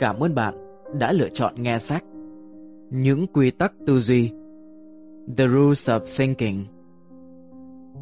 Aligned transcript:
Cảm 0.00 0.20
ơn 0.20 0.34
bạn 0.34 0.54
đã 0.98 1.12
lựa 1.12 1.28
chọn 1.28 1.54
nghe 1.56 1.78
sách. 1.78 2.04
Những 2.90 3.26
quy 3.26 3.50
tắc 3.50 3.72
tư 3.86 3.98
duy. 3.98 4.32
The 5.36 5.48
Rules 5.48 5.90
of 5.90 6.00
Thinking 6.16 6.64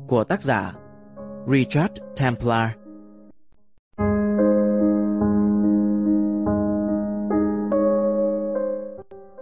của 0.09 0.25
tác 0.25 0.43
giả 0.43 0.75
Richard 1.49 1.93
Templar. 2.21 2.71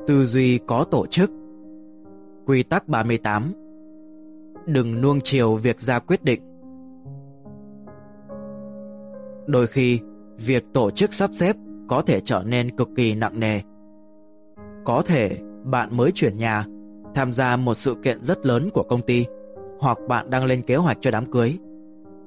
Tư 0.07 0.25
duy 0.25 0.59
có 0.67 0.85
tổ 0.91 1.07
chức. 1.07 1.31
Quy 2.47 2.63
tắc 2.63 2.89
38 2.89 3.53
Đừng 4.67 5.01
nuông 5.01 5.21
chiều 5.25 5.55
việc 5.55 5.81
ra 5.81 5.99
quyết 5.99 6.25
định. 6.25 6.41
Đôi 9.47 9.67
khi, 9.67 10.01
việc 10.39 10.65
tổ 10.73 10.91
chức 10.91 11.13
sắp 11.13 11.31
xếp 11.35 11.57
có 11.89 12.03
thể 12.03 12.21
trở 12.21 12.43
nên 12.47 12.77
cực 12.77 12.89
kỳ 12.97 13.15
nặng 13.15 13.41
nề. 13.41 13.61
Có 14.85 15.03
thể 15.03 15.37
bạn 15.65 15.97
mới 15.97 16.13
chuyển 16.15 16.39
nhà, 16.39 16.65
tham 17.15 17.33
gia 17.33 17.57
một 17.57 17.75
sự 17.75 17.97
kiện 18.03 18.23
rất 18.23 18.47
lớn 18.47 18.69
của 18.75 18.83
công 18.83 19.01
ty, 19.01 19.27
hoặc 19.81 19.99
bạn 20.09 20.31
đang 20.31 20.45
lên 20.45 20.63
kế 20.63 20.77
hoạch 20.77 20.99
cho 21.01 21.11
đám 21.11 21.31
cưới. 21.31 21.59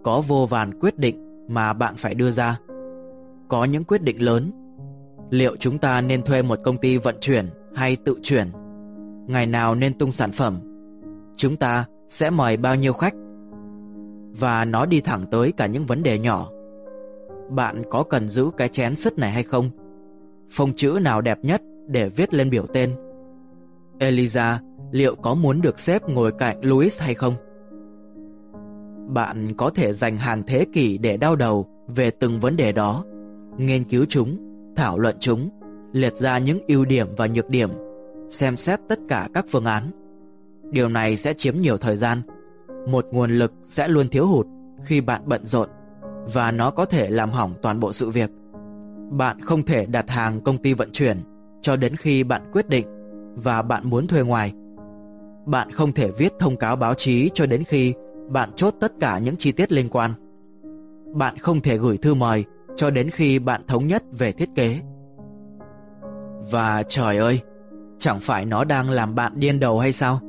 Có 0.03 0.21
vô 0.27 0.45
vàn 0.45 0.79
quyết 0.79 0.97
định 0.97 1.45
mà 1.47 1.73
bạn 1.73 1.95
phải 1.97 2.15
đưa 2.15 2.31
ra. 2.31 2.59
Có 3.47 3.63
những 3.63 3.83
quyết 3.83 4.01
định 4.01 4.21
lớn. 4.21 4.51
Liệu 5.29 5.55
chúng 5.59 5.77
ta 5.77 6.01
nên 6.01 6.21
thuê 6.21 6.41
một 6.41 6.59
công 6.63 6.77
ty 6.77 6.97
vận 6.97 7.15
chuyển 7.21 7.45
hay 7.75 7.95
tự 7.95 8.15
chuyển? 8.23 8.47
Ngày 9.27 9.45
nào 9.45 9.75
nên 9.75 9.97
tung 9.97 10.11
sản 10.11 10.31
phẩm? 10.31 10.57
Chúng 11.37 11.55
ta 11.55 11.85
sẽ 12.09 12.29
mời 12.29 12.57
bao 12.57 12.75
nhiêu 12.75 12.93
khách? 12.93 13.13
Và 14.39 14.65
nó 14.65 14.85
đi 14.85 15.01
thẳng 15.01 15.25
tới 15.31 15.51
cả 15.51 15.65
những 15.65 15.85
vấn 15.85 16.03
đề 16.03 16.19
nhỏ 16.19 16.49
bạn 17.49 17.81
có 17.89 18.03
cần 18.03 18.27
giữ 18.27 18.49
cái 18.57 18.69
chén 18.69 18.95
sứt 18.95 19.17
này 19.17 19.31
hay 19.31 19.43
không? 19.43 19.69
Phông 20.51 20.73
chữ 20.75 20.99
nào 21.01 21.21
đẹp 21.21 21.39
nhất 21.41 21.61
để 21.87 22.09
viết 22.09 22.33
lên 22.33 22.49
biểu 22.49 22.65
tên? 22.73 22.91
Eliza 23.99 24.57
liệu 24.91 25.15
có 25.15 25.33
muốn 25.33 25.61
được 25.61 25.79
xếp 25.79 26.09
ngồi 26.09 26.31
cạnh 26.31 26.57
Louis 26.61 26.99
hay 26.99 27.13
không? 27.13 27.33
Bạn 29.07 29.53
có 29.57 29.69
thể 29.69 29.93
dành 29.93 30.17
hàng 30.17 30.43
thế 30.47 30.65
kỷ 30.73 30.97
để 30.97 31.17
đau 31.17 31.35
đầu 31.35 31.67
về 31.87 32.11
từng 32.11 32.39
vấn 32.39 32.55
đề 32.55 32.71
đó, 32.71 33.05
nghiên 33.57 33.83
cứu 33.83 34.05
chúng, 34.09 34.37
thảo 34.75 34.99
luận 34.99 35.15
chúng, 35.19 35.49
liệt 35.91 36.15
ra 36.15 36.37
những 36.37 36.59
ưu 36.67 36.85
điểm 36.85 37.07
và 37.17 37.27
nhược 37.27 37.49
điểm, 37.49 37.69
xem 38.29 38.57
xét 38.57 38.79
tất 38.89 38.99
cả 39.07 39.29
các 39.33 39.45
phương 39.49 39.65
án. 39.65 39.83
Điều 40.71 40.89
này 40.89 41.15
sẽ 41.15 41.33
chiếm 41.33 41.57
nhiều 41.57 41.77
thời 41.77 41.97
gian. 41.97 42.21
Một 42.87 43.05
nguồn 43.11 43.31
lực 43.31 43.53
sẽ 43.63 43.87
luôn 43.87 44.07
thiếu 44.07 44.27
hụt 44.27 44.47
khi 44.83 45.01
bạn 45.01 45.21
bận 45.25 45.45
rộn 45.45 45.69
và 46.33 46.51
nó 46.51 46.71
có 46.71 46.85
thể 46.85 47.09
làm 47.09 47.29
hỏng 47.29 47.53
toàn 47.61 47.79
bộ 47.79 47.93
sự 47.93 48.09
việc. 48.09 48.31
Bạn 49.09 49.41
không 49.41 49.63
thể 49.63 49.85
đặt 49.85 50.09
hàng 50.09 50.41
công 50.41 50.57
ty 50.57 50.73
vận 50.73 50.91
chuyển 50.91 51.17
cho 51.61 51.75
đến 51.75 51.95
khi 51.95 52.23
bạn 52.23 52.49
quyết 52.51 52.69
định 52.69 52.87
và 53.35 53.61
bạn 53.61 53.89
muốn 53.89 54.07
thuê 54.07 54.21
ngoài. 54.21 54.53
Bạn 55.45 55.71
không 55.71 55.91
thể 55.91 56.11
viết 56.17 56.33
thông 56.39 56.57
cáo 56.57 56.75
báo 56.75 56.93
chí 56.93 57.29
cho 57.33 57.45
đến 57.45 57.63
khi 57.63 57.93
bạn 58.29 58.49
chốt 58.55 58.73
tất 58.79 58.93
cả 58.99 59.19
những 59.19 59.35
chi 59.35 59.51
tiết 59.51 59.71
liên 59.71 59.89
quan. 59.89 60.11
Bạn 61.13 61.37
không 61.37 61.61
thể 61.61 61.77
gửi 61.77 61.97
thư 61.97 62.13
mời 62.13 62.45
cho 62.75 62.89
đến 62.89 63.09
khi 63.09 63.39
bạn 63.39 63.61
thống 63.67 63.87
nhất 63.87 64.03
về 64.11 64.31
thiết 64.31 64.49
kế. 64.55 64.79
Và 66.51 66.83
trời 66.87 67.17
ơi, 67.17 67.39
chẳng 67.99 68.19
phải 68.19 68.45
nó 68.45 68.63
đang 68.63 68.89
làm 68.89 69.15
bạn 69.15 69.33
điên 69.35 69.59
đầu 69.59 69.79
hay 69.79 69.91
sao? 69.91 70.19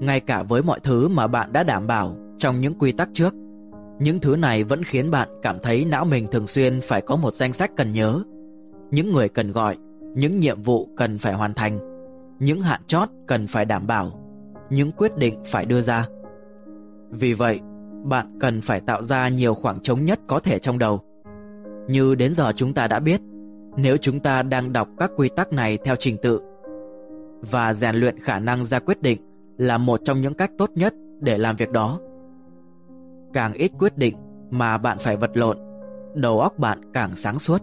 Ngay 0.00 0.20
cả 0.20 0.42
với 0.42 0.62
mọi 0.62 0.80
thứ 0.80 1.08
mà 1.08 1.26
bạn 1.26 1.52
đã 1.52 1.62
đảm 1.62 1.86
bảo 1.86 2.16
trong 2.38 2.60
những 2.60 2.78
quy 2.78 2.92
tắc 2.92 3.08
trước, 3.12 3.34
những 3.98 4.20
thứ 4.20 4.36
này 4.36 4.64
vẫn 4.64 4.82
khiến 4.82 5.10
bạn 5.10 5.28
cảm 5.42 5.58
thấy 5.62 5.84
não 5.84 6.04
mình 6.04 6.26
thường 6.32 6.46
xuyên 6.46 6.80
phải 6.80 7.00
có 7.00 7.16
một 7.16 7.34
danh 7.34 7.52
sách 7.52 7.70
cần 7.76 7.92
nhớ. 7.92 8.22
Những 8.90 9.12
người 9.12 9.28
cần 9.28 9.52
gọi, 9.52 9.76
những 10.14 10.40
nhiệm 10.40 10.62
vụ 10.62 10.88
cần 10.96 11.18
phải 11.18 11.34
hoàn 11.34 11.54
thành, 11.54 11.78
những 12.38 12.60
hạn 12.60 12.80
chót 12.86 13.08
cần 13.26 13.46
phải 13.46 13.64
đảm 13.64 13.86
bảo, 13.86 14.10
những 14.70 14.92
quyết 14.92 15.16
định 15.16 15.42
phải 15.44 15.64
đưa 15.64 15.80
ra. 15.80 16.06
Vì 17.10 17.32
vậy, 17.32 17.60
bạn 18.04 18.38
cần 18.40 18.60
phải 18.60 18.80
tạo 18.80 19.02
ra 19.02 19.28
nhiều 19.28 19.54
khoảng 19.54 19.80
trống 19.80 20.04
nhất 20.04 20.20
có 20.26 20.40
thể 20.40 20.58
trong 20.58 20.78
đầu. 20.78 21.00
Như 21.88 22.14
đến 22.14 22.34
giờ 22.34 22.52
chúng 22.56 22.74
ta 22.74 22.86
đã 22.86 23.00
biết, 23.00 23.20
nếu 23.76 23.96
chúng 23.96 24.20
ta 24.20 24.42
đang 24.42 24.72
đọc 24.72 24.88
các 24.98 25.10
quy 25.16 25.28
tắc 25.36 25.52
này 25.52 25.78
theo 25.84 25.96
trình 25.96 26.16
tự 26.22 26.40
và 27.50 27.74
rèn 27.74 27.96
luyện 27.96 28.18
khả 28.18 28.38
năng 28.38 28.64
ra 28.64 28.78
quyết 28.78 29.02
định 29.02 29.20
là 29.58 29.78
một 29.78 30.00
trong 30.04 30.20
những 30.20 30.34
cách 30.34 30.50
tốt 30.58 30.70
nhất 30.74 30.94
để 31.20 31.38
làm 31.38 31.56
việc 31.56 31.70
đó 31.70 32.00
càng 33.34 33.52
ít 33.52 33.70
quyết 33.78 33.98
định 33.98 34.16
mà 34.50 34.78
bạn 34.78 34.98
phải 34.98 35.16
vật 35.16 35.30
lộn, 35.34 35.58
đầu 36.14 36.40
óc 36.40 36.58
bạn 36.58 36.92
càng 36.92 37.16
sáng 37.16 37.38
suốt. 37.38 37.62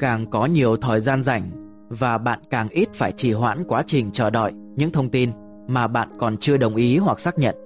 Càng 0.00 0.30
có 0.30 0.46
nhiều 0.46 0.76
thời 0.76 1.00
gian 1.00 1.22
rảnh 1.22 1.42
và 1.88 2.18
bạn 2.18 2.40
càng 2.50 2.68
ít 2.68 2.88
phải 2.94 3.12
trì 3.12 3.32
hoãn 3.32 3.64
quá 3.68 3.82
trình 3.86 4.10
chờ 4.12 4.30
đợi 4.30 4.52
những 4.76 4.90
thông 4.90 5.08
tin 5.08 5.30
mà 5.66 5.86
bạn 5.86 6.08
còn 6.18 6.36
chưa 6.36 6.56
đồng 6.56 6.76
ý 6.76 6.96
hoặc 6.96 7.20
xác 7.20 7.38
nhận. 7.38 7.56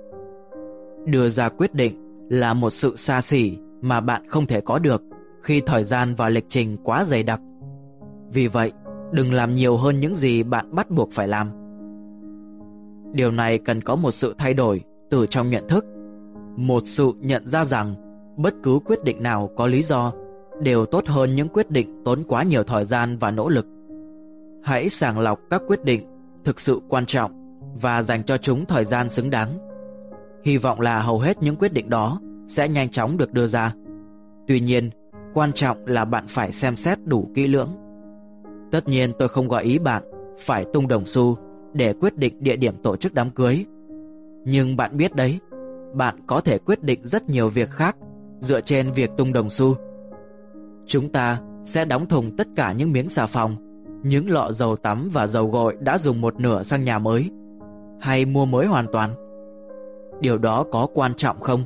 Đưa 1.06 1.28
ra 1.28 1.48
quyết 1.48 1.74
định 1.74 2.26
là 2.30 2.54
một 2.54 2.70
sự 2.70 2.96
xa 2.96 3.20
xỉ 3.20 3.58
mà 3.80 4.00
bạn 4.00 4.28
không 4.28 4.46
thể 4.46 4.60
có 4.60 4.78
được 4.78 5.02
khi 5.42 5.62
thời 5.66 5.84
gian 5.84 6.14
và 6.14 6.28
lịch 6.28 6.46
trình 6.48 6.76
quá 6.84 7.04
dày 7.04 7.22
đặc. 7.22 7.40
Vì 8.32 8.48
vậy, 8.48 8.72
đừng 9.12 9.32
làm 9.32 9.54
nhiều 9.54 9.76
hơn 9.76 10.00
những 10.00 10.14
gì 10.14 10.42
bạn 10.42 10.74
bắt 10.74 10.90
buộc 10.90 11.12
phải 11.12 11.28
làm. 11.28 11.50
Điều 13.12 13.30
này 13.30 13.58
cần 13.58 13.82
có 13.82 13.96
một 13.96 14.10
sự 14.10 14.34
thay 14.38 14.54
đổi 14.54 14.82
từ 15.10 15.26
trong 15.26 15.50
nhận 15.50 15.68
thức 15.68 15.84
một 16.56 16.82
sự 16.86 17.12
nhận 17.20 17.48
ra 17.48 17.64
rằng 17.64 17.94
bất 18.36 18.54
cứ 18.62 18.78
quyết 18.84 19.04
định 19.04 19.22
nào 19.22 19.50
có 19.56 19.66
lý 19.66 19.82
do 19.82 20.12
đều 20.62 20.86
tốt 20.86 21.06
hơn 21.06 21.34
những 21.34 21.48
quyết 21.48 21.70
định 21.70 22.02
tốn 22.04 22.22
quá 22.28 22.42
nhiều 22.42 22.62
thời 22.62 22.84
gian 22.84 23.18
và 23.18 23.30
nỗ 23.30 23.48
lực. 23.48 23.66
Hãy 24.62 24.88
sàng 24.88 25.18
lọc 25.18 25.40
các 25.50 25.62
quyết 25.66 25.84
định 25.84 26.02
thực 26.44 26.60
sự 26.60 26.80
quan 26.88 27.06
trọng 27.06 27.58
và 27.80 28.02
dành 28.02 28.24
cho 28.24 28.36
chúng 28.36 28.66
thời 28.66 28.84
gian 28.84 29.08
xứng 29.08 29.30
đáng. 29.30 29.48
Hy 30.44 30.56
vọng 30.56 30.80
là 30.80 31.00
hầu 31.00 31.18
hết 31.18 31.42
những 31.42 31.56
quyết 31.56 31.72
định 31.72 31.90
đó 31.90 32.20
sẽ 32.46 32.68
nhanh 32.68 32.88
chóng 32.88 33.16
được 33.16 33.32
đưa 33.32 33.46
ra. 33.46 33.74
Tuy 34.46 34.60
nhiên, 34.60 34.90
quan 35.34 35.52
trọng 35.52 35.86
là 35.86 36.04
bạn 36.04 36.24
phải 36.28 36.52
xem 36.52 36.76
xét 36.76 36.98
đủ 37.04 37.30
kỹ 37.34 37.46
lưỡng. 37.46 37.68
Tất 38.70 38.88
nhiên 38.88 39.12
tôi 39.18 39.28
không 39.28 39.48
gọi 39.48 39.64
ý 39.64 39.78
bạn 39.78 40.02
phải 40.38 40.64
tung 40.72 40.88
đồng 40.88 41.06
xu 41.06 41.36
để 41.72 41.92
quyết 41.92 42.16
định 42.16 42.34
địa 42.40 42.56
điểm 42.56 42.74
tổ 42.82 42.96
chức 42.96 43.14
đám 43.14 43.30
cưới. 43.30 43.64
Nhưng 44.44 44.76
bạn 44.76 44.96
biết 44.96 45.14
đấy, 45.14 45.38
bạn 45.94 46.16
có 46.26 46.40
thể 46.40 46.58
quyết 46.58 46.82
định 46.82 47.00
rất 47.02 47.28
nhiều 47.28 47.48
việc 47.48 47.70
khác 47.70 47.96
dựa 48.40 48.60
trên 48.60 48.92
việc 48.92 49.10
tung 49.16 49.32
đồng 49.32 49.50
xu. 49.50 49.76
Chúng 50.86 51.12
ta 51.12 51.40
sẽ 51.64 51.84
đóng 51.84 52.06
thùng 52.06 52.36
tất 52.36 52.46
cả 52.56 52.72
những 52.72 52.92
miếng 52.92 53.08
xà 53.08 53.26
phòng, 53.26 53.56
những 54.02 54.30
lọ 54.30 54.52
dầu 54.52 54.76
tắm 54.76 55.08
và 55.12 55.26
dầu 55.26 55.46
gội 55.46 55.76
đã 55.80 55.98
dùng 55.98 56.20
một 56.20 56.40
nửa 56.40 56.62
sang 56.62 56.84
nhà 56.84 56.98
mới, 56.98 57.30
hay 58.00 58.24
mua 58.24 58.44
mới 58.44 58.66
hoàn 58.66 58.86
toàn. 58.92 59.10
Điều 60.20 60.38
đó 60.38 60.64
có 60.72 60.86
quan 60.94 61.14
trọng 61.14 61.40
không? 61.40 61.64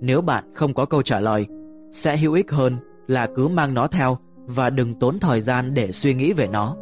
Nếu 0.00 0.20
bạn 0.20 0.44
không 0.54 0.74
có 0.74 0.84
câu 0.84 1.02
trả 1.02 1.20
lời, 1.20 1.46
sẽ 1.92 2.16
hữu 2.16 2.32
ích 2.32 2.50
hơn 2.50 2.76
là 3.06 3.28
cứ 3.34 3.48
mang 3.48 3.74
nó 3.74 3.86
theo 3.86 4.18
và 4.46 4.70
đừng 4.70 4.94
tốn 4.94 5.18
thời 5.18 5.40
gian 5.40 5.74
để 5.74 5.92
suy 5.92 6.14
nghĩ 6.14 6.32
về 6.32 6.48
nó. 6.52 6.76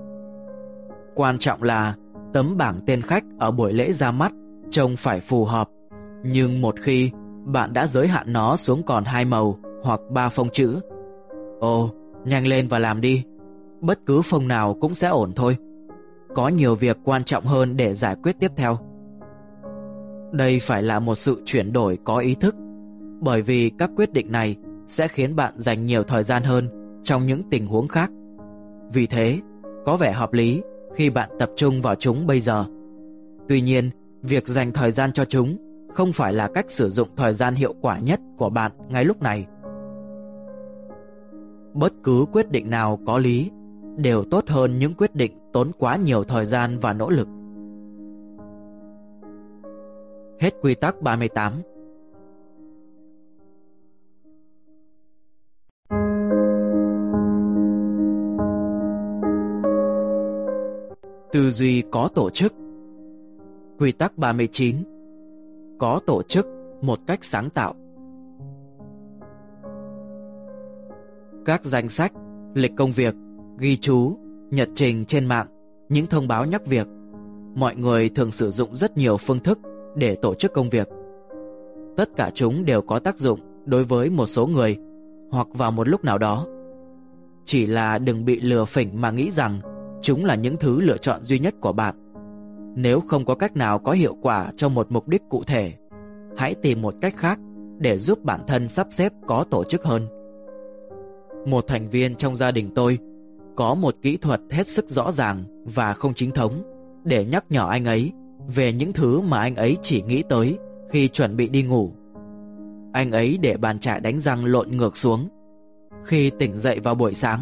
Quan 1.14 1.38
trọng 1.38 1.62
là 1.62 1.94
tấm 2.32 2.56
bảng 2.56 2.80
tên 2.86 3.02
khách 3.02 3.24
ở 3.38 3.50
buổi 3.50 3.72
lễ 3.72 3.92
ra 3.92 4.10
mắt 4.10 4.32
trông 4.70 4.96
phải 4.96 5.20
phù 5.20 5.44
hợp 5.44 5.68
nhưng 6.22 6.60
một 6.60 6.74
khi 6.80 7.10
bạn 7.44 7.72
đã 7.72 7.86
giới 7.86 8.08
hạn 8.08 8.32
nó 8.32 8.56
xuống 8.56 8.82
còn 8.82 9.04
hai 9.04 9.24
màu 9.24 9.56
hoặc 9.82 10.00
ba 10.10 10.28
phông 10.28 10.48
chữ, 10.50 10.80
ồ, 11.60 11.90
nhanh 12.24 12.46
lên 12.46 12.68
và 12.68 12.78
làm 12.78 13.00
đi. 13.00 13.24
Bất 13.80 14.06
cứ 14.06 14.22
phông 14.22 14.48
nào 14.48 14.76
cũng 14.80 14.94
sẽ 14.94 15.08
ổn 15.08 15.32
thôi. 15.36 15.56
Có 16.34 16.48
nhiều 16.48 16.74
việc 16.74 16.98
quan 17.04 17.24
trọng 17.24 17.44
hơn 17.44 17.76
để 17.76 17.94
giải 17.94 18.16
quyết 18.22 18.36
tiếp 18.40 18.52
theo. 18.56 18.78
Đây 20.32 20.58
phải 20.60 20.82
là 20.82 20.98
một 21.00 21.14
sự 21.14 21.42
chuyển 21.44 21.72
đổi 21.72 21.98
có 22.04 22.18
ý 22.18 22.34
thức, 22.34 22.56
bởi 23.20 23.42
vì 23.42 23.70
các 23.78 23.90
quyết 23.96 24.12
định 24.12 24.32
này 24.32 24.56
sẽ 24.86 25.08
khiến 25.08 25.36
bạn 25.36 25.54
dành 25.56 25.86
nhiều 25.86 26.02
thời 26.02 26.22
gian 26.22 26.42
hơn 26.42 26.68
trong 27.02 27.26
những 27.26 27.42
tình 27.50 27.66
huống 27.66 27.88
khác. 27.88 28.10
Vì 28.92 29.06
thế, 29.06 29.38
có 29.84 29.96
vẻ 29.96 30.12
hợp 30.12 30.32
lý 30.32 30.62
khi 30.94 31.10
bạn 31.10 31.30
tập 31.38 31.50
trung 31.56 31.82
vào 31.82 31.94
chúng 31.94 32.26
bây 32.26 32.40
giờ. 32.40 32.64
Tuy 33.48 33.60
nhiên, 33.60 33.90
việc 34.22 34.48
dành 34.48 34.72
thời 34.72 34.90
gian 34.90 35.12
cho 35.12 35.24
chúng 35.24 35.56
không 35.94 36.12
phải 36.12 36.32
là 36.32 36.48
cách 36.54 36.70
sử 36.70 36.90
dụng 36.90 37.08
thời 37.16 37.34
gian 37.34 37.54
hiệu 37.54 37.74
quả 37.80 37.98
nhất 37.98 38.20
của 38.38 38.50
bạn 38.50 38.72
ngay 38.88 39.04
lúc 39.04 39.22
này. 39.22 39.46
Bất 41.74 41.92
cứ 42.02 42.24
quyết 42.32 42.50
định 42.50 42.70
nào 42.70 42.98
có 43.06 43.18
lý 43.18 43.50
đều 43.96 44.24
tốt 44.30 44.44
hơn 44.48 44.78
những 44.78 44.94
quyết 44.94 45.14
định 45.14 45.32
tốn 45.52 45.70
quá 45.78 45.96
nhiều 45.96 46.24
thời 46.24 46.46
gian 46.46 46.78
và 46.78 46.92
nỗ 46.92 47.10
lực. 47.10 47.28
Hết 50.40 50.54
quy 50.62 50.74
tắc 50.74 51.02
38 51.02 51.52
Tư 61.32 61.50
duy 61.50 61.82
có 61.90 62.08
tổ 62.14 62.30
chức 62.30 62.52
Quy 63.78 63.92
tắc 63.92 64.18
39 64.18 64.76
có 65.80 66.00
tổ 66.06 66.22
chức 66.22 66.46
một 66.82 66.98
cách 67.06 67.24
sáng 67.24 67.50
tạo. 67.50 67.74
Các 71.44 71.64
danh 71.64 71.88
sách, 71.88 72.12
lịch 72.54 72.72
công 72.76 72.92
việc 72.92 73.14
ghi 73.58 73.76
chú, 73.76 74.16
nhật 74.50 74.68
trình 74.74 75.04
trên 75.04 75.26
mạng, 75.26 75.46
những 75.88 76.06
thông 76.06 76.28
báo 76.28 76.44
nhắc 76.44 76.66
việc. 76.66 76.86
Mọi 77.54 77.76
người 77.76 78.08
thường 78.08 78.30
sử 78.30 78.50
dụng 78.50 78.76
rất 78.76 78.96
nhiều 78.96 79.16
phương 79.16 79.38
thức 79.38 79.58
để 79.96 80.16
tổ 80.22 80.34
chức 80.34 80.52
công 80.52 80.68
việc. 80.68 80.88
Tất 81.96 82.08
cả 82.16 82.30
chúng 82.34 82.64
đều 82.64 82.82
có 82.82 82.98
tác 82.98 83.18
dụng 83.18 83.40
đối 83.64 83.84
với 83.84 84.10
một 84.10 84.26
số 84.26 84.46
người 84.46 84.76
hoặc 85.30 85.46
vào 85.52 85.70
một 85.70 85.88
lúc 85.88 86.04
nào 86.04 86.18
đó. 86.18 86.46
Chỉ 87.44 87.66
là 87.66 87.98
đừng 87.98 88.24
bị 88.24 88.40
lừa 88.40 88.64
phỉnh 88.64 89.00
mà 89.00 89.10
nghĩ 89.10 89.30
rằng 89.30 89.58
chúng 90.02 90.24
là 90.24 90.34
những 90.34 90.56
thứ 90.56 90.80
lựa 90.80 90.96
chọn 90.96 91.22
duy 91.22 91.38
nhất 91.38 91.54
của 91.60 91.72
bạn. 91.72 92.09
Nếu 92.74 93.00
không 93.00 93.24
có 93.24 93.34
cách 93.34 93.56
nào 93.56 93.78
có 93.78 93.92
hiệu 93.92 94.16
quả 94.22 94.52
cho 94.56 94.68
một 94.68 94.86
mục 94.90 95.08
đích 95.08 95.22
cụ 95.28 95.44
thể, 95.44 95.72
hãy 96.36 96.54
tìm 96.54 96.82
một 96.82 96.94
cách 97.00 97.16
khác 97.16 97.38
để 97.78 97.98
giúp 97.98 98.24
bản 98.24 98.40
thân 98.46 98.68
sắp 98.68 98.86
xếp 98.90 99.12
có 99.26 99.44
tổ 99.50 99.64
chức 99.64 99.84
hơn. 99.84 100.06
Một 101.46 101.66
thành 101.66 101.88
viên 101.88 102.14
trong 102.14 102.36
gia 102.36 102.50
đình 102.50 102.70
tôi 102.74 102.98
có 103.56 103.74
một 103.74 103.96
kỹ 104.02 104.16
thuật 104.16 104.40
hết 104.50 104.68
sức 104.68 104.88
rõ 104.88 105.12
ràng 105.12 105.44
và 105.74 105.92
không 105.92 106.14
chính 106.14 106.30
thống 106.30 106.52
để 107.04 107.24
nhắc 107.24 107.44
nhở 107.50 107.68
anh 107.68 107.84
ấy 107.84 108.12
về 108.54 108.72
những 108.72 108.92
thứ 108.92 109.20
mà 109.20 109.40
anh 109.40 109.56
ấy 109.56 109.76
chỉ 109.82 110.02
nghĩ 110.02 110.22
tới 110.28 110.58
khi 110.90 111.08
chuẩn 111.08 111.36
bị 111.36 111.48
đi 111.48 111.62
ngủ. 111.62 111.90
Anh 112.92 113.12
ấy 113.12 113.38
để 113.40 113.56
bàn 113.56 113.78
chải 113.78 114.00
đánh 114.00 114.18
răng 114.18 114.44
lộn 114.44 114.70
ngược 114.70 114.96
xuống. 114.96 115.28
Khi 116.04 116.30
tỉnh 116.30 116.58
dậy 116.58 116.80
vào 116.82 116.94
buổi 116.94 117.14
sáng, 117.14 117.40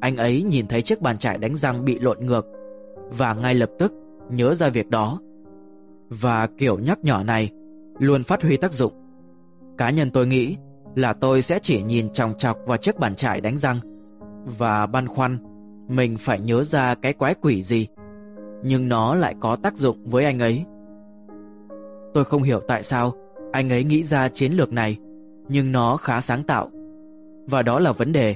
anh 0.00 0.16
ấy 0.16 0.42
nhìn 0.42 0.66
thấy 0.66 0.82
chiếc 0.82 1.00
bàn 1.00 1.18
chải 1.18 1.38
đánh 1.38 1.56
răng 1.56 1.84
bị 1.84 1.98
lộn 1.98 2.26
ngược 2.26 2.46
và 3.10 3.34
ngay 3.34 3.54
lập 3.54 3.70
tức 3.78 3.92
nhớ 4.30 4.54
ra 4.54 4.68
việc 4.68 4.90
đó. 4.90 5.18
Và 6.08 6.46
kiểu 6.46 6.78
nhắc 6.78 6.98
nhở 7.02 7.22
này 7.26 7.50
luôn 7.98 8.24
phát 8.24 8.42
huy 8.42 8.56
tác 8.56 8.72
dụng. 8.72 8.92
Cá 9.78 9.90
nhân 9.90 10.10
tôi 10.10 10.26
nghĩ 10.26 10.56
là 10.94 11.12
tôi 11.12 11.42
sẽ 11.42 11.58
chỉ 11.62 11.82
nhìn 11.82 12.12
chòng 12.12 12.34
chọc 12.38 12.58
vào 12.66 12.76
chiếc 12.76 12.98
bàn 12.98 13.14
chải 13.14 13.40
đánh 13.40 13.58
răng 13.58 13.80
và 14.58 14.86
băn 14.86 15.08
khoăn 15.08 15.38
mình 15.88 16.16
phải 16.18 16.40
nhớ 16.40 16.64
ra 16.64 16.94
cái 16.94 17.12
quái 17.12 17.34
quỷ 17.34 17.62
gì. 17.62 17.86
Nhưng 18.64 18.88
nó 18.88 19.14
lại 19.14 19.34
có 19.40 19.56
tác 19.56 19.78
dụng 19.78 19.96
với 20.04 20.24
anh 20.24 20.38
ấy. 20.38 20.64
Tôi 22.14 22.24
không 22.24 22.42
hiểu 22.42 22.60
tại 22.68 22.82
sao 22.82 23.12
anh 23.52 23.70
ấy 23.70 23.84
nghĩ 23.84 24.02
ra 24.02 24.28
chiến 24.28 24.52
lược 24.52 24.72
này, 24.72 24.96
nhưng 25.48 25.72
nó 25.72 25.96
khá 25.96 26.20
sáng 26.20 26.42
tạo. 26.42 26.70
Và 27.46 27.62
đó 27.62 27.78
là 27.78 27.92
vấn 27.92 28.12
đề. 28.12 28.34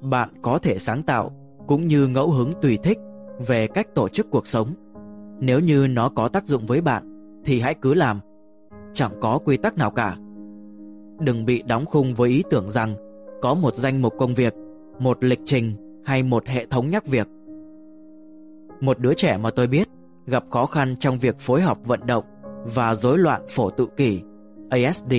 Bạn 0.00 0.28
có 0.42 0.58
thể 0.58 0.78
sáng 0.78 1.02
tạo 1.02 1.30
cũng 1.66 1.86
như 1.86 2.06
ngẫu 2.06 2.30
hứng 2.30 2.52
tùy 2.62 2.78
thích 2.82 2.98
về 3.46 3.66
cách 3.66 3.94
tổ 3.94 4.08
chức 4.08 4.30
cuộc 4.30 4.46
sống. 4.46 4.74
Nếu 5.40 5.60
như 5.60 5.86
nó 5.86 6.08
có 6.08 6.28
tác 6.28 6.46
dụng 6.46 6.66
với 6.66 6.80
bạn 6.80 7.32
thì 7.44 7.60
hãy 7.60 7.74
cứ 7.74 7.94
làm. 7.94 8.20
Chẳng 8.92 9.12
có 9.20 9.38
quy 9.44 9.56
tắc 9.56 9.78
nào 9.78 9.90
cả. 9.90 10.16
Đừng 11.20 11.44
bị 11.44 11.62
đóng 11.62 11.86
khung 11.86 12.14
với 12.14 12.30
ý 12.30 12.42
tưởng 12.50 12.70
rằng 12.70 12.94
có 13.42 13.54
một 13.54 13.74
danh 13.74 14.02
mục 14.02 14.14
công 14.18 14.34
việc, 14.34 14.54
một 14.98 15.24
lịch 15.24 15.40
trình 15.44 15.72
hay 16.04 16.22
một 16.22 16.46
hệ 16.46 16.66
thống 16.66 16.90
nhắc 16.90 17.06
việc. 17.06 17.28
Một 18.80 18.98
đứa 18.98 19.14
trẻ 19.14 19.36
mà 19.36 19.50
tôi 19.50 19.66
biết 19.66 19.88
gặp 20.26 20.44
khó 20.50 20.66
khăn 20.66 20.96
trong 21.00 21.18
việc 21.18 21.38
phối 21.38 21.60
hợp 21.60 21.78
vận 21.86 22.00
động 22.06 22.24
và 22.64 22.94
rối 22.94 23.18
loạn 23.18 23.42
phổ 23.48 23.70
tự 23.70 23.86
kỷ 23.96 24.20
ASD. 24.70 25.14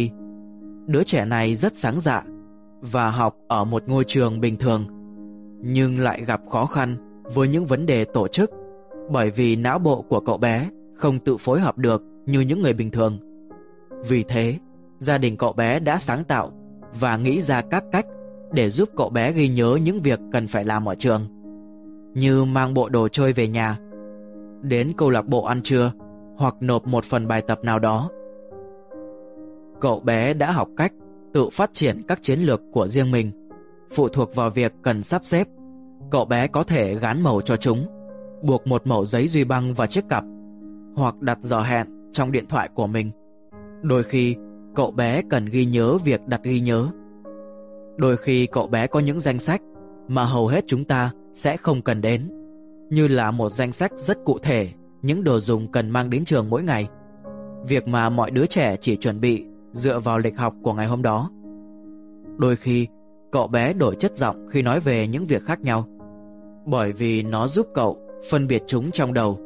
Đứa 0.88 1.04
trẻ 1.04 1.26
này 1.26 1.56
rất 1.56 1.76
sáng 1.76 2.00
dạ 2.00 2.24
và 2.82 3.10
học 3.10 3.36
ở 3.48 3.64
một 3.64 3.84
ngôi 3.88 4.04
trường 4.08 4.40
bình 4.40 4.56
thường 4.58 4.86
nhưng 5.64 6.00
lại 6.00 6.26
gặp 6.26 6.42
khó 6.50 6.66
khăn 6.66 6.96
với 7.34 7.48
những 7.48 7.66
vấn 7.66 7.86
đề 7.86 8.06
tổ 8.06 8.28
chức 8.28 8.52
bởi 9.12 9.32
vì 9.32 9.56
não 9.56 9.80
bộ 9.80 10.02
của 10.02 10.20
cậu 10.20 10.38
bé 10.38 10.70
không 10.96 11.20
tự 11.20 11.38
phối 11.38 11.60
hợp 11.60 11.78
được 11.78 12.04
như 12.26 12.40
những 12.40 12.62
người 12.62 12.74
bình 12.74 12.92
thường. 12.92 13.18
Vì 14.08 14.24
thế, 14.24 14.58
gia 15.00 15.18
đình 15.18 15.38
cậu 15.38 15.54
bé 15.54 15.80
đã 15.80 15.98
sáng 15.98 16.24
tạo 16.24 16.52
và 17.00 17.18
nghĩ 17.18 17.42
ra 17.42 17.62
các 17.62 17.84
cách 17.92 18.06
để 18.52 18.70
giúp 18.70 18.90
cậu 18.96 19.10
bé 19.10 19.32
ghi 19.32 19.50
nhớ 19.50 19.80
những 19.84 20.02
việc 20.02 20.20
cần 20.32 20.48
phải 20.48 20.66
làm 20.66 20.90
ở 20.90 20.96
trường. 20.96 21.22
Như 22.14 22.44
mang 22.46 22.74
bộ 22.74 22.90
đồ 22.90 23.08
chơi 23.08 23.34
về 23.34 23.48
nhà, 23.48 23.78
đến 24.62 24.92
câu 24.98 25.10
lạc 25.10 25.28
bộ 25.28 25.44
ăn 25.44 25.62
trưa 25.62 25.92
hoặc 26.38 26.56
nộp 26.60 26.88
một 26.88 27.04
phần 27.06 27.28
bài 27.28 27.42
tập 27.42 27.60
nào 27.64 27.80
đó. 27.80 28.10
Cậu 29.82 30.00
bé 30.00 30.34
đã 30.34 30.52
học 30.52 30.68
cách 30.78 30.94
tự 31.34 31.50
phát 31.52 31.74
triển 31.74 32.02
các 32.08 32.24
chiến 32.24 32.40
lược 32.40 32.62
của 32.72 32.88
riêng 32.88 33.12
mình, 33.12 33.32
phụ 33.92 34.08
thuộc 34.08 34.36
vào 34.36 34.50
việc 34.50 34.74
cần 34.82 35.04
sắp 35.04 35.26
xếp. 35.26 35.48
Cậu 36.12 36.26
bé 36.26 36.48
có 36.48 36.64
thể 36.64 36.96
gán 36.96 37.22
màu 37.24 37.42
cho 37.42 37.58
chúng, 37.58 37.86
buộc 38.44 38.68
một 38.68 38.88
mẩu 38.88 39.06
giấy 39.06 39.28
duy 39.28 39.44
băng 39.44 39.74
vào 39.74 39.88
chiếc 39.88 40.10
cặp, 40.10 40.24
hoặc 40.96 41.22
đặt 41.22 41.38
giờ 41.42 41.62
hẹn 41.62 41.88
trong 42.12 42.32
điện 42.32 42.46
thoại 42.50 42.70
của 42.74 42.88
mình. 42.88 43.12
Đôi 43.82 44.04
khi, 44.04 44.36
cậu 44.76 44.92
bé 44.92 45.22
cần 45.30 45.46
ghi 45.46 45.66
nhớ 45.66 45.98
việc 45.98 46.28
đặt 46.28 46.42
ghi 46.44 46.60
nhớ. 46.60 46.88
Đôi 47.98 48.18
khi 48.18 48.46
cậu 48.46 48.68
bé 48.68 48.88
có 48.88 49.00
những 49.00 49.20
danh 49.20 49.40
sách 49.40 49.62
mà 50.08 50.24
hầu 50.24 50.48
hết 50.48 50.64
chúng 50.68 50.86
ta 50.86 51.12
sẽ 51.34 51.58
không 51.58 51.82
cần 51.82 52.02
đến, 52.02 52.22
như 52.90 53.08
là 53.08 53.32
một 53.32 53.50
danh 53.50 53.72
sách 53.72 53.92
rất 53.96 54.18
cụ 54.26 54.38
thể 54.42 54.70
những 55.02 55.24
đồ 55.24 55.40
dùng 55.40 55.72
cần 55.72 55.90
mang 55.90 56.10
đến 56.10 56.26
trường 56.26 56.50
mỗi 56.50 56.64
ngày. 56.64 56.90
Việc 57.68 57.88
mà 57.88 58.10
mọi 58.10 58.32
đứa 58.32 58.46
trẻ 58.46 58.76
chỉ 58.82 58.96
chuẩn 58.96 59.20
bị 59.20 59.46
dựa 59.74 60.00
vào 60.00 60.18
lịch 60.18 60.38
học 60.38 60.54
của 60.64 60.74
ngày 60.74 60.88
hôm 60.88 61.02
đó. 61.02 61.30
Đôi 62.38 62.56
khi, 62.56 62.88
cậu 63.32 63.48
bé 63.48 63.74
đổi 63.74 63.96
chất 63.96 64.18
giọng 64.18 64.48
khi 64.50 64.62
nói 64.62 64.80
về 64.80 65.08
những 65.08 65.26
việc 65.26 65.44
khác 65.44 65.62
nhau, 65.62 65.86
bởi 66.66 66.92
vì 66.92 67.24
nó 67.24 67.48
giúp 67.48 67.68
cậu 67.74 67.98
phân 68.30 68.48
biệt 68.48 68.64
chúng 68.68 68.92
trong 68.92 69.14
đầu. 69.14 69.40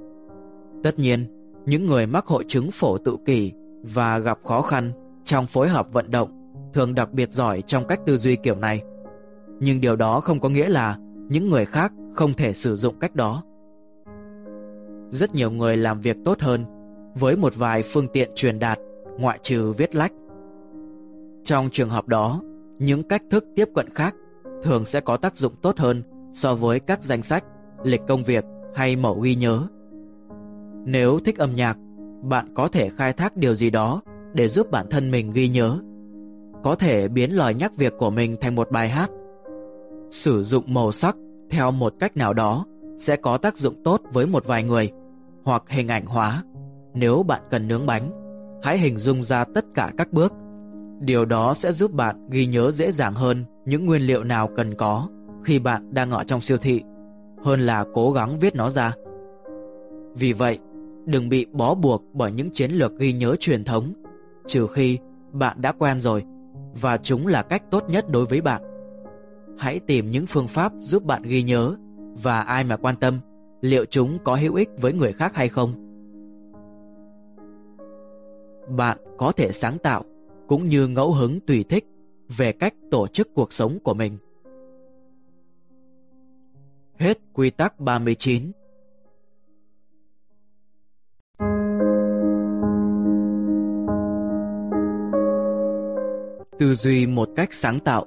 Tất 0.84 1.00
nhiên, 1.00 1.26
những 1.66 1.88
người 1.88 2.08
mắc 2.08 2.26
hội 2.26 2.44
chứng 2.48 2.72
phổ 2.72 2.98
tự 2.98 3.18
kỷ 3.26 3.52
và 3.84 4.20
gặp 4.20 4.40
khó 4.44 4.62
khăn 4.62 4.92
trong 5.24 5.46
phối 5.46 5.70
hợp 5.70 5.94
vận 5.94 6.12
động 6.12 6.30
thường 6.74 6.96
đặc 6.96 7.12
biệt 7.14 7.32
giỏi 7.32 7.62
trong 7.62 7.88
cách 7.88 8.00
tư 8.06 8.18
duy 8.18 8.36
kiểu 8.36 8.56
này. 8.56 8.84
Nhưng 9.60 9.82
điều 9.82 9.96
đó 9.96 10.20
không 10.20 10.40
có 10.40 10.50
nghĩa 10.50 10.70
là 10.70 10.98
những 11.30 11.50
người 11.50 11.66
khác 11.66 11.94
không 12.14 12.34
thể 12.34 12.54
sử 12.54 12.76
dụng 12.76 13.00
cách 13.00 13.16
đó. 13.16 13.44
Rất 15.10 15.36
nhiều 15.36 15.52
người 15.52 15.78
làm 15.78 16.02
việc 16.02 16.18
tốt 16.26 16.42
hơn 16.42 16.66
với 17.16 17.36
một 17.36 17.56
vài 17.56 17.84
phương 17.84 18.08
tiện 18.08 18.30
truyền 18.36 18.60
đạt 18.60 18.80
ngoại 19.20 19.40
trừ 19.42 19.72
viết 19.72 19.96
lách. 19.96 20.12
Trong 21.44 21.70
trường 21.72 21.90
hợp 21.90 22.08
đó, 22.08 22.42
những 22.80 23.04
cách 23.04 23.22
thức 23.30 23.46
tiếp 23.56 23.70
cận 23.76 23.90
khác 23.96 24.16
thường 24.64 24.86
sẽ 24.86 25.00
có 25.00 25.18
tác 25.18 25.38
dụng 25.38 25.54
tốt 25.62 25.78
hơn 25.78 26.04
so 26.34 26.56
với 26.56 26.80
các 26.80 27.04
danh 27.04 27.22
sách, 27.22 27.44
lịch 27.84 28.02
công 28.08 28.24
việc 28.24 28.46
hay 28.76 28.96
mẫu 28.96 29.20
ghi 29.20 29.36
nhớ. 29.36 29.62
Nếu 30.86 31.20
thích 31.20 31.38
âm 31.38 31.56
nhạc, 31.56 31.78
bạn 32.22 32.48
có 32.56 32.68
thể 32.68 32.90
khai 32.90 33.14
thác 33.14 33.38
điều 33.38 33.56
gì 33.56 33.70
đó 33.70 34.02
để 34.34 34.48
giúp 34.48 34.72
bản 34.72 34.86
thân 34.90 35.12
mình 35.12 35.32
ghi 35.32 35.48
nhớ. 35.48 35.80
Có 36.64 36.76
thể 36.76 37.08
biến 37.08 37.32
lời 37.32 37.54
nhắc 37.54 37.78
việc 37.78 37.94
của 37.98 38.10
mình 38.10 38.36
thành 38.42 38.56
một 38.56 38.72
bài 38.72 38.90
hát. 38.90 39.10
Sử 40.12 40.44
dụng 40.44 40.64
màu 40.68 40.92
sắc 40.92 41.16
theo 41.50 41.72
một 41.72 41.94
cách 42.00 42.18
nào 42.18 42.34
đó 42.34 42.66
sẽ 42.98 43.16
có 43.16 43.38
tác 43.38 43.58
dụng 43.58 43.84
tốt 43.84 44.02
với 44.14 44.26
một 44.26 44.46
vài 44.46 44.64
người, 44.64 44.92
hoặc 45.44 45.64
hình 45.68 45.88
ảnh 45.88 46.06
hóa. 46.06 46.44
Nếu 46.94 47.24
bạn 47.24 47.42
cần 47.50 47.68
nướng 47.68 47.86
bánh, 47.86 48.04
hãy 48.64 48.78
hình 48.78 48.98
dung 48.98 49.24
ra 49.24 49.44
tất 49.44 49.66
cả 49.74 49.92
các 49.98 50.14
bước. 50.14 50.34
Điều 51.00 51.26
đó 51.26 51.54
sẽ 51.54 51.72
giúp 51.72 51.92
bạn 51.92 52.30
ghi 52.30 52.46
nhớ 52.46 52.72
dễ 52.72 52.92
dàng 52.92 53.14
hơn 53.14 53.46
những 53.66 53.86
nguyên 53.86 54.02
liệu 54.02 54.24
nào 54.24 54.50
cần 54.56 54.74
có 54.74 55.08
khi 55.44 55.60
bạn 55.60 55.94
đang 55.94 56.12
ở 56.12 56.24
trong 56.24 56.42
siêu 56.42 56.58
thị, 56.58 56.82
hơn 57.46 57.60
là 57.60 57.86
cố 57.94 58.12
gắng 58.12 58.40
viết 58.40 58.56
nó 58.56 58.70
ra. 58.70 58.94
Vì 60.16 60.34
vậy, 60.34 60.60
đừng 61.06 61.30
bị 61.30 61.46
bó 61.52 61.76
buộc 61.76 62.04
bởi 62.14 62.32
những 62.32 62.50
chiến 62.50 62.72
lược 62.72 62.98
ghi 62.98 63.14
nhớ 63.14 63.36
truyền 63.40 63.64
thống, 63.64 63.94
trừ 64.48 64.68
khi 64.68 64.98
bạn 65.32 65.62
đã 65.62 65.72
quen 65.72 66.00
rồi 66.00 66.24
và 66.82 66.98
chúng 66.98 67.28
là 67.28 67.44
cách 67.44 67.64
tốt 67.72 67.84
nhất 67.90 68.10
đối 68.10 68.26
với 68.26 68.42
bạn. 68.42 68.62
Hãy 69.58 69.80
tìm 69.80 70.12
những 70.12 70.26
phương 70.26 70.48
pháp 70.48 70.74
giúp 70.80 71.04
bạn 71.04 71.22
ghi 71.22 71.44
nhớ 71.44 71.76
và 72.24 72.42
ai 72.42 72.64
mà 72.64 72.78
quan 72.78 72.96
tâm 72.96 73.20
liệu 73.62 73.86
chúng 73.86 74.18
có 74.24 74.36
hữu 74.36 74.56
ích 74.56 74.70
với 74.82 74.94
người 74.94 75.14
khác 75.14 75.36
hay 75.36 75.50
không. 75.50 75.74
Bạn 78.78 78.98
có 79.18 79.32
thể 79.32 79.52
sáng 79.52 79.78
tạo 79.78 80.04
cũng 80.48 80.66
như 80.66 80.88
ngẫu 80.88 81.14
hứng 81.14 81.40
tùy 81.40 81.66
thích 81.70 81.86
về 82.38 82.52
cách 82.52 82.74
tổ 82.92 83.08
chức 83.08 83.30
cuộc 83.36 83.54
sống 83.54 83.78
của 83.84 83.94
mình. 83.94 84.18
Hết 87.00 87.18
quy 87.34 87.50
tắc 87.50 87.80
39 87.80 88.52
Tư 96.60 96.74
duy 96.74 97.08
một 97.08 97.30
cách 97.36 97.54
sáng 97.54 97.80
tạo 97.80 98.06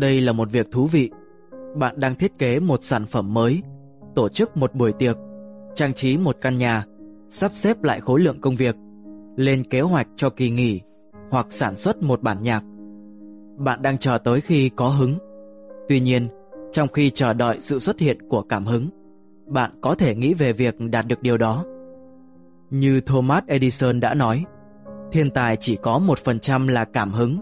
Đây 0.00 0.20
là 0.20 0.32
một 0.32 0.50
việc 0.52 0.70
thú 0.70 0.86
vị. 0.86 1.10
Bạn 1.76 2.00
đang 2.00 2.14
thiết 2.14 2.38
kế 2.38 2.60
một 2.60 2.82
sản 2.82 3.06
phẩm 3.06 3.34
mới, 3.34 3.62
tổ 4.14 4.28
chức 4.28 4.56
một 4.56 4.74
buổi 4.74 4.92
tiệc, 4.92 5.16
trang 5.74 5.94
trí 5.94 6.16
một 6.16 6.36
căn 6.40 6.58
nhà, 6.58 6.84
sắp 7.28 7.50
xếp 7.54 7.82
lại 7.82 8.00
khối 8.00 8.20
lượng 8.20 8.40
công 8.40 8.54
việc, 8.54 8.76
lên 9.36 9.64
kế 9.64 9.80
hoạch 9.80 10.06
cho 10.16 10.30
kỳ 10.30 10.50
nghỉ 10.50 10.80
hoặc 11.30 11.46
sản 11.50 11.76
xuất 11.76 12.02
một 12.02 12.22
bản 12.22 12.42
nhạc. 12.42 12.64
Bạn 13.56 13.82
đang 13.82 13.98
chờ 13.98 14.18
tới 14.18 14.40
khi 14.40 14.68
có 14.68 14.88
hứng. 14.88 15.14
Tuy 15.88 16.00
nhiên, 16.00 16.28
trong 16.72 16.88
khi 16.88 17.10
chờ 17.10 17.32
đợi 17.32 17.56
sự 17.60 17.78
xuất 17.78 17.98
hiện 17.98 18.28
của 18.28 18.42
cảm 18.42 18.64
hứng, 18.64 18.88
bạn 19.46 19.70
có 19.80 19.94
thể 19.94 20.14
nghĩ 20.14 20.34
về 20.34 20.52
việc 20.52 20.76
đạt 20.80 21.06
được 21.06 21.22
điều 21.22 21.36
đó. 21.36 21.64
Như 22.70 23.00
Thomas 23.00 23.44
Edison 23.46 24.00
đã 24.00 24.14
nói, 24.14 24.44
thiên 25.12 25.30
tài 25.30 25.56
chỉ 25.56 25.76
có 25.76 26.00
1% 26.24 26.68
là 26.68 26.84
cảm 26.84 27.10
hứng, 27.10 27.38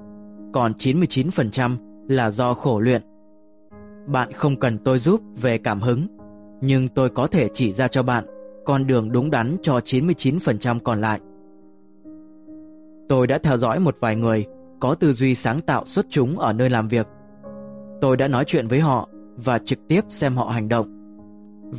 còn 0.53 0.73
99% 0.73 1.77
là 2.09 2.31
do 2.31 2.55
khổ 2.55 2.81
luyện. 2.81 3.03
Bạn 4.07 4.33
không 4.33 4.57
cần 4.57 4.79
tôi 4.79 4.99
giúp 4.99 5.21
về 5.41 5.59
cảm 5.59 5.81
hứng, 5.81 6.07
nhưng 6.61 6.89
tôi 6.89 7.09
có 7.09 7.27
thể 7.27 7.49
chỉ 7.55 7.73
ra 7.73 7.89
cho 7.89 8.03
bạn 8.03 8.25
con 8.65 8.87
đường 8.87 9.13
đúng 9.13 9.31
đắn 9.31 9.57
cho 9.63 9.79
99% 9.79 10.79
còn 10.79 11.01
lại. 11.01 11.21
Tôi 13.09 13.27
đã 13.27 13.39
theo 13.39 13.57
dõi 13.57 13.79
một 13.79 13.97
vài 14.01 14.17
người 14.17 14.47
có 14.81 14.95
tư 14.95 15.13
duy 15.13 15.35
sáng 15.35 15.61
tạo 15.61 15.85
xuất 15.87 16.07
chúng 16.09 16.39
ở 16.39 16.53
nơi 16.53 16.71
làm 16.71 16.89
việc. 16.89 17.07
Tôi 18.01 18.17
đã 18.17 18.29
nói 18.29 18.45
chuyện 18.45 18.69
với 18.69 18.81
họ 18.81 19.09
và 19.37 19.59
trực 19.59 19.79
tiếp 19.89 20.01
xem 20.09 20.37
họ 20.37 20.45
hành 20.45 20.69
động. 20.69 20.87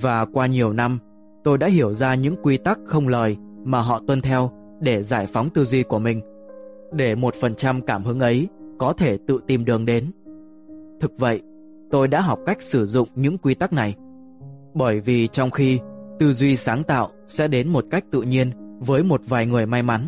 Và 0.01 0.25
qua 0.25 0.47
nhiều 0.47 0.73
năm, 0.73 0.99
tôi 1.43 1.57
đã 1.57 1.67
hiểu 1.67 1.93
ra 1.93 2.15
những 2.15 2.35
quy 2.43 2.57
tắc 2.57 2.79
không 2.85 3.07
lời 3.07 3.37
mà 3.63 3.79
họ 3.79 4.01
tuân 4.07 4.21
theo 4.21 4.51
để 4.79 5.03
giải 5.03 5.27
phóng 5.27 5.49
tư 5.49 5.65
duy 5.65 5.83
của 5.83 5.99
mình, 5.99 6.21
để 6.91 7.15
một 7.15 7.35
phần 7.35 7.55
trăm 7.55 7.81
cảm 7.81 8.03
hứng 8.03 8.19
ấy 8.19 8.47
có 8.77 8.93
thể 8.93 9.17
tự 9.27 9.39
tìm 9.47 9.65
đường 9.65 9.85
đến. 9.85 10.11
Thực 10.99 11.17
vậy, 11.17 11.41
tôi 11.91 12.07
đã 12.07 12.21
học 12.21 12.39
cách 12.45 12.61
sử 12.61 12.85
dụng 12.85 13.07
những 13.15 13.37
quy 13.37 13.53
tắc 13.53 13.73
này. 13.73 13.95
Bởi 14.73 14.99
vì 14.99 15.27
trong 15.27 15.51
khi 15.51 15.79
tư 16.19 16.33
duy 16.33 16.55
sáng 16.55 16.83
tạo 16.83 17.09
sẽ 17.27 17.47
đến 17.47 17.69
một 17.69 17.85
cách 17.91 18.05
tự 18.11 18.21
nhiên 18.21 18.51
với 18.79 19.03
một 19.03 19.21
vài 19.27 19.45
người 19.45 19.65
may 19.65 19.83
mắn, 19.83 20.01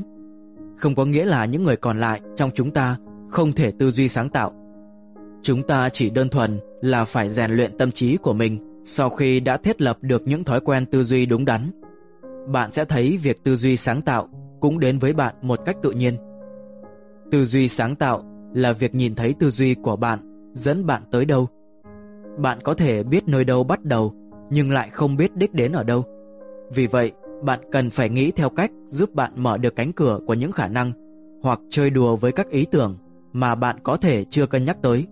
không 0.77 0.95
có 0.95 1.05
nghĩa 1.05 1.25
là 1.25 1.45
những 1.45 1.63
người 1.63 1.75
còn 1.75 1.99
lại 1.99 2.21
trong 2.35 2.51
chúng 2.53 2.71
ta 2.71 2.97
không 3.29 3.51
thể 3.53 3.71
tư 3.71 3.91
duy 3.91 4.09
sáng 4.09 4.29
tạo. 4.29 4.53
Chúng 5.41 5.63
ta 5.63 5.89
chỉ 5.89 6.09
đơn 6.09 6.29
thuần 6.29 6.59
là 6.81 7.05
phải 7.05 7.29
rèn 7.29 7.51
luyện 7.51 7.77
tâm 7.77 7.91
trí 7.91 8.17
của 8.17 8.33
mình 8.33 8.81
sau 8.83 9.09
khi 9.09 9.39
đã 9.39 9.57
thiết 9.57 9.81
lập 9.81 9.97
được 10.01 10.27
những 10.27 10.43
thói 10.43 10.61
quen 10.61 10.85
tư 10.85 11.03
duy 11.03 11.25
đúng 11.25 11.45
đắn. 11.45 11.71
Bạn 12.47 12.71
sẽ 12.71 12.85
thấy 12.85 13.17
việc 13.23 13.43
tư 13.43 13.55
duy 13.55 13.77
sáng 13.77 14.01
tạo 14.01 14.29
cũng 14.59 14.79
đến 14.79 14.99
với 14.99 15.13
bạn 15.13 15.35
một 15.41 15.59
cách 15.65 15.77
tự 15.83 15.91
nhiên. 15.91 16.17
Tư 17.31 17.45
duy 17.45 17.67
sáng 17.67 17.95
tạo 17.95 18.23
là 18.53 18.73
việc 18.73 18.95
nhìn 18.95 19.15
thấy 19.15 19.35
tư 19.39 19.49
duy 19.49 19.75
của 19.75 19.95
bạn 19.95 20.19
dẫn 20.53 20.85
bạn 20.85 21.03
tới 21.11 21.25
đâu. 21.25 21.47
Bạn 22.37 22.59
có 22.63 22.73
thể 22.73 23.03
biết 23.03 23.27
nơi 23.27 23.43
đâu 23.43 23.63
bắt 23.63 23.83
đầu 23.85 24.13
nhưng 24.49 24.71
lại 24.71 24.89
không 24.89 25.17
biết 25.17 25.35
đích 25.35 25.53
đến 25.53 25.71
ở 25.71 25.83
đâu. 25.83 26.03
Vì 26.73 26.87
vậy, 26.87 27.11
bạn 27.43 27.59
cần 27.71 27.89
phải 27.89 28.09
nghĩ 28.09 28.31
theo 28.31 28.49
cách 28.49 28.71
giúp 28.87 29.13
bạn 29.13 29.31
mở 29.35 29.57
được 29.57 29.75
cánh 29.75 29.93
cửa 29.93 30.19
của 30.27 30.33
những 30.33 30.51
khả 30.51 30.67
năng 30.67 30.91
hoặc 31.43 31.59
chơi 31.69 31.89
đùa 31.89 32.15
với 32.15 32.31
các 32.31 32.49
ý 32.49 32.65
tưởng 32.65 32.97
mà 33.33 33.55
bạn 33.55 33.79
có 33.83 33.97
thể 33.97 34.23
chưa 34.23 34.45
cân 34.45 34.65
nhắc 34.65 34.77
tới. 34.81 35.07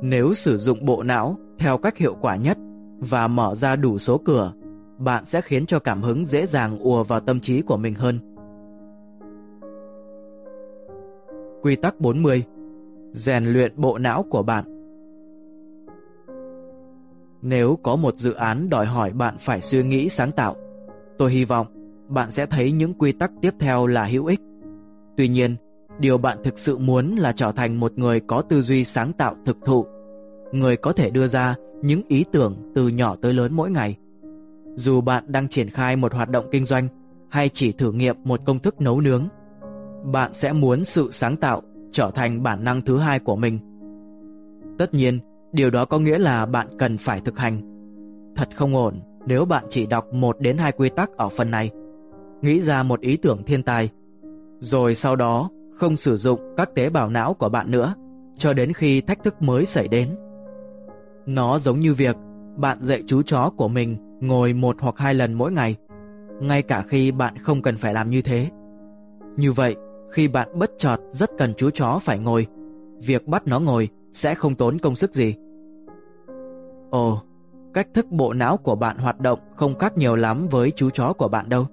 Nếu 0.00 0.34
sử 0.34 0.56
dụng 0.56 0.84
bộ 0.84 1.02
não 1.02 1.36
theo 1.58 1.78
cách 1.78 1.96
hiệu 1.96 2.16
quả 2.20 2.36
nhất 2.36 2.58
và 2.98 3.28
mở 3.28 3.54
ra 3.54 3.76
đủ 3.76 3.98
số 3.98 4.18
cửa, 4.18 4.52
bạn 4.98 5.24
sẽ 5.24 5.40
khiến 5.40 5.66
cho 5.66 5.78
cảm 5.78 6.02
hứng 6.02 6.24
dễ 6.24 6.46
dàng 6.46 6.78
ùa 6.78 7.04
vào 7.04 7.20
tâm 7.20 7.40
trí 7.40 7.62
của 7.62 7.76
mình 7.76 7.94
hơn. 7.94 8.18
Quy 11.62 11.76
tắc 11.76 12.00
40 12.00 12.44
Rèn 13.12 13.44
luyện 13.44 13.72
bộ 13.76 13.98
não 13.98 14.22
của 14.22 14.42
bạn 14.42 14.64
Nếu 17.42 17.78
có 17.82 17.96
một 17.96 18.18
dự 18.18 18.32
án 18.32 18.70
đòi 18.70 18.86
hỏi 18.86 19.12
bạn 19.12 19.36
phải 19.38 19.60
suy 19.60 19.82
nghĩ 19.82 20.08
sáng 20.08 20.32
tạo, 20.32 20.56
tôi 21.18 21.32
hy 21.32 21.44
vọng 21.44 21.66
bạn 22.08 22.30
sẽ 22.30 22.46
thấy 22.46 22.72
những 22.72 22.94
quy 22.94 23.12
tắc 23.12 23.32
tiếp 23.40 23.54
theo 23.58 23.86
là 23.86 24.04
hữu 24.04 24.26
ích. 24.26 24.40
Tuy 25.16 25.28
nhiên, 25.28 25.56
điều 25.98 26.18
bạn 26.18 26.38
thực 26.44 26.58
sự 26.58 26.78
muốn 26.78 27.16
là 27.16 27.32
trở 27.32 27.52
thành 27.52 27.80
một 27.80 27.98
người 27.98 28.20
có 28.20 28.42
tư 28.42 28.62
duy 28.62 28.84
sáng 28.84 29.12
tạo 29.12 29.36
thực 29.46 29.56
thụ, 29.64 29.86
người 30.52 30.76
có 30.76 30.92
thể 30.92 31.10
đưa 31.10 31.26
ra 31.26 31.54
những 31.82 32.02
ý 32.08 32.24
tưởng 32.32 32.72
từ 32.74 32.88
nhỏ 32.88 33.16
tới 33.22 33.32
lớn 33.32 33.52
mỗi 33.54 33.70
ngày. 33.70 33.96
Dù 34.74 35.00
bạn 35.00 35.24
đang 35.26 35.48
triển 35.48 35.70
khai 35.70 35.96
một 35.96 36.14
hoạt 36.14 36.30
động 36.30 36.44
kinh 36.50 36.64
doanh 36.64 36.88
hay 37.30 37.48
chỉ 37.48 37.72
thử 37.72 37.92
nghiệm 37.92 38.16
một 38.24 38.40
công 38.44 38.58
thức 38.58 38.80
nấu 38.80 39.00
nướng, 39.00 39.28
bạn 40.04 40.32
sẽ 40.32 40.52
muốn 40.52 40.84
sự 40.84 41.08
sáng 41.12 41.36
tạo 41.36 41.62
trở 41.92 42.10
thành 42.14 42.42
bản 42.42 42.64
năng 42.64 42.80
thứ 42.80 42.98
hai 42.98 43.18
của 43.18 43.36
mình. 43.36 43.58
Tất 44.78 44.94
nhiên, 44.94 45.18
điều 45.52 45.70
đó 45.70 45.84
có 45.84 45.98
nghĩa 45.98 46.18
là 46.18 46.46
bạn 46.46 46.68
cần 46.78 46.98
phải 46.98 47.20
thực 47.20 47.38
hành. 47.38 47.60
Thật 48.36 48.48
không 48.56 48.76
ổn 48.76 48.94
nếu 49.26 49.44
bạn 49.44 49.64
chỉ 49.70 49.86
đọc 49.86 50.12
một 50.12 50.40
đến 50.40 50.58
hai 50.58 50.72
quy 50.72 50.88
tắc 50.88 51.10
ở 51.16 51.28
phần 51.28 51.50
này, 51.50 51.70
nghĩ 52.42 52.60
ra 52.60 52.82
một 52.82 53.00
ý 53.00 53.16
tưởng 53.16 53.42
thiên 53.42 53.62
tài, 53.62 53.90
rồi 54.58 54.94
sau 54.94 55.16
đó 55.16 55.50
không 55.76 55.96
sử 55.96 56.16
dụng 56.16 56.40
các 56.56 56.74
tế 56.74 56.90
bào 56.90 57.10
não 57.10 57.34
của 57.34 57.48
bạn 57.48 57.70
nữa 57.70 57.94
cho 58.36 58.52
đến 58.52 58.72
khi 58.72 59.00
thách 59.00 59.24
thức 59.24 59.42
mới 59.42 59.66
xảy 59.66 59.88
đến. 59.88 60.08
Nó 61.26 61.58
giống 61.58 61.80
như 61.80 61.94
việc 61.94 62.16
bạn 62.56 62.78
dạy 62.80 63.02
chú 63.06 63.22
chó 63.22 63.50
của 63.56 63.68
mình 63.68 63.96
ngồi 64.20 64.52
một 64.52 64.76
hoặc 64.80 64.98
hai 64.98 65.14
lần 65.14 65.32
mỗi 65.32 65.52
ngày, 65.52 65.76
ngay 66.40 66.62
cả 66.62 66.82
khi 66.82 67.10
bạn 67.10 67.36
không 67.36 67.62
cần 67.62 67.76
phải 67.76 67.94
làm 67.94 68.10
như 68.10 68.22
thế. 68.22 68.50
Như 69.36 69.52
vậy, 69.52 69.76
khi 70.12 70.28
bạn 70.28 70.58
bất 70.58 70.70
chợt 70.78 70.96
rất 71.10 71.30
cần 71.38 71.54
chú 71.56 71.70
chó 71.70 71.98
phải 72.02 72.18
ngồi, 72.18 72.46
việc 73.02 73.26
bắt 73.26 73.46
nó 73.46 73.60
ngồi 73.60 73.88
sẽ 74.12 74.34
không 74.34 74.54
tốn 74.54 74.78
công 74.78 74.94
sức 74.94 75.14
gì. 75.14 75.34
Ồ, 76.90 77.22
cách 77.74 77.88
thức 77.94 78.06
bộ 78.10 78.32
não 78.32 78.56
của 78.56 78.74
bạn 78.74 78.98
hoạt 78.98 79.20
động 79.20 79.38
không 79.56 79.74
khác 79.74 79.98
nhiều 79.98 80.16
lắm 80.16 80.48
với 80.50 80.70
chú 80.70 80.90
chó 80.90 81.12
của 81.12 81.28
bạn 81.28 81.48
đâu. 81.48 81.66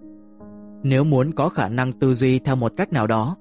Nếu 0.83 1.03
muốn 1.03 1.31
có 1.31 1.49
khả 1.49 1.69
năng 1.69 1.91
tư 1.91 2.13
duy 2.13 2.39
theo 2.39 2.55
một 2.55 2.73
cách 2.77 2.93
nào 2.93 3.07
đó, 3.07 3.35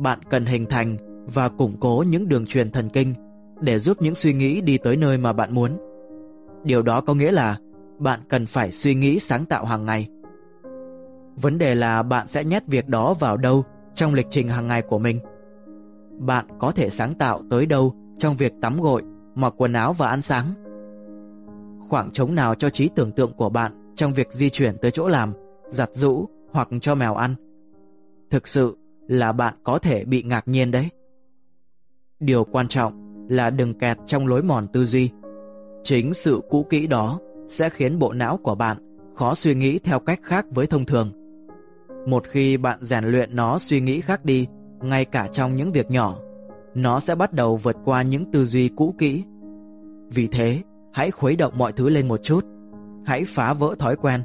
bạn 0.00 0.18
cần 0.30 0.44
hình 0.44 0.66
thành 0.66 0.96
và 1.26 1.48
củng 1.48 1.76
cố 1.80 2.04
những 2.08 2.28
đường 2.28 2.46
truyền 2.46 2.70
thần 2.70 2.88
kinh 2.88 3.14
để 3.60 3.78
giúp 3.78 4.02
những 4.02 4.14
suy 4.14 4.32
nghĩ 4.32 4.60
đi 4.60 4.78
tới 4.78 4.96
nơi 4.96 5.18
mà 5.18 5.32
bạn 5.32 5.54
muốn. 5.54 5.78
Điều 6.64 6.82
đó 6.82 7.00
có 7.00 7.14
nghĩa 7.14 7.30
là 7.30 7.58
bạn 7.98 8.20
cần 8.28 8.46
phải 8.46 8.70
suy 8.70 8.94
nghĩ 8.94 9.18
sáng 9.18 9.44
tạo 9.44 9.64
hàng 9.64 9.86
ngày. 9.86 10.08
Vấn 11.36 11.58
đề 11.58 11.74
là 11.74 12.02
bạn 12.02 12.26
sẽ 12.26 12.44
nhét 12.44 12.66
việc 12.66 12.88
đó 12.88 13.14
vào 13.14 13.36
đâu 13.36 13.64
trong 13.94 14.14
lịch 14.14 14.26
trình 14.30 14.48
hàng 14.48 14.66
ngày 14.66 14.82
của 14.82 14.98
mình. 14.98 15.20
Bạn 16.18 16.46
có 16.58 16.72
thể 16.72 16.90
sáng 16.90 17.14
tạo 17.14 17.42
tới 17.50 17.66
đâu 17.66 17.94
trong 18.18 18.36
việc 18.36 18.52
tắm 18.60 18.80
gội, 18.80 19.02
mặc 19.34 19.54
quần 19.56 19.72
áo 19.72 19.92
và 19.92 20.08
ăn 20.08 20.22
sáng. 20.22 20.46
Khoảng 21.88 22.10
trống 22.10 22.34
nào 22.34 22.54
cho 22.54 22.70
trí 22.70 22.88
tưởng 22.88 23.12
tượng 23.12 23.32
của 23.32 23.48
bạn 23.48 23.92
trong 23.94 24.12
việc 24.12 24.32
di 24.32 24.50
chuyển 24.50 24.76
tới 24.76 24.90
chỗ 24.90 25.08
làm, 25.08 25.32
giặt 25.68 25.90
rũ 25.92 26.28
hoặc 26.52 26.68
cho 26.80 26.94
mèo 26.94 27.14
ăn. 27.14 27.34
Thực 28.30 28.48
sự 28.48 28.76
là 29.10 29.32
bạn 29.32 29.54
có 29.64 29.78
thể 29.78 30.04
bị 30.04 30.22
ngạc 30.22 30.48
nhiên 30.48 30.70
đấy. 30.70 30.88
Điều 32.20 32.44
quan 32.44 32.68
trọng 32.68 33.26
là 33.28 33.50
đừng 33.50 33.78
kẹt 33.78 33.98
trong 34.06 34.26
lối 34.26 34.42
mòn 34.42 34.66
tư 34.72 34.84
duy. 34.84 35.10
Chính 35.82 36.14
sự 36.14 36.40
cũ 36.50 36.66
kỹ 36.70 36.86
đó 36.86 37.18
sẽ 37.48 37.70
khiến 37.70 37.98
bộ 37.98 38.12
não 38.12 38.36
của 38.36 38.54
bạn 38.54 38.76
khó 39.14 39.34
suy 39.34 39.54
nghĩ 39.54 39.78
theo 39.78 40.00
cách 40.00 40.20
khác 40.22 40.46
với 40.50 40.66
thông 40.66 40.84
thường. 40.84 41.10
Một 42.06 42.28
khi 42.28 42.56
bạn 42.56 42.78
rèn 42.82 43.04
luyện 43.04 43.36
nó 43.36 43.58
suy 43.58 43.80
nghĩ 43.80 44.00
khác 44.00 44.24
đi, 44.24 44.46
ngay 44.80 45.04
cả 45.04 45.28
trong 45.32 45.56
những 45.56 45.72
việc 45.72 45.90
nhỏ, 45.90 46.18
nó 46.74 47.00
sẽ 47.00 47.14
bắt 47.14 47.32
đầu 47.32 47.56
vượt 47.56 47.76
qua 47.84 48.02
những 48.02 48.30
tư 48.32 48.44
duy 48.44 48.68
cũ 48.68 48.94
kỹ. 48.98 49.24
Vì 50.08 50.26
thế, 50.26 50.62
hãy 50.92 51.10
khuấy 51.10 51.36
động 51.36 51.58
mọi 51.58 51.72
thứ 51.72 51.88
lên 51.88 52.08
một 52.08 52.22
chút. 52.22 52.44
Hãy 53.06 53.24
phá 53.24 53.52
vỡ 53.52 53.74
thói 53.78 53.96
quen, 53.96 54.22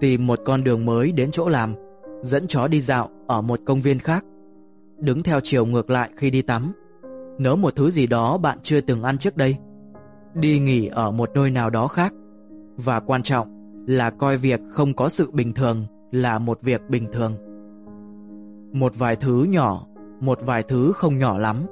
tìm 0.00 0.26
một 0.26 0.38
con 0.44 0.64
đường 0.64 0.86
mới 0.86 1.12
đến 1.12 1.30
chỗ 1.30 1.48
làm, 1.48 1.74
dẫn 2.24 2.46
chó 2.46 2.68
đi 2.68 2.80
dạo 2.80 3.08
ở 3.26 3.40
một 3.40 3.60
công 3.66 3.80
viên 3.80 3.98
khác, 3.98 4.24
đứng 4.98 5.22
theo 5.22 5.40
chiều 5.42 5.66
ngược 5.66 5.90
lại 5.90 6.10
khi 6.16 6.30
đi 6.30 6.42
tắm, 6.42 6.72
nấu 7.38 7.56
một 7.56 7.76
thứ 7.76 7.90
gì 7.90 8.06
đó 8.06 8.38
bạn 8.38 8.58
chưa 8.62 8.80
từng 8.80 9.02
ăn 9.02 9.18
trước 9.18 9.36
đây, 9.36 9.56
đi 10.34 10.58
nghỉ 10.58 10.86
ở 10.86 11.10
một 11.10 11.30
nơi 11.34 11.50
nào 11.50 11.70
đó 11.70 11.86
khác, 11.86 12.12
và 12.76 13.00
quan 13.00 13.22
trọng 13.22 13.48
là 13.86 14.10
coi 14.10 14.36
việc 14.36 14.60
không 14.70 14.94
có 14.94 15.08
sự 15.08 15.30
bình 15.30 15.52
thường 15.52 15.86
là 16.12 16.38
một 16.38 16.62
việc 16.62 16.80
bình 16.88 17.06
thường. 17.12 17.32
Một 18.72 18.92
vài 18.98 19.16
thứ 19.16 19.46
nhỏ, 19.48 19.86
một 20.20 20.38
vài 20.46 20.62
thứ 20.62 20.92
không 20.92 21.18
nhỏ 21.18 21.38
lắm, 21.38 21.66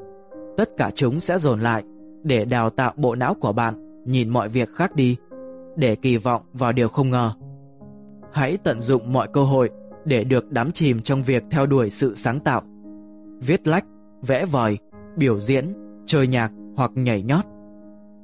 tất 0.56 0.70
cả 0.76 0.90
chúng 0.94 1.20
sẽ 1.20 1.38
dồn 1.38 1.60
lại 1.60 1.82
để 2.22 2.44
đào 2.44 2.70
tạo 2.70 2.92
bộ 2.96 3.14
não 3.14 3.34
của 3.34 3.52
bạn 3.52 4.04
nhìn 4.04 4.28
mọi 4.28 4.48
việc 4.48 4.68
khác 4.74 4.96
đi, 4.96 5.16
để 5.76 5.94
kỳ 5.94 6.16
vọng 6.16 6.42
vào 6.52 6.72
điều 6.72 6.88
không 6.88 7.10
ngờ. 7.10 7.32
Hãy 8.32 8.56
tận 8.56 8.80
dụng 8.80 9.12
mọi 9.12 9.28
cơ 9.32 9.42
hội 9.42 9.70
để 10.04 10.24
được 10.24 10.50
đắm 10.50 10.72
chìm 10.72 11.00
trong 11.00 11.22
việc 11.22 11.42
theo 11.50 11.66
đuổi 11.66 11.90
sự 11.90 12.14
sáng 12.14 12.40
tạo. 12.40 12.62
Viết 13.40 13.66
lách, 13.66 13.84
vẽ 14.22 14.44
vời, 14.44 14.78
biểu 15.16 15.40
diễn, 15.40 15.64
chơi 16.06 16.26
nhạc 16.26 16.52
hoặc 16.76 16.90
nhảy 16.94 17.22
nhót. 17.22 17.44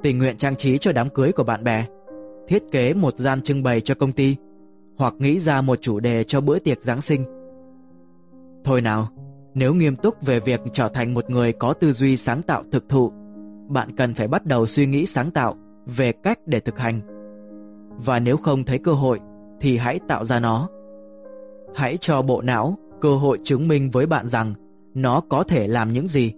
Tình 0.02 0.18
nguyện 0.18 0.36
trang 0.36 0.56
trí 0.56 0.78
cho 0.78 0.92
đám 0.92 1.08
cưới 1.08 1.32
của 1.32 1.44
bạn 1.44 1.64
bè. 1.64 1.86
Thiết 2.48 2.62
kế 2.72 2.94
một 2.94 3.18
gian 3.18 3.42
trưng 3.42 3.62
bày 3.62 3.80
cho 3.80 3.94
công 3.94 4.12
ty 4.12 4.36
hoặc 4.98 5.14
nghĩ 5.18 5.38
ra 5.38 5.60
một 5.60 5.78
chủ 5.80 6.00
đề 6.00 6.24
cho 6.24 6.40
bữa 6.40 6.58
tiệc 6.58 6.82
Giáng 6.82 7.00
sinh. 7.00 7.24
Thôi 8.64 8.80
nào, 8.80 9.08
nếu 9.54 9.74
nghiêm 9.74 9.96
túc 9.96 10.26
về 10.26 10.40
việc 10.40 10.60
trở 10.72 10.88
thành 10.88 11.14
một 11.14 11.30
người 11.30 11.52
có 11.52 11.72
tư 11.72 11.92
duy 11.92 12.16
sáng 12.16 12.42
tạo 12.42 12.64
thực 12.72 12.88
thụ, 12.88 13.12
bạn 13.68 13.96
cần 13.96 14.14
phải 14.14 14.28
bắt 14.28 14.46
đầu 14.46 14.66
suy 14.66 14.86
nghĩ 14.86 15.06
sáng 15.06 15.30
tạo 15.30 15.56
về 15.96 16.12
cách 16.12 16.38
để 16.46 16.60
thực 16.60 16.78
hành. 16.78 17.00
Và 18.04 18.18
nếu 18.18 18.36
không 18.36 18.64
thấy 18.64 18.78
cơ 18.78 18.92
hội, 18.92 19.20
thì 19.60 19.76
hãy 19.76 20.00
tạo 20.08 20.24
ra 20.24 20.40
nó. 20.40 20.68
Hãy 21.78 21.96
cho 22.00 22.22
bộ 22.22 22.42
não 22.42 22.78
cơ 23.00 23.16
hội 23.16 23.38
chứng 23.44 23.68
minh 23.68 23.90
với 23.90 24.06
bạn 24.06 24.26
rằng 24.26 24.54
nó 24.94 25.20
có 25.28 25.42
thể 25.42 25.68
làm 25.68 25.92
những 25.92 26.06
gì. 26.06 26.32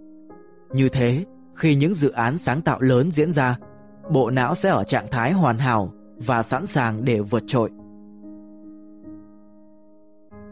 Như 0.73 0.89
thế, 0.89 1.25
khi 1.55 1.75
những 1.75 1.93
dự 1.93 2.11
án 2.11 2.37
sáng 2.37 2.61
tạo 2.61 2.81
lớn 2.81 3.11
diễn 3.11 3.31
ra, 3.31 3.57
bộ 4.11 4.29
não 4.29 4.55
sẽ 4.55 4.69
ở 4.69 4.83
trạng 4.83 5.07
thái 5.11 5.31
hoàn 5.31 5.57
hảo 5.57 5.93
và 6.17 6.43
sẵn 6.43 6.65
sàng 6.65 7.05
để 7.05 7.19
vượt 7.19 7.43
trội. 7.47 7.69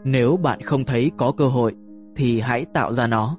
Nếu 0.04 0.36
bạn 0.36 0.60
không 0.60 0.84
thấy 0.84 1.10
có 1.16 1.32
cơ 1.32 1.46
hội 1.46 1.74
thì 2.16 2.40
hãy 2.40 2.64
tạo 2.64 2.92
ra 2.92 3.06
nó. 3.06 3.36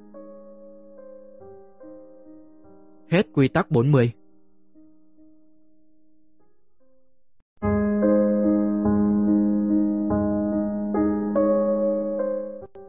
Hết 3.10 3.27
quy 3.34 3.48
tắc 3.48 3.72
40 3.72 4.12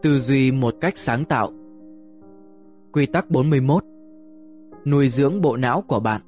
Tư 0.02 0.18
duy 0.18 0.52
một 0.52 0.74
cách 0.80 0.98
sáng 0.98 1.24
tạo 1.24 1.50
Quy 2.92 3.06
tắc 3.06 3.30
41 3.30 3.84
Nuôi 4.86 5.08
dưỡng 5.08 5.40
bộ 5.40 5.56
não 5.56 5.82
của 5.82 6.00
bạn 6.00 6.20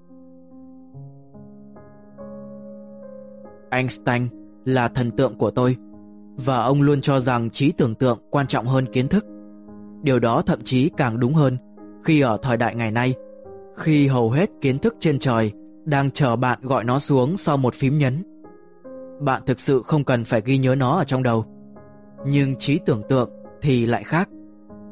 Einstein 3.70 4.28
là 4.64 4.88
thần 4.88 5.10
tượng 5.10 5.34
của 5.34 5.50
tôi 5.50 5.76
và 6.36 6.62
ông 6.62 6.82
luôn 6.82 7.00
cho 7.00 7.20
rằng 7.20 7.50
trí 7.50 7.72
tưởng 7.72 7.94
tượng 7.94 8.18
quan 8.30 8.46
trọng 8.46 8.66
hơn 8.66 8.86
kiến 8.92 9.08
thức. 9.08 9.24
Điều 10.02 10.18
đó 10.18 10.42
thậm 10.46 10.60
chí 10.64 10.90
càng 10.96 11.20
đúng 11.20 11.34
hơn 11.34 11.56
khi 12.04 12.20
ở 12.20 12.38
thời 12.42 12.56
đại 12.56 12.74
ngày 12.74 12.90
nay, 12.90 13.14
khi 13.76 14.06
hầu 14.06 14.30
hết 14.30 14.50
kiến 14.60 14.78
thức 14.78 14.96
trên 15.00 15.18
trời 15.18 15.52
đang 15.84 16.10
chờ 16.10 16.36
bạn 16.36 16.58
gọi 16.62 16.84
nó 16.84 16.98
xuống 16.98 17.36
sau 17.36 17.56
một 17.56 17.74
phím 17.74 17.98
nhấn. 17.98 18.22
Bạn 19.20 19.42
thực 19.46 19.60
sự 19.60 19.82
không 19.82 20.04
cần 20.04 20.24
phải 20.24 20.42
ghi 20.44 20.58
nhớ 20.58 20.74
nó 20.74 20.98
ở 20.98 21.04
trong 21.04 21.22
đầu. 21.22 21.44
Nhưng 22.26 22.56
trí 22.56 22.78
tưởng 22.86 23.02
tượng 23.08 23.30
thì 23.64 23.86
lại 23.86 24.04
khác. 24.04 24.28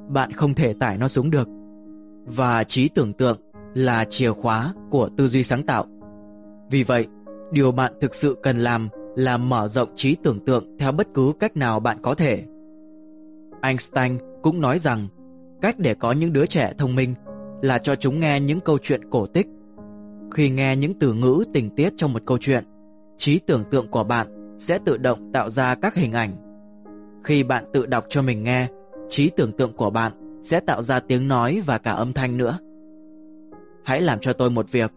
Bạn 0.09 0.33
không 0.33 0.55
thể 0.55 0.73
tải 0.73 0.99
nó 0.99 1.09
xuống 1.09 1.31
được. 1.31 1.49
Và 2.27 2.65
trí 2.65 2.89
tưởng 2.89 3.13
tượng 3.13 3.39
là 3.75 4.05
chìa 4.05 4.33
khóa 4.33 4.75
của 4.91 5.09
tư 5.17 5.29
duy 5.29 5.43
sáng 5.43 5.63
tạo. 5.63 5.85
Vì 6.71 6.83
vậy, 6.83 7.07
điều 7.51 7.73
bạn 7.73 7.93
thực 8.01 8.15
sự 8.15 8.37
cần 8.43 8.57
làm 8.57 8.89
là 9.17 9.37
mở 9.37 9.69
rộng 9.69 9.89
trí 9.97 10.17
tưởng 10.23 10.45
tượng 10.45 10.77
theo 10.79 10.93
bất 10.93 11.09
cứ 11.15 11.33
cách 11.41 11.57
nào 11.57 11.81
bạn 11.81 11.99
có 12.03 12.15
thể. 12.15 12.43
Einstein 13.63 14.19
cũng 14.43 14.61
nói 14.61 14.79
rằng 14.79 15.09
cách 15.61 15.79
để 15.79 15.95
có 15.95 16.13
những 16.13 16.33
đứa 16.33 16.47
trẻ 16.47 16.73
thông 16.79 16.95
minh 16.95 17.15
là 17.63 17.79
cho 17.79 17.95
chúng 17.95 18.21
nghe 18.21 18.41
những 18.41 18.61
câu 18.61 18.79
chuyện 18.83 19.11
cổ 19.11 19.27
tích. 19.27 19.47
Khi 20.35 20.51
nghe 20.51 20.77
những 20.77 20.95
từ 20.95 21.13
ngữ 21.13 21.45
tình 21.53 21.71
tiết 21.71 21.93
trong 21.97 22.13
một 22.13 22.23
câu 22.27 22.39
chuyện, 22.41 22.65
trí 23.17 23.39
tưởng 23.39 23.65
tượng 23.71 23.89
của 23.89 24.05
bạn 24.05 24.57
sẽ 24.59 24.79
tự 24.85 24.97
động 24.97 25.33
tạo 25.33 25.51
ra 25.51 25.75
các 25.75 25.95
hình 25.95 26.13
ảnh. 26.13 26.42
Khi 27.25 27.43
bạn 27.43 27.65
tự 27.73 27.87
đọc 27.87 28.05
cho 28.09 28.23
mình 28.23 28.45
nghe, 28.45 28.69
trí 29.09 29.31
tưởng 29.31 29.53
tượng 29.53 29.73
của 29.73 29.91
bạn 29.91 30.13
sẽ 30.43 30.61
tạo 30.61 30.83
ra 30.83 31.01
tiếng 31.01 31.29
nói 31.29 31.63
và 31.67 31.79
cả 31.79 31.93
âm 31.93 32.13
thanh 32.13 32.37
nữa. 32.39 32.59
Hãy 33.85 34.01
làm 34.01 34.21
cho 34.21 34.33
tôi 34.33 34.51
một 34.51 34.71
việc. 34.71 34.93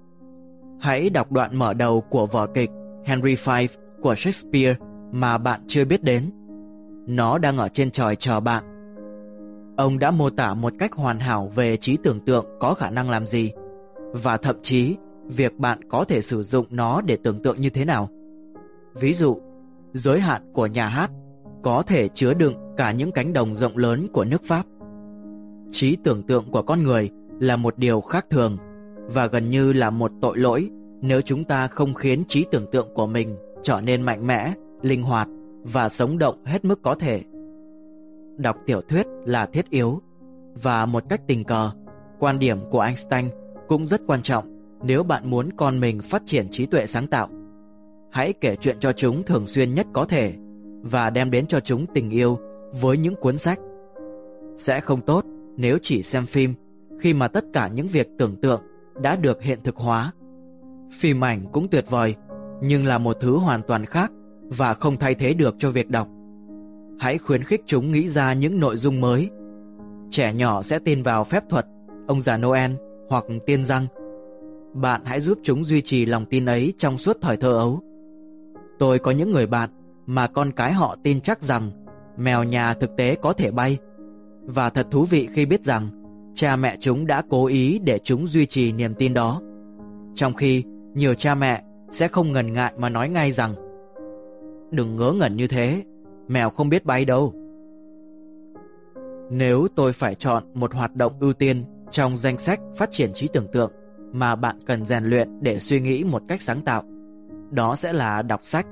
Hãy 0.79 1.10
đọc 1.10 1.32
đoạn 1.32 1.58
mở 1.58 1.74
đầu 1.74 2.01
của 2.01 2.25
vở 2.25 2.48
kịch 2.53 2.70
Henry 3.05 3.36
V 3.36 3.50
của 4.01 4.15
Shakespeare 4.15 4.75
mà 5.12 5.38
bạn 5.38 5.62
chưa 5.67 5.86
biết 5.86 6.03
đến. 6.03 6.32
Nó 7.08 7.38
đang 7.38 7.58
ở 7.58 7.70
trên 7.70 7.91
trời 7.91 8.15
chờ 8.15 8.39
bạn. 8.39 8.63
Ông 9.77 10.00
đã 10.00 10.12
mô 10.12 10.29
tả 10.29 10.53
một 10.53 10.74
cách 10.79 10.94
hoàn 10.94 11.20
hảo 11.20 11.51
về 11.55 11.77
trí 11.77 11.98
tưởng 12.03 12.20
tượng 12.20 12.46
có 12.60 12.74
khả 12.74 12.89
năng 12.89 13.10
làm 13.10 13.27
gì 13.27 13.51
và 14.13 14.38
thậm 14.38 14.55
chí 14.62 14.96
việc 15.27 15.58
bạn 15.58 15.89
có 15.89 16.03
thể 16.03 16.22
sử 16.22 16.44
dụng 16.44 16.65
nó 16.70 17.01
để 17.01 17.17
tưởng 17.24 17.41
tượng 17.44 17.62
như 17.62 17.70
thế 17.70 17.86
nào. 17.86 18.10
Ví 18.94 19.13
dụ, 19.13 19.38
giới 19.94 20.20
hạn 20.20 20.41
của 20.53 20.65
nhà 20.65 20.88
hát 20.88 21.12
có 21.66 21.84
thể 21.88 22.08
chứa 22.08 22.34
đựng 22.34 22.54
cả 22.78 22.92
những 22.92 23.12
cánh 23.12 23.34
đồng 23.34 23.56
rộng 23.56 23.78
lớn 23.78 24.08
của 24.14 24.24
nước 24.24 24.42
Pháp. 24.44 24.66
Trí 25.72 25.96
tưởng 25.96 26.24
tượng 26.24 26.52
của 26.52 26.62
con 26.62 26.84
người 26.84 27.10
là 27.40 27.56
một 27.56 27.78
điều 27.78 28.02
khác 28.02 28.26
thường 28.30 28.58
và 28.98 29.28
gần 29.28 29.50
như 29.50 29.74
là 29.74 29.90
một 29.90 30.12
tội 30.22 30.38
lỗi 30.38 30.70
nếu 31.02 31.22
chúng 31.22 31.44
ta 31.44 31.68
không 31.68 31.94
khiến 31.94 32.24
trí 32.28 32.46
tưởng 32.52 32.66
tượng 32.72 32.88
của 32.94 33.08
mình 33.08 33.36
trở 33.64 33.82
nên 33.82 34.02
mạnh 34.02 34.28
mẽ, 34.28 34.54
linh 34.82 35.04
hoạt 35.04 35.28
và 35.64 35.90
sống 35.90 36.18
động 36.18 36.44
hết 36.46 36.66
mức 36.66 36.82
có 36.82 36.96
thể. 36.96 37.22
Đọc 38.38 38.58
tiểu 38.66 38.82
thuyết 38.82 39.06
là 39.26 39.46
thiết 39.46 39.70
yếu 39.70 40.02
và 40.64 40.86
một 40.86 41.04
cách 41.10 41.22
tình 41.28 41.44
cờ, 41.44 41.70
quan 42.20 42.40
điểm 42.40 42.60
của 42.72 42.82
Einstein 42.82 43.26
cũng 43.68 43.86
rất 43.86 44.02
quan 44.08 44.22
trọng 44.22 44.46
nếu 44.84 45.04
bạn 45.04 45.30
muốn 45.30 45.50
con 45.58 45.80
mình 45.80 46.01
phát 46.01 46.22
triển 46.25 46.48
trí 46.51 46.66
tuệ 46.66 46.86
sáng 46.86 47.08
tạo. 47.08 47.30
Hãy 48.12 48.34
kể 48.34 48.56
chuyện 48.56 48.78
cho 48.80 48.92
chúng 48.92 49.24
thường 49.24 49.48
xuyên 49.48 49.75
nhất 49.75 49.88
có 49.94 50.06
thể 50.06 50.34
và 50.86 51.10
đem 51.10 51.32
đến 51.32 51.48
cho 51.48 51.60
chúng 51.60 51.86
tình 51.94 52.10
yêu 52.10 52.40
với 52.82 52.98
những 52.98 53.16
cuốn 53.16 53.38
sách. 53.38 53.60
Sẽ 54.58 54.80
không 54.80 55.02
tốt 55.02 55.26
nếu 55.58 55.78
chỉ 55.82 56.04
xem 56.04 56.26
phim 56.26 56.54
khi 57.00 57.14
mà 57.14 57.28
tất 57.28 57.46
cả 57.54 57.68
những 57.68 57.88
việc 57.88 58.08
tưởng 58.18 58.36
tượng 58.36 58.62
đã 59.02 59.16
được 59.16 59.42
hiện 59.42 59.60
thực 59.64 59.76
hóa. 59.76 60.12
Phim 60.92 61.24
ảnh 61.24 61.46
cũng 61.52 61.68
tuyệt 61.68 61.86
vời 61.90 62.16
nhưng 62.62 62.86
là 62.86 62.98
một 62.98 63.18
thứ 63.20 63.38
hoàn 63.38 63.62
toàn 63.68 63.86
khác 63.86 64.12
và 64.42 64.74
không 64.74 64.98
thay 64.98 65.16
thế 65.16 65.34
được 65.34 65.56
cho 65.58 65.72
việc 65.72 65.90
đọc. 65.90 66.08
Hãy 67.00 67.18
khuyến 67.18 67.44
khích 67.44 67.62
chúng 67.66 67.92
nghĩ 67.92 68.08
ra 68.08 68.34
những 68.34 68.60
nội 68.60 68.78
dung 68.78 69.02
mới. 69.02 69.30
Trẻ 70.10 70.34
nhỏ 70.34 70.62
sẽ 70.62 70.80
tin 70.80 71.04
vào 71.04 71.24
phép 71.24 71.44
thuật, 71.50 71.66
ông 72.08 72.22
già 72.22 72.38
Noel 72.38 72.72
hoặc 73.10 73.26
tiên 73.46 73.66
răng. 73.66 73.88
Bạn 74.74 75.02
hãy 75.06 75.20
giúp 75.20 75.40
chúng 75.44 75.64
duy 75.64 75.82
trì 75.82 76.06
lòng 76.06 76.26
tin 76.26 76.46
ấy 76.46 76.74
trong 76.78 76.98
suốt 76.98 77.18
thời 77.22 77.38
thơ 77.38 77.52
ấu. 77.58 77.80
Tôi 78.80 79.00
có 79.00 79.12
những 79.12 79.32
người 79.32 79.48
bạn 79.48 79.70
mà 80.05 80.27
con 80.27 80.51
cái 80.51 80.74
họ 80.74 80.96
tin 81.03 81.22
chắc 81.22 81.41
rằng 81.41 81.72
mèo 82.18 82.44
nhà 82.44 82.74
thực 82.74 82.96
tế 82.98 83.15
có 83.22 83.33
thể 83.33 83.51
bay. 83.51 83.77
Và 84.41 84.70
thật 84.70 84.87
thú 84.91 85.05
vị 85.05 85.29
khi 85.33 85.46
biết 85.46 85.63
rằng 85.63 85.89
cha 86.33 86.55
mẹ 86.55 86.77
chúng 86.79 87.07
đã 87.07 87.24
cố 87.29 87.46
ý 87.46 87.79
để 87.79 88.00
chúng 88.03 88.27
duy 88.27 88.46
trì 88.46 88.72
niềm 88.72 88.94
tin 88.94 89.13
đó. 89.13 89.41
Trong 90.13 90.33
khi 90.33 90.63
nhiều 90.94 91.13
cha 91.13 91.35
mẹ 91.35 91.63
sẽ 91.91 92.07
không 92.07 92.31
ngần 92.31 92.53
ngại 92.53 92.74
mà 92.77 92.89
nói 92.89 93.09
ngay 93.09 93.31
rằng 93.31 93.53
Đừng 94.72 94.96
ngớ 94.96 95.11
ngẩn 95.11 95.35
như 95.35 95.48
thế, 95.48 95.83
mèo 96.27 96.50
không 96.50 96.70
biết 96.70 96.85
bay 96.85 97.05
đâu. 97.05 97.33
Nếu 99.29 99.68
tôi 99.75 99.94
phải 99.94 100.15
chọn 100.15 100.44
một 100.53 100.74
hoạt 100.74 100.96
động 100.96 101.13
ưu 101.20 101.33
tiên 101.33 101.65
trong 101.91 102.18
danh 102.18 102.37
sách 102.37 102.59
phát 102.75 102.91
triển 102.91 103.13
trí 103.13 103.27
tưởng 103.27 103.48
tượng 103.51 103.72
mà 104.11 104.35
bạn 104.35 104.59
cần 104.65 104.85
rèn 104.85 105.03
luyện 105.03 105.39
để 105.41 105.59
suy 105.59 105.79
nghĩ 105.79 106.03
một 106.03 106.22
cách 106.27 106.41
sáng 106.41 106.61
tạo, 106.61 106.83
đó 107.51 107.75
sẽ 107.75 107.94
là 107.94 108.22
đọc 108.22 108.39
sách. 108.44 108.68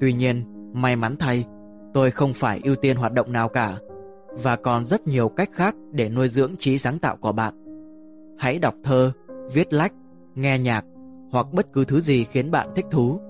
Tuy 0.00 0.12
nhiên, 0.12 0.44
may 0.72 0.96
mắn 0.96 1.16
thay, 1.16 1.44
tôi 1.94 2.10
không 2.10 2.32
phải 2.32 2.60
ưu 2.64 2.74
tiên 2.74 2.96
hoạt 2.96 3.12
động 3.12 3.32
nào 3.32 3.48
cả 3.48 3.78
và 4.42 4.56
còn 4.56 4.86
rất 4.86 5.06
nhiều 5.06 5.28
cách 5.28 5.50
khác 5.52 5.74
để 5.92 6.08
nuôi 6.08 6.28
dưỡng 6.28 6.56
trí 6.56 6.78
sáng 6.78 6.98
tạo 6.98 7.16
của 7.16 7.32
bạn. 7.32 7.54
Hãy 8.38 8.58
đọc 8.58 8.74
thơ, 8.82 9.12
viết 9.52 9.72
lách, 9.72 9.92
nghe 10.34 10.58
nhạc 10.58 10.84
hoặc 11.30 11.46
bất 11.52 11.72
cứ 11.72 11.84
thứ 11.84 12.00
gì 12.00 12.24
khiến 12.24 12.50
bạn 12.50 12.68
thích 12.76 12.86
thú. 12.90 13.20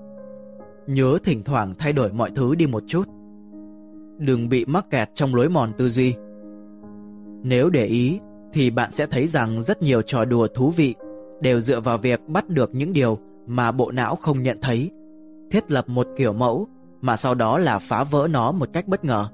Nhớ 0.87 1.17
thỉnh 1.23 1.43
thoảng 1.43 1.73
thay 1.77 1.93
đổi 1.93 2.13
mọi 2.13 2.31
thứ 2.35 2.55
đi 2.55 2.67
một 2.67 2.83
chút. 2.87 3.07
Đừng 4.17 4.49
bị 4.49 4.65
mắc 4.65 4.85
kẹt 4.89 5.09
trong 5.13 5.35
lối 5.35 5.49
mòn 5.49 5.71
tư 5.77 5.89
duy. 5.89 6.15
Nếu 7.43 7.69
để 7.69 7.85
ý 7.85 8.19
thì 8.53 8.69
bạn 8.69 8.91
sẽ 8.91 9.05
thấy 9.05 9.27
rằng 9.27 9.61
rất 9.61 9.81
nhiều 9.81 10.01
trò 10.01 10.25
đùa 10.25 10.47
thú 10.47 10.69
vị 10.69 10.95
đều 11.41 11.59
dựa 11.59 11.79
vào 11.79 11.97
việc 11.97 12.21
bắt 12.27 12.49
được 12.49 12.75
những 12.75 12.93
điều 12.93 13.19
mà 13.47 13.71
bộ 13.71 13.91
não 13.91 14.15
không 14.15 14.43
nhận 14.43 14.57
thấy, 14.61 14.91
thiết 15.51 15.71
lập 15.71 15.89
một 15.89 16.07
kiểu 16.17 16.33
mẫu 16.33 16.67
mà 17.01 17.17
sau 17.17 17.35
đó 17.35 17.57
là 17.57 17.79
phá 17.79 18.03
vỡ 18.03 18.27
nó 18.31 18.51
một 18.51 18.69
cách 18.73 18.87
bất 18.87 19.05
ngờ. 19.05 19.27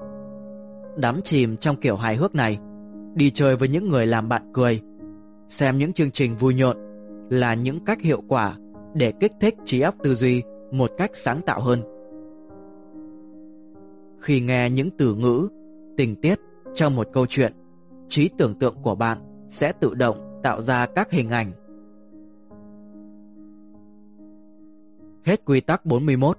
Đắm 0.97 1.21
chìm 1.23 1.57
trong 1.57 1.75
kiểu 1.75 1.95
hài 1.95 2.15
hước 2.15 2.35
này, 2.35 2.59
đi 3.13 3.31
chơi 3.31 3.55
với 3.55 3.69
những 3.69 3.89
người 3.89 4.05
làm 4.05 4.29
bạn 4.29 4.51
cười, 4.53 4.81
xem 5.49 5.77
những 5.77 5.93
chương 5.93 6.11
trình 6.11 6.35
vui 6.35 6.53
nhộn 6.53 6.77
là 7.29 7.53
những 7.53 7.85
cách 7.85 8.01
hiệu 8.01 8.23
quả 8.27 8.57
để 8.93 9.13
kích 9.19 9.31
thích 9.41 9.55
trí 9.65 9.81
óc 9.81 9.95
tư 10.03 10.15
duy 10.15 10.43
một 10.71 10.91
cách 10.97 11.11
sáng 11.13 11.41
tạo 11.41 11.61
hơn. 11.61 11.81
Khi 14.19 14.41
nghe 14.41 14.69
những 14.69 14.89
từ 14.97 15.15
ngữ, 15.15 15.47
tình 15.97 16.15
tiết 16.15 16.39
trong 16.73 16.95
một 16.95 17.07
câu 17.13 17.25
chuyện, 17.25 17.53
trí 18.07 18.29
tưởng 18.37 18.55
tượng 18.55 18.75
của 18.81 18.95
bạn 18.95 19.17
sẽ 19.49 19.71
tự 19.71 19.93
động 19.93 20.39
tạo 20.43 20.61
ra 20.61 20.85
các 20.85 21.11
hình 21.11 21.29
ảnh. 21.29 21.51
Hết 25.25 25.45
quy 25.45 25.61
tắc 25.61 25.85
41 25.85 26.37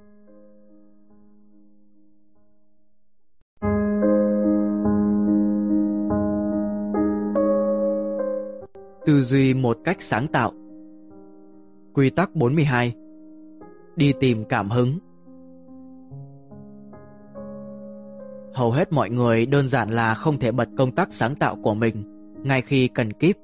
Tư 9.07 9.23
duy 9.23 9.55
một 9.55 9.79
cách 9.85 9.97
sáng 10.01 10.27
tạo. 10.27 10.53
Quy 11.95 12.11
tắc 12.11 12.35
42 12.35 12.95
Đi 13.97 14.13
tìm 14.21 14.45
cảm 14.45 14.71
hứng. 14.71 14.99
Hầu 18.55 18.71
hết 18.71 18.93
mọi 18.93 19.11
người 19.11 19.47
đơn 19.47 19.69
giản 19.69 19.91
là 19.91 20.15
không 20.15 20.39
thể 20.39 20.53
bật 20.53 20.69
công 20.77 20.95
tắc 20.95 21.09
sáng 21.13 21.35
tạo 21.35 21.57
của 21.63 21.75
mình 21.75 21.95
ngay 22.45 22.63
khi 22.63 22.89
cần 22.89 23.13
kíp. 23.13 23.37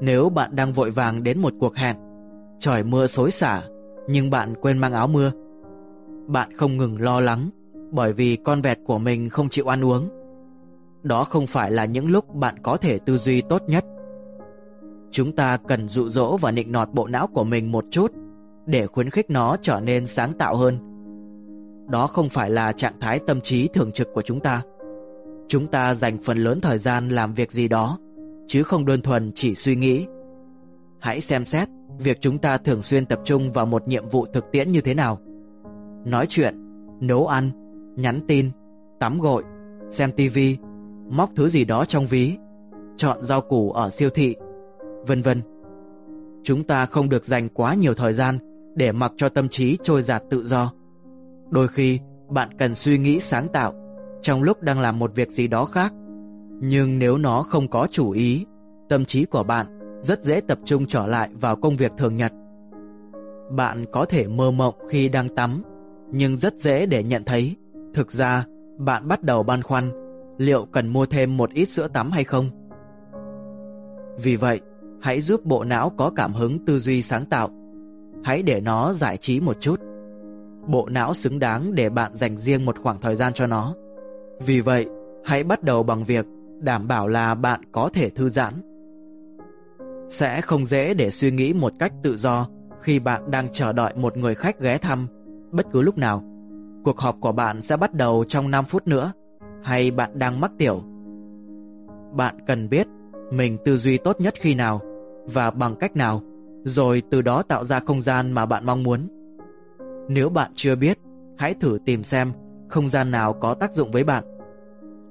Nếu 0.00 0.30
bạn 0.30 0.56
đang 0.56 0.72
vội 0.72 0.90
vàng 0.90 1.22
đến 1.22 1.38
một 1.38 1.52
cuộc 1.60 1.76
hẹn, 1.76 1.96
trời 2.60 2.82
mưa 2.82 3.06
xối 3.06 3.30
xả, 3.30 3.62
nhưng 4.08 4.30
bạn 4.30 4.54
quên 4.60 4.78
mang 4.78 4.92
áo 4.92 5.06
mưa. 5.06 5.32
Bạn 6.26 6.56
không 6.56 6.76
ngừng 6.76 7.00
lo 7.00 7.20
lắng 7.20 7.50
bởi 7.90 8.12
vì 8.12 8.36
con 8.36 8.60
vẹt 8.62 8.78
của 8.84 8.98
mình 8.98 9.28
không 9.28 9.48
chịu 9.48 9.72
ăn 9.72 9.84
uống. 9.84 10.08
Đó 11.02 11.24
không 11.24 11.46
phải 11.46 11.70
là 11.70 11.84
những 11.84 12.10
lúc 12.10 12.34
bạn 12.34 12.54
có 12.62 12.76
thể 12.76 12.98
tư 12.98 13.18
duy 13.18 13.40
tốt 13.40 13.62
nhất. 13.66 13.84
Chúng 15.10 15.32
ta 15.32 15.56
cần 15.56 15.88
dụ 15.88 16.08
dỗ 16.08 16.36
và 16.36 16.50
nịnh 16.50 16.72
nọt 16.72 16.88
bộ 16.92 17.06
não 17.06 17.26
của 17.26 17.44
mình 17.44 17.72
một 17.72 17.84
chút 17.90 18.12
để 18.66 18.86
khuyến 18.86 19.10
khích 19.10 19.30
nó 19.30 19.56
trở 19.62 19.80
nên 19.80 20.06
sáng 20.06 20.32
tạo 20.32 20.56
hơn. 20.56 20.78
Đó 21.90 22.06
không 22.06 22.28
phải 22.28 22.50
là 22.50 22.72
trạng 22.72 23.00
thái 23.00 23.18
tâm 23.18 23.40
trí 23.40 23.68
thường 23.68 23.92
trực 23.92 24.08
của 24.14 24.22
chúng 24.22 24.40
ta. 24.40 24.62
Chúng 25.48 25.66
ta 25.66 25.94
dành 25.94 26.18
phần 26.22 26.38
lớn 26.38 26.60
thời 26.60 26.78
gian 26.78 27.08
làm 27.08 27.34
việc 27.34 27.52
gì 27.52 27.68
đó, 27.68 27.98
chứ 28.46 28.62
không 28.62 28.84
đơn 28.84 29.02
thuần 29.02 29.32
chỉ 29.34 29.54
suy 29.54 29.76
nghĩ. 29.76 30.06
Hãy 31.00 31.20
xem 31.20 31.44
xét 31.44 31.68
việc 31.98 32.20
chúng 32.20 32.38
ta 32.38 32.56
thường 32.56 32.82
xuyên 32.82 33.06
tập 33.06 33.20
trung 33.24 33.52
vào 33.52 33.66
một 33.66 33.88
nhiệm 33.88 34.08
vụ 34.08 34.26
thực 34.32 34.44
tiễn 34.52 34.72
như 34.72 34.80
thế 34.80 34.94
nào. 34.94 35.18
Nói 36.04 36.26
chuyện, 36.28 36.54
nấu 37.00 37.26
ăn, 37.26 37.50
nhắn 37.96 38.20
tin, 38.28 38.50
tắm 39.00 39.18
gội, 39.20 39.44
xem 39.90 40.12
tivi, 40.12 40.56
móc 41.10 41.30
thứ 41.36 41.48
gì 41.48 41.64
đó 41.64 41.84
trong 41.84 42.06
ví, 42.06 42.36
chọn 42.96 43.22
rau 43.22 43.40
củ 43.40 43.72
ở 43.72 43.90
siêu 43.90 44.10
thị, 44.10 44.34
vân 45.06 45.22
vân. 45.22 45.42
Chúng 46.42 46.64
ta 46.64 46.86
không 46.86 47.08
được 47.08 47.24
dành 47.24 47.48
quá 47.48 47.74
nhiều 47.74 47.94
thời 47.94 48.12
gian 48.12 48.38
để 48.74 48.92
mặc 48.92 49.12
cho 49.16 49.28
tâm 49.28 49.48
trí 49.48 49.78
trôi 49.82 50.02
giạt 50.02 50.22
tự 50.30 50.46
do. 50.46 50.72
Đôi 51.50 51.68
khi, 51.68 51.98
bạn 52.28 52.48
cần 52.58 52.74
suy 52.74 52.98
nghĩ 52.98 53.20
sáng 53.20 53.48
tạo 53.52 53.74
trong 54.22 54.42
lúc 54.42 54.62
đang 54.62 54.80
làm 54.80 54.98
một 54.98 55.14
việc 55.14 55.30
gì 55.30 55.48
đó 55.48 55.64
khác. 55.64 55.92
Nhưng 56.60 56.98
nếu 56.98 57.18
nó 57.18 57.42
không 57.42 57.68
có 57.68 57.86
chủ 57.90 58.10
ý, 58.10 58.46
tâm 58.88 59.04
trí 59.04 59.24
của 59.24 59.42
bạn 59.42 59.66
rất 60.04 60.24
dễ 60.24 60.40
tập 60.40 60.58
trung 60.64 60.86
trở 60.86 61.06
lại 61.06 61.30
vào 61.40 61.56
công 61.56 61.76
việc 61.76 61.92
thường 61.96 62.16
nhật. 62.16 62.32
Bạn 63.50 63.84
có 63.92 64.04
thể 64.04 64.26
mơ 64.26 64.50
mộng 64.50 64.74
khi 64.88 65.08
đang 65.08 65.28
tắm, 65.28 65.62
nhưng 66.10 66.36
rất 66.36 66.54
dễ 66.60 66.86
để 66.86 67.02
nhận 67.02 67.24
thấy, 67.24 67.56
thực 67.94 68.12
ra 68.12 68.44
bạn 68.78 69.08
bắt 69.08 69.22
đầu 69.22 69.42
băn 69.42 69.62
khoăn 69.62 69.90
liệu 70.38 70.66
cần 70.72 70.88
mua 70.88 71.06
thêm 71.06 71.36
một 71.36 71.50
ít 71.50 71.70
sữa 71.70 71.88
tắm 71.88 72.10
hay 72.10 72.24
không. 72.24 72.50
Vì 74.22 74.36
vậy, 74.36 74.60
hãy 75.00 75.20
giúp 75.20 75.44
bộ 75.44 75.64
não 75.64 75.92
có 75.96 76.10
cảm 76.16 76.32
hứng 76.32 76.64
tư 76.64 76.80
duy 76.80 77.02
sáng 77.02 77.26
tạo. 77.26 77.50
Hãy 78.24 78.42
để 78.42 78.60
nó 78.60 78.92
giải 78.92 79.16
trí 79.16 79.40
một 79.40 79.60
chút. 79.60 79.80
Bộ 80.66 80.88
não 80.88 81.14
xứng 81.14 81.38
đáng 81.38 81.74
để 81.74 81.90
bạn 81.90 82.14
dành 82.14 82.36
riêng 82.36 82.64
một 82.64 82.78
khoảng 82.78 83.00
thời 83.00 83.16
gian 83.16 83.32
cho 83.32 83.46
nó. 83.46 83.74
Vì 84.46 84.60
vậy, 84.60 84.86
hãy 85.24 85.44
bắt 85.44 85.62
đầu 85.62 85.82
bằng 85.82 86.04
việc 86.04 86.26
đảm 86.60 86.88
bảo 86.88 87.08
là 87.08 87.34
bạn 87.34 87.60
có 87.72 87.90
thể 87.94 88.10
thư 88.10 88.28
giãn. 88.28 88.54
Sẽ 90.14 90.40
không 90.40 90.66
dễ 90.66 90.94
để 90.94 91.10
suy 91.10 91.30
nghĩ 91.30 91.52
một 91.52 91.72
cách 91.78 91.92
tự 92.02 92.16
do 92.16 92.48
khi 92.80 92.98
bạn 92.98 93.30
đang 93.30 93.48
chờ 93.52 93.72
đợi 93.72 93.94
một 93.96 94.16
người 94.16 94.34
khách 94.34 94.60
ghé 94.60 94.78
thăm 94.78 95.06
bất 95.52 95.66
cứ 95.72 95.82
lúc 95.82 95.98
nào. 95.98 96.22
Cuộc 96.84 96.98
họp 96.98 97.16
của 97.20 97.32
bạn 97.32 97.60
sẽ 97.60 97.76
bắt 97.76 97.94
đầu 97.94 98.24
trong 98.28 98.50
5 98.50 98.64
phút 98.64 98.86
nữa 98.86 99.12
hay 99.62 99.90
bạn 99.90 100.18
đang 100.18 100.40
mắc 100.40 100.52
tiểu. 100.58 100.82
Bạn 102.12 102.36
cần 102.46 102.68
biết 102.68 102.86
mình 103.30 103.58
tư 103.64 103.76
duy 103.76 103.98
tốt 103.98 104.20
nhất 104.20 104.34
khi 104.40 104.54
nào 104.54 104.80
và 105.24 105.50
bằng 105.50 105.76
cách 105.76 105.96
nào, 105.96 106.22
rồi 106.64 107.02
từ 107.10 107.22
đó 107.22 107.42
tạo 107.42 107.64
ra 107.64 107.80
không 107.80 108.00
gian 108.00 108.32
mà 108.32 108.46
bạn 108.46 108.66
mong 108.66 108.82
muốn. 108.82 109.08
Nếu 110.08 110.28
bạn 110.28 110.52
chưa 110.54 110.76
biết, 110.76 110.98
hãy 111.38 111.54
thử 111.54 111.78
tìm 111.86 112.04
xem 112.04 112.32
không 112.68 112.88
gian 112.88 113.10
nào 113.10 113.32
có 113.32 113.54
tác 113.54 113.74
dụng 113.74 113.90
với 113.90 114.04
bạn. 114.04 114.24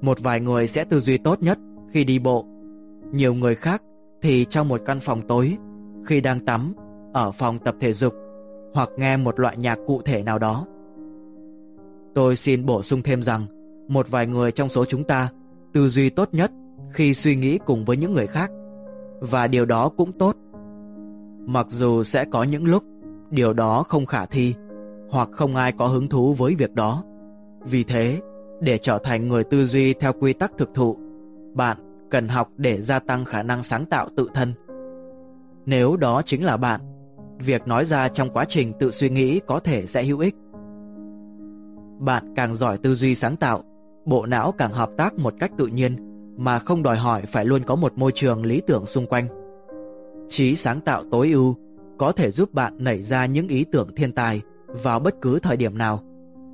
Một 0.01 0.19
vài 0.19 0.39
người 0.39 0.67
sẽ 0.67 0.83
tư 0.83 0.99
duy 0.99 1.17
tốt 1.17 1.41
nhất 1.41 1.57
khi 1.91 2.03
đi 2.03 2.19
bộ. 2.19 2.45
Nhiều 3.11 3.33
người 3.33 3.55
khác 3.55 3.81
thì 4.23 4.45
trong 4.45 4.67
một 4.67 4.81
căn 4.85 4.99
phòng 4.99 5.21
tối, 5.27 5.57
khi 6.05 6.21
đang 6.21 6.39
tắm, 6.39 6.73
ở 7.13 7.31
phòng 7.31 7.59
tập 7.59 7.75
thể 7.79 7.93
dục 7.93 8.13
hoặc 8.73 8.89
nghe 8.97 9.17
một 9.17 9.39
loại 9.39 9.57
nhạc 9.57 9.79
cụ 9.87 10.01
thể 10.05 10.23
nào 10.23 10.39
đó. 10.39 10.65
Tôi 12.13 12.35
xin 12.35 12.65
bổ 12.65 12.81
sung 12.81 13.01
thêm 13.01 13.23
rằng, 13.23 13.45
một 13.87 14.11
vài 14.11 14.27
người 14.27 14.51
trong 14.51 14.69
số 14.69 14.85
chúng 14.85 15.03
ta 15.03 15.29
tư 15.73 15.89
duy 15.89 16.09
tốt 16.09 16.29
nhất 16.31 16.51
khi 16.91 17.13
suy 17.13 17.35
nghĩ 17.35 17.57
cùng 17.65 17.85
với 17.85 17.97
những 17.97 18.13
người 18.13 18.27
khác 18.27 18.51
và 19.19 19.47
điều 19.47 19.65
đó 19.65 19.89
cũng 19.89 20.11
tốt. 20.11 20.35
Mặc 21.45 21.65
dù 21.69 22.03
sẽ 22.03 22.25
có 22.25 22.43
những 22.43 22.65
lúc 22.65 22.83
điều 23.29 23.53
đó 23.53 23.83
không 23.83 24.05
khả 24.05 24.25
thi 24.25 24.53
hoặc 25.09 25.29
không 25.31 25.55
ai 25.55 25.71
có 25.71 25.87
hứng 25.87 26.07
thú 26.07 26.33
với 26.33 26.55
việc 26.55 26.73
đó. 26.73 27.03
Vì 27.61 27.83
thế, 27.83 28.19
để 28.61 28.77
trở 28.77 28.97
thành 28.97 29.27
người 29.27 29.43
tư 29.43 29.65
duy 29.65 29.93
theo 29.93 30.13
quy 30.13 30.33
tắc 30.33 30.51
thực 30.57 30.69
thụ, 30.73 30.97
bạn 31.53 31.77
cần 32.13 32.27
học 32.27 32.49
để 32.57 32.81
gia 32.81 32.99
tăng 32.99 33.25
khả 33.25 33.43
năng 33.43 33.63
sáng 33.63 33.85
tạo 33.85 34.09
tự 34.17 34.29
thân. 34.33 34.53
Nếu 35.65 35.97
đó 35.97 36.21
chính 36.25 36.45
là 36.45 36.57
bạn, 36.57 36.81
việc 37.39 37.67
nói 37.67 37.85
ra 37.85 38.07
trong 38.07 38.29
quá 38.29 38.45
trình 38.45 38.73
tự 38.79 38.91
suy 38.91 39.09
nghĩ 39.09 39.39
có 39.47 39.59
thể 39.59 39.85
sẽ 39.85 40.03
hữu 40.03 40.19
ích. 40.19 40.35
Bạn 41.99 42.33
càng 42.35 42.53
giỏi 42.53 42.77
tư 42.77 42.95
duy 42.95 43.15
sáng 43.15 43.35
tạo, 43.35 43.63
bộ 44.05 44.25
não 44.25 44.51
càng 44.51 44.71
hợp 44.71 44.89
tác 44.97 45.13
một 45.13 45.33
cách 45.39 45.51
tự 45.57 45.67
nhiên 45.67 45.95
mà 46.37 46.59
không 46.59 46.83
đòi 46.83 46.97
hỏi 46.97 47.21
phải 47.21 47.45
luôn 47.45 47.63
có 47.63 47.75
một 47.75 47.97
môi 47.97 48.11
trường 48.15 48.45
lý 48.45 48.61
tưởng 48.67 48.85
xung 48.85 49.05
quanh. 49.05 49.27
Trí 50.29 50.55
sáng 50.55 50.81
tạo 50.81 51.03
tối 51.11 51.31
ưu 51.31 51.55
có 51.97 52.11
thể 52.11 52.31
giúp 52.31 52.53
bạn 52.53 52.73
nảy 52.77 53.01
ra 53.01 53.25
những 53.25 53.47
ý 53.47 53.65
tưởng 53.71 53.95
thiên 53.95 54.11
tài 54.11 54.41
vào 54.67 54.99
bất 54.99 55.15
cứ 55.21 55.39
thời 55.39 55.57
điểm 55.57 55.77
nào, 55.77 55.99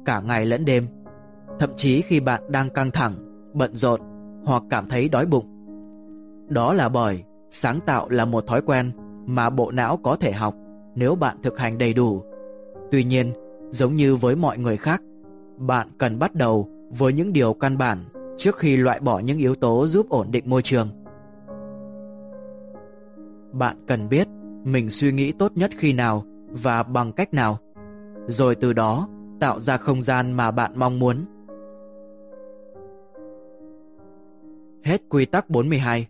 cả 0.05 0.21
ngày 0.21 0.45
lẫn 0.45 0.65
đêm, 0.65 0.87
thậm 1.59 1.69
chí 1.77 2.01
khi 2.01 2.19
bạn 2.19 2.41
đang 2.49 2.69
căng 2.69 2.91
thẳng, 2.91 3.13
bận 3.53 3.75
rộn 3.75 4.01
hoặc 4.45 4.63
cảm 4.69 4.87
thấy 4.89 5.09
đói 5.09 5.25
bụng. 5.25 5.45
Đó 6.47 6.73
là 6.73 6.89
bởi 6.89 7.23
sáng 7.51 7.79
tạo 7.85 8.09
là 8.09 8.25
một 8.25 8.47
thói 8.47 8.61
quen 8.61 8.91
mà 9.25 9.49
bộ 9.49 9.71
não 9.71 9.97
có 9.97 10.15
thể 10.15 10.31
học 10.31 10.55
nếu 10.95 11.15
bạn 11.15 11.37
thực 11.43 11.57
hành 11.57 11.77
đầy 11.77 11.93
đủ. 11.93 12.23
Tuy 12.91 13.03
nhiên, 13.03 13.33
giống 13.69 13.95
như 13.95 14.15
với 14.15 14.35
mọi 14.35 14.57
người 14.57 14.77
khác, 14.77 15.01
bạn 15.57 15.87
cần 15.97 16.19
bắt 16.19 16.35
đầu 16.35 16.69
với 16.89 17.13
những 17.13 17.33
điều 17.33 17.53
căn 17.53 17.77
bản 17.77 17.97
trước 18.37 18.57
khi 18.57 18.77
loại 18.77 18.99
bỏ 18.99 19.19
những 19.19 19.37
yếu 19.37 19.55
tố 19.55 19.87
giúp 19.87 20.09
ổn 20.09 20.31
định 20.31 20.43
môi 20.47 20.61
trường. 20.61 20.89
Bạn 23.51 23.77
cần 23.87 24.09
biết 24.09 24.27
mình 24.63 24.89
suy 24.89 25.11
nghĩ 25.11 25.31
tốt 25.31 25.51
nhất 25.55 25.71
khi 25.77 25.93
nào 25.93 26.23
và 26.49 26.83
bằng 26.83 27.11
cách 27.11 27.33
nào, 27.33 27.57
rồi 28.27 28.55
từ 28.55 28.73
đó 28.73 29.07
tạo 29.39 29.59
ra 29.59 29.77
không 29.77 30.01
gian 30.01 30.31
mà 30.31 30.51
bạn 30.51 30.71
mong 30.75 30.99
muốn. 30.99 31.25
Hết 34.83 35.01
quy 35.09 35.25
tắc 35.25 35.49
42 35.49 36.07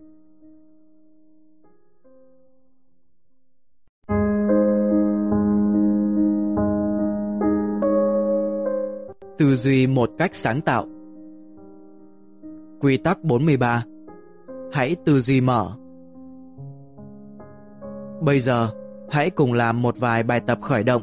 Tư 9.37 9.55
duy 9.55 9.87
một 9.87 10.09
cách 10.17 10.35
sáng 10.35 10.61
tạo 10.61 10.85
Quy 12.79 12.97
tắc 12.97 13.23
43 13.23 13.83
Hãy 14.71 14.95
tư 15.05 15.19
duy 15.19 15.41
mở 15.41 15.75
Bây 18.21 18.39
giờ, 18.39 18.69
hãy 19.09 19.29
cùng 19.29 19.53
làm 19.53 19.81
một 19.81 19.99
vài 19.99 20.23
bài 20.23 20.39
tập 20.39 20.59
khởi 20.61 20.83
động. 20.83 21.01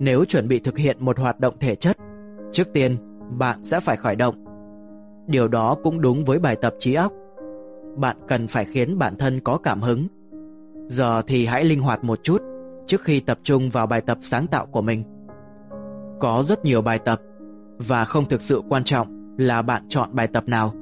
Nếu 0.00 0.24
chuẩn 0.24 0.48
bị 0.48 0.58
thực 0.58 0.78
hiện 0.78 0.96
một 1.00 1.18
hoạt 1.18 1.40
động 1.40 1.54
thể 1.60 1.74
chất, 1.74 1.96
trước 2.52 2.72
tiên 2.72 2.96
bạn 3.38 3.64
sẽ 3.64 3.80
phải 3.80 3.96
khởi 3.96 4.16
động. 4.16 4.47
Điều 5.28 5.48
đó 5.48 5.76
cũng 5.82 6.00
đúng 6.00 6.24
với 6.24 6.38
bài 6.38 6.56
tập 6.56 6.74
trí 6.78 6.94
óc. 6.94 7.12
Bạn 7.96 8.16
cần 8.28 8.46
phải 8.46 8.64
khiến 8.64 8.98
bản 8.98 9.16
thân 9.16 9.40
có 9.40 9.58
cảm 9.58 9.80
hứng. 9.80 10.06
Giờ 10.86 11.22
thì 11.26 11.46
hãy 11.46 11.64
linh 11.64 11.80
hoạt 11.80 12.04
một 12.04 12.22
chút 12.22 12.42
trước 12.86 13.02
khi 13.02 13.20
tập 13.20 13.38
trung 13.42 13.70
vào 13.70 13.86
bài 13.86 14.00
tập 14.00 14.18
sáng 14.22 14.46
tạo 14.46 14.66
của 14.66 14.82
mình. 14.82 15.04
Có 16.20 16.42
rất 16.42 16.64
nhiều 16.64 16.82
bài 16.82 16.98
tập 16.98 17.20
và 17.78 18.04
không 18.04 18.24
thực 18.24 18.42
sự 18.42 18.62
quan 18.68 18.84
trọng 18.84 19.36
là 19.38 19.62
bạn 19.62 19.88
chọn 19.88 20.08
bài 20.12 20.26
tập 20.26 20.44
nào, 20.46 20.72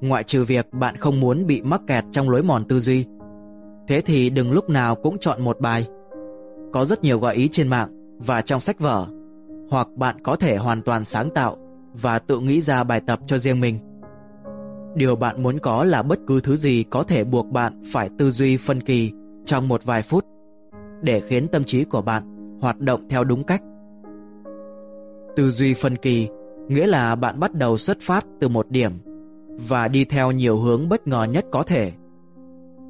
ngoại 0.00 0.24
trừ 0.24 0.44
việc 0.44 0.66
bạn 0.72 0.96
không 0.96 1.20
muốn 1.20 1.46
bị 1.46 1.62
mắc 1.62 1.80
kẹt 1.86 2.04
trong 2.12 2.30
lối 2.30 2.42
mòn 2.42 2.64
tư 2.64 2.80
duy. 2.80 3.06
Thế 3.88 4.00
thì 4.00 4.30
đừng 4.30 4.52
lúc 4.52 4.70
nào 4.70 4.94
cũng 4.94 5.18
chọn 5.18 5.44
một 5.44 5.60
bài. 5.60 5.88
Có 6.72 6.84
rất 6.84 7.02
nhiều 7.02 7.18
gợi 7.18 7.34
ý 7.34 7.48
trên 7.48 7.68
mạng 7.68 8.16
và 8.18 8.40
trong 8.40 8.60
sách 8.60 8.80
vở, 8.80 9.06
hoặc 9.70 9.88
bạn 9.96 10.16
có 10.22 10.36
thể 10.36 10.56
hoàn 10.56 10.80
toàn 10.80 11.04
sáng 11.04 11.30
tạo 11.30 11.56
và 11.94 12.18
tự 12.18 12.40
nghĩ 12.40 12.60
ra 12.60 12.84
bài 12.84 13.00
tập 13.06 13.20
cho 13.26 13.38
riêng 13.38 13.60
mình. 13.60 13.78
Điều 14.94 15.16
bạn 15.16 15.42
muốn 15.42 15.58
có 15.58 15.84
là 15.84 16.02
bất 16.02 16.18
cứ 16.26 16.40
thứ 16.40 16.56
gì 16.56 16.84
có 16.90 17.02
thể 17.02 17.24
buộc 17.24 17.46
bạn 17.46 17.82
phải 17.92 18.10
tư 18.18 18.30
duy 18.30 18.56
phân 18.56 18.80
kỳ 18.80 19.12
trong 19.44 19.68
một 19.68 19.84
vài 19.84 20.02
phút 20.02 20.24
để 21.02 21.20
khiến 21.20 21.48
tâm 21.48 21.64
trí 21.64 21.84
của 21.84 22.02
bạn 22.02 22.22
hoạt 22.60 22.80
động 22.80 23.08
theo 23.08 23.24
đúng 23.24 23.44
cách. 23.44 23.62
Tư 25.36 25.50
duy 25.50 25.74
phân 25.74 25.96
kỳ 25.96 26.28
nghĩa 26.68 26.86
là 26.86 27.14
bạn 27.14 27.40
bắt 27.40 27.54
đầu 27.54 27.76
xuất 27.76 27.96
phát 28.00 28.26
từ 28.40 28.48
một 28.48 28.70
điểm 28.70 28.92
và 29.68 29.88
đi 29.88 30.04
theo 30.04 30.30
nhiều 30.30 30.58
hướng 30.58 30.88
bất 30.88 31.06
ngờ 31.06 31.24
nhất 31.24 31.44
có 31.50 31.62
thể. 31.62 31.92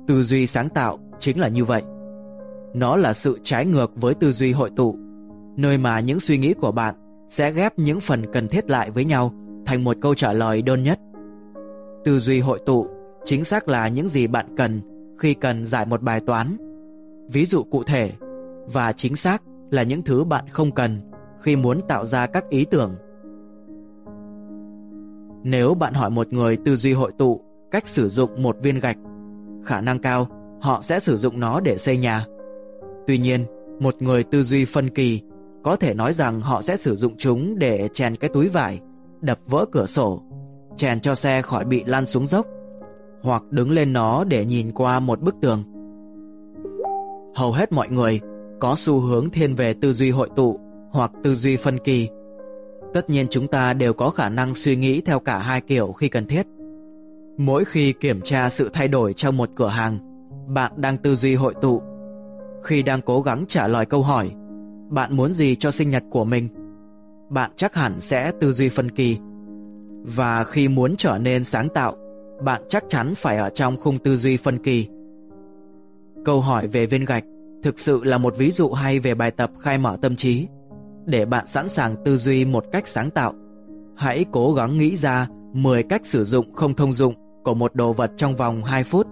Tư 0.06 0.22
duy 0.22 0.46
sáng 0.46 0.68
tạo 0.68 0.98
chính 1.20 1.40
là 1.40 1.48
như 1.48 1.64
vậy. 1.64 1.82
Nó 2.74 2.96
là 2.96 3.12
sự 3.12 3.38
trái 3.42 3.66
ngược 3.66 3.92
với 3.96 4.14
tư 4.14 4.32
duy 4.32 4.52
hội 4.52 4.70
tụ, 4.76 4.96
nơi 5.56 5.78
mà 5.78 6.00
những 6.00 6.20
suy 6.20 6.38
nghĩ 6.38 6.54
của 6.54 6.72
bạn 6.72 6.94
sẽ 7.28 7.52
ghép 7.52 7.78
những 7.78 8.00
phần 8.00 8.32
cần 8.32 8.48
thiết 8.48 8.70
lại 8.70 8.90
với 8.90 9.04
nhau 9.04 9.32
thành 9.66 9.84
một 9.84 9.96
câu 10.00 10.14
trả 10.14 10.32
lời 10.32 10.62
đơn 10.62 10.82
nhất. 10.82 10.98
Tư 12.04 12.18
duy 12.18 12.40
hội 12.40 12.58
tụ 12.66 12.86
chính 13.24 13.44
xác 13.44 13.68
là 13.68 13.88
những 13.88 14.08
gì 14.08 14.26
bạn 14.26 14.46
cần 14.56 14.80
khi 15.18 15.34
cần 15.34 15.64
giải 15.64 15.86
một 15.86 16.02
bài 16.02 16.20
toán. 16.20 16.56
Ví 17.30 17.44
dụ 17.44 17.62
cụ 17.62 17.82
thể 17.84 18.12
và 18.66 18.92
chính 18.92 19.16
xác 19.16 19.42
là 19.70 19.82
những 19.82 20.02
thứ 20.02 20.24
bạn 20.24 20.44
không 20.50 20.72
cần 20.72 21.00
khi 21.40 21.56
muốn 21.56 21.80
tạo 21.88 22.04
ra 22.04 22.26
các 22.26 22.48
ý 22.48 22.64
tưởng 22.64 22.94
nếu 25.44 25.74
bạn 25.74 25.94
hỏi 25.94 26.10
một 26.10 26.32
người 26.32 26.56
tư 26.56 26.76
duy 26.76 26.92
hội 26.92 27.12
tụ 27.18 27.40
cách 27.70 27.88
sử 27.88 28.08
dụng 28.08 28.42
một 28.42 28.56
viên 28.62 28.80
gạch, 28.80 28.96
khả 29.64 29.80
năng 29.80 29.98
cao 29.98 30.26
họ 30.60 30.82
sẽ 30.82 30.98
sử 30.98 31.16
dụng 31.16 31.40
nó 31.40 31.60
để 31.60 31.78
xây 31.78 31.96
nhà. 31.96 32.24
Tuy 33.06 33.18
nhiên, 33.18 33.44
một 33.80 34.02
người 34.02 34.22
tư 34.22 34.42
duy 34.42 34.64
phân 34.64 34.88
kỳ 34.88 35.20
có 35.62 35.76
thể 35.76 35.94
nói 35.94 36.12
rằng 36.12 36.40
họ 36.40 36.62
sẽ 36.62 36.76
sử 36.76 36.96
dụng 36.96 37.16
chúng 37.18 37.58
để 37.58 37.88
chèn 37.92 38.16
cái 38.16 38.30
túi 38.32 38.48
vải, 38.48 38.80
đập 39.20 39.38
vỡ 39.46 39.64
cửa 39.72 39.86
sổ, 39.86 40.22
chèn 40.76 41.00
cho 41.00 41.14
xe 41.14 41.42
khỏi 41.42 41.64
bị 41.64 41.84
lăn 41.84 42.06
xuống 42.06 42.26
dốc, 42.26 42.46
hoặc 43.22 43.42
đứng 43.50 43.70
lên 43.70 43.92
nó 43.92 44.24
để 44.24 44.44
nhìn 44.44 44.70
qua 44.70 45.00
một 45.00 45.20
bức 45.20 45.34
tường. 45.42 45.62
Hầu 47.34 47.52
hết 47.52 47.72
mọi 47.72 47.88
người 47.88 48.20
có 48.60 48.74
xu 48.76 49.00
hướng 49.00 49.30
thiên 49.30 49.54
về 49.54 49.74
tư 49.74 49.92
duy 49.92 50.10
hội 50.10 50.30
tụ 50.36 50.60
hoặc 50.90 51.10
tư 51.22 51.34
duy 51.34 51.56
phân 51.56 51.78
kỳ 51.78 52.08
Tất 52.94 53.10
nhiên 53.10 53.26
chúng 53.30 53.48
ta 53.48 53.72
đều 53.72 53.92
có 53.92 54.10
khả 54.10 54.28
năng 54.28 54.54
suy 54.54 54.76
nghĩ 54.76 55.00
theo 55.00 55.20
cả 55.20 55.38
hai 55.38 55.60
kiểu 55.60 55.92
khi 55.92 56.08
cần 56.08 56.26
thiết. 56.26 56.46
Mỗi 57.38 57.64
khi 57.64 57.92
kiểm 57.92 58.20
tra 58.20 58.50
sự 58.50 58.70
thay 58.72 58.88
đổi 58.88 59.12
trong 59.12 59.36
một 59.36 59.48
cửa 59.56 59.68
hàng, 59.68 59.98
bạn 60.48 60.72
đang 60.76 60.96
tư 60.96 61.14
duy 61.14 61.34
hội 61.34 61.54
tụ. 61.62 61.82
Khi 62.62 62.82
đang 62.82 63.00
cố 63.02 63.22
gắng 63.22 63.44
trả 63.48 63.66
lời 63.68 63.86
câu 63.86 64.02
hỏi, 64.02 64.30
bạn 64.88 65.16
muốn 65.16 65.32
gì 65.32 65.56
cho 65.56 65.70
sinh 65.70 65.90
nhật 65.90 66.02
của 66.10 66.24
mình? 66.24 66.48
Bạn 67.30 67.50
chắc 67.56 67.74
hẳn 67.74 68.00
sẽ 68.00 68.32
tư 68.40 68.52
duy 68.52 68.68
phân 68.68 68.90
kỳ. 68.90 69.18
Và 70.04 70.44
khi 70.44 70.68
muốn 70.68 70.96
trở 70.96 71.18
nên 71.18 71.44
sáng 71.44 71.68
tạo, 71.68 71.94
bạn 72.44 72.62
chắc 72.68 72.84
chắn 72.88 73.14
phải 73.16 73.36
ở 73.36 73.50
trong 73.50 73.76
khung 73.76 73.98
tư 73.98 74.16
duy 74.16 74.36
phân 74.36 74.58
kỳ. 74.58 74.88
Câu 76.24 76.40
hỏi 76.40 76.66
về 76.66 76.86
viên 76.86 77.04
gạch 77.04 77.24
thực 77.62 77.78
sự 77.78 78.04
là 78.04 78.18
một 78.18 78.36
ví 78.36 78.50
dụ 78.50 78.70
hay 78.70 79.00
về 79.00 79.14
bài 79.14 79.30
tập 79.30 79.50
khai 79.60 79.78
mở 79.78 79.96
tâm 80.02 80.16
trí. 80.16 80.46
Để 81.06 81.24
bạn 81.24 81.46
sẵn 81.46 81.68
sàng 81.68 81.96
tư 82.04 82.16
duy 82.16 82.44
một 82.44 82.64
cách 82.72 82.88
sáng 82.88 83.10
tạo, 83.10 83.34
hãy 83.96 84.24
cố 84.32 84.52
gắng 84.54 84.78
nghĩ 84.78 84.96
ra 84.96 85.28
10 85.52 85.82
cách 85.82 86.06
sử 86.06 86.24
dụng 86.24 86.52
không 86.52 86.74
thông 86.74 86.92
dụng 86.92 87.14
của 87.44 87.54
một 87.54 87.74
đồ 87.74 87.92
vật 87.92 88.10
trong 88.16 88.36
vòng 88.36 88.64
2 88.64 88.84
phút. 88.84 89.06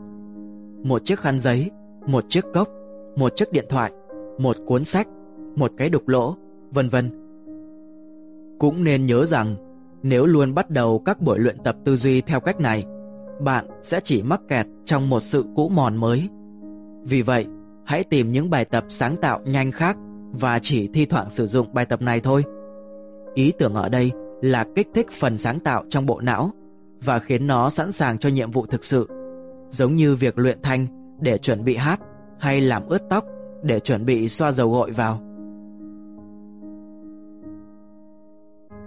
Một 0.85 1.05
chiếc 1.05 1.19
khăn 1.19 1.39
giấy, 1.39 1.71
một 2.07 2.25
chiếc 2.29 2.45
cốc, 2.55 2.69
một 3.17 3.37
chiếc 3.37 3.53
điện 3.53 3.65
thoại, 3.69 3.93
một 4.39 4.57
cuốn 4.67 4.85
sách, 4.85 5.09
một 5.57 5.73
cái 5.77 5.91
đục 5.91 6.09
lỗ, 6.09 6.37
vân 6.71 6.89
vân. 6.89 7.11
Cũng 8.59 8.85
nên 8.85 9.07
nhớ 9.07 9.27
rằng, 9.27 9.55
nếu 10.03 10.27
luôn 10.27 10.55
bắt 10.55 10.71
đầu 10.71 10.99
các 10.99 11.21
buổi 11.21 11.39
luyện 11.39 11.59
tập 11.65 11.77
tư 11.85 11.97
duy 11.97 12.21
theo 12.21 12.41
cách 12.41 12.61
này, 12.61 12.85
bạn 13.41 13.67
sẽ 13.83 14.01
chỉ 14.05 14.23
mắc 14.23 14.41
kẹt 14.49 14.67
trong 14.85 15.11
một 15.11 15.21
sự 15.21 15.45
cũ 15.57 15.69
mòn 15.69 15.97
mới. 15.97 16.29
Vì 17.05 17.23
vậy, 17.23 17.47
hãy 17.87 18.05
tìm 18.05 18.33
những 18.33 18.51
bài 18.51 18.65
tập 18.65 18.85
sáng 18.89 19.17
tạo 19.17 19.41
nhanh 19.45 19.73
khác 19.73 19.97
và 20.33 20.59
chỉ 20.59 20.89
thi 20.95 21.07
thoảng 21.07 21.31
sử 21.31 21.47
dụng 21.47 21.75
bài 21.75 21.87
tập 21.87 22.03
này 22.03 22.21
thôi. 22.21 22.45
Ý 23.35 23.53
tưởng 23.59 23.75
ở 23.75 23.89
đây 23.89 24.11
là 24.43 24.67
kích 24.75 24.89
thích 24.95 25.07
phần 25.21 25.39
sáng 25.39 25.61
tạo 25.61 25.85
trong 25.89 26.07
bộ 26.07 26.21
não 26.21 26.51
và 27.05 27.19
khiến 27.19 27.47
nó 27.47 27.71
sẵn 27.71 27.93
sàng 27.93 28.19
cho 28.19 28.29
nhiệm 28.29 28.51
vụ 28.51 28.67
thực 28.67 28.85
sự, 28.85 29.09
giống 29.71 29.97
như 29.97 30.15
việc 30.15 30.39
luyện 30.39 30.59
thanh 30.63 30.87
để 31.21 31.39
chuẩn 31.39 31.65
bị 31.65 31.77
hát 31.77 32.01
hay 32.39 32.61
làm 32.61 32.87
ướt 32.87 33.03
tóc 33.11 33.25
để 33.63 33.81
chuẩn 33.81 34.05
bị 34.05 34.29
xoa 34.29 34.53
dầu 34.53 34.71
gội 34.71 34.91
vào. 34.91 35.30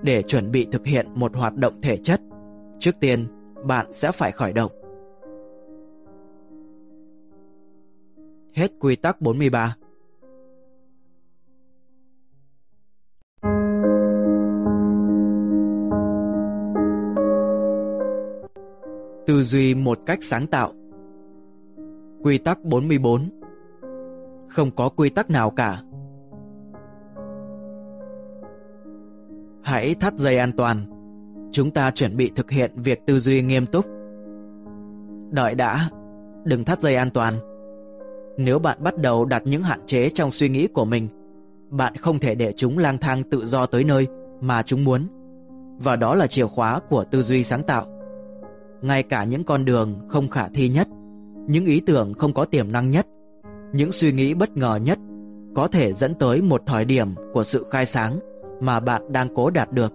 Để 0.03 0.21
chuẩn 0.21 0.51
bị 0.51 0.67
thực 0.71 0.85
hiện 0.85 1.07
một 1.15 1.35
hoạt 1.35 1.55
động 1.55 1.81
thể 1.81 1.97
chất, 1.97 2.21
trước 2.79 2.99
tiên 2.99 3.27
bạn 3.63 3.93
sẽ 3.93 4.11
phải 4.11 4.31
khởi 4.31 4.53
động. 4.53 4.71
Hết 8.53 8.71
quy 8.79 8.95
tắc 8.95 9.21
43 9.21 9.75
Tư 19.27 19.43
duy 19.43 19.75
một 19.75 19.99
cách 20.05 20.19
sáng 20.21 20.47
tạo. 20.47 20.73
Quy 22.23 22.37
tắc 22.37 22.63
44 22.63 23.29
Không 24.49 24.71
có 24.71 24.89
quy 24.89 25.09
tắc 25.09 25.29
nào 25.29 25.49
cả. 25.49 25.81
Hãy 29.73 29.95
thắt 29.95 30.13
dây 30.17 30.37
an 30.37 30.51
toàn. 30.51 30.77
Chúng 31.51 31.71
ta 31.71 31.91
chuẩn 31.91 32.17
bị 32.17 32.31
thực 32.35 32.51
hiện 32.51 32.71
việc 32.75 33.05
tư 33.05 33.19
duy 33.19 33.41
nghiêm 33.41 33.65
túc. 33.65 33.85
Đợi 35.31 35.55
đã 35.55 35.89
Đừng 36.43 36.63
thắt 36.63 36.81
dây 36.81 36.95
an 36.95 37.09
toàn. 37.09 37.33
Nếu 38.37 38.59
bạn 38.59 38.77
bắt 38.83 38.97
đầu 38.97 39.25
đặt 39.25 39.41
những 39.45 39.63
hạn 39.63 39.79
chế 39.85 40.09
trong 40.09 40.31
suy 40.31 40.49
nghĩ 40.49 40.67
của 40.67 40.85
mình 40.85 41.07
Bạn 41.69 41.95
không 41.95 42.19
thể 42.19 42.35
để 42.35 42.53
chúng 42.57 42.77
lang 42.77 42.97
thang 42.97 43.23
tự 43.23 43.45
do 43.45 43.65
tới 43.65 43.83
nơi 43.83 44.07
mà 44.41 44.63
chúng 44.63 44.83
muốn. 44.83 45.07
Và 45.77 45.95
đó 45.95 46.15
là 46.15 46.27
chìa 46.27 46.47
khóa 46.47 46.79
của 46.89 47.03
tư 47.03 47.21
duy 47.21 47.43
sáng 47.43 47.63
tạo. 47.63 47.85
Ngay 48.81 49.03
cả 49.03 49.23
những 49.23 49.43
con 49.43 49.65
đường 49.65 49.95
không 50.07 50.29
khả 50.29 50.47
thi 50.47 50.69
nhất, 50.69 50.87
những 51.47 51.65
ý 51.65 51.79
tưởng 51.79 52.13
không 52.13 52.33
có 52.33 52.45
tiềm 52.45 52.71
năng 52.71 52.91
nhất, 52.91 53.07
những 53.73 53.91
suy 53.91 54.11
nghĩ 54.11 54.33
bất 54.33 54.57
ngờ 54.57 54.79
nhất 54.83 54.99
có 55.55 55.67
thể 55.67 55.93
dẫn 55.93 56.13
tới 56.15 56.41
một 56.41 56.61
thời 56.65 56.85
điểm 56.85 57.07
của 57.33 57.43
sự 57.43 57.65
khai 57.71 57.85
sáng 57.85 58.19
mà 58.61 58.79
bạn 58.79 59.11
đang 59.11 59.27
cố 59.35 59.49
đạt 59.49 59.71
được. 59.71 59.93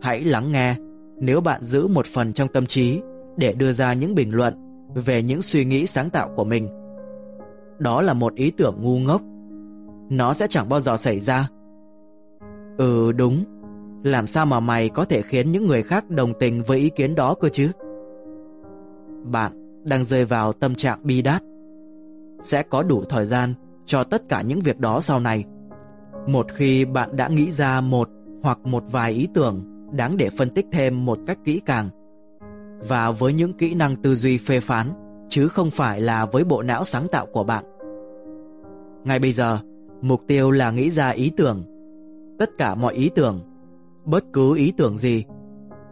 Hãy 0.00 0.24
lắng 0.24 0.52
nghe 0.52 0.76
nếu 1.16 1.40
bạn 1.40 1.62
giữ 1.62 1.86
một 1.86 2.06
phần 2.06 2.32
trong 2.32 2.48
tâm 2.48 2.66
trí 2.66 3.00
để 3.36 3.52
đưa 3.52 3.72
ra 3.72 3.92
những 3.92 4.14
bình 4.14 4.34
luận 4.34 4.54
về 4.94 5.22
những 5.22 5.42
suy 5.42 5.64
nghĩ 5.64 5.86
sáng 5.86 6.10
tạo 6.10 6.30
của 6.36 6.44
mình. 6.44 6.68
Đó 7.78 8.02
là 8.02 8.14
một 8.14 8.34
ý 8.34 8.50
tưởng 8.50 8.76
ngu 8.80 8.98
ngốc. 8.98 9.22
Nó 10.10 10.32
sẽ 10.32 10.46
chẳng 10.50 10.68
bao 10.68 10.80
giờ 10.80 10.96
xảy 10.96 11.20
ra. 11.20 11.48
Ừ 12.78 13.12
đúng, 13.12 13.44
làm 14.04 14.26
sao 14.26 14.46
mà 14.46 14.60
mày 14.60 14.88
có 14.88 15.04
thể 15.04 15.22
khiến 15.22 15.52
những 15.52 15.66
người 15.66 15.82
khác 15.82 16.10
đồng 16.10 16.32
tình 16.38 16.62
với 16.62 16.78
ý 16.78 16.90
kiến 16.90 17.14
đó 17.14 17.34
cơ 17.40 17.48
chứ? 17.48 17.70
Bạn 19.24 19.82
đang 19.84 20.04
rơi 20.04 20.24
vào 20.24 20.52
tâm 20.52 20.74
trạng 20.74 20.98
bi 21.02 21.22
đát. 21.22 21.42
Sẽ 22.42 22.62
có 22.62 22.82
đủ 22.82 23.02
thời 23.08 23.26
gian 23.26 23.54
cho 23.86 24.04
tất 24.04 24.28
cả 24.28 24.42
những 24.42 24.60
việc 24.60 24.78
đó 24.78 25.00
sau 25.00 25.20
này. 25.20 25.44
Một 26.26 26.46
khi 26.54 26.84
bạn 26.84 27.16
đã 27.16 27.28
nghĩ 27.28 27.50
ra 27.50 27.80
một 27.80 28.08
hoặc 28.42 28.58
một 28.64 28.84
vài 28.90 29.12
ý 29.12 29.28
tưởng 29.34 29.64
đáng 29.92 30.16
để 30.16 30.30
phân 30.30 30.50
tích 30.50 30.66
thêm 30.72 31.04
một 31.04 31.18
cách 31.26 31.38
kỹ 31.44 31.60
càng 31.66 31.88
và 32.88 33.10
với 33.10 33.32
những 33.32 33.52
kỹ 33.52 33.74
năng 33.74 33.96
tư 33.96 34.14
duy 34.14 34.38
phê 34.38 34.60
phán 34.60 34.86
chứ 35.28 35.48
không 35.48 35.70
phải 35.70 36.00
là 36.00 36.26
với 36.26 36.44
bộ 36.44 36.62
não 36.62 36.84
sáng 36.84 37.08
tạo 37.08 37.26
của 37.26 37.44
bạn. 37.44 37.64
Ngay 39.04 39.18
bây 39.18 39.32
giờ, 39.32 39.58
mục 40.00 40.22
tiêu 40.26 40.50
là 40.50 40.70
nghĩ 40.70 40.90
ra 40.90 41.08
ý 41.08 41.32
tưởng. 41.36 41.62
Tất 42.38 42.50
cả 42.58 42.74
mọi 42.74 42.94
ý 42.94 43.10
tưởng 43.14 43.40
bất 44.04 44.24
cứ 44.32 44.56
ý 44.56 44.72
tưởng 44.76 44.98
gì. 44.98 45.24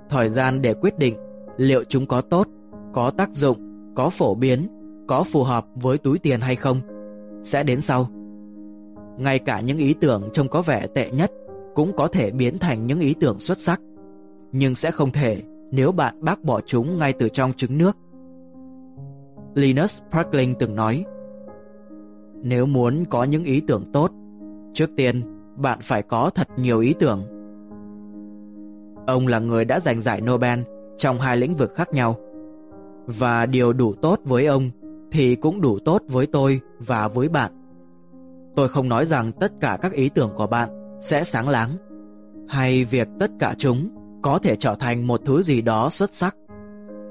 Thời 0.09 0.29
gian 0.29 0.63
để 0.63 0.75
quyết 0.75 0.99
định 0.99 1.15
liệu 1.57 1.85
chúng 1.89 2.07
có 2.07 2.21
tốt, 2.21 2.49
có 2.93 3.11
tác 3.11 3.31
dụng, 3.33 3.59
có 3.95 4.11
phổ 4.11 4.35
biến, 4.35 4.69
có 5.09 5.25
phù 5.25 5.43
hợp 5.43 5.67
với 5.75 5.99
túi 5.99 6.19
tiền 6.19 6.41
hay 6.41 6.57
không 6.57 6.81
sẽ 7.45 7.63
đến 7.63 7.81
sau. 7.81 8.09
Ngay 9.19 9.39
cả 9.39 9.61
những 9.61 9.79
ý 9.79 9.95
tưởng 9.95 10.29
trông 10.33 10.49
có 10.49 10.63
vẻ 10.63 10.87
tệ 10.95 11.11
nhất 11.11 11.33
cũng 11.75 11.97
có 11.97 12.07
thể 12.07 12.31
biến 12.31 12.59
thành 12.59 12.87
những 12.87 13.01
ý 13.01 13.15
tưởng 13.21 13.41
xuất 13.41 13.59
sắc, 13.59 13.81
nhưng 14.53 14.75
sẽ 14.75 14.91
không 14.91 15.11
thể 15.11 15.43
nếu 15.71 15.93
bạn 15.93 16.15
bác 16.21 16.45
bỏ 16.45 16.61
chúng 16.61 16.99
ngay 16.99 17.13
từ 17.13 17.29
trong 17.29 17.53
trứng 17.53 17.79
nước. 17.79 17.97
Linus 19.55 20.01
Parkling 20.11 20.55
từng 20.59 20.75
nói, 20.75 21.05
nếu 22.43 22.67
muốn 22.67 23.05
có 23.11 23.25
những 23.25 23.45
ý 23.45 23.61
tưởng 23.67 23.85
tốt, 23.93 24.11
trước 24.75 24.91
tiên 24.97 25.23
bạn 25.57 25.79
phải 25.83 26.03
có 26.03 26.31
thật 26.31 26.49
nhiều 26.57 26.81
ý 26.81 26.95
tưởng 26.99 27.39
Ông 29.09 29.27
là 29.27 29.39
người 29.39 29.65
đã 29.65 29.81
giành 29.81 30.01
giải 30.01 30.21
Nobel 30.21 30.61
trong 30.97 31.19
hai 31.19 31.37
lĩnh 31.37 31.55
vực 31.55 31.75
khác 31.75 31.93
nhau. 31.93 32.17
Và 33.07 33.47
điều 33.47 33.73
đủ 33.73 33.95
tốt 34.03 34.21
với 34.25 34.47
ông 34.47 34.71
thì 35.13 35.35
cũng 35.35 35.61
đủ 35.61 35.79
tốt 35.79 36.03
với 36.09 36.27
tôi 36.27 36.61
và 36.79 37.09
với 37.09 37.29
bạn. 37.29 37.53
Tôi 38.59 38.69
không 38.69 38.89
nói 38.89 39.07
rằng 39.07 39.33
tất 39.33 39.53
cả 39.61 39.79
các 39.83 39.93
ý 39.93 40.09
tưởng 40.09 40.31
của 40.37 40.47
bạn 40.47 40.99
sẽ 41.01 41.25
sáng 41.25 41.49
láng, 41.49 41.71
hay 42.49 42.85
việc 42.85 43.09
tất 43.19 43.31
cả 43.39 43.55
chúng 43.59 43.89
có 44.23 44.39
thể 44.39 44.57
trở 44.57 44.75
thành 44.75 45.07
một 45.07 45.21
thứ 45.25 45.43
gì 45.43 45.63
đó 45.63 45.91
xuất 45.91 46.15
sắc. 46.15 46.37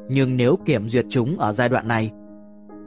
Nhưng 0.09 0.37
nếu 0.37 0.57
kiểm 0.65 0.89
duyệt 0.89 1.05
chúng 1.09 1.39
ở 1.39 1.51
giai 1.51 1.69
đoạn 1.69 1.87
này, 1.87 2.11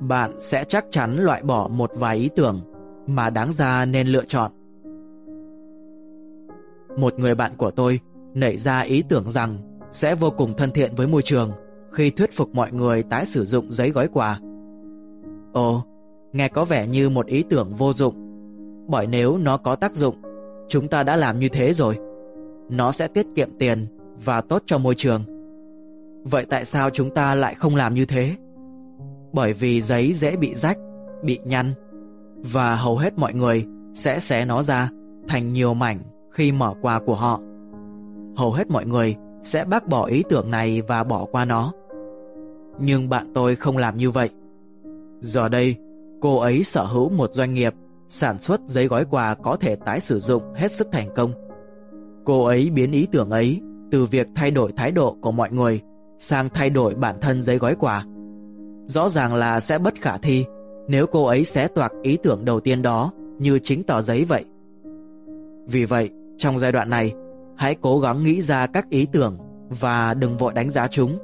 bạn 0.00 0.40
sẽ 0.40 0.64
chắc 0.68 0.84
chắn 0.90 1.16
loại 1.16 1.42
bỏ 1.42 1.68
một 1.68 1.90
vài 1.94 2.16
ý 2.16 2.28
tưởng 2.36 2.60
mà 3.06 3.30
đáng 3.30 3.52
ra 3.52 3.84
nên 3.84 4.06
lựa 4.06 4.24
chọn. 4.24 4.52
Một 6.96 7.18
người 7.18 7.34
bạn 7.34 7.56
của 7.56 7.70
tôi 7.70 8.00
nảy 8.34 8.56
ra 8.56 8.80
ý 8.80 9.02
tưởng 9.08 9.30
rằng 9.30 9.56
sẽ 9.92 10.14
vô 10.14 10.30
cùng 10.30 10.54
thân 10.56 10.70
thiện 10.70 10.94
với 10.94 11.06
môi 11.06 11.22
trường 11.22 11.52
khi 11.92 12.10
thuyết 12.10 12.32
phục 12.32 12.54
mọi 12.54 12.72
người 12.72 13.02
tái 13.02 13.26
sử 13.26 13.44
dụng 13.44 13.72
giấy 13.72 13.90
gói 13.90 14.08
quà. 14.08 14.40
Ồ, 15.52 15.82
nghe 16.32 16.48
có 16.48 16.64
vẻ 16.64 16.86
như 16.86 17.08
một 17.08 17.26
ý 17.26 17.44
tưởng 17.50 17.74
vô 17.74 17.92
dụng, 17.92 18.29
bởi 18.90 19.06
nếu 19.06 19.36
nó 19.36 19.56
có 19.56 19.76
tác 19.76 19.94
dụng, 19.94 20.14
chúng 20.68 20.88
ta 20.88 21.02
đã 21.02 21.16
làm 21.16 21.38
như 21.38 21.48
thế 21.48 21.72
rồi. 21.72 21.98
Nó 22.68 22.92
sẽ 22.92 23.08
tiết 23.08 23.26
kiệm 23.34 23.48
tiền 23.58 23.86
và 24.24 24.40
tốt 24.40 24.62
cho 24.66 24.78
môi 24.78 24.94
trường. 24.94 25.24
Vậy 26.24 26.46
tại 26.50 26.64
sao 26.64 26.90
chúng 26.90 27.10
ta 27.10 27.34
lại 27.34 27.54
không 27.54 27.76
làm 27.76 27.94
như 27.94 28.04
thế? 28.04 28.34
Bởi 29.32 29.52
vì 29.52 29.80
giấy 29.80 30.12
dễ 30.12 30.36
bị 30.36 30.54
rách, 30.54 30.78
bị 31.22 31.38
nhăn 31.44 31.74
và 32.36 32.76
hầu 32.76 32.98
hết 32.98 33.18
mọi 33.18 33.34
người 33.34 33.66
sẽ 33.94 34.20
xé 34.20 34.44
nó 34.44 34.62
ra 34.62 34.90
thành 35.28 35.52
nhiều 35.52 35.74
mảnh 35.74 35.98
khi 36.30 36.52
mở 36.52 36.74
quà 36.82 37.00
của 37.06 37.14
họ 37.14 37.40
hầu 38.40 38.52
hết 38.52 38.70
mọi 38.70 38.86
người 38.86 39.16
sẽ 39.42 39.64
bác 39.64 39.88
bỏ 39.88 40.04
ý 40.04 40.22
tưởng 40.28 40.50
này 40.50 40.82
và 40.82 41.04
bỏ 41.04 41.24
qua 41.24 41.44
nó. 41.44 41.72
Nhưng 42.78 43.08
bạn 43.08 43.30
tôi 43.34 43.56
không 43.56 43.76
làm 43.76 43.96
như 43.96 44.10
vậy. 44.10 44.30
Giờ 45.20 45.48
đây, 45.48 45.76
cô 46.20 46.38
ấy 46.38 46.64
sở 46.64 46.84
hữu 46.84 47.08
một 47.08 47.32
doanh 47.32 47.54
nghiệp 47.54 47.74
sản 48.10 48.38
xuất 48.38 48.60
giấy 48.66 48.86
gói 48.86 49.04
quà 49.04 49.34
có 49.34 49.56
thể 49.56 49.76
tái 49.76 50.00
sử 50.00 50.18
dụng 50.18 50.42
hết 50.54 50.72
sức 50.72 50.88
thành 50.92 51.08
công. 51.14 51.32
Cô 52.24 52.44
ấy 52.44 52.70
biến 52.70 52.92
ý 52.92 53.06
tưởng 53.12 53.30
ấy 53.30 53.60
từ 53.90 54.04
việc 54.04 54.26
thay 54.34 54.50
đổi 54.50 54.72
thái 54.72 54.92
độ 54.92 55.16
của 55.20 55.32
mọi 55.32 55.50
người 55.50 55.80
sang 56.18 56.48
thay 56.48 56.70
đổi 56.70 56.94
bản 56.94 57.16
thân 57.20 57.42
giấy 57.42 57.58
gói 57.58 57.74
quà. 57.74 58.04
Rõ 58.86 59.08
ràng 59.08 59.34
là 59.34 59.60
sẽ 59.60 59.78
bất 59.78 59.94
khả 60.00 60.16
thi 60.16 60.44
nếu 60.88 61.06
cô 61.06 61.24
ấy 61.24 61.44
xé 61.44 61.68
toạc 61.68 61.92
ý 62.02 62.18
tưởng 62.22 62.44
đầu 62.44 62.60
tiên 62.60 62.82
đó 62.82 63.12
như 63.38 63.58
chính 63.58 63.82
tờ 63.82 64.00
giấy 64.00 64.24
vậy. 64.24 64.44
Vì 65.66 65.84
vậy, 65.84 66.10
trong 66.38 66.58
giai 66.58 66.72
đoạn 66.72 66.90
này, 66.90 67.12
hãy 67.56 67.76
cố 67.80 68.00
gắng 68.00 68.24
nghĩ 68.24 68.40
ra 68.40 68.66
các 68.66 68.88
ý 68.90 69.06
tưởng 69.12 69.38
và 69.80 70.14
đừng 70.14 70.36
vội 70.36 70.52
đánh 70.52 70.70
giá 70.70 70.86
chúng. 70.86 71.18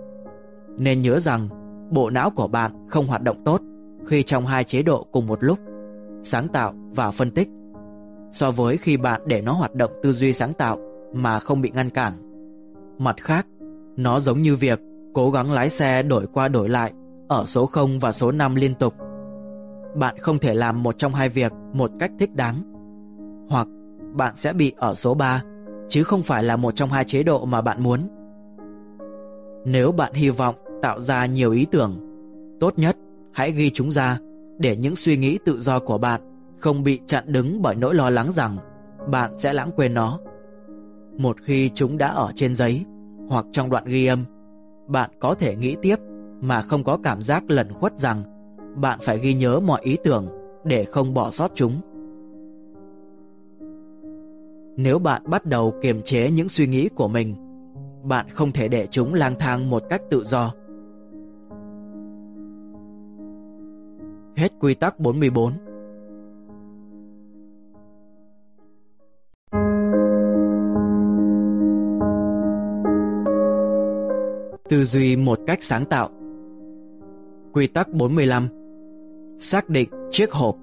Nên 0.77 1.03
nhớ 1.03 1.21
rằng 1.21 1.49
bộ 1.91 2.11
não 2.11 2.31
của 2.31 2.49
bạn 2.49 2.73
không 2.89 3.07
hoạt 3.07 3.23
động 3.23 3.45
tốt 3.45 3.61
khi 4.07 4.23
trong 4.23 4.47
hai 4.47 4.65
chế 4.65 4.83
độ 4.83 5.07
cùng 5.13 5.27
một 5.27 5.45
lúc, 5.45 5.59
sáng 6.23 6.49
tạo 6.49 6.75
và 6.91 7.11
phân 7.11 7.31
tích, 7.31 7.49
so 8.33 8.51
với 8.51 8.77
khi 8.77 8.97
bạn 8.97 9.21
để 9.27 9.43
nó 9.43 9.53
hoạt 9.53 9.75
động 9.75 9.91
tư 10.03 10.13
duy 10.13 10.33
sáng 10.33 10.53
tạo 10.53 10.79
mà 11.13 11.39
không 11.39 11.61
bị 11.61 11.71
ngăn 11.75 11.91
cản. 11.91 12.13
Mặt 12.99 13.17
khác, 13.21 13.47
nó 13.97 14.21
giống 14.21 14.43
như 14.43 14.57
việc 14.57 14.81
cố 15.15 15.31
gắng 15.31 15.53
lái 15.53 15.71
xe 15.71 16.03
đổi 16.03 16.27
qua 16.27 16.49
đổi 16.49 16.69
lại 16.69 16.93
ở 17.29 17.45
số 17.47 17.67
0 17.67 17.99
và 17.99 18.13
số 18.13 18.33
5 18.33 18.55
liên 18.55 18.75
tục. 18.75 18.95
Bạn 19.95 20.19
không 20.19 20.39
thể 20.39 20.55
làm 20.55 20.83
một 20.83 20.99
trong 20.99 21.13
hai 21.13 21.29
việc 21.29 21.53
một 21.73 21.91
cách 21.99 22.11
thích 22.19 22.35
đáng. 22.35 22.55
Hoặc 23.49 23.69
bạn 24.15 24.37
sẽ 24.37 24.53
bị 24.53 24.73
ở 24.77 24.95
số 24.95 25.15
3, 25.15 25.43
chứ 25.89 26.05
không 26.05 26.23
phải 26.23 26.43
là 26.43 26.57
một 26.57 26.75
trong 26.75 26.91
hai 26.91 27.05
chế 27.05 27.23
độ 27.23 27.45
mà 27.45 27.63
bạn 27.63 27.83
muốn. 27.83 28.01
Nếu 29.65 29.93
bạn 29.93 30.13
hy 30.13 30.31
vọng 30.31 30.55
tạo 30.83 31.01
ra 31.01 31.27
nhiều 31.27 31.53
ý 31.53 31.67
tưởng, 31.71 31.93
tốt 32.61 32.79
nhất 32.79 32.97
hãy 33.33 33.53
ghi 33.53 33.71
chúng 33.75 33.93
ra 33.93 34.19
để 34.59 34.77
những 34.77 34.97
suy 34.97 35.17
nghĩ 35.17 35.39
tự 35.45 35.61
do 35.61 35.79
của 35.79 35.99
bạn 35.99 36.21
không 36.59 36.83
bị 36.83 37.01
chặn 37.07 37.25
đứng 37.27 37.63
bởi 37.63 37.75
nỗi 37.75 37.95
lo 37.95 38.11
lắng 38.11 38.33
rằng 38.33 38.57
bạn 39.11 39.37
sẽ 39.37 39.53
lãng 39.53 39.71
quên 39.77 39.95
nó. 39.95 40.19
Một 41.19 41.37
khi 41.43 41.71
chúng 41.75 41.99
đã 41.99 42.09
ở 42.09 42.33
trên 42.35 42.55
giấy 42.55 42.85
hoặc 43.29 43.47
trong 43.53 43.71
đoạn 43.71 43.85
ghi 43.85 44.07
âm, 44.07 44.25
bạn 44.87 45.11
có 45.21 45.35
thể 45.35 45.57
nghĩ 45.57 45.77
tiếp 45.83 45.97
mà 46.41 46.63
không 46.63 46.85
có 46.85 46.99
cảm 47.03 47.23
giác 47.23 47.45
lẩn 47.49 47.73
khuất 47.73 47.99
rằng 47.99 48.23
bạn 48.77 48.99
phải 49.03 49.19
ghi 49.19 49.35
nhớ 49.35 49.61
mọi 49.61 49.81
ý 49.85 49.97
tưởng 50.05 50.27
để 50.65 50.85
không 50.85 51.15
bỏ 51.15 51.31
sót 51.31 51.51
chúng. 51.55 51.73
Nếu 54.77 54.99
bạn 54.99 55.23
bắt 55.27 55.47
đầu 55.47 55.75
kiềm 55.83 56.03
chế 56.03 56.31
những 56.31 56.49
suy 56.49 56.67
nghĩ 56.67 56.89
của 56.89 57.09
mình, 57.09 57.35
bạn 58.05 58.27
không 58.33 58.53
thể 58.53 58.69
để 58.69 58.87
chúng 58.91 59.15
lang 59.15 59.35
thang 59.39 59.71
một 59.71 59.83
cách 59.89 60.03
tự 60.11 60.25
do. 60.25 60.53
Hết 64.37 64.53
quy 64.61 64.75
tắc 64.75 65.01
44 65.01 65.53
Tư 74.69 74.85
duy 74.85 75.17
một 75.17 75.39
cách 75.47 75.59
sáng 75.63 75.85
tạo. 75.85 76.09
Quy 77.53 77.67
tắc 77.67 77.89
45 77.93 78.49
Xác 79.39 79.69
định 79.69 79.89
chiếc 80.11 80.33
hộp. 80.33 80.57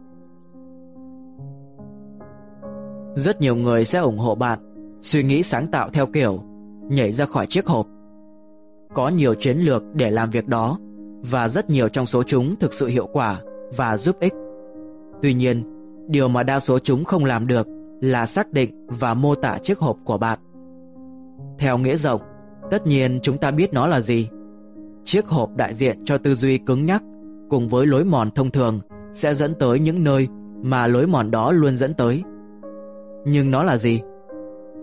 Rất 3.16 3.42
nhiều 3.42 3.56
người 3.56 3.86
sẽ 3.86 4.00
ủng 4.00 4.18
hộ 4.18 4.36
bạn, 4.36 4.60
Suy 5.02 5.24
nghĩ 5.24 5.44
sáng 5.44 5.68
tạo 5.68 5.90
theo 5.90 6.06
kiểu 6.08 6.44
Nhảy 6.90 7.12
ra 7.12 7.26
khỏi 7.26 7.48
chiếc 7.50 7.66
hộp. 7.66 7.88
Có 8.94 9.10
nhiều 9.10 9.36
chiến 9.36 9.58
lược 9.58 9.84
để 9.94 10.12
làm 10.12 10.30
việc 10.30 10.48
đó 10.48 10.78
Và 11.32 11.48
rất 11.48 11.70
nhiều 11.70 11.90
trong 11.90 12.06
số 12.06 12.24
chúng 12.24 12.56
thực 12.56 12.74
sự 12.74 12.88
hiệu 12.88 13.08
quả. 13.14 13.42
Và 13.78 13.98
giúp 13.98 14.20
ích 14.20 14.34
Tuy 15.22 15.34
nhiên, 15.34 15.64
Điều 16.08 16.28
mà 16.28 16.44
đa 16.44 16.60
số 16.60 16.80
chúng 16.80 17.04
không 17.04 17.26
làm 17.26 17.48
được 17.48 17.68
Là 18.02 18.26
xác 18.26 18.52
định 18.52 18.88
và 18.88 19.14
mô 19.14 19.36
tả 19.36 19.58
chiếc 19.64 19.80
hộp 19.80 19.98
của 20.06 20.18
bạn 20.18 20.40
Theo 21.60 21.78
nghĩa 21.78 21.96
rộng, 21.96 22.22
Tất 22.72 22.88
nhiên 22.88 23.20
chúng 23.22 23.38
ta 23.38 23.52
biết 23.52 23.74
nó 23.74 23.88
là 23.88 24.02
gì 24.02 24.30
Chiếc 25.04 25.28
hộp 25.28 25.50
đại 25.56 25.74
diện 25.74 26.06
cho 26.06 26.18
tư 26.18 26.36
duy 26.36 26.58
cứng 26.58 26.86
nhắc 26.86 27.04
cùng 27.54 27.70
với 27.70 27.86
lối 27.86 28.06
mòn 28.06 28.32
thông 28.32 28.52
thường 28.52 28.80
sẽ 29.14 29.34
dẫn 29.34 29.54
tới 29.56 29.80
những 29.80 30.04
nơi 30.04 30.28
mà 30.64 30.88
lối 30.88 31.08
mòn 31.08 31.32
đó 31.32 31.52
luôn 31.52 31.76
dẫn 31.76 31.94
tới. 31.94 32.24
Nhưng 33.26 33.52
nó 33.52 33.64
là 33.64 33.78
gì? 33.78 34.02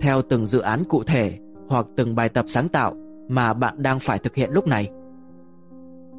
Theo 0.00 0.22
từng 0.22 0.46
dự 0.46 0.60
án 0.60 0.84
cụ 0.84 1.02
thể 1.02 1.38
hoặc 1.68 1.86
từng 1.96 2.14
bài 2.14 2.28
tập 2.28 2.44
sáng 2.48 2.68
tạo 2.68 2.94
mà 3.28 3.52
bạn 3.52 3.82
đang 3.82 3.98
phải 3.98 4.18
thực 4.18 4.34
hiện 4.34 4.50
lúc 4.52 4.66
này. 4.66 4.90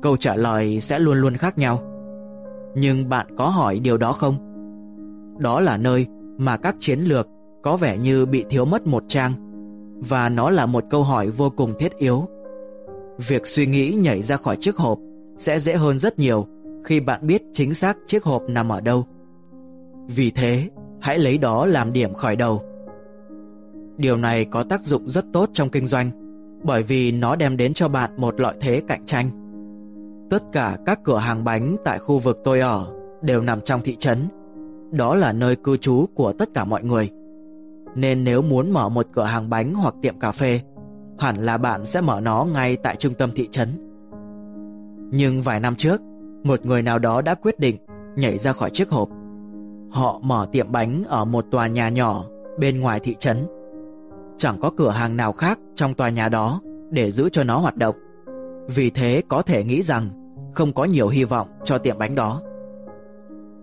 Câu 0.01 0.17
trả 0.17 0.35
lời 0.35 0.79
sẽ 0.81 0.99
luôn 0.99 1.17
luôn 1.17 1.37
khác 1.37 1.57
nhau. 1.57 1.90
Nhưng 2.75 3.09
bạn 3.09 3.27
có 3.37 3.47
hỏi 3.47 3.79
điều 3.79 3.97
đó 3.97 4.13
không? 4.13 4.35
Đó 5.39 5.59
là 5.59 5.77
nơi 5.77 6.07
mà 6.37 6.57
các 6.57 6.75
chiến 6.79 6.99
lược 6.99 7.27
có 7.63 7.77
vẻ 7.77 7.97
như 7.97 8.25
bị 8.25 8.45
thiếu 8.49 8.65
mất 8.65 8.87
một 8.87 9.03
trang 9.07 9.33
và 10.09 10.29
nó 10.29 10.49
là 10.49 10.65
một 10.65 10.83
câu 10.89 11.03
hỏi 11.03 11.29
vô 11.29 11.49
cùng 11.49 11.73
thiết 11.79 11.97
yếu 11.97 12.27
Việc 13.27 13.47
suy 13.47 13.65
nghĩ 13.65 13.91
nhảy 13.91 14.21
ra 14.21 14.37
khỏi 14.37 14.57
chiếc 14.59 14.77
hộp 14.77 14.99
sẽ 15.37 15.59
dễ 15.59 15.73
hơn 15.73 15.97
rất 15.97 16.19
nhiều 16.19 16.47
khi 16.85 16.99
bạn 16.99 17.27
biết 17.27 17.41
chính 17.53 17.73
xác 17.73 17.97
chiếc 18.05 18.23
hộp 18.23 18.43
nằm 18.47 18.69
ở 18.69 18.81
đâu. 18.81 19.05
Vì 20.07 20.31
thế, 20.31 20.69
hãy 21.01 21.19
lấy 21.19 21.37
đó 21.37 21.65
làm 21.65 21.93
điểm 21.93 22.13
khởi 22.13 22.35
đầu. 22.35 22.61
Điều 23.97 24.17
này 24.17 24.45
có 24.45 24.63
tác 24.63 24.83
dụng 24.83 25.09
rất 25.09 25.25
tốt 25.33 25.49
trong 25.53 25.69
kinh 25.69 25.87
doanh 25.87 26.11
bởi 26.63 26.83
vì 26.83 27.11
nó 27.11 27.35
đem 27.35 27.57
đến 27.57 27.73
cho 27.73 27.87
bạn 27.87 28.11
một 28.17 28.41
lợi 28.41 28.55
thế 28.61 28.81
cạnh 28.87 29.05
tranh. 29.05 29.29
Tất 30.31 30.43
cả 30.51 30.77
các 30.85 30.99
cửa 31.03 31.17
hàng 31.17 31.43
bánh 31.43 31.75
tại 31.85 31.99
khu 31.99 32.17
vực 32.17 32.39
tôi 32.43 32.59
ở 32.59 32.87
đều 33.21 33.41
nằm 33.41 33.61
trong 33.61 33.81
thị 33.81 33.95
trấn. 33.95 34.17
Đó 34.91 35.15
là 35.15 35.33
nơi 35.33 35.55
cư 35.55 35.77
trú 35.77 36.05
của 36.15 36.33
tất 36.33 36.49
cả 36.53 36.65
mọi 36.65 36.83
người. 36.83 37.09
Nên 37.95 38.23
nếu 38.23 38.41
muốn 38.41 38.71
mở 38.71 38.89
một 38.89 39.07
cửa 39.13 39.23
hàng 39.23 39.49
bánh 39.49 39.73
hoặc 39.73 39.95
tiệm 40.01 40.19
cà 40.19 40.31
phê 40.31 40.61
hẳn 41.19 41.35
là 41.35 41.57
bạn 41.57 41.85
sẽ 41.85 42.01
mở 42.01 42.19
nó 42.19 42.47
ngay 42.53 42.77
tại 42.77 42.95
trung 42.95 43.13
tâm 43.13 43.31
thị 43.35 43.47
trấn. 43.51 43.69
Nhưng 45.11 45.41
vài 45.41 45.59
năm 45.59 45.75
trước, 45.75 46.01
một 46.43 46.65
người 46.65 46.81
nào 46.81 46.99
đó 46.99 47.21
đã 47.21 47.35
quyết 47.35 47.59
định 47.59 47.75
nhảy 48.15 48.37
ra 48.37 48.53
khỏi 48.53 48.69
chiếc 48.69 48.89
hộp. 48.89 49.09
Họ 49.91 50.19
mở 50.23 50.47
tiệm 50.51 50.71
bánh 50.71 51.03
ở 51.07 51.25
một 51.25 51.45
tòa 51.51 51.67
nhà 51.67 51.89
nhỏ 51.89 52.23
bên 52.59 52.79
ngoài 52.79 52.99
thị 52.99 53.15
trấn. 53.19 53.37
Chẳng 54.37 54.59
có 54.61 54.71
cửa 54.77 54.89
hàng 54.89 55.17
nào 55.17 55.33
khác 55.33 55.59
trong 55.75 55.93
tòa 55.93 56.09
nhà 56.09 56.29
đó 56.29 56.61
để 56.89 57.11
giữ 57.11 57.29
cho 57.29 57.43
nó 57.43 57.57
hoạt 57.57 57.77
động. 57.77 57.95
Vì 58.75 58.89
thế 58.89 59.21
có 59.27 59.41
thể 59.41 59.63
nghĩ 59.63 59.81
rằng 59.81 60.09
không 60.53 60.73
có 60.73 60.83
nhiều 60.83 61.07
hy 61.07 61.23
vọng 61.23 61.47
cho 61.63 61.77
tiệm 61.77 61.97
bánh 61.97 62.15
đó. 62.15 62.41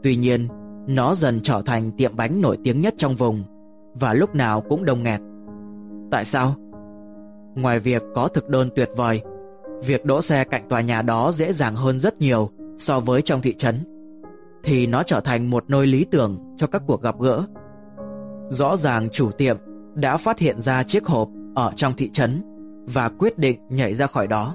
Tuy 0.03 0.17
nhiên, 0.17 0.49
nó 0.87 1.15
dần 1.15 1.41
trở 1.41 1.63
thành 1.67 1.91
tiệm 1.97 2.17
bánh 2.17 2.41
nổi 2.41 2.59
tiếng 2.65 2.81
nhất 2.81 2.95
trong 2.97 3.15
vùng 3.15 3.43
và 3.95 4.13
lúc 4.13 4.35
nào 4.35 4.61
cũng 4.61 4.85
đông 4.85 5.03
nghẹt. 5.03 5.21
Tại 6.11 6.25
sao? 6.25 6.55
Ngoài 7.55 7.79
việc 7.79 8.03
có 8.15 8.29
thực 8.29 8.49
đơn 8.49 8.71
tuyệt 8.75 8.91
vời, 8.97 9.21
việc 9.85 10.05
đỗ 10.05 10.23
xe 10.23 10.45
cạnh 10.45 10.69
tòa 10.69 10.81
nhà 10.81 11.03
đó 11.03 11.33
dễ 11.33 11.53
dàng 11.53 11.75
hơn 11.75 11.99
rất 11.99 12.21
nhiều 12.21 12.51
so 12.79 13.01
với 13.01 13.23
trong 13.23 13.41
thị 13.41 13.55
trấn, 13.55 13.75
thì 14.63 14.87
nó 14.87 15.03
trở 15.03 15.21
thành 15.21 15.51
một 15.51 15.65
nơi 15.69 15.87
lý 15.87 16.05
tưởng 16.05 16.39
cho 16.57 16.67
các 16.67 16.83
cuộc 16.87 17.03
gặp 17.03 17.21
gỡ. 17.21 17.43
Rõ 18.49 18.77
ràng 18.77 19.09
chủ 19.09 19.31
tiệm 19.31 19.57
đã 19.95 20.17
phát 20.17 20.39
hiện 20.39 20.61
ra 20.61 20.83
chiếc 20.83 21.07
hộp 21.07 21.29
ở 21.55 21.73
trong 21.77 21.93
thị 21.97 22.11
trấn 22.11 22.43
và 22.87 23.09
quyết 23.09 23.39
định 23.39 23.61
nhảy 23.69 23.95
ra 23.95 24.07
khỏi 24.07 24.27
đó. 24.27 24.55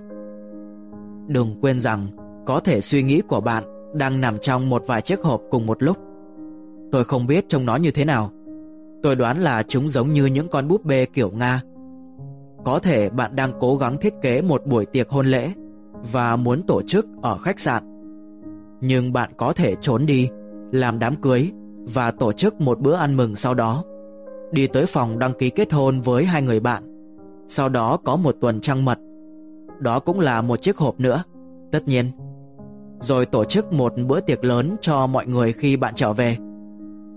Đừng 1.28 1.56
quên 1.62 1.80
rằng 1.80 2.08
có 2.46 2.60
thể 2.60 2.82
suy 2.82 3.04
nghĩ 3.04 3.22
của 3.22 3.42
bạn 3.42 3.64
đang 3.94 4.22
nằm 4.22 4.38
trong 4.38 4.70
một 4.70 4.84
vài 4.88 5.02
chiếc 5.02 5.22
hộp 5.22 5.42
cùng 5.52 5.66
một 5.66 5.84
lúc. 5.84 5.98
Tôi 6.92 7.04
không 7.04 7.28
biết 7.28 7.50
trông 7.50 7.66
nó 7.66 7.76
như 7.76 7.92
thế 7.92 8.06
nào. 8.06 8.32
Tôi 9.04 9.16
đoán 9.16 9.42
là 9.42 9.64
chúng 9.68 9.90
giống 9.90 10.12
như 10.12 10.26
những 10.26 10.48
con 10.48 10.68
búp 10.68 10.86
bê 10.86 11.06
kiểu 11.06 11.32
Nga 11.32 11.62
có 12.66 12.80
thể 12.80 13.10
bạn 13.10 13.36
đang 13.36 13.52
cố 13.60 13.78
gắng 13.78 13.98
thiết 13.98 14.14
kế 14.22 14.42
một 14.42 14.66
buổi 14.66 14.86
tiệc 14.86 15.10
hôn 15.10 15.26
lễ 15.26 15.52
và 16.12 16.36
muốn 16.36 16.62
tổ 16.68 16.82
chức 16.82 17.06
ở 17.22 17.38
khách 17.38 17.60
sạn. 17.60 17.84
Nhưng 18.82 19.14
bạn 19.14 19.32
có 19.38 19.54
thể 19.54 19.76
trốn 19.82 20.06
đi, 20.06 20.30
làm 20.72 21.00
đám 21.00 21.16
cưới 21.16 21.52
và 21.94 22.12
tổ 22.12 22.34
chức 22.34 22.62
một 22.62 22.80
bữa 22.80 22.96
ăn 22.96 23.18
mừng 23.18 23.36
sau 23.36 23.54
đó. 23.54 23.84
Đi 24.52 24.68
tới 24.68 24.86
phòng 24.86 25.20
đăng 25.20 25.34
ký 25.34 25.50
kết 25.50 25.74
hôn 25.74 26.02
với 26.02 26.26
hai 26.26 26.42
người 26.42 26.60
bạn. 26.60 26.84
Sau 27.48 27.70
đó 27.70 27.98
có 28.04 28.16
một 28.16 28.36
tuần 28.42 28.62
trăng 28.62 28.86
mật. 28.86 29.00
Đó 29.80 30.00
cũng 30.00 30.20
là 30.20 30.42
một 30.42 30.62
chiếc 30.62 30.78
hộp 30.78 31.00
nữa, 31.00 31.24
tất 31.72 31.88
nhiên. 31.88 32.06
Rồi 33.04 33.26
tổ 33.26 33.44
chức 33.44 33.74
một 33.74 33.94
bữa 34.08 34.20
tiệc 34.20 34.44
lớn 34.44 34.76
cho 34.82 35.08
mọi 35.08 35.28
người 35.28 35.54
khi 35.54 35.78
bạn 35.78 35.94
trở 35.96 36.14
về. 36.14 36.38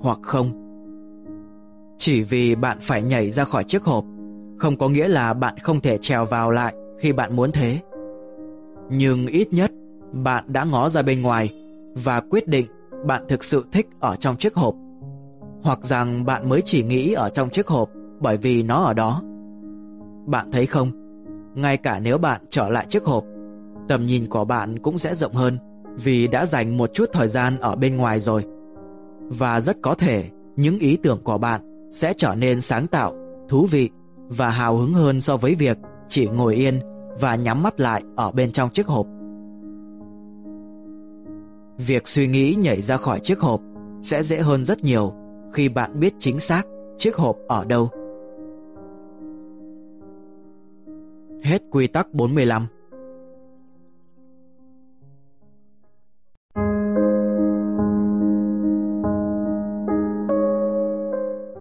Hoặc 0.00 0.18
không. 0.22 0.50
Chỉ 1.98 2.22
vì 2.22 2.54
bạn 2.54 2.78
phải 2.80 3.02
nhảy 3.02 3.30
ra 3.30 3.44
khỏi 3.44 3.64
chiếc 3.64 3.84
hộp 3.84 4.04
không 4.58 4.76
có 4.76 4.88
nghĩa 4.88 5.08
là 5.08 5.34
bạn 5.34 5.58
không 5.58 5.80
thể 5.80 5.98
trèo 5.98 6.24
vào 6.24 6.50
lại 6.50 6.74
khi 6.98 7.12
bạn 7.12 7.36
muốn 7.36 7.52
thế. 7.52 7.80
Nhưng 8.90 9.26
ít 9.26 9.52
nhất 9.52 9.70
bạn 10.12 10.44
đã 10.46 10.64
ngó 10.64 10.88
ra 10.88 11.02
bên 11.02 11.22
ngoài 11.22 11.50
và 11.94 12.20
quyết 12.20 12.48
định 12.48 12.66
bạn 13.06 13.24
thực 13.28 13.44
sự 13.44 13.64
thích 13.72 13.88
ở 14.00 14.16
trong 14.16 14.36
chiếc 14.36 14.54
hộp. 14.54 14.74
Hoặc 15.62 15.84
rằng 15.84 16.24
bạn 16.24 16.48
mới 16.48 16.62
chỉ 16.64 16.82
nghĩ 16.82 17.12
ở 17.12 17.28
trong 17.28 17.50
chiếc 17.50 17.66
hộp 17.66 17.90
bởi 18.20 18.36
vì 18.36 18.62
nó 18.62 18.84
ở 18.84 18.94
đó. 18.94 19.22
Bạn 20.26 20.50
thấy 20.52 20.66
không? 20.66 20.90
Ngay 21.54 21.76
cả 21.76 22.00
nếu 22.00 22.18
bạn 22.18 22.40
trở 22.50 22.68
lại 22.68 22.86
chiếc 22.88 23.04
hộp, 23.04 23.24
tầm 23.88 24.06
nhìn 24.06 24.26
của 24.26 24.44
bạn 24.44 24.78
cũng 24.78 24.98
sẽ 24.98 25.14
rộng 25.14 25.32
hơn 25.32 25.58
vì 26.04 26.26
đã 26.26 26.46
dành 26.46 26.76
một 26.76 26.90
chút 26.94 27.10
thời 27.12 27.28
gian 27.28 27.58
ở 27.58 27.76
bên 27.76 27.96
ngoài 27.96 28.20
rồi. 28.20 28.44
Và 29.28 29.60
rất 29.60 29.76
có 29.82 29.94
thể 29.94 30.30
những 30.56 30.78
ý 30.78 30.96
tưởng 30.96 31.20
của 31.24 31.38
bạn 31.38 31.88
sẽ 31.90 32.12
trở 32.16 32.34
nên 32.34 32.60
sáng 32.60 32.86
tạo, 32.86 33.14
thú 33.48 33.66
vị 33.70 33.90
và 34.28 34.50
hào 34.50 34.76
hứng 34.76 34.92
hơn 34.92 35.20
so 35.20 35.36
với 35.36 35.54
việc 35.54 35.78
chỉ 36.08 36.28
ngồi 36.28 36.54
yên 36.54 36.80
và 37.20 37.34
nhắm 37.34 37.62
mắt 37.62 37.80
lại 37.80 38.02
ở 38.16 38.30
bên 38.30 38.52
trong 38.52 38.70
chiếc 38.70 38.86
hộp. 38.86 39.06
Việc 41.78 42.08
suy 42.08 42.26
nghĩ 42.26 42.54
nhảy 42.58 42.80
ra 42.80 42.96
khỏi 42.96 43.20
chiếc 43.20 43.40
hộp 43.40 43.60
sẽ 44.02 44.22
dễ 44.22 44.38
hơn 44.38 44.64
rất 44.64 44.84
nhiều 44.84 45.12
khi 45.52 45.68
bạn 45.68 46.00
biết 46.00 46.14
chính 46.18 46.40
xác 46.40 46.66
chiếc 46.98 47.16
hộp 47.16 47.36
ở 47.48 47.64
đâu. 47.64 47.90
Hết 51.42 51.62
quy 51.70 51.86
tắc 51.86 52.14
45 52.14 52.66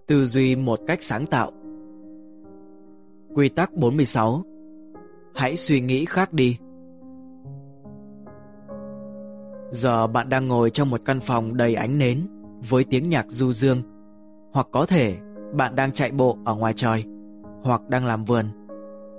Tư 0.06 0.26
duy 0.26 0.56
một 0.56 0.80
cách 0.86 1.02
sáng 1.02 1.26
tạo 1.26 1.52
Quy 3.34 3.48
tắc 3.48 3.74
46 3.74 4.42
Hãy 5.34 5.56
suy 5.56 5.80
nghĩ 5.80 6.04
khác 6.04 6.32
đi 6.32 6.58
Giờ 9.70 10.06
bạn 10.06 10.28
đang 10.28 10.48
ngồi 10.48 10.70
trong 10.70 10.90
một 10.90 11.00
căn 11.04 11.20
phòng 11.20 11.56
đầy 11.56 11.74
ánh 11.74 11.98
nến, 11.98 12.26
với 12.68 12.84
tiếng 12.84 13.08
nhạc 13.08 13.26
du 13.28 13.52
dương 13.52 13.82
hoặc 14.52 14.68
có 14.72 14.86
thể 14.86 15.16
bạn 15.54 15.74
đang 15.74 15.92
chạy 15.92 16.10
bộ 16.10 16.38
ở 16.44 16.54
ngoài 16.54 16.72
trời, 16.76 17.04
hoặc 17.62 17.88
đang 17.88 18.06
làm 18.06 18.24
vườn. 18.24 18.46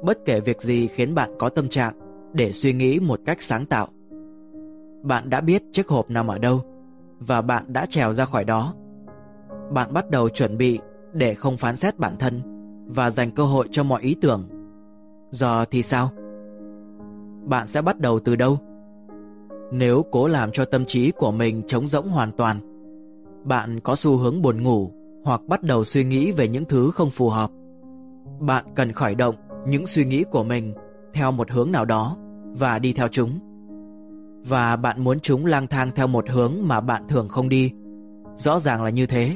Bất 0.04 0.18
kể 0.26 0.40
việc 0.40 0.62
gì 0.62 0.88
khiến 0.88 1.16
bạn 1.16 1.32
có 1.40 1.50
tâm 1.50 1.68
trạng 1.68 1.94
để 2.34 2.52
suy 2.52 2.74
nghĩ 2.74 3.00
một 3.00 3.20
cách 3.26 3.42
sáng 3.42 3.66
tạo. 3.66 3.88
Bạn 5.04 5.30
đã 5.30 5.42
biết 5.42 5.64
chiếc 5.72 5.88
hộp 5.88 6.10
nằm 6.10 6.28
ở 6.28 6.38
đâu, 6.38 6.62
và 7.20 7.42
bạn 7.42 7.64
đã 7.68 7.86
trèo 7.86 8.14
ra 8.14 8.26
khỏi 8.26 8.44
đó. 8.44 8.74
Bạn 9.72 9.94
bắt 9.94 10.10
đầu 10.10 10.30
chuẩn 10.30 10.58
bị 10.58 10.80
để 11.14 11.36
không 11.36 11.58
phán 11.58 11.78
xét 11.78 12.00
bản 12.00 12.16
thân 12.20 12.42
và 12.88 13.10
dành 13.10 13.32
cơ 13.32 13.44
hội 13.44 13.68
cho 13.72 13.84
mọi 13.84 14.02
ý 14.02 14.16
tưởng. 14.22 14.44
Giờ 15.32 15.66
thì 15.66 15.84
sao? 15.84 16.10
Bạn 17.44 17.68
sẽ 17.68 17.82
bắt 17.82 18.00
đầu 18.00 18.20
từ 18.20 18.36
đâu? 18.36 18.58
Nếu 19.72 20.06
cố 20.12 20.28
làm 20.28 20.50
cho 20.54 20.66
tâm 20.66 20.86
trí 20.86 21.12
của 21.12 21.32
mình 21.32 21.62
trống 21.68 21.88
rỗng 21.88 22.10
hoàn 22.10 22.32
toàn, 22.32 22.60
bạn 23.44 23.80
có 23.80 23.96
xu 23.96 24.18
hướng 24.18 24.42
buồn 24.42 24.64
ngủ 24.64 24.92
hoặc 25.24 25.42
bắt 25.48 25.64
đầu 25.64 25.84
suy 25.84 26.04
nghĩ 26.04 26.32
về 26.32 26.48
những 26.48 26.66
thứ 26.66 26.92
không 26.92 27.10
phù 27.10 27.30
hợp. 27.30 27.52
Bạn 28.40 28.66
cần 28.76 28.92
khởi 28.92 29.16
động 29.16 29.36
những 29.68 29.88
suy 29.88 30.06
nghĩ 30.06 30.24
của 30.32 30.44
mình 30.44 30.74
theo 31.14 31.32
một 31.32 31.52
hướng 31.52 31.72
nào 31.72 31.86
đó 31.86 32.18
và 32.44 32.80
đi 32.80 32.94
theo 32.94 33.08
chúng. 33.08 33.40
Và 34.48 34.76
bạn 34.76 35.04
muốn 35.04 35.20
chúng 35.20 35.46
lang 35.46 35.68
thang 35.68 35.92
theo 35.96 36.08
một 36.08 36.30
hướng 36.30 36.54
mà 36.62 36.82
bạn 36.82 37.08
thường 37.08 37.28
không 37.28 37.50
đi. 37.50 37.72
Rõ 38.36 38.60
ràng 38.60 38.84
là 38.84 38.90
như 38.90 39.06
thế. 39.06 39.36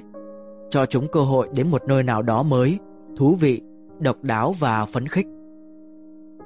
Cho 0.71 0.85
chúng 0.85 1.07
cơ 1.07 1.19
hội 1.19 1.49
đến 1.53 1.67
một 1.67 1.83
nơi 1.87 2.03
nào 2.03 2.21
đó 2.21 2.43
mới, 2.43 2.79
thú 3.17 3.35
vị, 3.35 3.61
độc 3.99 4.23
đáo 4.23 4.53
và 4.59 4.85
phấn 4.85 5.07
khích. 5.07 5.27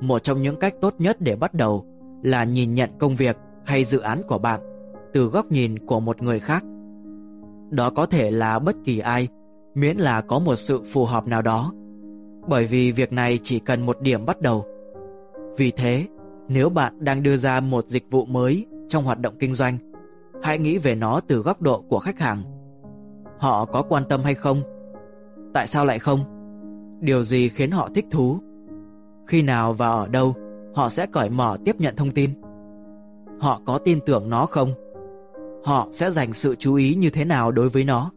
Một 0.01 0.23
trong 0.23 0.41
những 0.41 0.55
cách 0.55 0.73
tốt 0.81 0.95
nhất 0.97 1.17
để 1.19 1.35
bắt 1.35 1.53
đầu 1.53 1.85
là 2.23 2.43
nhìn 2.43 2.73
nhận 2.73 2.89
công 2.99 3.15
việc 3.15 3.37
hay 3.65 3.83
dự 3.83 3.99
án 3.99 4.21
của 4.27 4.37
bạn 4.37 4.61
từ 5.13 5.25
góc 5.25 5.51
nhìn 5.51 5.79
của 5.79 5.99
một 5.99 6.21
người 6.21 6.39
khác. 6.39 6.63
Đó 7.69 7.89
có 7.89 8.05
thể 8.05 8.31
là 8.31 8.59
bất 8.59 8.75
kỳ 8.85 8.99
ai, 8.99 9.27
miễn 9.75 9.97
là 9.97 10.21
có 10.21 10.39
một 10.39 10.55
sự 10.55 10.81
phù 10.91 11.05
hợp 11.05 11.27
nào 11.27 11.41
đó. 11.41 11.73
Bởi 12.47 12.65
vì 12.65 12.91
việc 12.91 13.13
này 13.13 13.39
chỉ 13.43 13.59
cần 13.59 13.85
một 13.85 14.01
điểm 14.01 14.25
bắt 14.25 14.41
đầu. 14.41 14.65
Vì 15.57 15.71
thế, 15.71 16.05
nếu 16.47 16.69
bạn 16.69 16.93
đang 16.99 17.23
đưa 17.23 17.37
ra 17.37 17.59
một 17.59 17.87
dịch 17.87 18.11
vụ 18.11 18.25
mới 18.25 18.65
trong 18.89 19.03
hoạt 19.03 19.19
động 19.19 19.35
kinh 19.39 19.53
doanh, 19.53 19.77
hãy 20.43 20.57
nghĩ 20.57 20.77
về 20.77 20.95
nó 20.95 21.19
từ 21.19 21.41
góc 21.41 21.61
độ 21.61 21.81
của 21.81 21.99
khách 21.99 22.19
hàng. 22.19 22.41
Họ 23.37 23.65
có 23.65 23.81
quan 23.81 24.03
tâm 24.09 24.21
hay 24.23 24.35
không? 24.35 24.61
Tại 25.53 25.67
sao 25.67 25.85
lại 25.85 25.99
không? 25.99 26.19
Điều 26.99 27.23
gì 27.23 27.49
khiến 27.49 27.71
họ 27.71 27.89
thích 27.95 28.05
thú? 28.11 28.39
Khi 29.27 29.41
nào 29.41 29.73
và 29.73 29.87
ở 29.87 30.07
đâu 30.07 30.33
họ 30.75 30.89
sẽ 30.89 31.05
cởi 31.05 31.29
mở 31.29 31.57
tiếp 31.65 31.75
nhận 31.79 31.95
thông 31.95 32.11
tin? 32.11 32.29
Họ 33.39 33.61
có 33.65 33.77
tin 33.77 33.99
tưởng 34.05 34.29
nó 34.29 34.45
không? 34.45 34.73
Họ 35.63 35.87
sẽ 35.91 36.11
dành 36.11 36.33
sự 36.33 36.55
chú 36.55 36.75
ý 36.75 36.95
như 36.95 37.09
thế 37.09 37.25
nào 37.25 37.51
đối 37.51 37.69
với 37.69 37.83
nó? 37.83 38.11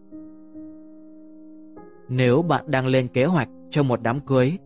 Nếu 2.08 2.42
bạn 2.42 2.64
đang 2.66 2.86
lên 2.86 3.08
kế 3.08 3.24
hoạch 3.24 3.48
cho 3.70 3.82
một 3.82 4.02
đám 4.02 4.20
cưới, 4.20 4.58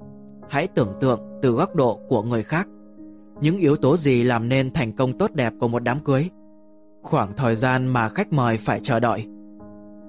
hãy 0.49 0.67
tưởng 0.67 0.93
tượng 1.01 1.21
từ 1.43 1.51
góc 1.51 1.75
độ 1.75 2.01
của 2.09 2.23
người 2.23 2.43
khác. 2.43 2.69
Những 3.41 3.59
yếu 3.59 3.77
tố 3.77 3.97
gì 3.97 4.23
làm 4.23 4.49
nên 4.49 4.71
thành 4.71 4.93
công 4.93 5.19
tốt 5.19 5.31
đẹp 5.35 5.53
của 5.61 5.69
một 5.69 5.83
đám 5.83 6.01
cưới? 6.01 6.29
Khoảng 7.03 7.33
thời 7.37 7.57
gian 7.57 7.87
mà 7.87 8.09
khách 8.09 8.33
mời 8.33 8.57
phải 8.57 8.81
chờ 8.83 9.01
đợi. 9.01 9.27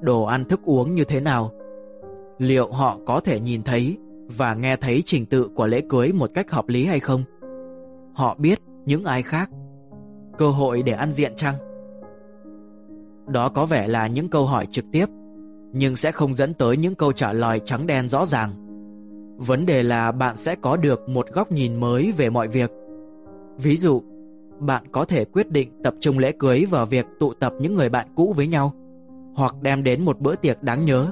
Đồ 0.03 0.23
ăn 0.23 0.45
thức 0.45 0.61
uống 0.63 0.95
như 0.95 1.03
thế 1.03 1.19
nào? 1.19 1.51
Liệu 2.37 2.71
họ 2.71 2.97
có 3.05 3.19
thể 3.19 3.39
nhìn 3.39 3.63
thấy 3.63 3.97
và 4.37 4.53
nghe 4.53 4.75
thấy 4.75 5.01
trình 5.05 5.25
tự 5.25 5.49
của 5.55 5.67
lễ 5.67 5.81
cưới 5.89 6.11
một 6.13 6.29
cách 6.33 6.51
hợp 6.51 6.69
lý 6.69 6.85
hay 6.85 6.99
không? 6.99 7.23
Họ 8.13 8.35
biết 8.39 8.59
những 8.85 9.05
ai 9.05 9.23
khác 9.23 9.49
cơ 10.37 10.49
hội 10.49 10.83
để 10.83 10.93
ăn 10.93 11.11
diện 11.11 11.33
chăng? 11.35 11.55
Đó 13.27 13.49
có 13.49 13.65
vẻ 13.65 13.87
là 13.87 14.07
những 14.07 14.29
câu 14.29 14.45
hỏi 14.45 14.67
trực 14.71 14.85
tiếp, 14.91 15.05
nhưng 15.73 15.95
sẽ 15.95 16.11
không 16.11 16.33
dẫn 16.33 16.53
tới 16.53 16.77
những 16.77 16.95
câu 16.95 17.11
trả 17.11 17.33
lời 17.33 17.61
trắng 17.65 17.87
đen 17.87 18.07
rõ 18.07 18.25
ràng. 18.25 18.51
Vấn 19.37 19.65
đề 19.65 19.83
là 19.83 20.11
bạn 20.11 20.35
sẽ 20.35 20.55
có 20.55 20.77
được 20.77 21.09
một 21.09 21.27
góc 21.33 21.51
nhìn 21.51 21.75
mới 21.75 22.11
về 22.11 22.29
mọi 22.29 22.47
việc. 22.47 22.71
Ví 23.57 23.77
dụ, 23.77 24.01
bạn 24.59 24.83
có 24.91 25.05
thể 25.05 25.25
quyết 25.25 25.51
định 25.51 25.69
tập 25.83 25.93
trung 25.99 26.19
lễ 26.19 26.31
cưới 26.39 26.65
vào 26.69 26.85
việc 26.85 27.05
tụ 27.19 27.33
tập 27.33 27.53
những 27.59 27.75
người 27.75 27.89
bạn 27.89 28.07
cũ 28.15 28.33
với 28.35 28.47
nhau, 28.47 28.73
hoặc 29.36 29.55
đem 29.61 29.84
đến 29.84 30.05
một 30.05 30.19
bữa 30.19 30.36
tiệc 30.36 30.63
đáng 30.63 30.86
nhớ, 30.86 31.11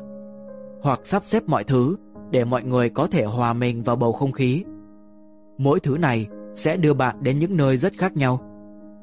hoặc 0.81 0.99
sắp 1.03 1.25
xếp 1.25 1.43
mọi 1.47 1.63
thứ 1.63 1.95
để 2.31 2.45
mọi 2.45 2.63
người 2.63 2.89
có 2.89 3.07
thể 3.07 3.23
hòa 3.23 3.53
mình 3.53 3.83
vào 3.83 3.95
bầu 3.95 4.13
không 4.13 4.31
khí. 4.31 4.63
Mỗi 5.57 5.79
thứ 5.79 5.97
này 5.97 6.27
sẽ 6.55 6.77
đưa 6.77 6.93
bạn 6.93 7.15
đến 7.21 7.39
những 7.39 7.57
nơi 7.57 7.77
rất 7.77 7.93
khác 7.97 8.17
nhau 8.17 8.39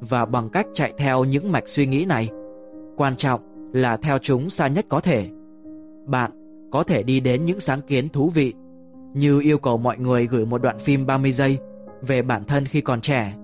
và 0.00 0.24
bằng 0.24 0.48
cách 0.48 0.66
chạy 0.74 0.92
theo 0.98 1.24
những 1.24 1.52
mạch 1.52 1.68
suy 1.68 1.86
nghĩ 1.86 2.04
này. 2.04 2.28
Quan 2.96 3.16
trọng 3.16 3.70
là 3.72 3.96
theo 3.96 4.18
chúng 4.18 4.50
xa 4.50 4.66
nhất 4.66 4.84
có 4.88 5.00
thể. 5.00 5.28
Bạn 6.06 6.30
có 6.72 6.82
thể 6.82 7.02
đi 7.02 7.20
đến 7.20 7.44
những 7.44 7.60
sáng 7.60 7.80
kiến 7.80 8.08
thú 8.08 8.28
vị 8.28 8.54
như 9.14 9.40
yêu 9.40 9.58
cầu 9.58 9.78
mọi 9.78 9.98
người 9.98 10.26
gửi 10.26 10.46
một 10.46 10.62
đoạn 10.62 10.78
phim 10.78 11.06
30 11.06 11.32
giây 11.32 11.58
về 12.02 12.22
bản 12.22 12.44
thân 12.44 12.64
khi 12.64 12.80
còn 12.80 13.00
trẻ, 13.00 13.34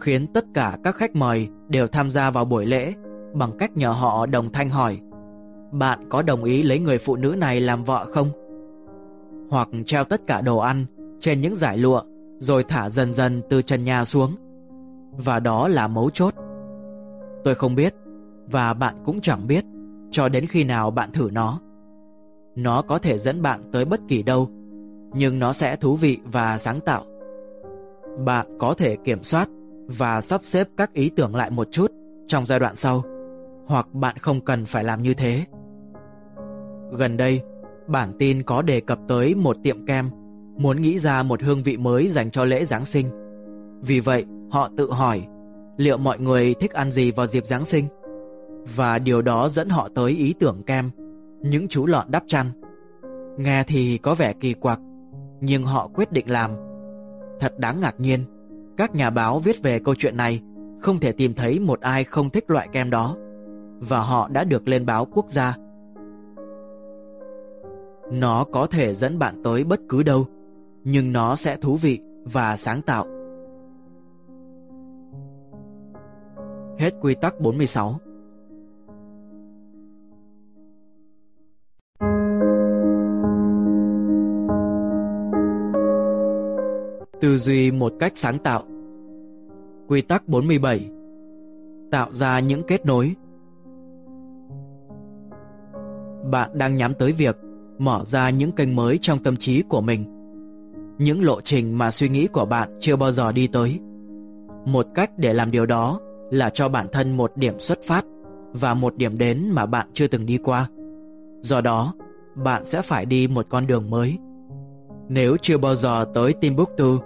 khiến 0.00 0.26
tất 0.26 0.44
cả 0.54 0.78
các 0.84 0.96
khách 0.96 1.16
mời 1.16 1.48
đều 1.68 1.86
tham 1.86 2.10
gia 2.10 2.30
vào 2.30 2.44
buổi 2.44 2.66
lễ 2.66 2.92
bằng 3.34 3.52
cách 3.58 3.76
nhờ 3.76 3.90
họ 3.90 4.26
đồng 4.26 4.52
thanh 4.52 4.68
hỏi 4.68 5.00
Bạn 5.72 6.08
có 6.08 6.22
đồng 6.22 6.44
ý 6.44 6.62
lấy 6.62 6.78
người 6.78 6.98
phụ 6.98 7.16
nữ 7.16 7.34
này 7.38 7.60
làm 7.60 7.84
vợ 7.84 8.06
không? 8.14 8.28
Hoặc 9.50 9.68
treo 9.86 10.04
tất 10.04 10.20
cả 10.26 10.40
đồ 10.40 10.58
ăn 10.58 10.84
trên 11.20 11.40
những 11.40 11.54
giải 11.54 11.78
lụa 11.78 12.02
rồi 12.38 12.64
thả 12.64 12.88
dần 12.88 13.12
dần 13.12 13.42
từ 13.48 13.62
trần 13.62 13.84
nhà 13.84 14.04
xuống 14.04 14.34
và 15.16 15.40
đó 15.40 15.68
là 15.68 15.88
mấu 15.88 16.10
chốt. 16.10 16.34
Tôi 17.44 17.54
không 17.54 17.74
biết, 17.74 17.94
và 18.46 18.74
bạn 18.74 19.02
cũng 19.04 19.20
chẳng 19.20 19.46
biết, 19.46 19.64
cho 20.10 20.28
đến 20.28 20.46
khi 20.46 20.64
nào 20.64 20.90
bạn 20.90 21.12
thử 21.12 21.28
nó. 21.32 21.60
Nó 22.56 22.82
có 22.82 22.98
thể 22.98 23.18
dẫn 23.18 23.42
bạn 23.42 23.60
tới 23.72 23.84
bất 23.84 24.00
kỳ 24.08 24.22
đâu, 24.22 24.48
nhưng 25.14 25.38
nó 25.38 25.52
sẽ 25.52 25.76
thú 25.76 25.96
vị 25.96 26.18
và 26.24 26.58
sáng 26.58 26.80
tạo. 26.80 27.04
Bạn 28.24 28.58
có 28.58 28.74
thể 28.74 28.96
kiểm 29.04 29.22
soát 29.22 29.48
và 29.86 30.20
sắp 30.20 30.40
xếp 30.44 30.68
các 30.76 30.92
ý 30.92 31.10
tưởng 31.16 31.34
lại 31.34 31.50
một 31.50 31.68
chút 31.70 31.92
trong 32.26 32.46
giai 32.46 32.58
đoạn 32.58 32.76
sau, 32.76 33.02
hoặc 33.66 33.94
bạn 33.94 34.16
không 34.16 34.40
cần 34.40 34.64
phải 34.64 34.84
làm 34.84 35.02
như 35.02 35.14
thế. 35.14 35.44
Gần 36.92 37.16
đây, 37.16 37.42
bản 37.86 38.12
tin 38.18 38.42
có 38.42 38.62
đề 38.62 38.80
cập 38.80 38.98
tới 39.08 39.34
một 39.34 39.56
tiệm 39.62 39.86
kem 39.86 40.10
muốn 40.58 40.80
nghĩ 40.80 40.98
ra 40.98 41.22
một 41.22 41.42
hương 41.42 41.62
vị 41.62 41.76
mới 41.76 42.08
dành 42.08 42.30
cho 42.30 42.44
lễ 42.44 42.64
Giáng 42.64 42.84
sinh. 42.84 43.06
Vì 43.82 44.00
vậy, 44.00 44.24
Họ 44.54 44.68
tự 44.76 44.92
hỏi 44.92 45.26
liệu 45.76 45.98
mọi 45.98 46.18
người 46.18 46.54
thích 46.54 46.72
ăn 46.72 46.92
gì 46.92 47.10
vào 47.10 47.26
dịp 47.26 47.46
Giáng 47.46 47.64
sinh. 47.64 47.86
Và 48.76 48.98
điều 48.98 49.22
đó 49.22 49.48
dẫn 49.48 49.68
họ 49.68 49.88
tới 49.94 50.10
ý 50.12 50.34
tưởng 50.40 50.62
kem, 50.66 50.90
những 51.40 51.68
chú 51.68 51.86
lợn 51.86 52.10
đắp 52.10 52.22
chăn. 52.26 52.46
Nghe 53.38 53.64
thì 53.66 53.98
có 53.98 54.14
vẻ 54.14 54.32
kỳ 54.40 54.54
quặc, 54.54 54.80
nhưng 55.40 55.64
họ 55.64 55.88
quyết 55.94 56.12
định 56.12 56.30
làm. 56.30 56.50
Thật 57.40 57.58
đáng 57.58 57.80
ngạc 57.80 58.00
nhiên, 58.00 58.20
các 58.76 58.94
nhà 58.94 59.10
báo 59.10 59.38
viết 59.38 59.62
về 59.62 59.78
câu 59.78 59.94
chuyện 59.94 60.16
này 60.16 60.40
không 60.80 60.98
thể 60.98 61.12
tìm 61.12 61.34
thấy 61.34 61.60
một 61.60 61.80
ai 61.80 62.04
không 62.04 62.30
thích 62.30 62.50
loại 62.50 62.68
kem 62.72 62.90
đó, 62.90 63.16
và 63.80 64.00
họ 64.00 64.28
đã 64.28 64.44
được 64.44 64.68
lên 64.68 64.86
báo 64.86 65.06
quốc 65.14 65.30
gia. 65.30 65.56
Nó 68.12 68.44
có 68.52 68.66
thể 68.66 68.94
dẫn 68.94 69.18
bạn 69.18 69.42
tới 69.44 69.64
bất 69.64 69.80
cứ 69.88 70.02
đâu, 70.02 70.26
nhưng 70.84 71.12
nó 71.12 71.36
sẽ 71.36 71.56
thú 71.56 71.76
vị 71.76 71.98
và 72.24 72.56
sáng 72.56 72.82
tạo. 72.82 73.06
Hết 76.78 76.94
quy 77.00 77.14
tắc 77.14 77.40
46 77.40 77.98
Tư 87.20 87.38
duy 87.38 87.70
một 87.70 87.92
cách 88.00 88.12
sáng 88.14 88.38
tạo 88.38 88.62
Quy 89.88 90.02
tắc 90.02 90.28
47 90.28 90.90
Tạo 91.90 92.12
ra 92.12 92.40
những 92.40 92.62
kết 92.62 92.86
nối 92.86 93.14
bạn 96.30 96.50
đang 96.54 96.76
nhắm 96.76 96.94
tới 96.94 97.12
việc 97.12 97.36
mở 97.78 98.04
ra 98.04 98.30
những 98.30 98.52
kênh 98.52 98.76
mới 98.76 98.98
trong 99.00 99.22
tâm 99.22 99.36
trí 99.36 99.62
của 99.62 99.80
mình 99.80 100.04
Những 100.98 101.24
lộ 101.24 101.40
trình 101.40 101.78
mà 101.78 101.90
suy 101.90 102.08
nghĩ 102.08 102.26
của 102.26 102.44
bạn 102.44 102.78
chưa 102.80 102.96
bao 102.96 103.12
giờ 103.12 103.32
đi 103.32 103.46
tới 103.46 103.80
Một 104.66 104.86
cách 104.94 105.10
để 105.16 105.32
làm 105.32 105.50
điều 105.50 105.66
đó 105.66 106.00
là 106.30 106.50
cho 106.50 106.68
bản 106.68 106.86
thân 106.92 107.16
một 107.16 107.32
điểm 107.36 107.60
xuất 107.60 107.78
phát 107.82 108.04
và 108.52 108.74
một 108.74 108.96
điểm 108.96 109.18
đến 109.18 109.44
mà 109.50 109.66
bạn 109.66 109.88
chưa 109.92 110.06
từng 110.06 110.26
đi 110.26 110.38
qua. 110.38 110.66
Do 111.40 111.60
đó, 111.60 111.92
bạn 112.34 112.64
sẽ 112.64 112.82
phải 112.82 113.06
đi 113.06 113.28
một 113.28 113.46
con 113.48 113.66
đường 113.66 113.90
mới. 113.90 114.18
Nếu 115.08 115.36
chưa 115.42 115.58
bao 115.58 115.74
giờ 115.74 116.06
tới 116.14 116.32
Timbuktu, 116.32 116.98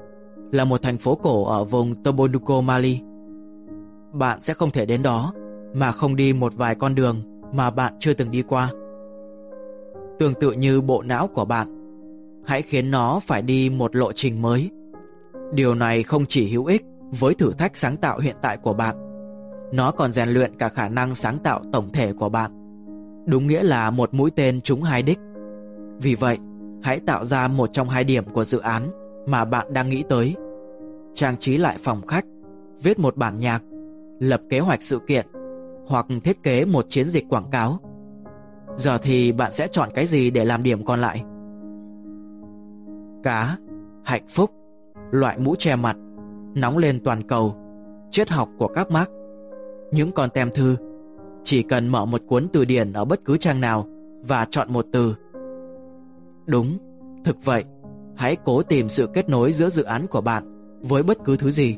là 0.52 0.64
một 0.64 0.82
thành 0.82 0.98
phố 0.98 1.14
cổ 1.14 1.44
ở 1.44 1.64
vùng 1.64 2.02
tobonuko 2.02 2.60
Mali, 2.60 3.00
bạn 4.12 4.40
sẽ 4.40 4.54
không 4.54 4.70
thể 4.70 4.86
đến 4.86 5.02
đó 5.02 5.32
mà 5.74 5.92
không 5.92 6.16
đi 6.16 6.32
một 6.32 6.54
vài 6.56 6.74
con 6.74 6.94
đường 6.94 7.40
mà 7.52 7.70
bạn 7.70 7.94
chưa 8.00 8.12
từng 8.12 8.30
đi 8.30 8.42
qua. 8.42 8.70
Tương 10.18 10.34
tự 10.34 10.52
như 10.52 10.80
bộ 10.80 11.02
não 11.02 11.28
của 11.28 11.44
bạn, 11.44 11.68
hãy 12.46 12.62
khiến 12.62 12.90
nó 12.90 13.20
phải 13.26 13.42
đi 13.42 13.70
một 13.70 13.96
lộ 13.96 14.12
trình 14.12 14.42
mới. 14.42 14.70
Điều 15.52 15.74
này 15.74 16.02
không 16.02 16.24
chỉ 16.26 16.48
hữu 16.48 16.66
ích 16.66 16.82
với 17.20 17.34
thử 17.34 17.52
thách 17.52 17.76
sáng 17.76 17.96
tạo 17.96 18.18
hiện 18.18 18.36
tại 18.42 18.56
của 18.56 18.72
bạn, 18.72 18.96
nó 19.72 19.90
còn 19.90 20.10
rèn 20.10 20.28
luyện 20.28 20.58
cả 20.58 20.68
khả 20.68 20.88
năng 20.88 21.14
sáng 21.14 21.38
tạo 21.38 21.62
tổng 21.72 21.88
thể 21.92 22.12
của 22.12 22.28
bạn. 22.28 22.50
Đúng 23.26 23.46
nghĩa 23.46 23.62
là 23.62 23.90
một 23.90 24.14
mũi 24.14 24.30
tên 24.36 24.60
trúng 24.60 24.82
hai 24.82 25.02
đích. 25.02 25.18
Vì 26.00 26.14
vậy, 26.14 26.38
hãy 26.82 27.00
tạo 27.00 27.24
ra 27.24 27.48
một 27.48 27.72
trong 27.72 27.88
hai 27.88 28.04
điểm 28.04 28.24
của 28.24 28.44
dự 28.44 28.58
án 28.58 28.90
mà 29.26 29.44
bạn 29.44 29.72
đang 29.72 29.88
nghĩ 29.88 30.02
tới. 30.08 30.34
Trang 31.14 31.36
trí 31.36 31.56
lại 31.56 31.76
phòng 31.80 32.06
khách, 32.06 32.24
viết 32.82 32.98
một 32.98 33.16
bản 33.16 33.38
nhạc, 33.38 33.62
lập 34.20 34.40
kế 34.50 34.60
hoạch 34.60 34.82
sự 34.82 34.98
kiện 35.06 35.26
hoặc 35.86 36.06
thiết 36.24 36.42
kế 36.42 36.64
một 36.64 36.84
chiến 36.88 37.08
dịch 37.08 37.24
quảng 37.28 37.50
cáo. 37.50 37.80
Giờ 38.78 38.98
thì 38.98 39.32
bạn 39.32 39.52
sẽ 39.52 39.68
chọn 39.68 39.88
cái 39.94 40.06
gì 40.06 40.30
để 40.30 40.44
làm 40.44 40.62
điểm 40.62 40.84
còn 40.84 41.00
lại? 41.00 41.24
Cá, 43.22 43.56
hạnh 44.04 44.26
phúc, 44.28 44.50
loại 45.10 45.38
mũ 45.38 45.54
che 45.58 45.76
mặt, 45.76 45.96
nóng 46.54 46.78
lên 46.78 47.00
toàn 47.04 47.22
cầu, 47.22 47.56
triết 48.10 48.28
học 48.28 48.48
của 48.58 48.68
các 48.68 48.90
Marx, 48.90 49.08
những 49.92 50.12
con 50.12 50.30
tem 50.30 50.50
thư. 50.54 50.76
Chỉ 51.44 51.62
cần 51.62 51.88
mở 51.88 52.04
một 52.04 52.20
cuốn 52.26 52.48
từ 52.52 52.64
điển 52.64 52.92
ở 52.92 53.04
bất 53.04 53.24
cứ 53.24 53.36
trang 53.36 53.60
nào 53.60 53.86
và 54.22 54.46
chọn 54.50 54.72
một 54.72 54.86
từ. 54.92 55.14
Đúng, 56.46 56.78
thực 57.24 57.44
vậy, 57.44 57.64
hãy 58.16 58.36
cố 58.44 58.62
tìm 58.62 58.88
sự 58.88 59.08
kết 59.14 59.28
nối 59.28 59.52
giữa 59.52 59.68
dự 59.68 59.82
án 59.82 60.06
của 60.06 60.20
bạn 60.20 60.44
với 60.80 61.02
bất 61.02 61.24
cứ 61.24 61.36
thứ 61.36 61.50
gì. 61.50 61.76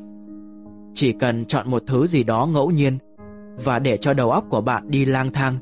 Chỉ 0.93 1.11
cần 1.11 1.45
chọn 1.45 1.69
một 1.69 1.83
thứ 1.87 2.07
gì 2.07 2.23
đó 2.23 2.47
ngẫu 2.53 2.71
nhiên 2.71 2.97
và 3.63 3.79
để 3.79 3.97
cho 3.97 4.13
đầu 4.13 4.31
óc 4.31 4.45
của 4.49 4.61
bạn 4.61 4.91
đi 4.91 5.05
lang 5.05 5.31
thang. 5.31 5.57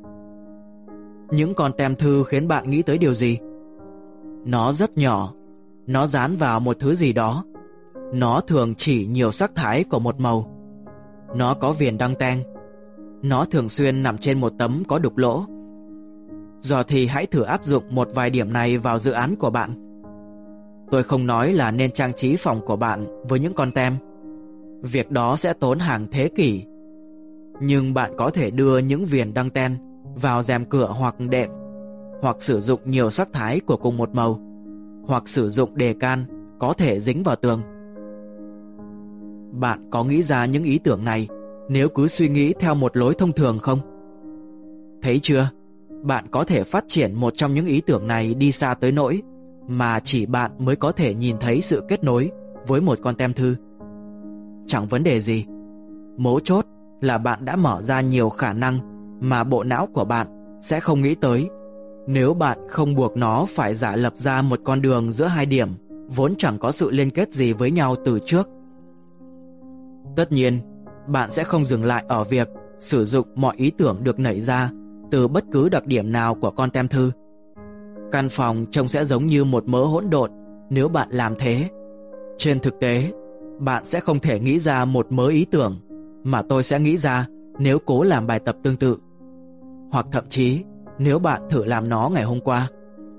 Những 1.31 1.53
con 1.53 1.71
tem 1.77 1.95
thư 1.95 2.23
khiến 2.23 2.47
bạn 2.47 2.69
nghĩ 2.69 2.81
tới 2.81 2.97
điều 2.97 3.13
gì? 3.13 3.37
Nó 4.45 4.71
rất 4.73 4.97
nhỏ, 4.97 5.33
nó 5.87 6.07
dán 6.07 6.37
vào 6.37 6.59
một 6.59 6.79
thứ 6.79 6.95
gì 6.95 7.13
đó. 7.13 7.43
Nó 8.13 8.41
thường 8.41 8.75
chỉ 8.75 9.07
nhiều 9.07 9.31
sắc 9.31 9.51
thái 9.55 9.83
của 9.83 9.99
một 9.99 10.19
màu. 10.19 10.55
Nó 11.35 11.53
có 11.53 11.71
viền 11.71 11.97
đăng 11.97 12.15
ten. 12.15 12.43
Nó 13.21 13.45
thường 13.45 13.69
xuyên 13.69 14.03
nằm 14.03 14.17
trên 14.17 14.39
một 14.39 14.53
tấm 14.57 14.83
có 14.87 14.99
đục 14.99 15.17
lỗ. 15.17 15.45
Giờ 16.61 16.83
thì 16.83 17.07
hãy 17.07 17.25
thử 17.25 17.41
áp 17.41 17.65
dụng 17.65 17.83
một 17.89 18.09
vài 18.13 18.29
điểm 18.29 18.53
này 18.53 18.77
vào 18.77 18.99
dự 18.99 19.11
án 19.11 19.35
của 19.35 19.49
bạn. 19.49 19.73
Tôi 20.91 21.03
không 21.03 21.27
nói 21.27 21.53
là 21.53 21.71
nên 21.71 21.91
trang 21.91 22.13
trí 22.13 22.35
phòng 22.35 22.61
của 22.65 22.75
bạn 22.75 23.05
với 23.27 23.39
những 23.39 23.53
con 23.53 23.71
tem. 23.71 23.93
Việc 24.81 25.11
đó 25.11 25.35
sẽ 25.35 25.53
tốn 25.53 25.79
hàng 25.79 26.07
thế 26.11 26.29
kỷ. 26.35 26.63
Nhưng 27.61 27.93
bạn 27.93 28.11
có 28.17 28.29
thể 28.29 28.51
đưa 28.51 28.77
những 28.77 29.05
viền 29.05 29.33
đăng 29.33 29.49
ten 29.49 29.77
vào 30.15 30.41
rèm 30.41 30.65
cửa 30.65 30.87
hoặc 30.87 31.15
đệm, 31.19 31.49
hoặc 32.21 32.35
sử 32.39 32.59
dụng 32.59 32.79
nhiều 32.85 33.09
sắc 33.09 33.33
thái 33.33 33.59
của 33.59 33.77
cùng 33.77 33.97
một 33.97 34.15
màu, 34.15 34.39
hoặc 35.07 35.29
sử 35.29 35.49
dụng 35.49 35.77
đề 35.77 35.93
can 35.93 36.25
có 36.59 36.73
thể 36.73 36.99
dính 36.99 37.23
vào 37.23 37.35
tường. 37.35 37.61
Bạn 39.51 39.89
có 39.91 40.03
nghĩ 40.03 40.23
ra 40.23 40.45
những 40.45 40.63
ý 40.63 40.79
tưởng 40.79 41.05
này 41.05 41.27
nếu 41.69 41.89
cứ 41.89 42.07
suy 42.07 42.29
nghĩ 42.29 42.53
theo 42.59 42.75
một 42.75 42.97
lối 42.97 43.13
thông 43.13 43.31
thường 43.31 43.59
không? 43.59 43.79
Thấy 45.01 45.19
chưa? 45.19 45.49
Bạn 46.03 46.25
có 46.31 46.43
thể 46.43 46.63
phát 46.63 46.83
triển 46.87 47.13
một 47.13 47.33
trong 47.35 47.53
những 47.53 47.65
ý 47.65 47.81
tưởng 47.81 48.07
này 48.07 48.33
đi 48.33 48.51
xa 48.51 48.73
tới 48.73 48.91
nỗi 48.91 49.21
mà 49.67 49.99
chỉ 49.99 50.25
bạn 50.25 50.51
mới 50.59 50.75
có 50.75 50.91
thể 50.91 51.13
nhìn 51.13 51.35
thấy 51.39 51.61
sự 51.61 51.83
kết 51.87 52.03
nối 52.03 52.31
với 52.67 52.81
một 52.81 52.99
con 53.01 53.15
tem 53.15 53.33
thư. 53.33 53.55
Chẳng 54.67 54.87
vấn 54.87 55.03
đề 55.03 55.19
gì. 55.19 55.45
Mấu 56.17 56.39
chốt 56.39 56.65
là 57.01 57.17
bạn 57.17 57.45
đã 57.45 57.55
mở 57.55 57.81
ra 57.81 58.01
nhiều 58.01 58.29
khả 58.29 58.53
năng 58.53 58.79
mà 59.19 59.43
bộ 59.43 59.63
não 59.63 59.87
của 59.93 60.05
bạn 60.05 60.27
sẽ 60.61 60.79
không 60.79 61.01
nghĩ 61.01 61.15
tới 61.15 61.49
nếu 62.07 62.33
bạn 62.33 62.57
không 62.69 62.95
buộc 62.95 63.17
nó 63.17 63.45
phải 63.49 63.73
giả 63.73 63.95
lập 63.95 64.13
ra 64.15 64.41
một 64.41 64.59
con 64.63 64.81
đường 64.81 65.11
giữa 65.11 65.25
hai 65.25 65.45
điểm 65.45 65.69
vốn 66.15 66.35
chẳng 66.37 66.59
có 66.59 66.71
sự 66.71 66.89
liên 66.91 67.09
kết 67.09 67.33
gì 67.33 67.53
với 67.53 67.71
nhau 67.71 67.95
từ 68.05 68.19
trước. 68.25 68.49
Tất 70.15 70.31
nhiên, 70.31 70.59
bạn 71.07 71.31
sẽ 71.31 71.43
không 71.43 71.65
dừng 71.65 71.85
lại 71.85 72.05
ở 72.07 72.23
việc 72.23 72.49
sử 72.79 73.05
dụng 73.05 73.27
mọi 73.35 73.55
ý 73.57 73.71
tưởng 73.77 73.97
được 74.03 74.19
nảy 74.19 74.41
ra 74.41 74.69
từ 75.11 75.27
bất 75.27 75.43
cứ 75.51 75.69
đặc 75.69 75.85
điểm 75.85 76.11
nào 76.11 76.35
của 76.35 76.51
con 76.51 76.69
tem 76.69 76.87
thư. 76.87 77.11
Căn 78.11 78.29
phòng 78.29 78.65
trông 78.71 78.87
sẽ 78.87 79.05
giống 79.05 79.25
như 79.25 79.43
một 79.43 79.67
mớ 79.67 79.83
hỗn 79.83 80.09
độn 80.09 80.31
nếu 80.69 80.89
bạn 80.89 81.07
làm 81.11 81.35
thế. 81.39 81.69
Trên 82.37 82.59
thực 82.59 82.79
tế, 82.79 83.11
bạn 83.59 83.85
sẽ 83.85 83.99
không 83.99 84.19
thể 84.19 84.39
nghĩ 84.39 84.59
ra 84.59 84.85
một 84.85 85.11
mớ 85.11 85.27
ý 85.27 85.45
tưởng 85.45 85.75
mà 86.23 86.41
tôi 86.41 86.63
sẽ 86.63 86.79
nghĩ 86.79 86.97
ra 86.97 87.27
nếu 87.59 87.79
cố 87.85 88.03
làm 88.03 88.27
bài 88.27 88.39
tập 88.39 88.55
tương 88.63 88.75
tự. 88.75 88.97
Hoặc 89.91 90.05
thậm 90.11 90.23
chí 90.29 90.63
nếu 90.97 91.19
bạn 91.19 91.41
thử 91.49 91.65
làm 91.65 91.89
nó 91.89 92.09
ngày 92.13 92.23
hôm 92.23 92.39
qua 92.41 92.67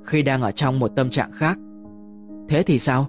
khi 0.04 0.22
đang 0.22 0.42
ở 0.42 0.50
trong 0.50 0.78
một 0.78 0.92
tâm 0.96 1.10
trạng 1.10 1.32
khác. 1.32 1.58
Thế 2.48 2.62
thì 2.62 2.78
sao? 2.78 3.06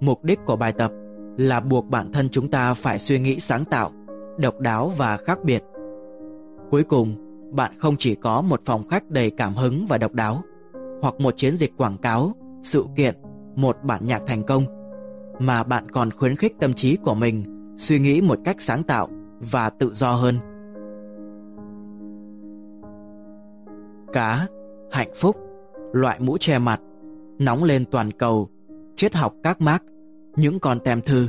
Mục 0.00 0.24
đích 0.24 0.38
của 0.46 0.56
bài 0.56 0.72
tập 0.72 0.92
là 1.36 1.60
buộc 1.60 1.86
bản 1.86 2.12
thân 2.12 2.28
chúng 2.28 2.48
ta 2.48 2.74
phải 2.74 2.98
suy 2.98 3.18
nghĩ 3.18 3.40
sáng 3.40 3.64
tạo, 3.64 3.92
độc 4.38 4.60
đáo 4.60 4.92
và 4.96 5.16
khác 5.16 5.38
biệt. 5.44 5.62
Cuối 6.70 6.82
cùng, 6.82 7.14
bạn 7.52 7.72
không 7.78 7.96
chỉ 7.98 8.14
có 8.14 8.42
một 8.42 8.60
phòng 8.64 8.88
khách 8.88 9.10
đầy 9.10 9.30
cảm 9.30 9.54
hứng 9.54 9.86
và 9.88 9.98
độc 9.98 10.14
đáo, 10.14 10.42
hoặc 11.02 11.20
một 11.20 11.36
chiến 11.36 11.56
dịch 11.56 11.76
quảng 11.76 11.98
cáo, 11.98 12.32
sự 12.62 12.84
kiện, 12.96 13.14
một 13.56 13.76
bản 13.82 14.06
nhạc 14.06 14.22
thành 14.26 14.42
công, 14.42 14.64
mà 15.38 15.62
bạn 15.62 15.90
còn 15.90 16.10
khuyến 16.10 16.36
khích 16.36 16.52
tâm 16.60 16.74
trí 16.74 16.96
của 16.96 17.14
mình 17.14 17.44
suy 17.76 17.98
nghĩ 17.98 18.20
một 18.20 18.38
cách 18.44 18.60
sáng 18.60 18.82
tạo 18.82 19.08
và 19.40 19.70
tự 19.70 19.90
do 19.92 20.12
hơn. 20.12 20.38
Cá, 24.12 24.46
hạnh 24.90 25.10
phúc, 25.14 25.36
loại 25.92 26.20
mũ 26.20 26.36
che 26.40 26.58
mặt, 26.58 26.80
nóng 27.38 27.64
lên 27.64 27.84
toàn 27.90 28.10
cầu, 28.10 28.48
triết 28.96 29.14
học 29.14 29.34
các 29.42 29.60
mác, 29.60 29.82
những 30.36 30.60
con 30.60 30.80
tem 30.84 31.00
thư. 31.00 31.28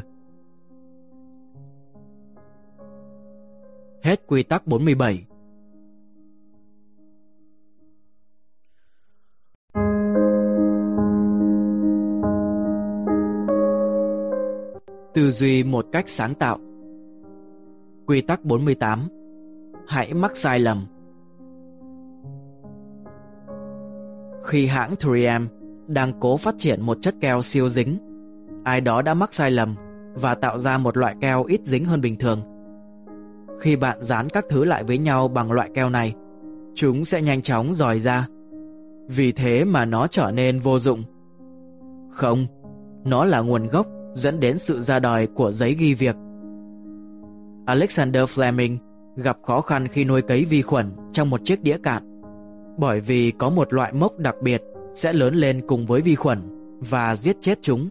Hết 4.04 4.28
quy 4.28 4.44
tắc 4.44 4.68
47 4.68 5.26
Tư 15.14 15.32
duy 15.32 15.64
một 15.64 15.86
cách 15.92 16.10
sáng 16.10 16.36
tạo. 16.36 16.58
Quy 18.06 18.22
tắc 18.22 18.46
48 18.46 19.08
Hãy 19.88 20.14
mắc 20.14 20.38
sai 20.38 20.60
lầm. 20.60 20.86
Khi 24.44 24.68
hãng 24.68 24.94
3M 24.94 25.48
đang 25.88 26.20
cố 26.20 26.38
phát 26.38 26.56
triển 26.58 26.82
một 26.82 26.98
chất 27.02 27.16
keo 27.22 27.42
siêu 27.42 27.70
dính, 27.70 27.98
ai 28.64 28.82
đó 28.82 29.02
đã 29.02 29.14
mắc 29.14 29.34
sai 29.34 29.52
lầm 29.52 29.76
và 30.14 30.36
tạo 30.36 30.60
ra 30.60 30.78
một 30.78 30.98
loại 30.98 31.16
keo 31.22 31.44
ít 31.44 31.62
dính 31.64 31.86
hơn 31.86 32.02
bình 32.02 32.16
thường. 32.16 32.42
Khi 33.60 33.76
bạn 33.76 33.98
dán 34.02 34.30
các 34.30 34.46
thứ 34.50 34.66
lại 34.66 34.84
với 34.84 34.98
nhau 34.98 35.28
bằng 35.28 35.52
loại 35.52 35.70
keo 35.74 35.90
này, 35.90 36.14
chúng 36.76 37.06
sẽ 37.06 37.22
nhanh 37.22 37.42
chóng 37.42 37.74
dòi 37.74 38.00
ra. 38.00 38.28
Vì 39.08 39.32
thế 39.32 39.64
mà 39.66 39.86
nó 39.86 40.08
trở 40.08 40.32
nên 40.32 40.60
vô 40.60 40.80
dụng. 40.80 41.04
Không, 42.12 42.46
nó 43.06 43.26
là 43.26 43.40
nguồn 43.40 43.68
gốc 43.68 43.88
dẫn 44.14 44.40
đến 44.40 44.60
sự 44.60 44.82
ra 44.82 45.00
đời 45.00 45.28
của 45.28 45.52
giấy 45.52 45.74
ghi 45.74 45.94
việc. 45.94 46.16
Alexander 47.66 48.24
Fleming 48.24 48.78
gặp 49.16 49.38
khó 49.44 49.62
khăn 49.62 49.88
khi 49.88 50.06
nuôi 50.06 50.22
cấy 50.22 50.46
vi 50.46 50.62
khuẩn 50.62 50.92
trong 51.14 51.30
một 51.30 51.42
chiếc 51.46 51.64
đĩa 51.64 51.78
cạn 51.84 52.19
bởi 52.80 53.00
vì 53.00 53.32
có 53.32 53.50
một 53.50 53.74
loại 53.74 53.94
mốc 53.94 54.18
đặc 54.18 54.36
biệt 54.42 54.64
sẽ 54.94 55.14
lớn 55.14 55.36
lên 55.36 55.62
cùng 55.68 55.86
với 55.86 56.02
vi 56.02 56.16
khuẩn 56.16 56.40
và 56.80 57.16
giết 57.16 57.38
chết 57.42 57.60
chúng. 57.62 57.90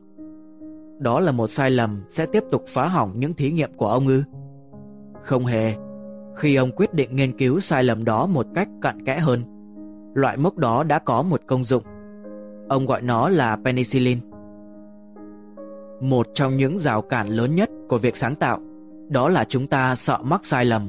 Đó 0.99 1.20
là 1.20 1.32
một 1.32 1.47
sai 1.47 1.70
lầm 1.70 2.05
sẽ 2.09 2.26
tiếp 2.26 2.45
tục 2.51 2.64
phá 2.68 2.86
hỏng 2.86 3.12
những 3.16 3.34
thí 3.34 3.51
nghiệm 3.51 3.72
của 3.72 3.89
ông 3.89 4.07
ư? 4.07 4.22
Không 5.22 5.45
hề. 5.45 5.74
Khi 6.36 6.57
ông 6.57 6.70
quyết 6.76 6.95
định 6.95 7.16
nghiên 7.16 7.39
cứu 7.39 7.61
sai 7.61 7.84
lầm 7.84 8.05
đó 8.05 8.26
một 8.26 8.47
cách 8.55 8.68
cặn 8.82 9.05
kẽ 9.05 9.18
hơn, 9.18 9.43
loại 10.14 10.36
mốc 10.36 10.57
đó 10.57 10.82
đã 10.82 10.99
có 10.99 11.22
một 11.22 11.41
công 11.47 11.64
dụng. 11.64 11.82
Ông 12.68 12.86
gọi 12.86 13.03
nó 13.03 13.28
là 13.28 13.57
penicillin. 13.64 14.18
Một 16.01 16.26
trong 16.34 16.57
những 16.57 16.78
rào 16.78 17.03
cản 17.03 17.28
lớn 17.28 17.55
nhất 17.55 17.70
của 17.89 17.99
việc 17.99 18.16
sáng 18.16 18.34
tạo 18.34 18.59
đó 19.09 19.28
là 19.28 19.45
chúng 19.45 19.66
ta 19.66 19.95
sợ 19.95 20.18
mắc 20.22 20.47
sai 20.47 20.64
lầm. 20.64 20.89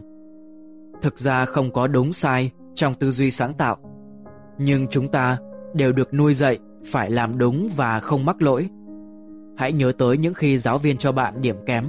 Thực 1.01 1.19
ra 1.19 1.45
không 1.45 1.71
có 1.71 1.87
đúng 1.87 2.13
sai 2.13 2.51
trong 2.79 2.93
tư 2.93 3.11
duy 3.11 3.31
sáng 3.31 3.53
tạo, 3.53 3.77
nhưng 4.57 4.87
chúng 4.87 5.07
ta 5.07 5.37
đều 5.73 5.91
được 5.91 6.13
nuôi 6.13 6.33
dạy 6.33 6.59
phải 6.85 7.11
làm 7.11 7.37
đúng 7.37 7.69
và 7.75 7.99
không 7.99 8.25
mắc 8.25 8.41
lỗi. 8.41 8.69
Hãy 9.57 9.71
nhớ 9.71 9.91
tới 9.97 10.17
những 10.17 10.33
khi 10.33 10.57
giáo 10.57 10.77
viên 10.77 10.97
cho 10.97 11.11
bạn 11.11 11.41
điểm 11.41 11.55
kém 11.65 11.85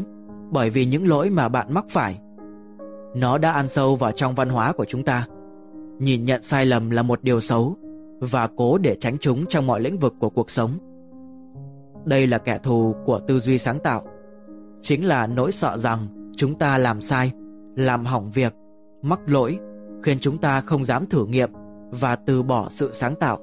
bởi 0.50 0.70
vì 0.70 0.86
những 0.86 1.08
lỗi 1.08 1.30
mà 1.30 1.48
bạn 1.48 1.74
mắc 1.74 1.84
phải. 1.90 2.20
Nó 3.14 3.38
đã 3.38 3.52
ăn 3.52 3.68
sâu 3.68 3.96
vào 3.96 4.12
trong 4.12 4.34
văn 4.34 4.48
hóa 4.48 4.72
của 4.72 4.84
chúng 4.84 5.02
ta. 5.02 5.26
Nhìn 5.98 6.24
nhận 6.24 6.42
sai 6.42 6.66
lầm 6.66 6.90
là 6.90 7.02
một 7.02 7.22
điều 7.22 7.40
xấu 7.40 7.76
và 8.20 8.48
cố 8.56 8.78
để 8.78 8.96
tránh 9.00 9.18
chúng 9.18 9.46
trong 9.46 9.66
mọi 9.66 9.80
lĩnh 9.80 9.98
vực 9.98 10.14
của 10.18 10.30
cuộc 10.30 10.50
sống. 10.50 10.70
Đây 12.04 12.26
là 12.26 12.38
kẻ 12.38 12.58
thù 12.62 12.94
của 13.04 13.20
tư 13.28 13.38
duy 13.38 13.58
sáng 13.58 13.78
tạo. 13.80 14.02
Chính 14.82 15.06
là 15.06 15.26
nỗi 15.26 15.52
sợ 15.52 15.76
rằng 15.76 16.30
chúng 16.36 16.58
ta 16.58 16.78
làm 16.78 17.00
sai, 17.00 17.32
làm 17.76 18.04
hỏng 18.04 18.30
việc, 18.30 18.54
mắc 19.02 19.20
lỗi, 19.26 19.58
khiến 20.02 20.18
chúng 20.20 20.38
ta 20.38 20.60
không 20.60 20.84
dám 20.84 21.06
thử 21.06 21.26
nghiệm 21.26 21.50
và 21.90 22.16
từ 22.16 22.42
bỏ 22.42 22.68
sự 22.70 22.90
sáng 22.92 23.14
tạo. 23.14 23.38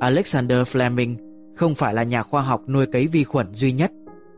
Alexander 0.00 0.58
Fleming 0.58 1.16
không 1.56 1.74
phải 1.74 1.94
là 1.94 2.02
nhà 2.02 2.22
khoa 2.22 2.42
học 2.42 2.62
nuôi 2.68 2.86
cấy 2.86 3.06
vi 3.06 3.24
khuẩn 3.24 3.54
duy 3.54 3.72
nhất. 3.72 3.92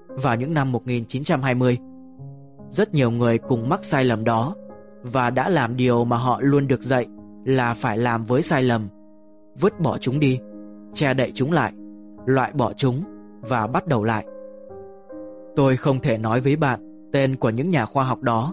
Vào 0.08 0.36
những 0.36 0.54
năm 0.54 0.72
1920, 0.72 1.78
rất 2.68 2.94
nhiều 2.94 3.10
người 3.10 3.38
cùng 3.38 3.68
mắc 3.68 3.84
sai 3.84 4.04
lầm 4.04 4.24
đó 4.24 4.54
và 5.02 5.30
đã 5.30 5.48
làm 5.48 5.76
điều 5.76 6.04
mà 6.04 6.16
họ 6.16 6.40
luôn 6.42 6.66
được 6.66 6.82
dạy 6.82 7.06
là 7.44 7.74
phải 7.74 7.98
làm 7.98 8.24
với 8.24 8.42
sai 8.42 8.62
lầm. 8.62 8.88
Vứt 9.60 9.80
bỏ 9.80 9.98
chúng 9.98 10.20
đi, 10.20 10.38
che 10.94 11.14
đậy 11.14 11.32
chúng 11.34 11.52
lại, 11.52 11.72
loại 12.26 12.52
bỏ 12.52 12.72
chúng 12.72 13.02
và 13.40 13.66
bắt 13.66 13.86
đầu 13.86 14.04
lại. 14.04 14.26
Tôi 15.56 15.76
không 15.76 16.00
thể 16.00 16.18
nói 16.18 16.40
với 16.40 16.56
bạn 16.56 17.08
tên 17.12 17.36
của 17.36 17.50
những 17.50 17.70
nhà 17.70 17.86
khoa 17.86 18.04
học 18.04 18.22
đó 18.22 18.52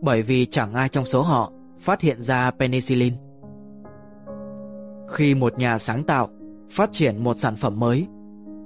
bởi 0.00 0.22
vì 0.22 0.46
chẳng 0.46 0.74
ai 0.74 0.88
trong 0.88 1.04
số 1.04 1.22
họ 1.22 1.52
phát 1.78 2.00
hiện 2.00 2.20
ra 2.20 2.50
penicillin. 2.50 3.12
Khi 5.08 5.34
một 5.34 5.58
nhà 5.58 5.78
sáng 5.78 6.02
tạo 6.02 6.28
phát 6.70 6.92
triển 6.92 7.24
một 7.24 7.38
sản 7.38 7.56
phẩm 7.56 7.80
mới, 7.80 8.06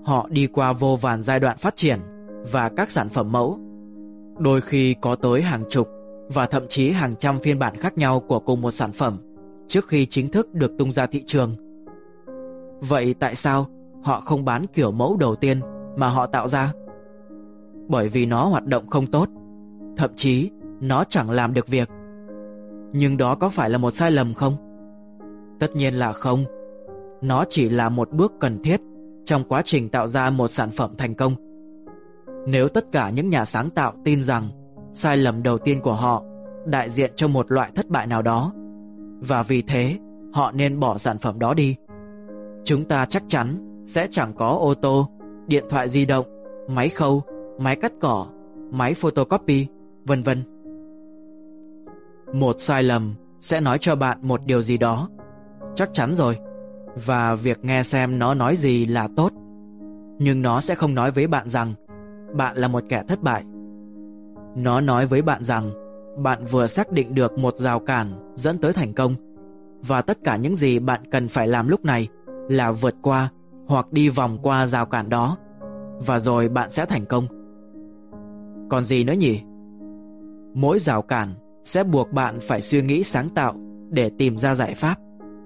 họ 0.04 0.28
đi 0.30 0.46
qua 0.46 0.72
vô 0.72 0.96
vàn 0.96 1.22
giai 1.22 1.40
đoạn 1.40 1.58
phát 1.58 1.76
triển 1.76 2.00
và 2.52 2.68
các 2.68 2.90
sản 2.90 3.08
phẩm 3.08 3.32
mẫu. 3.32 3.58
Đôi 4.38 4.60
khi 4.60 4.94
có 5.00 5.14
tới 5.14 5.42
hàng 5.42 5.64
chục 5.70 5.88
và 6.28 6.46
thậm 6.46 6.62
chí 6.68 6.90
hàng 6.90 7.14
trăm 7.16 7.38
phiên 7.38 7.58
bản 7.58 7.76
khác 7.76 7.98
nhau 7.98 8.20
của 8.20 8.40
cùng 8.40 8.60
một 8.60 8.70
sản 8.70 8.92
phẩm 8.92 9.18
trước 9.68 9.88
khi 9.88 10.06
chính 10.06 10.28
thức 10.28 10.54
được 10.54 10.78
tung 10.78 10.92
ra 10.92 11.06
thị 11.06 11.22
trường. 11.26 11.56
Vậy 12.80 13.14
tại 13.14 13.34
sao 13.34 13.66
họ 14.02 14.20
không 14.20 14.44
bán 14.44 14.66
kiểu 14.72 14.90
mẫu 14.90 15.16
đầu 15.16 15.36
tiên 15.36 15.60
mà 15.96 16.08
họ 16.08 16.26
tạo 16.26 16.48
ra? 16.48 16.72
Bởi 17.88 18.08
vì 18.08 18.26
nó 18.26 18.46
hoạt 18.46 18.66
động 18.66 18.86
không 18.86 19.06
tốt, 19.06 19.28
thậm 19.96 20.10
chí 20.16 20.50
nó 20.82 21.04
chẳng 21.04 21.30
làm 21.30 21.54
được 21.54 21.68
việc. 21.68 21.88
Nhưng 22.92 23.16
đó 23.16 23.34
có 23.34 23.48
phải 23.48 23.70
là 23.70 23.78
một 23.78 23.90
sai 23.90 24.10
lầm 24.10 24.34
không? 24.34 24.56
Tất 25.60 25.76
nhiên 25.76 25.94
là 25.94 26.12
không. 26.12 26.44
Nó 27.20 27.44
chỉ 27.48 27.68
là 27.68 27.88
một 27.88 28.10
bước 28.10 28.32
cần 28.40 28.62
thiết 28.62 28.80
trong 29.24 29.44
quá 29.44 29.62
trình 29.64 29.88
tạo 29.88 30.08
ra 30.08 30.30
một 30.30 30.48
sản 30.48 30.70
phẩm 30.70 30.94
thành 30.98 31.14
công. 31.14 31.34
Nếu 32.46 32.68
tất 32.68 32.92
cả 32.92 33.10
những 33.10 33.30
nhà 33.30 33.44
sáng 33.44 33.70
tạo 33.70 33.92
tin 34.04 34.22
rằng 34.22 34.48
sai 34.92 35.16
lầm 35.16 35.42
đầu 35.42 35.58
tiên 35.58 35.80
của 35.80 35.92
họ 35.92 36.22
đại 36.66 36.90
diện 36.90 37.12
cho 37.16 37.28
một 37.28 37.52
loại 37.52 37.70
thất 37.74 37.88
bại 37.88 38.06
nào 38.06 38.22
đó 38.22 38.52
và 39.20 39.42
vì 39.42 39.62
thế 39.62 39.98
họ 40.32 40.52
nên 40.52 40.80
bỏ 40.80 40.98
sản 40.98 41.18
phẩm 41.18 41.38
đó 41.38 41.54
đi. 41.54 41.76
Chúng 42.64 42.84
ta 42.84 43.04
chắc 43.04 43.22
chắn 43.28 43.56
sẽ 43.86 44.08
chẳng 44.10 44.34
có 44.34 44.48
ô 44.48 44.74
tô, 44.74 45.08
điện 45.46 45.64
thoại 45.70 45.88
di 45.88 46.06
động, 46.06 46.26
máy 46.68 46.88
khâu, 46.88 47.22
máy 47.58 47.76
cắt 47.76 47.92
cỏ, 48.00 48.26
máy 48.70 48.94
photocopy, 48.94 49.66
vân 50.04 50.22
vân. 50.22 50.42
Một 52.32 52.56
sai 52.58 52.82
lầm 52.82 53.14
sẽ 53.40 53.60
nói 53.60 53.78
cho 53.80 53.96
bạn 53.96 54.18
một 54.22 54.40
điều 54.46 54.62
gì 54.62 54.78
đó. 54.78 55.08
Chắc 55.74 55.90
chắn 55.92 56.14
rồi. 56.14 56.38
Và 57.06 57.34
việc 57.34 57.64
nghe 57.64 57.82
xem 57.82 58.18
nó 58.18 58.34
nói 58.34 58.56
gì 58.56 58.86
là 58.86 59.08
tốt. 59.16 59.32
Nhưng 60.18 60.42
nó 60.42 60.60
sẽ 60.60 60.74
không 60.74 60.94
nói 60.94 61.10
với 61.10 61.26
bạn 61.26 61.48
rằng 61.48 61.74
bạn 62.34 62.56
là 62.56 62.68
một 62.68 62.84
kẻ 62.88 63.02
thất 63.08 63.22
bại. 63.22 63.44
Nó 64.56 64.80
nói 64.80 65.06
với 65.06 65.22
bạn 65.22 65.44
rằng 65.44 65.70
bạn 66.22 66.44
vừa 66.44 66.66
xác 66.66 66.92
định 66.92 67.14
được 67.14 67.38
một 67.38 67.56
rào 67.56 67.80
cản 67.80 68.32
dẫn 68.34 68.58
tới 68.58 68.72
thành 68.72 68.92
công 68.92 69.14
và 69.86 70.02
tất 70.02 70.18
cả 70.24 70.36
những 70.36 70.56
gì 70.56 70.78
bạn 70.78 71.00
cần 71.10 71.28
phải 71.28 71.48
làm 71.48 71.68
lúc 71.68 71.84
này 71.84 72.08
là 72.48 72.72
vượt 72.72 72.94
qua 73.02 73.28
hoặc 73.66 73.92
đi 73.92 74.08
vòng 74.08 74.38
qua 74.42 74.66
rào 74.66 74.86
cản 74.86 75.08
đó 75.08 75.36
và 76.06 76.18
rồi 76.18 76.48
bạn 76.48 76.70
sẽ 76.70 76.86
thành 76.86 77.06
công. 77.06 77.26
Còn 78.70 78.84
gì 78.84 79.04
nữa 79.04 79.12
nhỉ? 79.12 79.40
Mỗi 80.54 80.78
rào 80.78 81.02
cản 81.02 81.28
sẽ 81.64 81.84
buộc 81.84 82.12
bạn 82.12 82.40
phải 82.40 82.60
suy 82.60 82.82
nghĩ 82.82 83.02
sáng 83.02 83.28
tạo 83.28 83.54
để 83.90 84.10
tìm 84.18 84.38
ra 84.38 84.54
giải 84.54 84.74
pháp. 84.74 84.96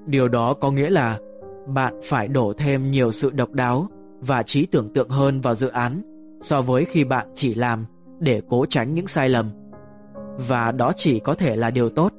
Điều 0.06 0.28
đó 0.28 0.54
có 0.54 0.70
nghĩa 0.70 0.90
là 0.90 1.18
bạn 1.66 1.94
phải 2.04 2.28
đổ 2.28 2.52
thêm 2.58 2.90
nhiều 2.90 3.12
sự 3.12 3.30
độc 3.30 3.52
đáo 3.52 3.88
và 4.20 4.42
trí 4.42 4.66
tưởng 4.66 4.92
tượng 4.92 5.08
hơn 5.08 5.40
vào 5.40 5.54
dự 5.54 5.68
án 5.68 6.02
so 6.40 6.62
với 6.62 6.84
khi 6.84 7.04
bạn 7.04 7.26
chỉ 7.34 7.54
làm 7.54 7.86
để 8.18 8.42
cố 8.48 8.66
tránh 8.66 8.94
những 8.94 9.06
sai 9.06 9.28
lầm. 9.28 9.50
Và 10.48 10.72
đó 10.72 10.92
chỉ 10.96 11.20
có 11.20 11.34
thể 11.34 11.56
là 11.56 11.70
điều 11.70 11.88
tốt. 11.88 12.12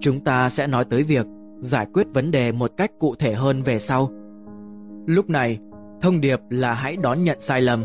Chúng 0.00 0.20
ta 0.20 0.48
sẽ 0.48 0.66
nói 0.66 0.84
tới 0.84 1.02
việc 1.02 1.26
giải 1.60 1.86
quyết 1.92 2.06
vấn 2.14 2.30
đề 2.30 2.52
một 2.52 2.70
cách 2.76 2.90
cụ 2.98 3.14
thể 3.14 3.34
hơn 3.34 3.62
về 3.62 3.78
sau. 3.78 4.10
Lúc 5.06 5.30
này, 5.30 5.58
thông 6.00 6.20
điệp 6.20 6.40
là 6.50 6.74
hãy 6.74 6.96
đón 6.96 7.24
nhận 7.24 7.40
sai 7.40 7.60
lầm 7.60 7.84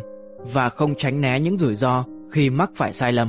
và 0.54 0.70
không 0.70 0.96
tránh 0.98 1.22
né 1.22 1.40
những 1.40 1.58
rủi 1.58 1.76
ro 1.76 2.04
khi 2.32 2.50
mắc 2.50 2.72
phải 2.76 2.94
sai 2.94 3.14
lầm. 3.14 3.28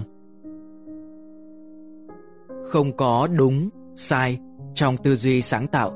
Không 2.64 2.96
có 2.96 3.28
đúng, 3.36 3.68
sai 3.94 4.38
trong 4.74 4.96
tư 4.96 5.16
duy 5.16 5.42
sáng 5.42 5.66
tạo. 5.66 5.92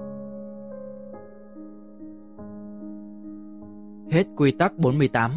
Hết 4.11 4.27
quy 4.37 4.51
tắc 4.51 4.79
48 4.79 5.31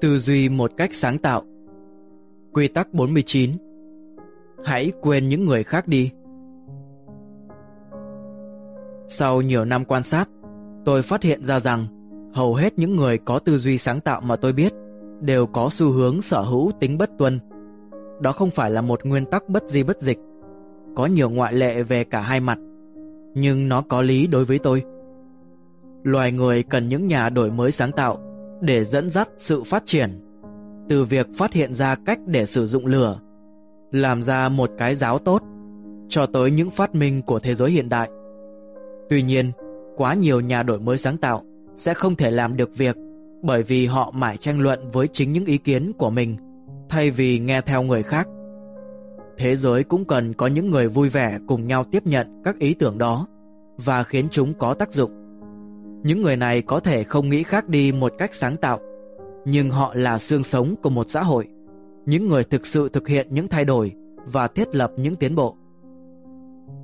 Tư 0.00 0.18
duy 0.18 0.48
một 0.48 0.72
cách 0.76 0.90
sáng 0.94 1.18
tạo. 1.18 1.42
Quy 2.52 2.68
tắc 2.68 2.94
49 2.94 3.50
Hãy 4.64 4.92
quên 5.00 5.28
những 5.28 5.44
người 5.44 5.64
khác 5.64 5.88
đi. 5.88 6.10
Sau 9.08 9.42
nhiều 9.42 9.64
năm 9.64 9.84
quan 9.84 10.02
sát 10.02 10.28
Tôi 10.88 11.02
phát 11.02 11.22
hiện 11.22 11.44
ra 11.44 11.60
rằng 11.60 11.86
hầu 12.34 12.54
hết 12.54 12.78
những 12.78 12.96
người 12.96 13.18
có 13.18 13.38
tư 13.38 13.58
duy 13.58 13.78
sáng 13.78 14.00
tạo 14.00 14.20
mà 14.20 14.36
tôi 14.36 14.52
biết 14.52 14.72
đều 15.20 15.46
có 15.46 15.68
xu 15.70 15.90
hướng 15.90 16.22
sở 16.22 16.40
hữu 16.40 16.72
tính 16.80 16.98
bất 16.98 17.10
tuân. 17.18 17.38
Đó 18.20 18.32
không 18.32 18.50
phải 18.50 18.70
là 18.70 18.80
một 18.80 19.00
nguyên 19.04 19.26
tắc 19.26 19.48
bất 19.48 19.68
di 19.68 19.82
bất 19.82 20.00
dịch. 20.00 20.18
Có 20.96 21.06
nhiều 21.06 21.30
ngoại 21.30 21.52
lệ 21.52 21.82
về 21.82 22.04
cả 22.04 22.20
hai 22.20 22.40
mặt, 22.40 22.58
nhưng 23.34 23.68
nó 23.68 23.82
có 23.82 24.02
lý 24.02 24.26
đối 24.26 24.44
với 24.44 24.58
tôi. 24.58 24.82
Loài 26.02 26.32
người 26.32 26.62
cần 26.62 26.88
những 26.88 27.06
nhà 27.06 27.28
đổi 27.28 27.50
mới 27.50 27.72
sáng 27.72 27.92
tạo 27.92 28.18
để 28.60 28.84
dẫn 28.84 29.10
dắt 29.10 29.28
sự 29.38 29.62
phát 29.62 29.82
triển, 29.86 30.20
từ 30.88 31.04
việc 31.04 31.26
phát 31.36 31.52
hiện 31.52 31.74
ra 31.74 31.94
cách 31.94 32.18
để 32.26 32.46
sử 32.46 32.66
dụng 32.66 32.86
lửa, 32.86 33.20
làm 33.92 34.22
ra 34.22 34.48
một 34.48 34.70
cái 34.78 34.94
giáo 34.94 35.18
tốt, 35.18 35.42
cho 36.08 36.26
tới 36.26 36.50
những 36.50 36.70
phát 36.70 36.94
minh 36.94 37.22
của 37.22 37.38
thế 37.38 37.54
giới 37.54 37.70
hiện 37.70 37.88
đại. 37.88 38.10
Tuy 39.08 39.22
nhiên, 39.22 39.52
quá 39.98 40.14
nhiều 40.14 40.40
nhà 40.40 40.62
đổi 40.62 40.80
mới 40.80 40.98
sáng 40.98 41.16
tạo 41.16 41.42
sẽ 41.76 41.94
không 41.94 42.16
thể 42.16 42.30
làm 42.30 42.56
được 42.56 42.76
việc 42.76 42.96
bởi 43.42 43.62
vì 43.62 43.86
họ 43.86 44.10
mãi 44.10 44.36
tranh 44.36 44.60
luận 44.60 44.88
với 44.92 45.08
chính 45.08 45.32
những 45.32 45.44
ý 45.44 45.58
kiến 45.58 45.92
của 45.98 46.10
mình 46.10 46.36
thay 46.88 47.10
vì 47.10 47.38
nghe 47.38 47.60
theo 47.60 47.82
người 47.82 48.02
khác. 48.02 48.28
Thế 49.38 49.56
giới 49.56 49.84
cũng 49.84 50.04
cần 50.04 50.32
có 50.32 50.46
những 50.46 50.70
người 50.70 50.88
vui 50.88 51.08
vẻ 51.08 51.38
cùng 51.48 51.66
nhau 51.66 51.84
tiếp 51.84 52.06
nhận 52.06 52.42
các 52.44 52.58
ý 52.58 52.74
tưởng 52.74 52.98
đó 52.98 53.26
và 53.76 54.02
khiến 54.02 54.28
chúng 54.30 54.54
có 54.54 54.74
tác 54.74 54.92
dụng. 54.92 55.10
Những 56.02 56.22
người 56.22 56.36
này 56.36 56.62
có 56.62 56.80
thể 56.80 57.04
không 57.04 57.28
nghĩ 57.28 57.42
khác 57.42 57.68
đi 57.68 57.92
một 57.92 58.12
cách 58.18 58.34
sáng 58.34 58.56
tạo, 58.56 58.80
nhưng 59.44 59.70
họ 59.70 59.94
là 59.94 60.18
xương 60.18 60.44
sống 60.44 60.74
của 60.82 60.90
một 60.90 61.08
xã 61.08 61.22
hội, 61.22 61.48
những 62.06 62.28
người 62.28 62.44
thực 62.44 62.66
sự 62.66 62.88
thực 62.88 63.08
hiện 63.08 63.26
những 63.30 63.48
thay 63.48 63.64
đổi 63.64 63.92
và 64.26 64.48
thiết 64.48 64.74
lập 64.74 64.92
những 64.96 65.14
tiến 65.14 65.34
bộ. 65.34 65.56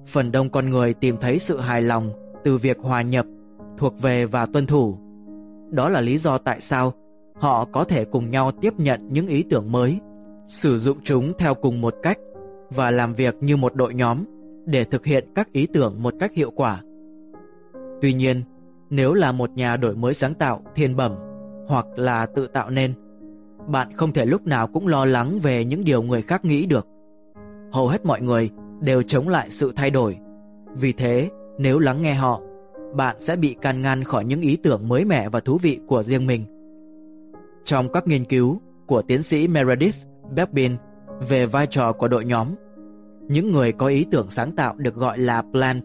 Phần 0.06 0.32
đông 0.32 0.50
con 0.50 0.70
người 0.70 0.94
tìm 0.94 1.16
thấy 1.20 1.38
sự 1.38 1.60
hài 1.60 1.82
lòng 1.82 2.23
từ 2.44 2.56
việc 2.56 2.78
hòa 2.78 3.02
nhập, 3.02 3.26
thuộc 3.76 4.02
về 4.02 4.26
và 4.26 4.46
tuân 4.46 4.66
thủ. 4.66 4.98
Đó 5.70 5.88
là 5.88 6.00
lý 6.00 6.18
do 6.18 6.38
tại 6.38 6.60
sao 6.60 6.92
họ 7.34 7.64
có 7.64 7.84
thể 7.84 8.04
cùng 8.04 8.30
nhau 8.30 8.50
tiếp 8.50 8.74
nhận 8.78 9.08
những 9.10 9.26
ý 9.26 9.42
tưởng 9.42 9.72
mới, 9.72 10.00
sử 10.46 10.78
dụng 10.78 10.98
chúng 11.02 11.32
theo 11.38 11.54
cùng 11.54 11.80
một 11.80 11.94
cách 12.02 12.18
và 12.70 12.90
làm 12.90 13.14
việc 13.14 13.34
như 13.40 13.56
một 13.56 13.74
đội 13.74 13.94
nhóm 13.94 14.24
để 14.66 14.84
thực 14.84 15.04
hiện 15.04 15.24
các 15.34 15.52
ý 15.52 15.66
tưởng 15.66 16.02
một 16.02 16.14
cách 16.20 16.34
hiệu 16.34 16.50
quả. 16.50 16.80
Tuy 18.00 18.12
nhiên, 18.12 18.42
nếu 18.90 19.14
là 19.14 19.32
một 19.32 19.50
nhà 19.50 19.76
đổi 19.76 19.96
mới 19.96 20.14
sáng 20.14 20.34
tạo 20.34 20.62
thiên 20.74 20.96
bẩm 20.96 21.12
hoặc 21.66 21.86
là 21.96 22.26
tự 22.26 22.46
tạo 22.46 22.70
nên, 22.70 22.92
bạn 23.68 23.88
không 23.96 24.12
thể 24.12 24.26
lúc 24.26 24.46
nào 24.46 24.66
cũng 24.66 24.86
lo 24.86 25.04
lắng 25.04 25.38
về 25.42 25.64
những 25.64 25.84
điều 25.84 26.02
người 26.02 26.22
khác 26.22 26.44
nghĩ 26.44 26.66
được. 26.66 26.86
Hầu 27.72 27.88
hết 27.88 28.06
mọi 28.06 28.20
người 28.20 28.50
đều 28.80 29.02
chống 29.02 29.28
lại 29.28 29.50
sự 29.50 29.72
thay 29.76 29.90
đổi. 29.90 30.16
Vì 30.74 30.92
thế, 30.92 31.30
nếu 31.58 31.78
lắng 31.78 32.02
nghe 32.02 32.14
họ, 32.14 32.40
bạn 32.94 33.16
sẽ 33.20 33.36
bị 33.36 33.56
can 33.60 33.82
ngăn 33.82 34.04
khỏi 34.04 34.24
những 34.24 34.40
ý 34.40 34.56
tưởng 34.56 34.88
mới 34.88 35.04
mẻ 35.04 35.28
và 35.28 35.40
thú 35.40 35.58
vị 35.62 35.80
của 35.86 36.02
riêng 36.02 36.26
mình. 36.26 36.44
Trong 37.64 37.92
các 37.92 38.06
nghiên 38.06 38.24
cứu 38.24 38.60
của 38.86 39.02
tiến 39.02 39.22
sĩ 39.22 39.48
Meredith 39.48 39.96
Beckbin 40.34 40.76
về 41.28 41.46
vai 41.46 41.66
trò 41.66 41.92
của 41.92 42.08
đội 42.08 42.24
nhóm, 42.24 42.48
những 43.28 43.52
người 43.52 43.72
có 43.72 43.86
ý 43.86 44.06
tưởng 44.10 44.30
sáng 44.30 44.52
tạo 44.52 44.74
được 44.76 44.94
gọi 44.94 45.18
là 45.18 45.42
plant. 45.52 45.84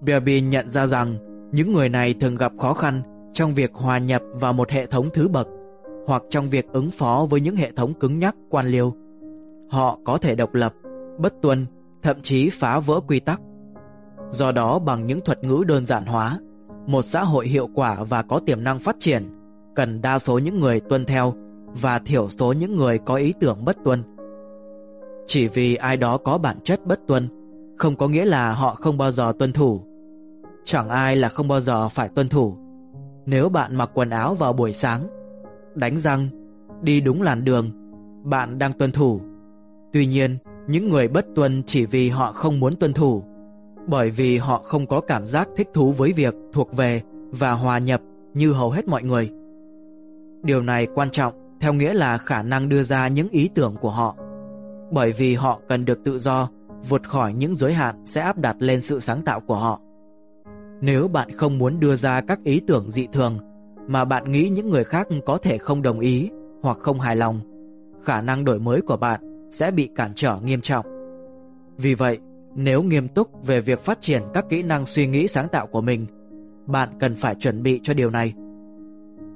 Beckbin 0.00 0.50
nhận 0.50 0.70
ra 0.70 0.86
rằng 0.86 1.16
những 1.52 1.72
người 1.72 1.88
này 1.88 2.14
thường 2.14 2.34
gặp 2.34 2.52
khó 2.58 2.74
khăn 2.74 3.02
trong 3.32 3.54
việc 3.54 3.74
hòa 3.74 3.98
nhập 3.98 4.22
vào 4.32 4.52
một 4.52 4.70
hệ 4.70 4.86
thống 4.86 5.08
thứ 5.14 5.28
bậc 5.28 5.48
hoặc 6.06 6.22
trong 6.30 6.48
việc 6.48 6.66
ứng 6.72 6.90
phó 6.90 7.26
với 7.30 7.40
những 7.40 7.56
hệ 7.56 7.70
thống 7.72 7.94
cứng 7.94 8.18
nhắc 8.18 8.36
quan 8.50 8.66
liêu. 8.66 8.94
Họ 9.68 9.98
có 10.04 10.18
thể 10.18 10.34
độc 10.34 10.54
lập, 10.54 10.74
bất 11.18 11.34
tuân, 11.42 11.66
thậm 12.02 12.22
chí 12.22 12.50
phá 12.50 12.78
vỡ 12.78 13.00
quy 13.00 13.20
tắc. 13.20 13.40
Do 14.34 14.52
đó 14.52 14.78
bằng 14.78 15.06
những 15.06 15.20
thuật 15.20 15.44
ngữ 15.44 15.64
đơn 15.66 15.86
giản 15.86 16.04
hóa, 16.04 16.38
một 16.86 17.04
xã 17.04 17.22
hội 17.22 17.48
hiệu 17.48 17.68
quả 17.74 18.04
và 18.04 18.22
có 18.22 18.40
tiềm 18.46 18.64
năng 18.64 18.78
phát 18.78 18.96
triển 18.98 19.28
cần 19.76 20.02
đa 20.02 20.18
số 20.18 20.38
những 20.38 20.60
người 20.60 20.80
tuân 20.80 21.04
theo 21.04 21.34
và 21.80 21.98
thiểu 21.98 22.28
số 22.28 22.52
những 22.52 22.76
người 22.76 22.98
có 22.98 23.14
ý 23.14 23.34
tưởng 23.40 23.64
bất 23.64 23.76
tuân. 23.84 24.02
Chỉ 25.26 25.48
vì 25.48 25.74
ai 25.74 25.96
đó 25.96 26.18
có 26.18 26.38
bản 26.38 26.56
chất 26.64 26.86
bất 26.86 27.00
tuân, 27.06 27.28
không 27.78 27.96
có 27.96 28.08
nghĩa 28.08 28.24
là 28.24 28.52
họ 28.52 28.74
không 28.74 28.98
bao 28.98 29.10
giờ 29.10 29.32
tuân 29.38 29.52
thủ. 29.52 29.80
Chẳng 30.64 30.88
ai 30.88 31.16
là 31.16 31.28
không 31.28 31.48
bao 31.48 31.60
giờ 31.60 31.88
phải 31.88 32.08
tuân 32.08 32.28
thủ. 32.28 32.56
Nếu 33.26 33.48
bạn 33.48 33.76
mặc 33.76 33.90
quần 33.94 34.10
áo 34.10 34.34
vào 34.34 34.52
buổi 34.52 34.72
sáng, 34.72 35.08
đánh 35.74 35.98
răng, 35.98 36.28
đi 36.82 37.00
đúng 37.00 37.22
làn 37.22 37.44
đường, 37.44 37.70
bạn 38.24 38.58
đang 38.58 38.72
tuân 38.72 38.92
thủ. 38.92 39.20
Tuy 39.92 40.06
nhiên, 40.06 40.36
những 40.66 40.88
người 40.88 41.08
bất 41.08 41.26
tuân 41.34 41.62
chỉ 41.66 41.86
vì 41.86 42.08
họ 42.08 42.32
không 42.32 42.60
muốn 42.60 42.76
tuân 42.76 42.92
thủ, 42.92 43.22
bởi 43.86 44.10
vì 44.10 44.36
họ 44.36 44.62
không 44.64 44.86
có 44.86 45.00
cảm 45.00 45.26
giác 45.26 45.48
thích 45.56 45.68
thú 45.74 45.92
với 45.92 46.12
việc 46.12 46.34
thuộc 46.52 46.76
về 46.76 47.02
và 47.30 47.52
hòa 47.52 47.78
nhập 47.78 48.00
như 48.34 48.52
hầu 48.52 48.70
hết 48.70 48.88
mọi 48.88 49.02
người. 49.02 49.30
Điều 50.42 50.62
này 50.62 50.86
quan 50.94 51.10
trọng 51.10 51.34
theo 51.60 51.72
nghĩa 51.72 51.94
là 51.94 52.18
khả 52.18 52.42
năng 52.42 52.68
đưa 52.68 52.82
ra 52.82 53.08
những 53.08 53.28
ý 53.28 53.50
tưởng 53.54 53.76
của 53.80 53.90
họ, 53.90 54.16
bởi 54.90 55.12
vì 55.12 55.34
họ 55.34 55.60
cần 55.68 55.84
được 55.84 56.04
tự 56.04 56.18
do 56.18 56.48
vượt 56.88 57.08
khỏi 57.08 57.34
những 57.34 57.56
giới 57.56 57.74
hạn 57.74 58.02
sẽ 58.04 58.20
áp 58.20 58.38
đặt 58.38 58.56
lên 58.58 58.80
sự 58.80 58.98
sáng 59.00 59.22
tạo 59.22 59.40
của 59.40 59.56
họ. 59.56 59.80
Nếu 60.80 61.08
bạn 61.08 61.30
không 61.30 61.58
muốn 61.58 61.80
đưa 61.80 61.94
ra 61.94 62.20
các 62.20 62.40
ý 62.44 62.60
tưởng 62.66 62.90
dị 62.90 63.06
thường 63.12 63.38
mà 63.86 64.04
bạn 64.04 64.32
nghĩ 64.32 64.48
những 64.48 64.70
người 64.70 64.84
khác 64.84 65.08
có 65.26 65.38
thể 65.38 65.58
không 65.58 65.82
đồng 65.82 66.00
ý 66.00 66.30
hoặc 66.62 66.78
không 66.80 67.00
hài 67.00 67.16
lòng, 67.16 67.40
khả 68.02 68.20
năng 68.20 68.44
đổi 68.44 68.58
mới 68.58 68.80
của 68.80 68.96
bạn 68.96 69.48
sẽ 69.50 69.70
bị 69.70 69.88
cản 69.94 70.12
trở 70.14 70.38
nghiêm 70.44 70.60
trọng. 70.60 70.86
Vì 71.76 71.94
vậy, 71.94 72.18
nếu 72.54 72.82
nghiêm 72.82 73.08
túc 73.08 73.46
về 73.46 73.60
việc 73.60 73.80
phát 73.80 74.00
triển 74.00 74.22
các 74.34 74.44
kỹ 74.48 74.62
năng 74.62 74.86
suy 74.86 75.06
nghĩ 75.06 75.28
sáng 75.28 75.48
tạo 75.48 75.66
của 75.66 75.80
mình, 75.80 76.06
bạn 76.66 76.88
cần 77.00 77.14
phải 77.14 77.34
chuẩn 77.34 77.62
bị 77.62 77.80
cho 77.82 77.94
điều 77.94 78.10
này. 78.10 78.34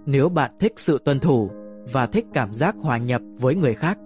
Nếu 0.07 0.29
bạn 0.29 0.51
thích 0.61 0.73
sự 0.77 0.99
tuân 1.05 1.21
thủ 1.21 1.51
và 1.93 2.07
thích 2.07 2.27
cảm 2.33 2.55
giác 2.55 2.77
hòa 2.83 2.99
nhập 2.99 3.23
với 3.39 3.55
người 3.55 3.75
khác, 3.75 3.99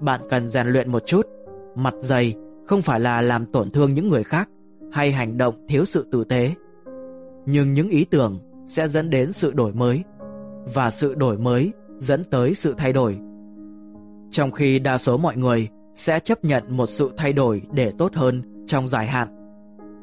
bạn 0.00 0.20
cần 0.30 0.48
rèn 0.48 0.66
luyện 0.66 0.90
một 0.90 1.06
chút, 1.06 1.26
mặt 1.74 1.94
dày 2.00 2.34
không 2.66 2.82
phải 2.82 3.00
là 3.00 3.20
làm 3.20 3.46
tổn 3.46 3.70
thương 3.70 3.94
những 3.94 4.08
người 4.08 4.24
khác 4.24 4.48
hay 4.92 5.12
hành 5.12 5.36
động 5.36 5.66
thiếu 5.68 5.84
sự 5.84 6.06
tử 6.12 6.24
tế. 6.24 6.54
Nhưng 7.46 7.72
những 7.72 7.88
ý 7.88 8.04
tưởng 8.04 8.38
sẽ 8.66 8.88
dẫn 8.88 9.10
đến 9.10 9.32
sự 9.32 9.52
đổi 9.52 9.72
mới 9.72 10.04
và 10.74 10.90
sự 10.90 11.14
đổi 11.14 11.38
mới 11.38 11.72
dẫn 11.98 12.24
tới 12.24 12.54
sự 12.54 12.74
thay 12.78 12.92
đổi. 12.92 13.18
Trong 14.30 14.50
khi 14.50 14.78
đa 14.78 14.98
số 14.98 15.16
mọi 15.16 15.36
người 15.36 15.68
sẽ 15.96 16.20
chấp 16.20 16.44
nhận 16.44 16.76
một 16.76 16.86
sự 16.86 17.12
thay 17.16 17.32
đổi 17.32 17.62
để 17.72 17.92
tốt 17.98 18.14
hơn 18.14 18.64
trong 18.66 18.88
dài 18.88 19.06
hạn, 19.06 19.28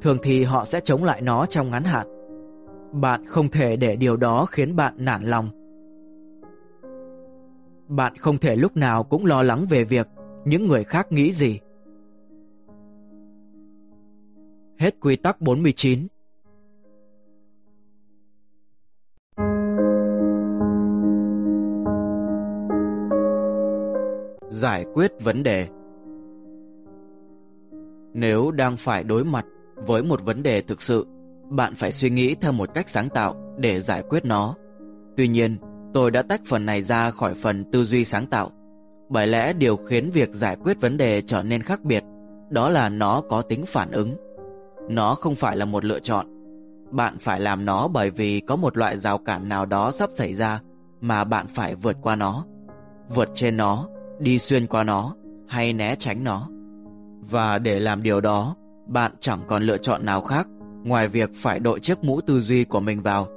thường 0.01 0.17
thì 0.23 0.43
họ 0.43 0.65
sẽ 0.65 0.79
chống 0.79 1.03
lại 1.03 1.21
nó 1.21 1.45
trong 1.45 1.69
ngắn 1.69 1.83
hạn. 1.83 2.07
Bạn 2.91 3.25
không 3.27 3.49
thể 3.49 3.75
để 3.75 3.95
điều 3.95 4.17
đó 4.17 4.45
khiến 4.45 4.75
bạn 4.75 4.93
nản 4.97 5.23
lòng. 5.23 5.49
Bạn 7.87 8.15
không 8.17 8.37
thể 8.37 8.55
lúc 8.55 8.77
nào 8.77 9.03
cũng 9.03 9.25
lo 9.25 9.43
lắng 9.43 9.65
về 9.69 9.83
việc 9.83 10.07
những 10.45 10.67
người 10.67 10.83
khác 10.83 11.11
nghĩ 11.11 11.31
gì. 11.31 11.59
Hết 14.79 14.95
quy 15.01 15.15
tắc 15.15 15.41
49 15.41 16.07
Giải 24.49 24.85
quyết 24.93 25.11
vấn 25.23 25.43
đề 25.43 25.67
nếu 28.14 28.51
đang 28.51 28.78
phải 28.78 29.03
đối 29.03 29.24
mặt 29.24 29.45
với 29.76 30.03
một 30.03 30.22
vấn 30.24 30.43
đề 30.43 30.61
thực 30.61 30.82
sự, 30.82 31.07
bạn 31.49 31.76
phải 31.76 31.91
suy 31.91 32.09
nghĩ 32.09 32.36
theo 32.36 32.51
một 32.51 32.74
cách 32.74 32.89
sáng 32.89 33.09
tạo 33.09 33.36
để 33.57 33.82
giải 33.82 34.03
quyết 34.09 34.26
nó. 34.26 34.55
Tuy 35.18 35.28
nhiên, 35.28 35.57
tôi 35.93 36.11
đã 36.11 36.22
tách 36.22 36.41
phần 36.45 36.66
này 36.66 36.82
ra 36.82 37.11
khỏi 37.11 37.34
phần 37.34 37.64
tư 37.72 37.84
duy 37.84 38.05
sáng 38.05 38.26
tạo. 38.26 38.51
Bởi 39.09 39.28
lẽ 39.28 39.53
điều 39.53 39.76
khiến 39.76 40.09
việc 40.09 40.30
giải 40.34 40.55
quyết 40.64 40.82
vấn 40.82 40.97
đề 40.97 41.22
trở 41.22 41.43
nên 41.43 41.64
khác 41.64 41.84
biệt, 41.84 42.03
đó 42.49 42.70
là 42.70 42.89
nó 42.89 43.22
có 43.30 43.41
tính 43.41 43.66
phản 43.68 43.91
ứng. 43.91 44.16
Nó 44.89 45.16
không 45.16 45.36
phải 45.36 45.57
là 45.57 45.66
một 45.66 45.86
lựa 45.86 45.99
chọn. 45.99 46.28
Bạn 46.91 47.18
phải 47.20 47.39
làm 47.39 47.66
nó 47.66 47.88
bởi 47.88 48.09
vì 48.09 48.39
có 48.39 48.55
một 48.55 48.78
loại 48.78 48.97
rào 48.97 49.18
cản 49.18 49.49
nào 49.49 49.66
đó 49.66 49.91
sắp 49.91 50.09
xảy 50.14 50.34
ra 50.34 50.59
mà 51.01 51.24
bạn 51.24 51.47
phải 51.47 51.76
vượt 51.76 51.97
qua 52.01 52.16
nó. 52.16 52.45
Vượt 53.09 53.30
trên 53.36 53.57
nó, 53.57 53.88
đi 54.20 54.39
xuyên 54.39 54.68
qua 54.68 54.84
nó 54.84 55.16
hay 55.47 55.74
né 55.74 55.95
tránh 55.99 56.24
nó. 56.24 56.49
Và 57.30 57.59
để 57.59 57.80
làm 57.80 58.03
điều 58.03 58.21
đó, 58.21 58.55
bạn 58.88 59.11
chẳng 59.19 59.39
còn 59.47 59.63
lựa 59.63 59.78
chọn 59.78 60.05
nào 60.05 60.21
khác 60.21 60.47
ngoài 60.84 61.07
việc 61.07 61.30
phải 61.36 61.59
đội 61.59 61.80
chiếc 61.80 62.03
mũ 62.03 62.21
tư 62.21 62.39
duy 62.39 62.63
của 62.63 62.80
mình 62.80 63.01
vào. 63.01 63.28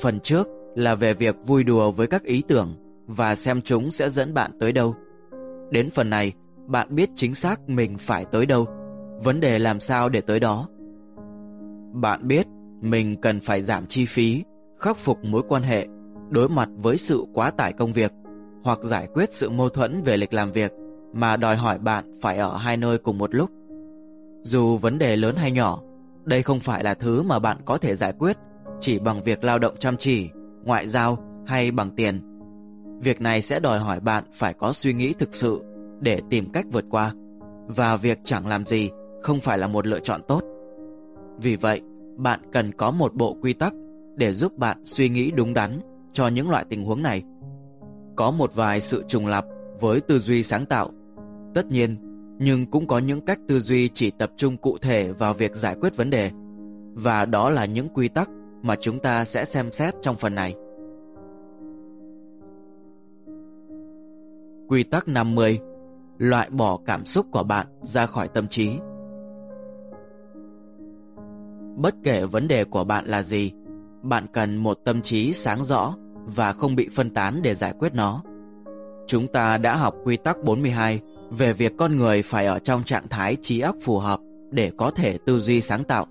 Phần 0.00 0.20
trước 0.20 0.48
là 0.74 0.94
về 0.94 1.14
việc 1.14 1.36
vui 1.46 1.64
đùa 1.64 1.90
với 1.90 2.06
các 2.06 2.22
ý 2.22 2.42
tưởng 2.48 2.68
và 3.06 3.34
xem 3.34 3.60
chúng 3.62 3.92
sẽ 3.92 4.10
dẫn 4.10 4.34
bạn 4.34 4.50
tới 4.60 4.72
đâu. 4.72 4.94
Đến 5.70 5.90
phần 5.90 6.10
này, 6.10 6.32
bạn 6.66 6.94
biết 6.94 7.10
chính 7.14 7.34
xác 7.34 7.68
mình 7.68 7.98
phải 7.98 8.24
tới 8.24 8.46
đâu 8.46 8.66
vấn 9.22 9.40
đề 9.40 9.58
làm 9.58 9.80
sao 9.80 10.08
để 10.08 10.20
tới 10.20 10.40
đó. 10.40 10.68
Bạn 11.92 12.28
biết 12.28 12.46
mình 12.80 13.16
cần 13.20 13.40
phải 13.40 13.62
giảm 13.62 13.86
chi 13.86 14.04
phí, 14.04 14.44
khắc 14.78 14.96
phục 14.96 15.24
mối 15.24 15.42
quan 15.48 15.62
hệ, 15.62 15.86
đối 16.30 16.48
mặt 16.48 16.68
với 16.76 16.98
sự 16.98 17.24
quá 17.34 17.50
tải 17.50 17.72
công 17.72 17.92
việc 17.92 18.12
hoặc 18.64 18.78
giải 18.82 19.08
quyết 19.14 19.32
sự 19.32 19.50
mâu 19.50 19.68
thuẫn 19.68 20.02
về 20.02 20.16
lịch 20.16 20.32
làm 20.32 20.52
việc 20.52 20.72
mà 21.12 21.36
đòi 21.36 21.56
hỏi 21.56 21.78
bạn 21.78 22.12
phải 22.20 22.36
ở 22.38 22.56
hai 22.56 22.76
nơi 22.76 22.98
cùng 22.98 23.18
một 23.18 23.34
lúc. 23.34 23.50
Dù 24.42 24.76
vấn 24.76 24.98
đề 24.98 25.16
lớn 25.16 25.34
hay 25.36 25.50
nhỏ, 25.50 25.80
đây 26.24 26.42
không 26.42 26.60
phải 26.60 26.84
là 26.84 26.94
thứ 26.94 27.22
mà 27.22 27.38
bạn 27.38 27.56
có 27.64 27.78
thể 27.78 27.94
giải 27.94 28.12
quyết 28.18 28.36
chỉ 28.80 28.98
bằng 28.98 29.22
việc 29.22 29.44
lao 29.44 29.58
động 29.58 29.74
chăm 29.78 29.96
chỉ, 29.96 30.30
ngoại 30.64 30.88
giao 30.88 31.18
hay 31.46 31.70
bằng 31.70 31.90
tiền. 31.90 32.20
Việc 33.00 33.20
này 33.20 33.42
sẽ 33.42 33.60
đòi 33.60 33.78
hỏi 33.78 34.00
bạn 34.00 34.24
phải 34.32 34.54
có 34.54 34.72
suy 34.72 34.92
nghĩ 34.92 35.12
thực 35.12 35.34
sự 35.34 35.64
để 36.00 36.20
tìm 36.30 36.52
cách 36.52 36.66
vượt 36.72 36.84
qua. 36.90 37.12
Và 37.66 37.96
việc 37.96 38.18
chẳng 38.24 38.46
làm 38.46 38.66
gì 38.66 38.90
không 39.22 39.40
phải 39.40 39.58
là 39.58 39.66
một 39.66 39.86
lựa 39.86 40.00
chọn 40.00 40.20
tốt. 40.28 40.42
Vì 41.40 41.56
vậy, 41.56 41.80
bạn 42.16 42.40
cần 42.52 42.72
có 42.72 42.90
một 42.90 43.14
bộ 43.14 43.36
quy 43.42 43.52
tắc 43.52 43.74
để 44.16 44.32
giúp 44.32 44.58
bạn 44.58 44.82
suy 44.84 45.08
nghĩ 45.08 45.30
đúng 45.30 45.54
đắn 45.54 45.80
cho 46.12 46.28
những 46.28 46.50
loại 46.50 46.64
tình 46.68 46.84
huống 46.84 47.02
này. 47.02 47.22
Có 48.16 48.30
một 48.30 48.54
vài 48.54 48.80
sự 48.80 49.04
trùng 49.08 49.26
lặp 49.26 49.44
với 49.80 50.00
tư 50.00 50.18
duy 50.18 50.42
sáng 50.42 50.66
tạo. 50.66 50.90
Tất 51.54 51.70
nhiên, 51.70 51.96
nhưng 52.38 52.66
cũng 52.66 52.86
có 52.86 52.98
những 52.98 53.20
cách 53.20 53.38
tư 53.48 53.60
duy 53.60 53.88
chỉ 53.94 54.10
tập 54.10 54.32
trung 54.36 54.56
cụ 54.56 54.78
thể 54.78 55.12
vào 55.12 55.34
việc 55.34 55.56
giải 55.56 55.76
quyết 55.80 55.96
vấn 55.96 56.10
đề. 56.10 56.30
Và 56.94 57.24
đó 57.24 57.50
là 57.50 57.64
những 57.64 57.88
quy 57.88 58.08
tắc 58.08 58.30
mà 58.62 58.76
chúng 58.80 58.98
ta 58.98 59.24
sẽ 59.24 59.44
xem 59.44 59.72
xét 59.72 59.94
trong 60.02 60.16
phần 60.16 60.34
này. 60.34 60.54
Quy 64.68 64.82
tắc 64.82 65.08
50 65.08 65.60
Loại 66.18 66.50
bỏ 66.50 66.78
cảm 66.86 67.06
xúc 67.06 67.26
của 67.30 67.42
bạn 67.42 67.66
ra 67.82 68.06
khỏi 68.06 68.28
tâm 68.28 68.48
trí 68.48 68.70
Bất 71.76 71.94
kể 72.02 72.26
vấn 72.26 72.48
đề 72.48 72.64
của 72.64 72.84
bạn 72.84 73.06
là 73.06 73.22
gì, 73.22 73.52
bạn 74.02 74.26
cần 74.32 74.56
một 74.56 74.78
tâm 74.84 75.02
trí 75.02 75.32
sáng 75.32 75.64
rõ 75.64 75.94
và 76.24 76.52
không 76.52 76.76
bị 76.76 76.88
phân 76.88 77.10
tán 77.10 77.40
để 77.42 77.54
giải 77.54 77.72
quyết 77.78 77.94
nó. 77.94 78.22
Chúng 79.06 79.26
ta 79.26 79.58
đã 79.58 79.76
học 79.76 79.94
quy 80.04 80.16
tắc 80.16 80.44
42 80.44 81.00
về 81.30 81.52
việc 81.52 81.72
con 81.78 81.96
người 81.96 82.22
phải 82.22 82.46
ở 82.46 82.58
trong 82.58 82.84
trạng 82.84 83.08
thái 83.08 83.36
trí 83.42 83.60
óc 83.60 83.76
phù 83.82 83.98
hợp 83.98 84.20
để 84.50 84.72
có 84.76 84.90
thể 84.90 85.18
tư 85.26 85.40
duy 85.40 85.60
sáng 85.60 85.84
tạo. 85.84 86.06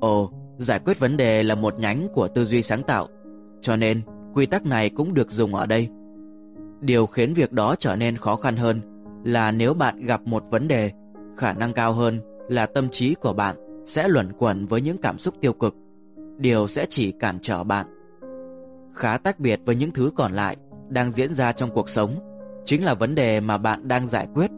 Ồ, 0.00 0.32
giải 0.58 0.78
quyết 0.84 0.98
vấn 0.98 1.16
đề 1.16 1.42
là 1.42 1.54
một 1.54 1.78
nhánh 1.78 2.08
của 2.14 2.28
tư 2.28 2.44
duy 2.44 2.62
sáng 2.62 2.82
tạo, 2.82 3.08
cho 3.60 3.76
nên 3.76 4.02
quy 4.34 4.46
tắc 4.46 4.66
này 4.66 4.90
cũng 4.90 5.14
được 5.14 5.30
dùng 5.30 5.54
ở 5.54 5.66
đây. 5.66 5.88
Điều 6.80 7.06
khiến 7.06 7.34
việc 7.34 7.52
đó 7.52 7.74
trở 7.78 7.96
nên 7.96 8.16
khó 8.16 8.36
khăn 8.36 8.56
hơn 8.56 8.80
là 9.24 9.50
nếu 9.50 9.74
bạn 9.74 10.00
gặp 10.00 10.20
một 10.24 10.42
vấn 10.50 10.68
đề, 10.68 10.90
khả 11.36 11.52
năng 11.52 11.72
cao 11.72 11.92
hơn 11.92 12.20
là 12.48 12.66
tâm 12.66 12.88
trí 12.88 13.14
của 13.14 13.32
bạn 13.32 13.56
sẽ 13.86 14.08
luẩn 14.08 14.32
quẩn 14.32 14.66
với 14.66 14.80
những 14.80 14.98
cảm 14.98 15.18
xúc 15.18 15.34
tiêu 15.40 15.52
cực. 15.52 15.74
Điều 16.38 16.66
sẽ 16.66 16.86
chỉ 16.90 17.12
cản 17.12 17.38
trở 17.42 17.64
bạn. 17.64 17.86
Khá 18.94 19.18
tách 19.18 19.40
biệt 19.40 19.60
với 19.64 19.76
những 19.76 19.90
thứ 19.90 20.10
còn 20.16 20.32
lại 20.32 20.56
đang 20.88 21.10
diễn 21.10 21.34
ra 21.34 21.52
trong 21.52 21.70
cuộc 21.70 21.88
sống, 21.88 22.14
chính 22.68 22.84
là 22.84 22.94
vấn 22.94 23.14
đề 23.14 23.40
mà 23.40 23.58
bạn 23.58 23.88
đang 23.88 24.06
giải 24.06 24.28
quyết 24.34 24.50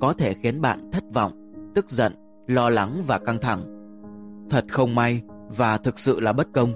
có 0.00 0.12
thể 0.12 0.34
khiến 0.34 0.60
bạn 0.60 0.90
thất 0.92 1.04
vọng, 1.14 1.32
tức 1.74 1.90
giận, 1.90 2.12
lo 2.46 2.68
lắng 2.68 3.02
và 3.06 3.18
căng 3.18 3.40
thẳng. 3.40 3.60
Thật 4.50 4.64
không 4.70 4.94
may 4.94 5.22
và 5.48 5.78
thực 5.78 5.98
sự 5.98 6.20
là 6.20 6.32
bất 6.32 6.48
công, 6.52 6.72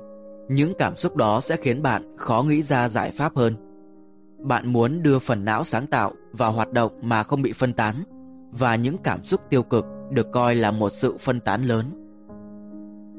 những 0.48 0.72
cảm 0.78 0.96
xúc 0.96 1.16
đó 1.16 1.40
sẽ 1.40 1.56
khiến 1.56 1.82
bạn 1.82 2.16
khó 2.16 2.42
nghĩ 2.42 2.62
ra 2.62 2.88
giải 2.88 3.10
pháp 3.10 3.36
hơn. 3.36 3.54
Bạn 4.38 4.72
muốn 4.72 5.02
đưa 5.02 5.18
phần 5.18 5.44
não 5.44 5.64
sáng 5.64 5.86
tạo 5.86 6.12
vào 6.32 6.52
hoạt 6.52 6.72
động 6.72 6.92
mà 7.02 7.22
không 7.22 7.42
bị 7.42 7.52
phân 7.52 7.72
tán, 7.72 7.94
và 8.50 8.74
những 8.74 8.96
cảm 8.98 9.24
xúc 9.24 9.40
tiêu 9.50 9.62
cực 9.62 9.84
được 10.10 10.32
coi 10.32 10.54
là 10.54 10.70
một 10.70 10.90
sự 10.92 11.16
phân 11.20 11.40
tán 11.40 11.62
lớn. 11.62 11.86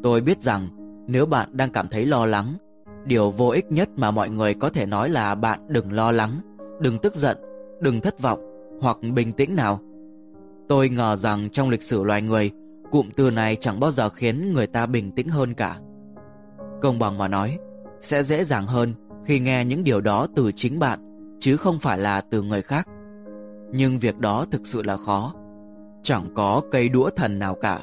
Tôi 0.04 0.22
biết 0.22 0.42
rằng 0.42 0.68
nếu 1.08 1.26
bạn 1.26 1.50
đang 1.52 1.72
cảm 1.72 1.88
thấy 1.88 2.06
lo 2.06 2.26
lắng, 2.26 2.54
điều 3.06 3.32
vô 3.32 3.48
ích 3.48 3.72
nhất 3.72 3.90
mà 3.96 4.12
mọi 4.12 4.30
người 4.30 4.54
có 4.54 4.70
thể 4.70 4.86
nói 4.86 5.10
là 5.10 5.36
bạn 5.36 5.60
đừng 5.68 5.92
lo 5.92 6.12
lắng, 6.12 6.32
đừng 6.82 7.00
tức 7.00 7.16
giận, 7.16 7.38
đừng 7.82 8.02
thất 8.02 8.22
vọng 8.22 8.40
hoặc 8.82 8.98
bình 9.14 9.34
tĩnh 9.34 9.56
nào. 9.56 9.80
Tôi 10.70 10.90
ngờ 10.90 11.16
rằng 11.16 11.50
trong 11.50 11.70
lịch 11.70 11.84
sử 11.84 12.04
loài 12.04 12.22
người, 12.22 12.52
cụm 12.92 13.10
từ 13.16 13.32
này 13.32 13.56
chẳng 13.56 13.80
bao 13.80 13.92
giờ 13.92 14.10
khiến 14.10 14.54
người 14.54 14.68
ta 14.68 14.86
bình 14.86 15.12
tĩnh 15.12 15.28
hơn 15.28 15.54
cả. 15.54 15.80
Công 16.82 17.00
bằng 17.00 17.18
mà 17.18 17.28
nói, 17.28 17.58
sẽ 18.02 18.24
dễ 18.24 18.44
dàng 18.44 18.66
hơn 18.66 18.94
khi 19.26 19.40
nghe 19.40 19.66
những 19.66 19.84
điều 19.84 20.02
đó 20.02 20.28
từ 20.36 20.52
chính 20.56 20.80
bạn 20.80 21.00
chứ 21.40 21.58
không 21.58 21.80
phải 21.80 21.98
là 21.98 22.22
từ 22.22 22.42
người 22.42 22.62
khác. 22.62 22.88
Nhưng 23.72 23.98
việc 23.98 24.20
đó 24.20 24.46
thực 24.52 24.68
sự 24.68 24.84
là 24.84 24.98
khó. 24.98 25.34
Chẳng 26.04 26.26
có 26.34 26.62
cây 26.72 26.90
đũa 26.90 27.10
thần 27.10 27.40
nào 27.40 27.56
cả, 27.56 27.80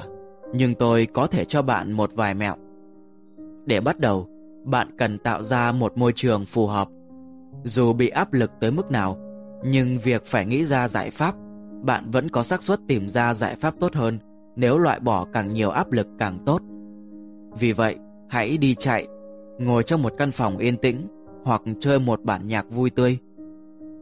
nhưng 0.53 0.75
tôi 0.75 1.07
có 1.13 1.27
thể 1.27 1.45
cho 1.45 1.61
bạn 1.61 1.91
một 1.91 2.11
vài 2.13 2.33
mẹo. 2.33 2.55
Để 3.65 3.81
bắt 3.81 3.99
đầu, 3.99 4.27
bạn 4.65 4.97
cần 4.97 5.17
tạo 5.17 5.43
ra 5.43 5.71
một 5.71 5.97
môi 5.97 6.11
trường 6.15 6.45
phù 6.45 6.67
hợp. 6.67 6.87
Dù 7.63 7.93
bị 7.93 8.09
áp 8.09 8.33
lực 8.33 8.51
tới 8.61 8.71
mức 8.71 8.91
nào, 8.91 9.17
nhưng 9.63 9.99
việc 9.99 10.25
phải 10.25 10.45
nghĩ 10.45 10.65
ra 10.65 10.87
giải 10.87 11.11
pháp, 11.11 11.35
bạn 11.83 12.11
vẫn 12.11 12.29
có 12.29 12.43
xác 12.43 12.63
suất 12.63 12.79
tìm 12.87 13.09
ra 13.09 13.33
giải 13.33 13.55
pháp 13.55 13.73
tốt 13.79 13.95
hơn 13.95 14.19
nếu 14.55 14.77
loại 14.77 14.99
bỏ 14.99 15.25
càng 15.33 15.53
nhiều 15.53 15.69
áp 15.69 15.91
lực 15.91 16.07
càng 16.19 16.39
tốt. 16.45 16.61
Vì 17.59 17.71
vậy, 17.71 17.95
hãy 18.29 18.57
đi 18.57 18.75
chạy, 18.75 19.07
ngồi 19.59 19.83
trong 19.83 20.01
một 20.01 20.13
căn 20.17 20.31
phòng 20.31 20.57
yên 20.57 20.77
tĩnh 20.77 21.07
hoặc 21.43 21.61
chơi 21.79 21.99
một 21.99 22.23
bản 22.23 22.47
nhạc 22.47 22.69
vui 22.69 22.89
tươi. 22.89 23.17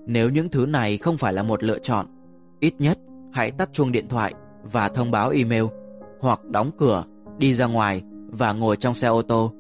Nếu 0.05 0.29
những 0.29 0.49
thứ 0.49 0.65
này 0.65 0.97
không 0.97 1.17
phải 1.17 1.33
là 1.33 1.43
một 1.43 1.63
lựa 1.63 1.79
chọn, 1.79 2.05
ít 2.59 2.73
nhất 2.79 2.97
hãy 3.33 3.51
tắt 3.51 3.69
chuông 3.73 3.91
điện 3.91 4.07
thoại 4.07 4.33
và 4.63 4.89
thông 4.89 5.11
báo 5.11 5.29
email 5.29 5.63
hoặc 6.19 6.45
đóng 6.45 6.71
cửa, 6.77 7.03
đi 7.37 7.53
ra 7.53 7.65
ngoài 7.65 8.01
và 8.27 8.53
ngồi 8.53 8.77
trong 8.77 8.93
xe 8.93 9.07
ô 9.07 9.21
tô, 9.21 9.53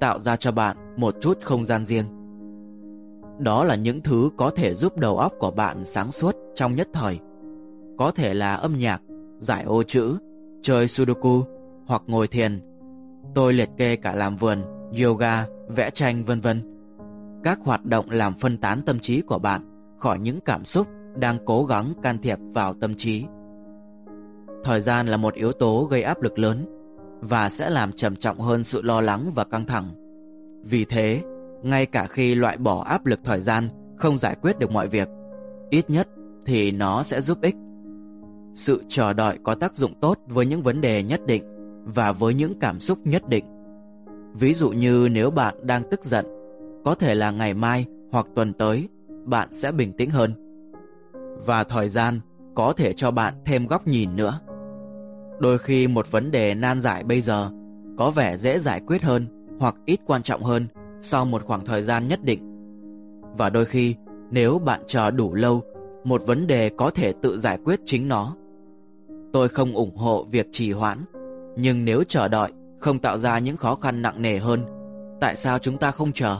tạo 0.00 0.20
ra 0.20 0.36
cho 0.36 0.52
bạn 0.52 0.76
một 0.96 1.14
chút 1.20 1.38
không 1.42 1.64
gian 1.64 1.84
riêng. 1.84 2.19
Đó 3.40 3.64
là 3.64 3.74
những 3.74 4.00
thứ 4.00 4.30
có 4.36 4.50
thể 4.50 4.74
giúp 4.74 4.98
đầu 4.98 5.18
óc 5.18 5.32
của 5.38 5.50
bạn 5.50 5.84
sáng 5.84 6.12
suốt 6.12 6.36
trong 6.54 6.74
nhất 6.74 6.88
thời. 6.92 7.18
Có 7.98 8.10
thể 8.10 8.34
là 8.34 8.54
âm 8.54 8.78
nhạc, 8.78 9.02
giải 9.38 9.64
ô 9.64 9.82
chữ, 9.82 10.16
chơi 10.62 10.88
sudoku 10.88 11.42
hoặc 11.86 12.02
ngồi 12.06 12.26
thiền. 12.26 12.60
Tôi 13.34 13.52
liệt 13.52 13.68
kê 13.76 13.96
cả 13.96 14.14
làm 14.14 14.36
vườn, 14.36 14.58
yoga, 15.02 15.46
vẽ 15.68 15.90
tranh 15.90 16.24
vân 16.24 16.40
vân. 16.40 16.62
Các 17.44 17.58
hoạt 17.64 17.84
động 17.84 18.10
làm 18.10 18.34
phân 18.34 18.58
tán 18.58 18.82
tâm 18.86 18.98
trí 18.98 19.20
của 19.20 19.38
bạn 19.38 19.62
khỏi 19.98 20.18
những 20.18 20.40
cảm 20.40 20.64
xúc 20.64 20.86
đang 21.16 21.38
cố 21.46 21.64
gắng 21.64 21.92
can 22.02 22.18
thiệp 22.18 22.38
vào 22.52 22.74
tâm 22.80 22.94
trí. 22.94 23.24
Thời 24.64 24.80
gian 24.80 25.06
là 25.06 25.16
một 25.16 25.34
yếu 25.34 25.52
tố 25.52 25.84
gây 25.84 26.02
áp 26.02 26.22
lực 26.22 26.38
lớn 26.38 26.64
và 27.20 27.48
sẽ 27.48 27.70
làm 27.70 27.92
trầm 27.92 28.16
trọng 28.16 28.40
hơn 28.40 28.62
sự 28.62 28.82
lo 28.82 29.00
lắng 29.00 29.30
và 29.34 29.44
căng 29.44 29.66
thẳng. 29.66 29.84
Vì 30.64 30.84
thế, 30.84 31.22
ngay 31.62 31.86
cả 31.86 32.06
khi 32.06 32.34
loại 32.34 32.56
bỏ 32.56 32.82
áp 32.82 33.06
lực 33.06 33.20
thời 33.24 33.40
gian 33.40 33.68
không 33.96 34.18
giải 34.18 34.36
quyết 34.42 34.58
được 34.58 34.70
mọi 34.70 34.88
việc, 34.88 35.08
ít 35.70 35.90
nhất 35.90 36.08
thì 36.46 36.70
nó 36.70 37.02
sẽ 37.02 37.20
giúp 37.20 37.38
ích. 37.42 37.54
Sự 38.54 38.82
chờ 38.88 39.12
đợi 39.12 39.38
có 39.42 39.54
tác 39.54 39.76
dụng 39.76 39.94
tốt 40.00 40.18
với 40.26 40.46
những 40.46 40.62
vấn 40.62 40.80
đề 40.80 41.02
nhất 41.02 41.26
định 41.26 41.42
và 41.84 42.12
với 42.12 42.34
những 42.34 42.58
cảm 42.60 42.80
xúc 42.80 42.98
nhất 43.04 43.28
định. 43.28 43.44
Ví 44.34 44.54
dụ 44.54 44.70
như 44.70 45.08
nếu 45.12 45.30
bạn 45.30 45.54
đang 45.62 45.82
tức 45.90 46.04
giận, 46.04 46.26
có 46.84 46.94
thể 46.94 47.14
là 47.14 47.30
ngày 47.30 47.54
mai 47.54 47.86
hoặc 48.12 48.26
tuần 48.34 48.52
tới 48.52 48.88
bạn 49.24 49.48
sẽ 49.52 49.72
bình 49.72 49.92
tĩnh 49.92 50.10
hơn. 50.10 50.34
Và 51.46 51.64
thời 51.64 51.88
gian 51.88 52.20
có 52.54 52.72
thể 52.72 52.92
cho 52.92 53.10
bạn 53.10 53.34
thêm 53.44 53.66
góc 53.66 53.86
nhìn 53.86 54.16
nữa. 54.16 54.40
Đôi 55.38 55.58
khi 55.58 55.88
một 55.88 56.10
vấn 56.10 56.30
đề 56.30 56.54
nan 56.54 56.80
giải 56.80 57.04
bây 57.04 57.20
giờ 57.20 57.50
có 57.98 58.10
vẻ 58.10 58.36
dễ 58.36 58.58
giải 58.58 58.80
quyết 58.86 59.02
hơn 59.02 59.26
hoặc 59.60 59.74
ít 59.86 60.00
quan 60.06 60.22
trọng 60.22 60.42
hơn 60.42 60.66
sau 61.00 61.24
một 61.24 61.42
khoảng 61.44 61.64
thời 61.64 61.82
gian 61.82 62.08
nhất 62.08 62.24
định. 62.24 62.40
Và 63.38 63.50
đôi 63.50 63.64
khi, 63.64 63.94
nếu 64.30 64.58
bạn 64.58 64.80
chờ 64.86 65.10
đủ 65.10 65.34
lâu, 65.34 65.62
một 66.04 66.26
vấn 66.26 66.46
đề 66.46 66.68
có 66.68 66.90
thể 66.90 67.12
tự 67.22 67.38
giải 67.38 67.58
quyết 67.64 67.80
chính 67.84 68.08
nó. 68.08 68.36
Tôi 69.32 69.48
không 69.48 69.74
ủng 69.74 69.96
hộ 69.96 70.24
việc 70.30 70.46
trì 70.52 70.72
hoãn, 70.72 71.04
nhưng 71.56 71.84
nếu 71.84 72.02
chờ 72.08 72.28
đợi 72.28 72.52
không 72.80 72.98
tạo 72.98 73.18
ra 73.18 73.38
những 73.38 73.56
khó 73.56 73.74
khăn 73.74 74.02
nặng 74.02 74.22
nề 74.22 74.38
hơn, 74.38 74.60
tại 75.20 75.36
sao 75.36 75.58
chúng 75.58 75.78
ta 75.78 75.90
không 75.90 76.12
chờ? 76.12 76.36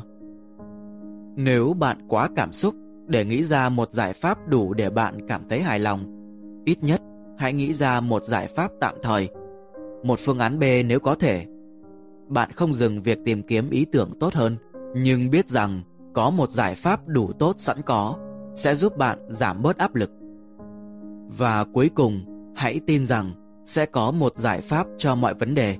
Nếu 1.37 1.73
bạn 1.73 1.99
quá 2.09 2.29
cảm 2.37 2.53
xúc 2.53 2.75
để 3.07 3.25
nghĩ 3.25 3.43
ra 3.43 3.69
một 3.69 3.93
giải 3.93 4.13
pháp 4.13 4.49
đủ 4.49 4.75
để 4.75 4.91
bạn 4.91 5.29
cảm 5.29 5.43
thấy 5.49 5.61
hài 5.61 5.79
lòng, 5.79 6.05
ít 6.65 6.83
nhất 6.83 7.01
hãy 7.39 7.53
nghĩ 7.53 7.73
ra 7.73 8.01
một 8.01 8.23
giải 8.23 8.47
pháp 8.47 8.71
tạm 8.81 8.95
thời, 9.03 9.29
một 10.03 10.19
phương 10.19 10.39
án 10.39 10.59
B 10.59 10.65
nếu 10.87 11.01
có 11.01 11.15
thể. 11.15 11.47
Bạn 12.31 12.53
không 12.53 12.74
dừng 12.74 13.03
việc 13.03 13.18
tìm 13.24 13.43
kiếm 13.43 13.70
ý 13.70 13.85
tưởng 13.93 14.11
tốt 14.20 14.35
hơn, 14.35 14.57
nhưng 14.95 15.31
biết 15.31 15.49
rằng 15.49 15.83
có 16.14 16.31
một 16.31 16.51
giải 16.51 16.74
pháp 16.74 17.09
đủ 17.09 17.33
tốt 17.33 17.55
sẵn 17.59 17.83
có 17.83 18.16
sẽ 18.55 18.74
giúp 18.74 18.97
bạn 18.97 19.18
giảm 19.28 19.62
bớt 19.62 19.78
áp 19.78 19.95
lực. 19.95 20.11
Và 21.39 21.64
cuối 21.64 21.91
cùng, 21.95 22.24
hãy 22.57 22.81
tin 22.87 23.07
rằng 23.07 23.31
sẽ 23.66 23.87
có 23.87 24.11
một 24.11 24.39
giải 24.39 24.61
pháp 24.61 24.87
cho 24.99 25.14
mọi 25.14 25.35
vấn 25.35 25.55
đề. 25.55 25.76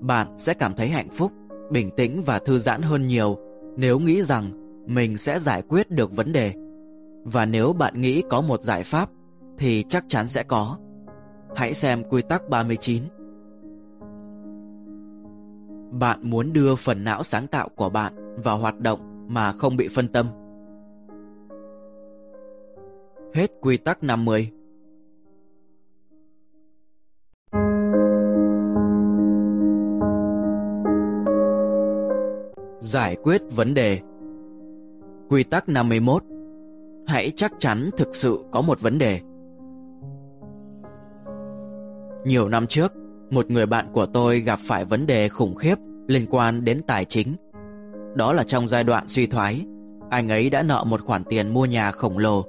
Bạn 0.00 0.34
sẽ 0.38 0.54
cảm 0.54 0.74
thấy 0.74 0.88
hạnh 0.88 1.08
phúc, 1.10 1.32
bình 1.70 1.90
tĩnh 1.96 2.22
và 2.26 2.38
thư 2.38 2.58
giãn 2.58 2.82
hơn 2.82 3.06
nhiều 3.06 3.38
nếu 3.76 3.98
nghĩ 3.98 4.22
rằng 4.22 4.44
mình 4.86 5.16
sẽ 5.16 5.38
giải 5.38 5.62
quyết 5.68 5.90
được 5.90 6.16
vấn 6.16 6.32
đề. 6.32 6.52
Và 7.24 7.46
nếu 7.46 7.72
bạn 7.72 8.00
nghĩ 8.00 8.22
có 8.30 8.40
một 8.40 8.62
giải 8.62 8.84
pháp 8.84 9.10
thì 9.58 9.84
chắc 9.88 10.04
chắn 10.08 10.28
sẽ 10.28 10.42
có. 10.42 10.78
Hãy 11.56 11.74
xem 11.74 12.04
quy 12.10 12.22
tắc 12.22 12.48
39. 12.48 13.02
Bạn 15.92 16.18
muốn 16.22 16.52
đưa 16.52 16.74
phần 16.74 17.04
não 17.04 17.22
sáng 17.22 17.46
tạo 17.46 17.68
của 17.68 17.90
bạn 17.90 18.42
vào 18.42 18.58
hoạt 18.58 18.80
động 18.80 19.26
mà 19.28 19.52
không 19.52 19.76
bị 19.76 19.88
phân 19.88 20.08
tâm. 20.08 20.26
Hết 23.34 23.50
quy 23.60 23.76
tắc 23.76 24.02
50. 24.02 24.50
Giải 32.80 33.16
quyết 33.22 33.42
vấn 33.50 33.74
đề 33.74 34.00
Quy 35.28 35.44
tắc 35.44 35.68
51 35.68 36.22
Hãy 37.06 37.32
chắc 37.36 37.52
chắn 37.58 37.90
thực 37.96 38.14
sự 38.14 38.38
có 38.52 38.60
một 38.60 38.80
vấn 38.80 38.98
đề 38.98 39.20
Nhiều 42.24 42.48
năm 42.48 42.66
trước, 42.66 42.92
một 43.32 43.50
người 43.50 43.66
bạn 43.66 43.86
của 43.92 44.06
tôi 44.06 44.40
gặp 44.40 44.58
phải 44.62 44.84
vấn 44.84 45.06
đề 45.06 45.28
khủng 45.28 45.54
khiếp 45.54 45.74
liên 46.06 46.26
quan 46.30 46.64
đến 46.64 46.80
tài 46.86 47.04
chính. 47.04 47.36
Đó 48.14 48.32
là 48.32 48.44
trong 48.44 48.68
giai 48.68 48.84
đoạn 48.84 49.08
suy 49.08 49.26
thoái, 49.26 49.66
anh 50.10 50.28
ấy 50.28 50.50
đã 50.50 50.62
nợ 50.62 50.84
một 50.84 51.00
khoản 51.00 51.24
tiền 51.24 51.48
mua 51.48 51.64
nhà 51.64 51.90
khổng 51.90 52.18
lồ, 52.18 52.44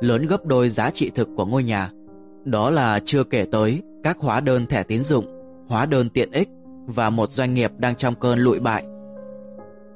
lớn 0.00 0.26
gấp 0.26 0.46
đôi 0.46 0.68
giá 0.68 0.90
trị 0.90 1.10
thực 1.14 1.28
của 1.36 1.46
ngôi 1.46 1.64
nhà. 1.64 1.90
Đó 2.44 2.70
là 2.70 3.00
chưa 3.04 3.24
kể 3.24 3.46
tới 3.52 3.82
các 4.02 4.18
hóa 4.18 4.40
đơn 4.40 4.66
thẻ 4.66 4.82
tín 4.82 5.04
dụng, 5.04 5.26
hóa 5.68 5.86
đơn 5.86 6.08
tiện 6.08 6.32
ích 6.32 6.48
và 6.86 7.10
một 7.10 7.30
doanh 7.30 7.54
nghiệp 7.54 7.72
đang 7.78 7.96
trong 7.96 8.14
cơn 8.14 8.38
lụi 8.38 8.60
bại. 8.60 8.84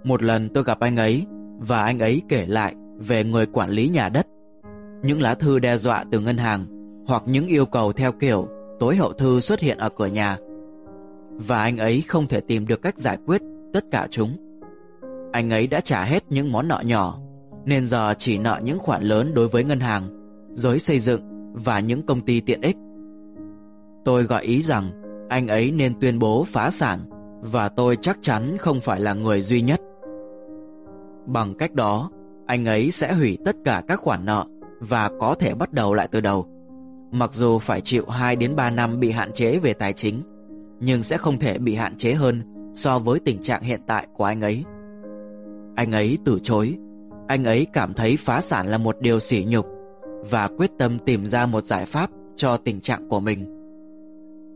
Một 0.04 0.22
lần 0.22 0.48
tôi 0.48 0.64
gặp 0.64 0.80
anh 0.80 0.96
ấy 0.96 1.26
và 1.58 1.82
anh 1.82 1.98
ấy 1.98 2.22
kể 2.28 2.46
lại 2.46 2.74
về 2.98 3.24
người 3.24 3.46
quản 3.46 3.70
lý 3.70 3.88
nhà 3.88 4.08
đất. 4.08 4.26
Những 5.02 5.20
lá 5.20 5.34
thư 5.34 5.58
đe 5.58 5.76
dọa 5.76 6.04
từ 6.10 6.20
ngân 6.20 6.36
hàng 6.36 6.66
hoặc 7.06 7.22
những 7.26 7.46
yêu 7.46 7.66
cầu 7.66 7.92
theo 7.92 8.12
kiểu 8.12 8.48
tối 8.82 8.96
hậu 8.96 9.12
thư 9.12 9.40
xuất 9.40 9.60
hiện 9.60 9.78
ở 9.78 9.88
cửa 9.88 10.06
nhà 10.06 10.38
và 11.36 11.62
anh 11.62 11.78
ấy 11.78 12.02
không 12.08 12.28
thể 12.28 12.40
tìm 12.40 12.66
được 12.66 12.82
cách 12.82 12.98
giải 12.98 13.18
quyết 13.26 13.42
tất 13.72 13.84
cả 13.90 14.06
chúng. 14.10 14.36
Anh 15.32 15.50
ấy 15.50 15.66
đã 15.66 15.80
trả 15.80 16.04
hết 16.04 16.24
những 16.30 16.52
món 16.52 16.68
nợ 16.68 16.82
nhỏ 16.84 17.18
nên 17.64 17.86
giờ 17.86 18.14
chỉ 18.18 18.38
nợ 18.38 18.60
những 18.64 18.78
khoản 18.78 19.02
lớn 19.02 19.34
đối 19.34 19.48
với 19.48 19.64
ngân 19.64 19.80
hàng, 19.80 20.02
giới 20.52 20.78
xây 20.78 20.98
dựng 20.98 21.20
và 21.52 21.80
những 21.80 22.06
công 22.06 22.20
ty 22.20 22.40
tiện 22.40 22.60
ích. 22.60 22.76
Tôi 24.04 24.22
gợi 24.22 24.44
ý 24.44 24.62
rằng 24.62 24.84
anh 25.28 25.48
ấy 25.48 25.70
nên 25.70 26.00
tuyên 26.00 26.18
bố 26.18 26.44
phá 26.44 26.70
sản 26.70 26.98
và 27.40 27.68
tôi 27.68 27.96
chắc 27.96 28.18
chắn 28.22 28.56
không 28.58 28.80
phải 28.80 29.00
là 29.00 29.14
người 29.14 29.42
duy 29.42 29.60
nhất. 29.60 29.80
Bằng 31.26 31.54
cách 31.54 31.74
đó, 31.74 32.10
anh 32.46 32.64
ấy 32.64 32.90
sẽ 32.90 33.12
hủy 33.12 33.38
tất 33.44 33.56
cả 33.64 33.82
các 33.88 34.00
khoản 34.00 34.24
nợ 34.24 34.44
và 34.80 35.10
có 35.20 35.34
thể 35.34 35.54
bắt 35.54 35.72
đầu 35.72 35.94
lại 35.94 36.08
từ 36.10 36.20
đầu. 36.20 36.46
Mặc 37.12 37.34
dù 37.34 37.58
phải 37.58 37.80
chịu 37.80 38.06
2 38.06 38.36
đến 38.36 38.56
3 38.56 38.70
năm 38.70 39.00
bị 39.00 39.10
hạn 39.10 39.32
chế 39.32 39.58
về 39.58 39.72
tài 39.72 39.92
chính, 39.92 40.22
nhưng 40.80 41.02
sẽ 41.02 41.16
không 41.16 41.38
thể 41.38 41.58
bị 41.58 41.74
hạn 41.74 41.96
chế 41.96 42.12
hơn 42.12 42.42
so 42.74 42.98
với 42.98 43.20
tình 43.20 43.42
trạng 43.42 43.62
hiện 43.62 43.80
tại 43.86 44.06
của 44.14 44.24
anh 44.24 44.40
ấy. 44.40 44.64
Anh 45.76 45.92
ấy 45.92 46.18
từ 46.24 46.38
chối, 46.42 46.74
anh 47.28 47.44
ấy 47.44 47.66
cảm 47.72 47.94
thấy 47.94 48.16
phá 48.16 48.40
sản 48.40 48.66
là 48.66 48.78
một 48.78 48.96
điều 49.00 49.20
sỉ 49.20 49.44
nhục 49.48 49.66
và 50.30 50.48
quyết 50.48 50.70
tâm 50.78 50.98
tìm 50.98 51.26
ra 51.26 51.46
một 51.46 51.64
giải 51.64 51.86
pháp 51.86 52.10
cho 52.36 52.56
tình 52.56 52.80
trạng 52.80 53.08
của 53.08 53.20
mình. 53.20 53.58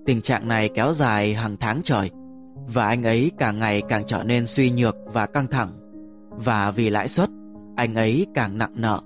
Tình 0.07 0.21
trạng 0.21 0.49
này 0.49 0.71
kéo 0.75 0.93
dài 0.93 1.35
hàng 1.35 1.57
tháng 1.61 1.81
trời 1.85 2.11
và 2.67 2.87
anh 2.87 3.03
ấy 3.03 3.31
càng 3.39 3.59
ngày 3.59 3.83
càng 3.89 4.05
trở 4.07 4.23
nên 4.23 4.47
suy 4.47 4.71
nhược 4.71 4.97
và 5.07 5.27
căng 5.27 5.47
thẳng 5.47 5.71
và 6.31 6.71
vì 6.71 6.91
lãi 6.91 7.09
suất, 7.09 7.31
anh 7.77 7.95
ấy 7.95 8.27
càng 8.35 8.59
nặng 8.59 8.73
nợ. 8.75 9.01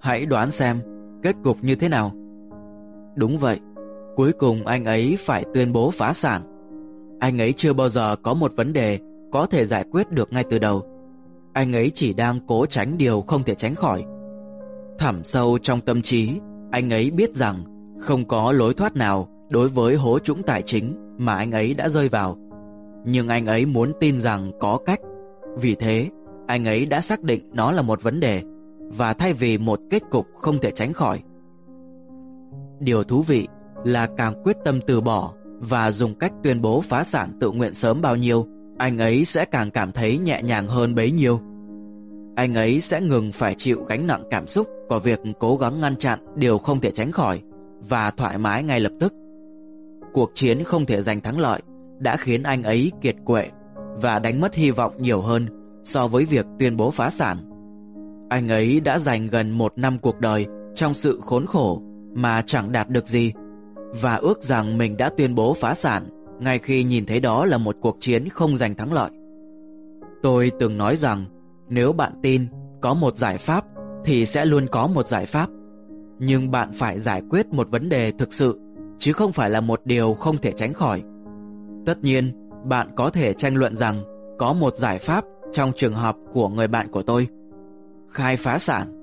Hãy 0.00 0.26
đoán 0.26 0.50
xem 0.50 0.80
kết 1.22 1.36
cục 1.44 1.64
như 1.64 1.74
thế 1.74 1.88
nào. 1.88 2.12
Đúng 3.14 3.38
vậy, 3.38 3.60
cuối 4.16 4.32
cùng 4.32 4.66
anh 4.66 4.84
ấy 4.84 5.16
phải 5.20 5.44
tuyên 5.54 5.72
bố 5.72 5.90
phá 5.90 6.12
sản. 6.12 6.42
Anh 7.20 7.38
ấy 7.38 7.52
chưa 7.52 7.72
bao 7.72 7.88
giờ 7.88 8.16
có 8.22 8.34
một 8.34 8.52
vấn 8.56 8.72
đề 8.72 8.98
có 9.32 9.46
thể 9.46 9.64
giải 9.64 9.84
quyết 9.92 10.10
được 10.10 10.32
ngay 10.32 10.44
từ 10.50 10.58
đầu. 10.58 10.82
Anh 11.52 11.72
ấy 11.72 11.90
chỉ 11.94 12.12
đang 12.12 12.40
cố 12.46 12.66
tránh 12.66 12.98
điều 12.98 13.20
không 13.20 13.42
thể 13.42 13.54
tránh 13.54 13.74
khỏi. 13.74 14.04
Thẳm 14.98 15.24
sâu 15.24 15.58
trong 15.62 15.80
tâm 15.80 16.02
trí, 16.02 16.30
anh 16.70 16.92
ấy 16.92 17.10
biết 17.10 17.34
rằng 17.34 17.56
không 18.00 18.28
có 18.28 18.52
lối 18.52 18.74
thoát 18.74 18.96
nào 18.96 19.28
đối 19.50 19.68
với 19.68 19.96
hố 19.96 20.18
trũng 20.18 20.42
tài 20.42 20.62
chính 20.62 20.94
mà 21.18 21.34
anh 21.34 21.50
ấy 21.50 21.74
đã 21.74 21.88
rơi 21.88 22.08
vào. 22.08 22.36
Nhưng 23.04 23.28
anh 23.28 23.46
ấy 23.46 23.66
muốn 23.66 23.92
tin 24.00 24.18
rằng 24.18 24.50
có 24.60 24.78
cách. 24.86 25.00
Vì 25.56 25.74
thế, 25.74 26.08
anh 26.46 26.64
ấy 26.64 26.86
đã 26.86 27.00
xác 27.00 27.22
định 27.22 27.50
nó 27.52 27.72
là 27.72 27.82
một 27.82 28.02
vấn 28.02 28.20
đề 28.20 28.42
và 28.78 29.12
thay 29.12 29.32
vì 29.32 29.58
một 29.58 29.80
kết 29.90 30.02
cục 30.10 30.26
không 30.34 30.58
thể 30.58 30.70
tránh 30.70 30.92
khỏi. 30.92 31.20
Điều 32.84 33.04
thú 33.04 33.22
vị 33.22 33.48
là 33.84 34.06
càng 34.16 34.42
quyết 34.44 34.56
tâm 34.64 34.80
từ 34.86 35.00
bỏ 35.00 35.32
và 35.58 35.90
dùng 35.90 36.14
cách 36.14 36.32
tuyên 36.42 36.62
bố 36.62 36.80
phá 36.80 37.04
sản 37.04 37.30
tự 37.40 37.50
nguyện 37.50 37.74
sớm 37.74 38.02
bao 38.02 38.16
nhiêu, 38.16 38.46
anh 38.78 38.98
ấy 38.98 39.24
sẽ 39.24 39.44
càng 39.44 39.70
cảm 39.70 39.92
thấy 39.92 40.18
nhẹ 40.18 40.42
nhàng 40.42 40.66
hơn 40.66 40.94
bấy 40.94 41.10
nhiêu. 41.10 41.40
Anh 42.36 42.54
ấy 42.54 42.80
sẽ 42.80 43.00
ngừng 43.00 43.32
phải 43.32 43.54
chịu 43.58 43.84
gánh 43.88 44.06
nặng 44.06 44.22
cảm 44.30 44.46
xúc 44.46 44.68
của 44.88 44.98
việc 44.98 45.20
cố 45.38 45.56
gắng 45.56 45.80
ngăn 45.80 45.96
chặn 45.96 46.18
điều 46.36 46.58
không 46.58 46.80
thể 46.80 46.90
tránh 46.90 47.12
khỏi 47.12 47.42
và 47.88 48.10
thoải 48.10 48.38
mái 48.38 48.62
ngay 48.62 48.80
lập 48.80 48.92
tức. 49.00 49.12
Cuộc 50.12 50.30
chiến 50.34 50.64
không 50.64 50.86
thể 50.86 51.02
giành 51.02 51.20
thắng 51.20 51.38
lợi 51.38 51.62
đã 51.98 52.16
khiến 52.16 52.42
anh 52.42 52.62
ấy 52.62 52.92
kiệt 53.00 53.16
quệ 53.24 53.48
và 53.94 54.18
đánh 54.18 54.40
mất 54.40 54.54
hy 54.54 54.70
vọng 54.70 54.92
nhiều 54.98 55.20
hơn 55.20 55.46
so 55.84 56.08
với 56.08 56.24
việc 56.24 56.46
tuyên 56.58 56.76
bố 56.76 56.90
phá 56.90 57.10
sản. 57.10 57.38
Anh 58.28 58.48
ấy 58.48 58.80
đã 58.80 58.98
dành 58.98 59.26
gần 59.26 59.50
một 59.50 59.72
năm 59.76 59.98
cuộc 59.98 60.20
đời 60.20 60.46
trong 60.74 60.94
sự 60.94 61.20
khốn 61.22 61.46
khổ 61.46 61.82
mà 62.14 62.42
chẳng 62.46 62.72
đạt 62.72 62.90
được 62.90 63.06
gì 63.06 63.32
và 64.00 64.14
ước 64.14 64.42
rằng 64.42 64.78
mình 64.78 64.96
đã 64.96 65.10
tuyên 65.16 65.34
bố 65.34 65.54
phá 65.54 65.74
sản 65.74 66.08
ngay 66.40 66.58
khi 66.58 66.84
nhìn 66.84 67.06
thấy 67.06 67.20
đó 67.20 67.44
là 67.44 67.58
một 67.58 67.76
cuộc 67.80 67.96
chiến 68.00 68.28
không 68.28 68.56
giành 68.56 68.74
thắng 68.74 68.92
lợi. 68.92 69.10
Tôi 70.22 70.50
từng 70.58 70.78
nói 70.78 70.96
rằng 70.96 71.24
nếu 71.68 71.92
bạn 71.92 72.12
tin 72.22 72.46
có 72.80 72.94
một 72.94 73.16
giải 73.16 73.38
pháp 73.38 73.64
thì 74.04 74.26
sẽ 74.26 74.44
luôn 74.44 74.66
có 74.70 74.86
một 74.86 75.06
giải 75.06 75.26
pháp. 75.26 75.48
Nhưng 76.18 76.50
bạn 76.50 76.72
phải 76.72 77.00
giải 77.00 77.22
quyết 77.30 77.46
một 77.46 77.70
vấn 77.70 77.88
đề 77.88 78.10
thực 78.10 78.32
sự 78.32 78.58
chứ 78.98 79.12
không 79.12 79.32
phải 79.32 79.50
là 79.50 79.60
một 79.60 79.80
điều 79.84 80.14
không 80.14 80.38
thể 80.38 80.52
tránh 80.52 80.72
khỏi. 80.72 81.02
Tất 81.86 82.04
nhiên, 82.04 82.32
bạn 82.64 82.88
có 82.96 83.10
thể 83.10 83.32
tranh 83.32 83.56
luận 83.56 83.76
rằng 83.76 84.02
có 84.38 84.52
một 84.52 84.76
giải 84.76 84.98
pháp 84.98 85.24
trong 85.52 85.72
trường 85.76 85.94
hợp 85.94 86.16
của 86.32 86.48
người 86.48 86.68
bạn 86.68 86.90
của 86.90 87.02
tôi. 87.02 87.28
Khai 88.08 88.36
phá 88.36 88.58
sản. 88.58 88.98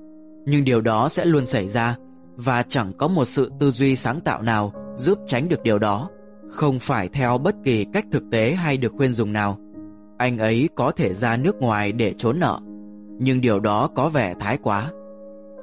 Nhưng 0.46 0.64
điều 0.64 0.80
đó 0.80 1.08
sẽ 1.08 1.24
luôn 1.24 1.46
xảy 1.46 1.68
ra 1.68 1.96
và 2.44 2.62
chẳng 2.62 2.92
có 2.98 3.08
một 3.08 3.24
sự 3.24 3.52
tư 3.60 3.70
duy 3.70 3.96
sáng 3.96 4.20
tạo 4.20 4.42
nào 4.42 4.72
giúp 4.96 5.18
tránh 5.26 5.48
được 5.48 5.62
điều 5.62 5.78
đó. 5.78 6.08
Không 6.50 6.78
phải 6.78 7.08
theo 7.08 7.38
bất 7.38 7.54
kỳ 7.64 7.84
cách 7.84 8.04
thực 8.12 8.22
tế 8.30 8.52
hay 8.52 8.76
được 8.76 8.92
khuyên 8.96 9.12
dùng 9.12 9.32
nào. 9.32 9.58
Anh 10.18 10.38
ấy 10.38 10.68
có 10.76 10.90
thể 10.90 11.14
ra 11.14 11.36
nước 11.36 11.56
ngoài 11.56 11.92
để 11.92 12.14
trốn 12.18 12.40
nợ. 12.40 12.58
Nhưng 13.18 13.40
điều 13.40 13.60
đó 13.60 13.88
có 13.94 14.08
vẻ 14.08 14.34
thái 14.40 14.58
quá. 14.62 14.90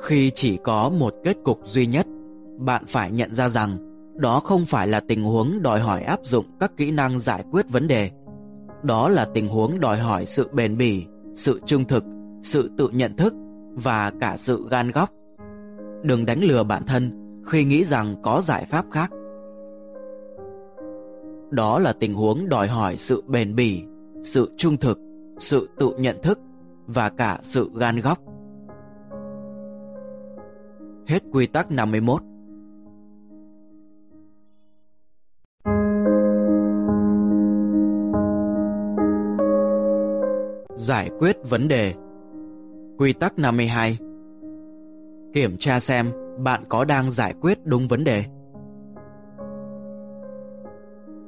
Khi 0.01 0.31
chỉ 0.35 0.57
có 0.63 0.89
một 0.89 1.13
kết 1.23 1.37
cục 1.43 1.59
duy 1.65 1.85
nhất, 1.85 2.07
bạn 2.57 2.85
phải 2.87 3.11
nhận 3.11 3.33
ra 3.33 3.49
rằng 3.49 3.77
đó 4.15 4.39
không 4.39 4.65
phải 4.65 4.87
là 4.87 4.99
tình 4.99 5.23
huống 5.23 5.61
đòi 5.61 5.79
hỏi 5.79 6.03
áp 6.03 6.19
dụng 6.23 6.45
các 6.59 6.71
kỹ 6.77 6.91
năng 6.91 7.19
giải 7.19 7.43
quyết 7.51 7.69
vấn 7.69 7.87
đề. 7.87 8.11
Đó 8.83 9.09
là 9.09 9.25
tình 9.33 9.47
huống 9.47 9.79
đòi 9.79 9.97
hỏi 9.97 10.25
sự 10.25 10.49
bền 10.53 10.77
bỉ, 10.77 11.05
sự 11.33 11.61
trung 11.65 11.85
thực, 11.85 12.03
sự 12.43 12.71
tự 12.77 12.89
nhận 12.89 13.15
thức 13.15 13.33
và 13.73 14.11
cả 14.19 14.37
sự 14.37 14.67
gan 14.69 14.91
góc. 14.91 15.09
Đừng 16.03 16.25
đánh 16.25 16.43
lừa 16.43 16.63
bản 16.63 16.83
thân 16.87 17.11
khi 17.45 17.63
nghĩ 17.63 17.83
rằng 17.83 18.15
có 18.23 18.41
giải 18.41 18.65
pháp 18.65 18.85
khác. 18.91 19.11
Đó 21.49 21.79
là 21.79 21.93
tình 21.93 22.13
huống 22.13 22.49
đòi 22.49 22.67
hỏi 22.67 22.97
sự 22.97 23.23
bền 23.27 23.55
bỉ, 23.55 23.83
sự 24.23 24.51
trung 24.57 24.77
thực, 24.77 24.99
sự 25.39 25.69
tự 25.79 25.91
nhận 25.99 26.21
thức 26.21 26.39
và 26.87 27.09
cả 27.09 27.39
sự 27.41 27.71
gan 27.75 28.01
góc. 28.01 28.19
Hết 31.07 31.23
quy 31.31 31.47
tắc 31.47 31.71
51 31.71 32.21
Giải 40.75 41.09
quyết 41.19 41.37
vấn 41.49 41.67
đề 41.67 41.93
Quy 42.97 43.13
tắc 43.13 43.39
52 43.39 43.97
Kiểm 45.37 45.57
tra 45.57 45.79
xem 45.79 46.11
bạn 46.39 46.63
có 46.69 46.85
đang 46.85 47.11
giải 47.11 47.33
quyết 47.41 47.65
đúng 47.65 47.87
vấn 47.87 48.03
đề. 48.03 48.23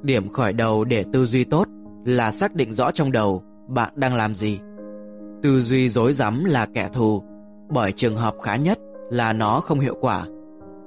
Điểm 0.02 0.30
khởi 0.30 0.54
đầu 0.54 0.84
để 0.84 1.06
tư 1.14 1.26
duy 1.26 1.44
tốt 1.44 1.68
là 2.06 2.32
xác 2.32 2.56
định 2.56 2.74
rõ 2.74 2.92
trong 2.92 3.12
đầu 3.12 3.44
bạn 3.68 3.94
đang 3.96 4.16
làm 4.16 4.36
gì. 4.36 4.60
Tư 5.44 5.62
duy 5.62 5.90
rối 5.90 6.14
rắm 6.14 6.46
là 6.46 6.66
kẻ 6.66 6.90
thù, 6.94 7.24
bởi 7.70 7.92
trường 7.92 8.16
hợp 8.16 8.36
khá 8.42 8.56
nhất 8.56 8.80
là 9.10 9.34
nó 9.34 9.60
không 9.60 9.80
hiệu 9.80 9.98
quả. 10.02 10.26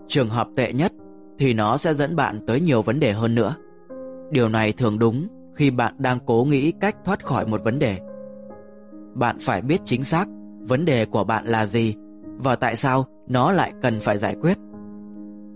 Trường 0.08 0.28
hợp 0.28 0.48
tệ 0.56 0.72
nhất 0.72 0.92
thì 1.38 1.54
nó 1.54 1.76
sẽ 1.76 1.94
dẫn 1.94 2.16
bạn 2.16 2.40
tới 2.46 2.60
nhiều 2.60 2.82
vấn 2.82 3.00
đề 3.00 3.12
hơn 3.12 3.34
nữa. 3.34 3.54
Điều 4.30 4.48
này 4.48 4.72
thường 4.72 4.98
đúng 4.98 5.26
khi 5.54 5.70
bạn 5.70 5.94
đang 5.98 6.18
cố 6.26 6.44
nghĩ 6.44 6.72
cách 6.80 6.96
thoát 7.04 7.24
khỏi 7.24 7.46
một 7.46 7.64
vấn 7.64 7.78
đề. 7.78 7.98
Bạn 9.14 9.36
phải 9.40 9.62
biết 9.62 9.80
chính 9.84 10.04
xác 10.04 10.28
vấn 10.60 10.84
đề 10.84 11.04
của 11.04 11.24
bạn 11.24 11.46
là 11.46 11.66
gì 11.66 11.94
và 12.38 12.56
tại 12.56 12.76
sao 12.76 13.06
nó 13.28 13.52
lại 13.52 13.72
cần 13.82 14.00
phải 14.00 14.18
giải 14.18 14.36
quyết. 14.40 14.58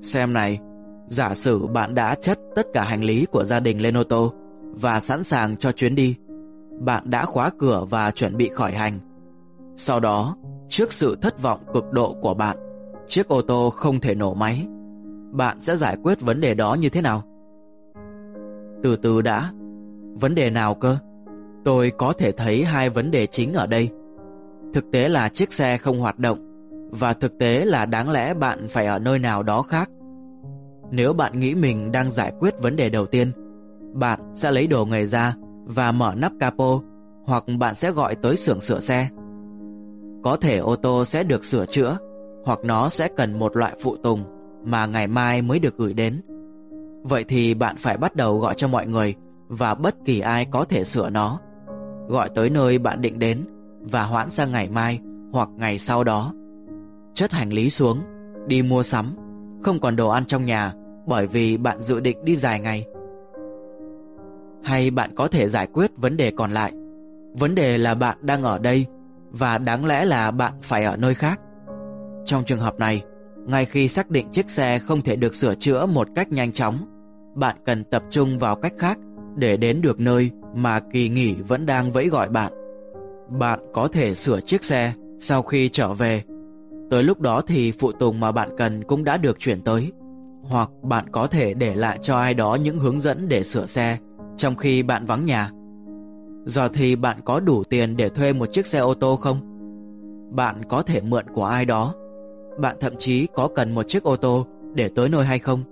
Xem 0.00 0.32
này, 0.32 0.58
giả 1.06 1.34
sử 1.34 1.66
bạn 1.66 1.94
đã 1.94 2.14
chất 2.14 2.38
tất 2.54 2.66
cả 2.72 2.82
hành 2.82 3.04
lý 3.04 3.26
của 3.32 3.44
gia 3.44 3.60
đình 3.60 3.82
lên 3.82 3.96
ô 3.96 4.04
tô 4.04 4.32
và 4.62 5.00
sẵn 5.00 5.22
sàng 5.22 5.56
cho 5.56 5.72
chuyến 5.72 5.94
đi. 5.94 6.16
Bạn 6.80 7.10
đã 7.10 7.24
khóa 7.24 7.50
cửa 7.58 7.84
và 7.90 8.10
chuẩn 8.10 8.36
bị 8.36 8.48
khởi 8.48 8.72
hành. 8.72 8.98
Sau 9.76 10.00
đó, 10.00 10.36
trước 10.68 10.92
sự 10.92 11.16
thất 11.22 11.42
vọng 11.42 11.60
cực 11.74 11.92
độ 11.92 12.16
của 12.20 12.34
bạn, 12.34 12.56
chiếc 13.06 13.28
ô 13.28 13.42
tô 13.42 13.70
không 13.70 14.00
thể 14.00 14.14
nổ 14.14 14.34
máy. 14.34 14.66
Bạn 15.32 15.60
sẽ 15.60 15.76
giải 15.76 15.96
quyết 16.02 16.20
vấn 16.20 16.40
đề 16.40 16.54
đó 16.54 16.74
như 16.74 16.88
thế 16.88 17.02
nào? 17.02 17.22
Từ 18.82 18.96
từ 18.96 19.22
đã. 19.22 19.50
Vấn 20.20 20.34
đề 20.34 20.50
nào 20.50 20.74
cơ? 20.74 20.96
Tôi 21.64 21.92
có 21.98 22.12
thể 22.12 22.32
thấy 22.32 22.64
hai 22.64 22.90
vấn 22.90 23.10
đề 23.10 23.26
chính 23.26 23.52
ở 23.52 23.66
đây. 23.66 23.90
Thực 24.74 24.84
tế 24.92 25.08
là 25.08 25.28
chiếc 25.28 25.52
xe 25.52 25.78
không 25.78 26.00
hoạt 26.00 26.18
động 26.18 26.55
và 26.98 27.12
thực 27.12 27.38
tế 27.38 27.64
là 27.64 27.86
đáng 27.86 28.10
lẽ 28.10 28.34
bạn 28.34 28.66
phải 28.68 28.86
ở 28.86 28.98
nơi 28.98 29.18
nào 29.18 29.42
đó 29.42 29.62
khác. 29.62 29.90
Nếu 30.90 31.12
bạn 31.12 31.40
nghĩ 31.40 31.54
mình 31.54 31.92
đang 31.92 32.10
giải 32.10 32.32
quyết 32.38 32.58
vấn 32.58 32.76
đề 32.76 32.90
đầu 32.90 33.06
tiên, 33.06 33.32
bạn 33.92 34.20
sẽ 34.34 34.50
lấy 34.50 34.66
đồ 34.66 34.84
nghề 34.84 35.06
ra 35.06 35.34
và 35.64 35.92
mở 35.92 36.14
nắp 36.16 36.32
capo 36.40 36.80
hoặc 37.24 37.44
bạn 37.58 37.74
sẽ 37.74 37.90
gọi 37.92 38.14
tới 38.14 38.36
xưởng 38.36 38.60
sửa 38.60 38.80
xe. 38.80 39.08
Có 40.24 40.36
thể 40.36 40.58
ô 40.58 40.76
tô 40.76 41.04
sẽ 41.04 41.22
được 41.22 41.44
sửa 41.44 41.66
chữa 41.66 41.98
hoặc 42.44 42.58
nó 42.64 42.88
sẽ 42.88 43.08
cần 43.16 43.38
một 43.38 43.56
loại 43.56 43.76
phụ 43.82 43.96
tùng 43.96 44.24
mà 44.64 44.86
ngày 44.86 45.06
mai 45.06 45.42
mới 45.42 45.58
được 45.58 45.76
gửi 45.76 45.94
đến. 45.94 46.20
Vậy 47.02 47.24
thì 47.28 47.54
bạn 47.54 47.76
phải 47.78 47.96
bắt 47.96 48.16
đầu 48.16 48.38
gọi 48.38 48.54
cho 48.56 48.68
mọi 48.68 48.86
người 48.86 49.14
và 49.48 49.74
bất 49.74 49.96
kỳ 50.04 50.20
ai 50.20 50.44
có 50.44 50.64
thể 50.64 50.84
sửa 50.84 51.10
nó. 51.10 51.38
Gọi 52.08 52.28
tới 52.34 52.50
nơi 52.50 52.78
bạn 52.78 53.00
định 53.00 53.18
đến 53.18 53.38
và 53.80 54.02
hoãn 54.02 54.30
sang 54.30 54.50
ngày 54.50 54.68
mai 54.68 55.00
hoặc 55.32 55.48
ngày 55.56 55.78
sau 55.78 56.04
đó. 56.04 56.32
Chất 57.16 57.32
hành 57.32 57.52
lý 57.52 57.70
xuống, 57.70 58.02
đi 58.46 58.62
mua 58.62 58.82
sắm, 58.82 59.16
không 59.62 59.80
còn 59.80 59.96
đồ 59.96 60.08
ăn 60.08 60.24
trong 60.26 60.44
nhà 60.44 60.72
bởi 61.06 61.26
vì 61.26 61.56
bạn 61.56 61.80
dự 61.80 62.00
định 62.00 62.24
đi 62.24 62.36
dài 62.36 62.60
ngày. 62.60 62.86
Hay 64.64 64.90
bạn 64.90 65.14
có 65.14 65.28
thể 65.28 65.48
giải 65.48 65.66
quyết 65.66 65.90
vấn 65.96 66.16
đề 66.16 66.30
còn 66.36 66.50
lại. 66.50 66.72
Vấn 67.32 67.54
đề 67.54 67.78
là 67.78 67.94
bạn 67.94 68.18
đang 68.20 68.42
ở 68.42 68.58
đây 68.58 68.86
và 69.30 69.58
đáng 69.58 69.86
lẽ 69.86 70.04
là 70.04 70.30
bạn 70.30 70.52
phải 70.62 70.84
ở 70.84 70.96
nơi 70.96 71.14
khác. 71.14 71.40
Trong 72.24 72.44
trường 72.44 72.60
hợp 72.60 72.78
này, 72.78 73.04
ngay 73.46 73.64
khi 73.64 73.88
xác 73.88 74.10
định 74.10 74.28
chiếc 74.32 74.50
xe 74.50 74.78
không 74.78 75.02
thể 75.02 75.16
được 75.16 75.34
sửa 75.34 75.54
chữa 75.54 75.86
một 75.86 76.08
cách 76.14 76.32
nhanh 76.32 76.52
chóng, 76.52 76.86
bạn 77.34 77.56
cần 77.64 77.84
tập 77.84 78.02
trung 78.10 78.38
vào 78.38 78.56
cách 78.56 78.74
khác 78.78 78.98
để 79.36 79.56
đến 79.56 79.80
được 79.80 80.00
nơi 80.00 80.30
mà 80.54 80.80
kỳ 80.80 81.08
nghỉ 81.08 81.34
vẫn 81.34 81.66
đang 81.66 81.92
vẫy 81.92 82.08
gọi 82.08 82.28
bạn. 82.28 82.52
Bạn 83.38 83.60
có 83.72 83.88
thể 83.88 84.14
sửa 84.14 84.40
chiếc 84.40 84.64
xe 84.64 84.92
sau 85.18 85.42
khi 85.42 85.68
trở 85.68 85.94
về. 85.94 86.22
Tới 86.90 87.02
lúc 87.02 87.20
đó 87.20 87.40
thì 87.40 87.72
phụ 87.72 87.92
tùng 87.92 88.20
mà 88.20 88.32
bạn 88.32 88.50
cần 88.56 88.84
cũng 88.84 89.04
đã 89.04 89.16
được 89.16 89.38
chuyển 89.38 89.60
tới. 89.60 89.92
Hoặc 90.42 90.70
bạn 90.82 91.06
có 91.12 91.26
thể 91.26 91.54
để 91.54 91.74
lại 91.74 91.98
cho 92.02 92.16
ai 92.16 92.34
đó 92.34 92.54
những 92.54 92.78
hướng 92.78 93.00
dẫn 93.00 93.28
để 93.28 93.44
sửa 93.44 93.66
xe 93.66 93.98
trong 94.36 94.56
khi 94.56 94.82
bạn 94.82 95.06
vắng 95.06 95.24
nhà. 95.24 95.50
Giờ 96.44 96.68
thì 96.68 96.96
bạn 96.96 97.20
có 97.24 97.40
đủ 97.40 97.64
tiền 97.64 97.96
để 97.96 98.08
thuê 98.08 98.32
một 98.32 98.46
chiếc 98.52 98.66
xe 98.66 98.78
ô 98.78 98.94
tô 98.94 99.16
không? 99.16 99.40
Bạn 100.30 100.64
có 100.68 100.82
thể 100.82 101.00
mượn 101.00 101.24
của 101.34 101.44
ai 101.44 101.64
đó. 101.64 101.94
Bạn 102.58 102.76
thậm 102.80 102.96
chí 102.98 103.26
có 103.34 103.48
cần 103.54 103.74
một 103.74 103.82
chiếc 103.88 104.02
ô 104.02 104.16
tô 104.16 104.46
để 104.74 104.88
tới 104.88 105.08
nơi 105.08 105.24
hay 105.24 105.38
không? 105.38 105.62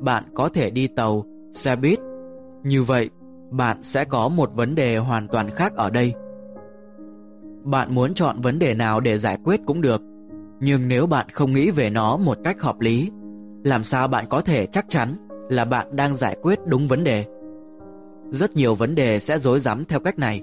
Bạn 0.00 0.24
có 0.34 0.48
thể 0.48 0.70
đi 0.70 0.86
tàu, 0.86 1.24
xe 1.52 1.76
buýt. 1.76 1.98
Như 2.62 2.82
vậy, 2.82 3.10
bạn 3.50 3.82
sẽ 3.82 4.04
có 4.04 4.28
một 4.28 4.54
vấn 4.54 4.74
đề 4.74 4.96
hoàn 4.96 5.28
toàn 5.28 5.50
khác 5.50 5.72
ở 5.76 5.90
đây. 5.90 6.14
Bạn 7.64 7.94
muốn 7.94 8.14
chọn 8.14 8.40
vấn 8.40 8.58
đề 8.58 8.74
nào 8.74 9.00
để 9.00 9.18
giải 9.18 9.38
quyết 9.44 9.60
cũng 9.66 9.80
được, 9.80 10.02
nhưng 10.60 10.88
nếu 10.88 11.06
bạn 11.06 11.26
không 11.32 11.52
nghĩ 11.52 11.70
về 11.70 11.90
nó 11.90 12.16
một 12.16 12.38
cách 12.44 12.60
hợp 12.60 12.80
lý, 12.80 13.10
làm 13.64 13.84
sao 13.84 14.08
bạn 14.08 14.26
có 14.28 14.40
thể 14.40 14.66
chắc 14.66 14.86
chắn 14.88 15.16
là 15.50 15.64
bạn 15.64 15.96
đang 15.96 16.14
giải 16.14 16.36
quyết 16.42 16.58
đúng 16.66 16.88
vấn 16.88 17.04
đề? 17.04 17.24
Rất 18.30 18.56
nhiều 18.56 18.74
vấn 18.74 18.94
đề 18.94 19.18
sẽ 19.18 19.38
rối 19.38 19.60
rắm 19.60 19.84
theo 19.84 20.00
cách 20.00 20.18
này. 20.18 20.42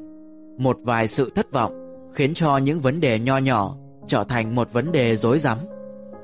Một 0.58 0.78
vài 0.82 1.08
sự 1.08 1.32
thất 1.36 1.52
vọng 1.52 1.72
khiến 2.14 2.34
cho 2.34 2.58
những 2.58 2.80
vấn 2.80 3.02
đề 3.02 3.20
nho 3.20 3.38
nhỏ 3.38 3.76
trở 4.08 4.24
thành 4.24 4.56
một 4.56 4.74
vấn 4.74 4.92
đề 4.92 5.16
rối 5.16 5.40
rắm. 5.40 5.58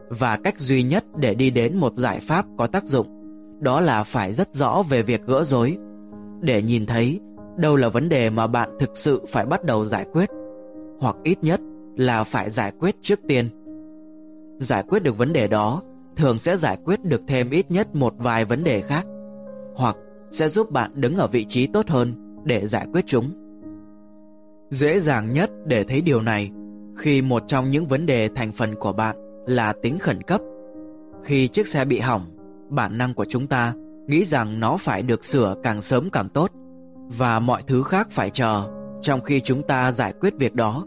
Và 0.10 0.40
cách 0.44 0.60
duy 0.60 0.84
nhất 0.84 1.04
để 1.16 1.36
đi 1.36 1.50
đến 1.50 1.78
một 1.78 1.96
giải 1.96 2.20
pháp 2.20 2.46
có 2.58 2.68
tác 2.68 2.86
dụng 2.86 3.22
đó 3.62 3.80
là 3.82 4.04
phải 4.04 4.34
rất 4.34 4.56
rõ 4.56 4.84
về 4.90 5.02
việc 5.02 5.22
gỡ 5.26 5.44
rối 5.44 5.78
để 6.42 6.62
nhìn 6.62 6.86
thấy 6.86 7.20
đâu 7.58 7.76
là 7.76 7.90
vấn 7.90 8.10
đề 8.10 8.30
mà 8.30 8.48
bạn 8.48 8.70
thực 8.80 8.98
sự 8.98 9.26
phải 9.28 9.46
bắt 9.46 9.64
đầu 9.64 9.86
giải 9.86 10.06
quyết 10.14 10.30
hoặc 11.00 11.16
ít 11.24 11.44
nhất 11.44 11.60
là 11.96 12.24
phải 12.24 12.50
giải 12.50 12.72
quyết 12.80 12.96
trước 13.02 13.20
tiên. 13.28 13.50
Giải 14.62 14.84
quyết 14.84 15.04
được 15.04 15.18
vấn 15.18 15.34
đề 15.34 15.48
đó 15.48 15.82
thường 16.16 16.38
sẽ 16.38 16.56
giải 16.56 16.78
quyết 16.86 17.06
được 17.06 17.22
thêm 17.28 17.50
ít 17.50 17.72
nhất 17.72 17.96
một 17.96 18.14
vài 18.18 18.46
vấn 18.46 18.64
đề 18.64 18.82
khác, 18.82 19.06
hoặc 19.76 19.96
sẽ 20.32 20.48
giúp 20.48 20.72
bạn 20.72 20.92
đứng 20.96 21.16
ở 21.16 21.28
vị 21.28 21.46
trí 21.46 21.68
tốt 21.68 21.88
hơn 21.88 22.14
để 22.44 22.68
giải 22.68 22.88
quyết 22.94 23.04
chúng. 23.08 23.30
Dễ 24.70 25.00
dàng 25.00 25.34
nhất 25.34 25.50
để 25.66 25.84
thấy 25.84 26.02
điều 26.02 26.22
này 26.22 26.52
khi 26.98 27.22
một 27.22 27.44
trong 27.48 27.72
những 27.72 27.88
vấn 27.88 28.06
đề 28.06 28.30
thành 28.36 28.52
phần 28.52 28.76
của 28.76 28.94
bạn 28.94 29.16
là 29.48 29.74
tính 29.74 30.00
khẩn 30.00 30.22
cấp. 30.22 30.42
Khi 31.24 31.48
chiếc 31.48 31.68
xe 31.68 31.86
bị 31.86 32.00
hỏng, 32.00 32.22
bản 32.70 32.98
năng 32.98 33.14
của 33.14 33.26
chúng 33.26 33.48
ta 33.48 33.74
nghĩ 34.08 34.26
rằng 34.26 34.60
nó 34.60 34.78
phải 34.78 35.02
được 35.02 35.26
sửa 35.26 35.56
càng 35.64 35.82
sớm 35.82 36.10
càng 36.10 36.30
tốt 36.30 36.52
và 37.18 37.40
mọi 37.40 37.62
thứ 37.68 37.84
khác 37.84 38.08
phải 38.12 38.30
chờ 38.30 38.68
trong 39.02 39.22
khi 39.22 39.42
chúng 39.42 39.62
ta 39.64 39.92
giải 39.92 40.14
quyết 40.20 40.34
việc 40.40 40.56
đó. 40.56 40.86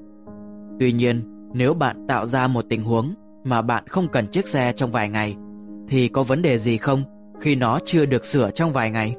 Tuy 0.81 0.93
nhiên, 0.93 1.22
nếu 1.53 1.75
bạn 1.75 2.07
tạo 2.09 2.27
ra 2.27 2.47
một 2.47 2.64
tình 2.68 2.83
huống 2.83 3.14
mà 3.45 3.62
bạn 3.62 3.84
không 3.88 4.09
cần 4.09 4.26
chiếc 4.26 4.49
xe 4.49 4.72
trong 4.72 4.90
vài 4.90 5.09
ngày, 5.09 5.36
thì 5.88 6.09
có 6.09 6.22
vấn 6.22 6.42
đề 6.42 6.59
gì 6.59 6.76
không 6.76 7.03
khi 7.40 7.57
nó 7.57 7.78
chưa 7.84 8.07
được 8.07 8.24
sửa 8.24 8.51
trong 8.51 8.72
vài 8.72 8.90
ngày? 8.90 9.16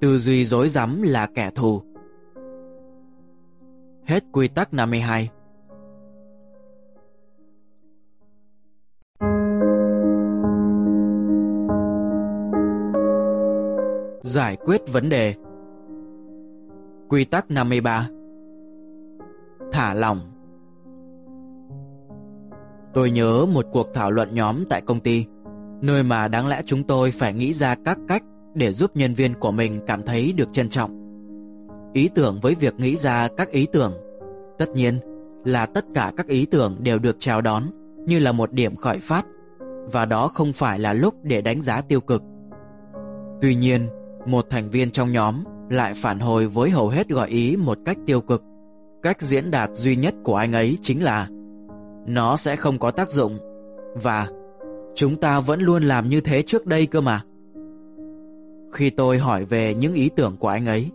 Tư 0.00 0.18
duy 0.18 0.44
dối 0.44 0.68
rắm 0.68 1.02
là 1.02 1.26
kẻ 1.26 1.50
thù. 1.54 1.82
Hết 4.04 4.24
quy 4.32 4.48
tắc 4.48 4.74
52 4.74 5.30
Giải 14.22 14.56
quyết 14.56 14.92
vấn 14.92 15.08
đề 15.08 15.34
Quy 17.08 17.24
tắc 17.24 17.50
53 17.50 18.08
Thả 19.72 19.94
lỏng 19.94 20.37
Tôi 22.98 23.10
nhớ 23.10 23.46
một 23.46 23.66
cuộc 23.72 23.94
thảo 23.94 24.10
luận 24.10 24.34
nhóm 24.34 24.64
tại 24.70 24.80
công 24.80 25.00
ty, 25.00 25.24
Nơi 25.80 26.02
mà 26.02 26.28
đáng 26.28 26.46
lẽ 26.46 26.62
chúng 26.66 26.84
tôi 26.84 27.10
phải 27.10 27.34
nghĩ 27.34 27.52
ra 27.52 27.74
các 27.84 27.98
cách 28.08 28.22
Để 28.54 28.72
giúp 28.72 28.90
nhân 28.96 29.14
viên 29.14 29.34
của 29.34 29.50
mình 29.50 29.80
cảm 29.86 30.02
thấy 30.02 30.32
được 30.36 30.52
trân 30.52 30.68
trọng 30.68 30.90
Ý 31.92 32.08
tưởng 32.14 32.38
với 32.42 32.54
việc 32.54 32.74
nghĩ 32.74 32.96
ra 32.96 33.28
các 33.36 33.50
ý 33.50 33.66
tưởng, 33.72 33.92
Tất 34.58 34.68
nhiên 34.68 34.98
là 35.44 35.66
tất 35.66 35.84
cả 35.94 36.12
các 36.16 36.26
ý 36.26 36.46
tưởng 36.46 36.76
đều 36.80 36.98
được 36.98 37.16
chào 37.18 37.40
đón 37.40 37.62
Như 38.06 38.18
là 38.18 38.32
một 38.32 38.52
điểm 38.52 38.76
khởi 38.76 38.98
phát, 38.98 39.26
Và 39.92 40.04
đó 40.04 40.28
không 40.28 40.52
phải 40.52 40.78
là 40.78 40.92
lúc 40.92 41.14
để 41.22 41.40
đánh 41.40 41.62
giá 41.62 41.80
tiêu 41.80 42.00
cực 42.00 42.22
Tuy 43.40 43.54
nhiên, 43.54 43.88
một 44.26 44.46
thành 44.50 44.70
viên 44.70 44.90
trong 44.90 45.12
nhóm 45.12 45.44
lại 45.70 45.94
phản 45.96 46.18
hồi 46.18 46.46
với 46.46 46.70
hầu 46.70 46.88
hết 46.88 47.08
gợi 47.08 47.28
ý 47.28 47.56
một 47.56 47.78
cách 47.84 47.98
tiêu 48.06 48.20
cực. 48.20 48.42
Cách 49.02 49.22
diễn 49.22 49.50
đạt 49.50 49.70
duy 49.72 49.96
nhất 49.96 50.14
của 50.24 50.36
anh 50.36 50.52
ấy 50.52 50.78
chính 50.82 51.02
là 51.02 51.28
nó 52.08 52.36
sẽ 52.36 52.56
không 52.56 52.78
có 52.78 52.90
tác 52.90 53.10
dụng 53.10 53.38
và 53.94 54.28
chúng 54.94 55.16
ta 55.16 55.40
vẫn 55.40 55.60
luôn 55.60 55.82
làm 55.82 56.08
như 56.08 56.20
thế 56.20 56.42
trước 56.42 56.66
đây 56.66 56.86
cơ 56.86 57.00
mà. 57.00 57.22
Khi 58.72 58.90
tôi 58.90 59.18
hỏi 59.18 59.44
về 59.44 59.74
những 59.74 59.94
ý 59.94 60.10
tưởng 60.16 60.36
của 60.36 60.48
anh 60.48 60.66
ấy 60.66 60.90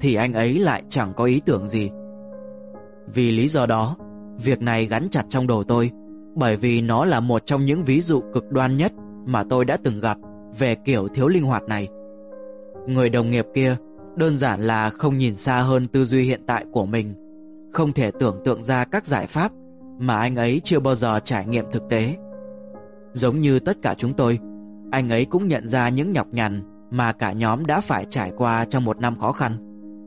thì 0.00 0.14
anh 0.14 0.32
ấy 0.32 0.58
lại 0.58 0.82
chẳng 0.88 1.12
có 1.16 1.24
ý 1.24 1.40
tưởng 1.44 1.66
gì. 1.66 1.90
Vì 3.14 3.30
lý 3.30 3.48
do 3.48 3.66
đó, 3.66 3.96
việc 4.44 4.62
này 4.62 4.86
gắn 4.86 5.08
chặt 5.10 5.24
trong 5.28 5.46
đầu 5.46 5.64
tôi 5.64 5.90
bởi 6.34 6.56
vì 6.56 6.80
nó 6.80 7.04
là 7.04 7.20
một 7.20 7.46
trong 7.46 7.64
những 7.64 7.82
ví 7.82 8.00
dụ 8.00 8.22
cực 8.32 8.50
đoan 8.50 8.76
nhất 8.76 8.92
mà 9.26 9.44
tôi 9.44 9.64
đã 9.64 9.76
từng 9.84 10.00
gặp 10.00 10.18
về 10.58 10.74
kiểu 10.74 11.08
thiếu 11.08 11.28
linh 11.28 11.44
hoạt 11.44 11.62
này. 11.62 11.88
Người 12.86 13.08
đồng 13.08 13.30
nghiệp 13.30 13.46
kia 13.54 13.76
đơn 14.16 14.38
giản 14.38 14.60
là 14.66 14.90
không 14.90 15.18
nhìn 15.18 15.36
xa 15.36 15.58
hơn 15.58 15.86
tư 15.86 16.04
duy 16.04 16.22
hiện 16.22 16.40
tại 16.46 16.64
của 16.72 16.86
mình, 16.86 17.14
không 17.72 17.92
thể 17.92 18.10
tưởng 18.20 18.40
tượng 18.44 18.62
ra 18.62 18.84
các 18.84 19.06
giải 19.06 19.26
pháp 19.26 19.52
mà 20.02 20.16
anh 20.16 20.36
ấy 20.36 20.60
chưa 20.64 20.80
bao 20.80 20.94
giờ 20.94 21.20
trải 21.24 21.46
nghiệm 21.46 21.64
thực 21.72 21.82
tế. 21.88 22.16
Giống 23.12 23.40
như 23.40 23.58
tất 23.58 23.76
cả 23.82 23.94
chúng 23.98 24.14
tôi, 24.14 24.38
anh 24.90 25.10
ấy 25.10 25.24
cũng 25.24 25.48
nhận 25.48 25.66
ra 25.66 25.88
những 25.88 26.12
nhọc 26.12 26.26
nhằn 26.32 26.62
mà 26.90 27.12
cả 27.12 27.32
nhóm 27.32 27.66
đã 27.66 27.80
phải 27.80 28.06
trải 28.10 28.32
qua 28.36 28.64
trong 28.64 28.84
một 28.84 29.00
năm 29.00 29.16
khó 29.16 29.32
khăn. 29.32 29.56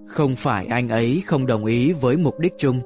Không 0.07 0.35
phải 0.35 0.65
anh 0.65 0.89
ấy 0.89 1.23
không 1.25 1.45
đồng 1.45 1.65
ý 1.65 1.93
với 1.93 2.17
mục 2.17 2.39
đích 2.39 2.53
chung, 2.57 2.79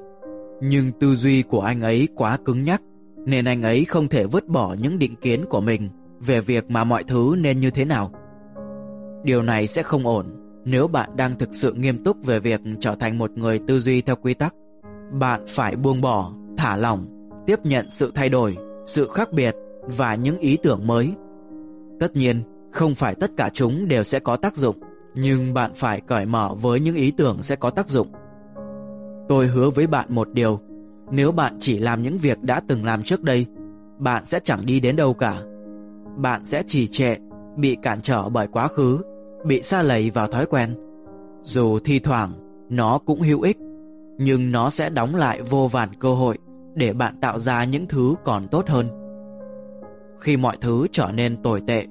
nhưng 0.62 0.92
tư 1.00 1.14
duy 1.14 1.42
của 1.42 1.60
anh 1.60 1.80
ấy 1.80 2.08
quá 2.14 2.38
cứng 2.44 2.64
nhắc, 2.64 2.82
nên 3.26 3.44
anh 3.44 3.62
ấy 3.62 3.84
không 3.84 4.08
thể 4.08 4.26
vứt 4.26 4.48
bỏ 4.48 4.74
những 4.82 4.98
định 4.98 5.16
kiến 5.16 5.44
của 5.50 5.60
mình 5.60 5.88
về 6.20 6.40
việc 6.40 6.70
mà 6.70 6.84
mọi 6.84 7.04
thứ 7.04 7.34
nên 7.38 7.60
như 7.60 7.70
thế 7.70 7.84
nào. 7.84 8.10
Điều 9.24 9.42
này 9.42 9.66
sẽ 9.66 9.82
không 9.82 10.06
ổn 10.06 10.26
nếu 10.64 10.88
bạn 10.88 11.16
đang 11.16 11.38
thực 11.38 11.48
sự 11.52 11.72
nghiêm 11.72 12.04
túc 12.04 12.26
về 12.26 12.40
việc 12.40 12.60
trở 12.80 12.94
thành 12.94 13.18
một 13.18 13.30
người 13.30 13.58
tư 13.66 13.80
duy 13.80 14.02
theo 14.02 14.16
quy 14.16 14.34
tắc. 14.34 14.54
Bạn 15.12 15.44
phải 15.48 15.76
buông 15.76 16.00
bỏ, 16.00 16.32
thả 16.60 16.76
lỏng, 16.76 17.06
tiếp 17.46 17.58
nhận 17.64 17.90
sự 17.90 18.12
thay 18.14 18.28
đổi, 18.28 18.56
sự 18.86 19.08
khác 19.08 19.32
biệt 19.32 19.56
và 19.82 20.14
những 20.14 20.38
ý 20.38 20.56
tưởng 20.62 20.86
mới. 20.86 21.12
Tất 22.00 22.16
nhiên, 22.16 22.42
không 22.72 22.94
phải 22.94 23.14
tất 23.14 23.30
cả 23.36 23.50
chúng 23.52 23.88
đều 23.88 24.02
sẽ 24.02 24.18
có 24.18 24.36
tác 24.36 24.56
dụng, 24.56 24.76
nhưng 25.14 25.54
bạn 25.54 25.72
phải 25.74 26.00
cởi 26.00 26.26
mở 26.26 26.54
với 26.60 26.80
những 26.80 26.96
ý 26.96 27.10
tưởng 27.10 27.42
sẽ 27.42 27.56
có 27.56 27.70
tác 27.70 27.88
dụng. 27.88 28.08
Tôi 29.28 29.46
hứa 29.46 29.70
với 29.70 29.86
bạn 29.86 30.06
một 30.08 30.28
điều, 30.32 30.60
nếu 31.10 31.32
bạn 31.32 31.56
chỉ 31.60 31.78
làm 31.78 32.02
những 32.02 32.18
việc 32.18 32.42
đã 32.42 32.60
từng 32.68 32.84
làm 32.84 33.02
trước 33.02 33.22
đây, 33.22 33.46
bạn 33.98 34.24
sẽ 34.24 34.40
chẳng 34.44 34.66
đi 34.66 34.80
đến 34.80 34.96
đâu 34.96 35.14
cả. 35.14 35.42
Bạn 36.16 36.44
sẽ 36.44 36.62
trì 36.66 36.86
trệ, 36.86 37.16
bị 37.56 37.76
cản 37.82 38.00
trở 38.00 38.28
bởi 38.28 38.46
quá 38.46 38.68
khứ 38.68 38.98
bị 39.44 39.62
xa 39.62 39.82
lầy 39.82 40.10
vào 40.10 40.26
thói 40.26 40.46
quen. 40.46 40.74
Dù 41.42 41.78
thi 41.78 41.98
thoảng 41.98 42.32
nó 42.68 42.98
cũng 42.98 43.20
hữu 43.20 43.40
ích, 43.40 43.56
nhưng 44.18 44.52
nó 44.52 44.70
sẽ 44.70 44.90
đóng 44.90 45.14
lại 45.14 45.42
vô 45.42 45.68
vàn 45.68 45.88
cơ 45.98 46.12
hội 46.12 46.38
để 46.74 46.92
bạn 46.92 47.20
tạo 47.20 47.38
ra 47.38 47.64
những 47.64 47.86
thứ 47.86 48.14
còn 48.24 48.48
tốt 48.48 48.68
hơn. 48.68 48.86
Khi 50.20 50.36
mọi 50.36 50.56
thứ 50.60 50.86
trở 50.92 51.10
nên 51.14 51.42
tồi 51.42 51.62
tệ, 51.66 51.86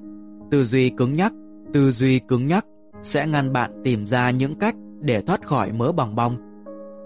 tư 0.50 0.64
duy 0.64 0.90
cứng 0.90 1.14
nhắc, 1.14 1.32
tư 1.72 1.90
duy 1.92 2.18
cứng 2.18 2.46
nhắc 2.46 2.64
sẽ 3.02 3.26
ngăn 3.26 3.52
bạn 3.52 3.70
tìm 3.84 4.06
ra 4.06 4.30
những 4.30 4.54
cách 4.58 4.74
để 5.00 5.20
thoát 5.20 5.46
khỏi 5.46 5.72
mớ 5.72 5.92
bòng 5.92 6.14
bong. 6.14 6.36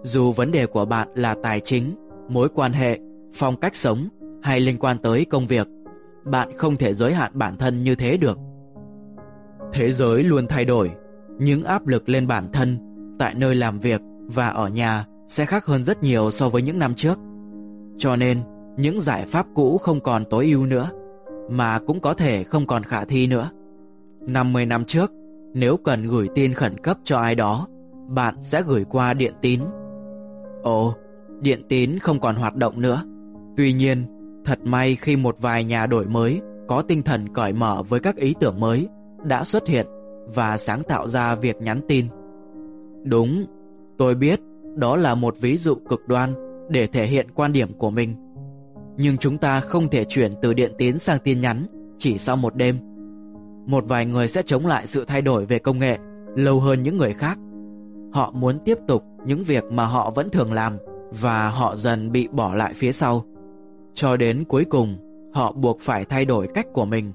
Dù 0.02 0.32
vấn 0.32 0.52
đề 0.52 0.66
của 0.66 0.84
bạn 0.84 1.08
là 1.14 1.34
tài 1.42 1.60
chính, 1.60 1.94
mối 2.28 2.48
quan 2.48 2.72
hệ, 2.72 2.98
phong 3.34 3.56
cách 3.56 3.76
sống 3.76 4.08
hay 4.42 4.60
liên 4.60 4.78
quan 4.78 4.98
tới 4.98 5.24
công 5.24 5.46
việc, 5.46 5.68
bạn 6.24 6.48
không 6.58 6.76
thể 6.76 6.94
giới 6.94 7.14
hạn 7.14 7.30
bản 7.34 7.56
thân 7.56 7.84
như 7.84 7.94
thế 7.94 8.16
được. 8.16 8.38
Thế 9.72 9.92
giới 9.92 10.22
luôn 10.22 10.46
thay 10.48 10.64
đổi, 10.64 10.90
những 11.38 11.64
áp 11.64 11.86
lực 11.86 12.08
lên 12.08 12.26
bản 12.26 12.52
thân 12.52 12.78
tại 13.18 13.34
nơi 13.34 13.54
làm 13.54 13.78
việc 13.78 14.00
và 14.26 14.48
ở 14.48 14.68
nhà 14.68 15.06
sẽ 15.28 15.46
khác 15.46 15.66
hơn 15.66 15.84
rất 15.84 16.02
nhiều 16.02 16.30
so 16.30 16.48
với 16.48 16.62
những 16.62 16.78
năm 16.78 16.94
trước. 16.94 17.18
Cho 17.98 18.16
nên, 18.16 18.38
những 18.76 19.00
giải 19.00 19.24
pháp 19.26 19.46
cũ 19.54 19.78
không 19.78 20.00
còn 20.00 20.24
tối 20.24 20.46
ưu 20.46 20.66
nữa, 20.66 20.90
mà 21.50 21.78
cũng 21.86 22.00
có 22.00 22.14
thể 22.14 22.44
không 22.44 22.66
còn 22.66 22.82
khả 22.82 23.04
thi 23.04 23.26
nữa. 23.26 23.50
50 24.26 24.66
năm 24.66 24.84
trước, 24.84 25.12
nếu 25.54 25.76
cần 25.76 26.04
gửi 26.04 26.28
tin 26.34 26.52
khẩn 26.52 26.78
cấp 26.78 26.98
cho 27.04 27.18
ai 27.18 27.34
đó, 27.34 27.66
bạn 28.08 28.34
sẽ 28.42 28.62
gửi 28.62 28.84
qua 28.84 29.14
điện 29.14 29.34
tín. 29.40 29.60
Ồ, 30.62 30.94
điện 31.40 31.62
tín 31.68 31.98
không 31.98 32.20
còn 32.20 32.36
hoạt 32.36 32.56
động 32.56 32.80
nữa. 32.80 33.02
Tuy 33.56 33.72
nhiên, 33.72 34.04
thật 34.44 34.58
may 34.62 34.96
khi 34.96 35.16
một 35.16 35.36
vài 35.40 35.64
nhà 35.64 35.86
đổi 35.86 36.06
mới 36.06 36.40
có 36.68 36.82
tinh 36.82 37.02
thần 37.02 37.28
cởi 37.34 37.52
mở 37.52 37.82
với 37.88 38.00
các 38.00 38.16
ý 38.16 38.34
tưởng 38.40 38.60
mới 38.60 38.88
đã 39.24 39.44
xuất 39.44 39.66
hiện 39.66 39.86
và 40.34 40.56
sáng 40.56 40.82
tạo 40.82 41.08
ra 41.08 41.34
việc 41.34 41.62
nhắn 41.62 41.80
tin. 41.88 42.06
Đúng, 43.02 43.44
tôi 43.98 44.14
biết 44.14 44.40
đó 44.76 44.96
là 44.96 45.14
một 45.14 45.36
ví 45.40 45.56
dụ 45.56 45.74
cực 45.74 46.08
đoan 46.08 46.34
để 46.68 46.86
thể 46.86 47.06
hiện 47.06 47.26
quan 47.34 47.52
điểm 47.52 47.72
của 47.72 47.90
mình. 47.90 48.14
Nhưng 48.96 49.16
chúng 49.16 49.38
ta 49.38 49.60
không 49.60 49.88
thể 49.88 50.04
chuyển 50.04 50.32
từ 50.42 50.54
điện 50.54 50.72
tín 50.78 50.98
sang 50.98 51.18
tin 51.24 51.40
nhắn 51.40 51.66
chỉ 51.98 52.18
sau 52.18 52.36
một 52.36 52.56
đêm. 52.56 52.78
Một 53.66 53.84
vài 53.88 54.06
người 54.06 54.28
sẽ 54.28 54.42
chống 54.42 54.66
lại 54.66 54.86
sự 54.86 55.04
thay 55.04 55.22
đổi 55.22 55.46
về 55.46 55.58
công 55.58 55.78
nghệ 55.78 55.98
lâu 56.36 56.60
hơn 56.60 56.82
những 56.82 56.96
người 56.96 57.14
khác. 57.14 57.38
Họ 58.12 58.30
muốn 58.30 58.58
tiếp 58.64 58.78
tục 58.88 59.04
những 59.26 59.42
việc 59.42 59.64
mà 59.64 59.84
họ 59.84 60.10
vẫn 60.10 60.30
thường 60.30 60.52
làm 60.52 60.76
và 61.20 61.48
họ 61.48 61.76
dần 61.76 62.12
bị 62.12 62.28
bỏ 62.28 62.54
lại 62.54 62.72
phía 62.74 62.92
sau. 62.92 63.24
Cho 63.94 64.16
đến 64.16 64.44
cuối 64.44 64.64
cùng, 64.64 64.96
họ 65.34 65.52
buộc 65.52 65.80
phải 65.80 66.04
thay 66.04 66.24
đổi 66.24 66.48
cách 66.54 66.66
của 66.72 66.84
mình. 66.84 67.12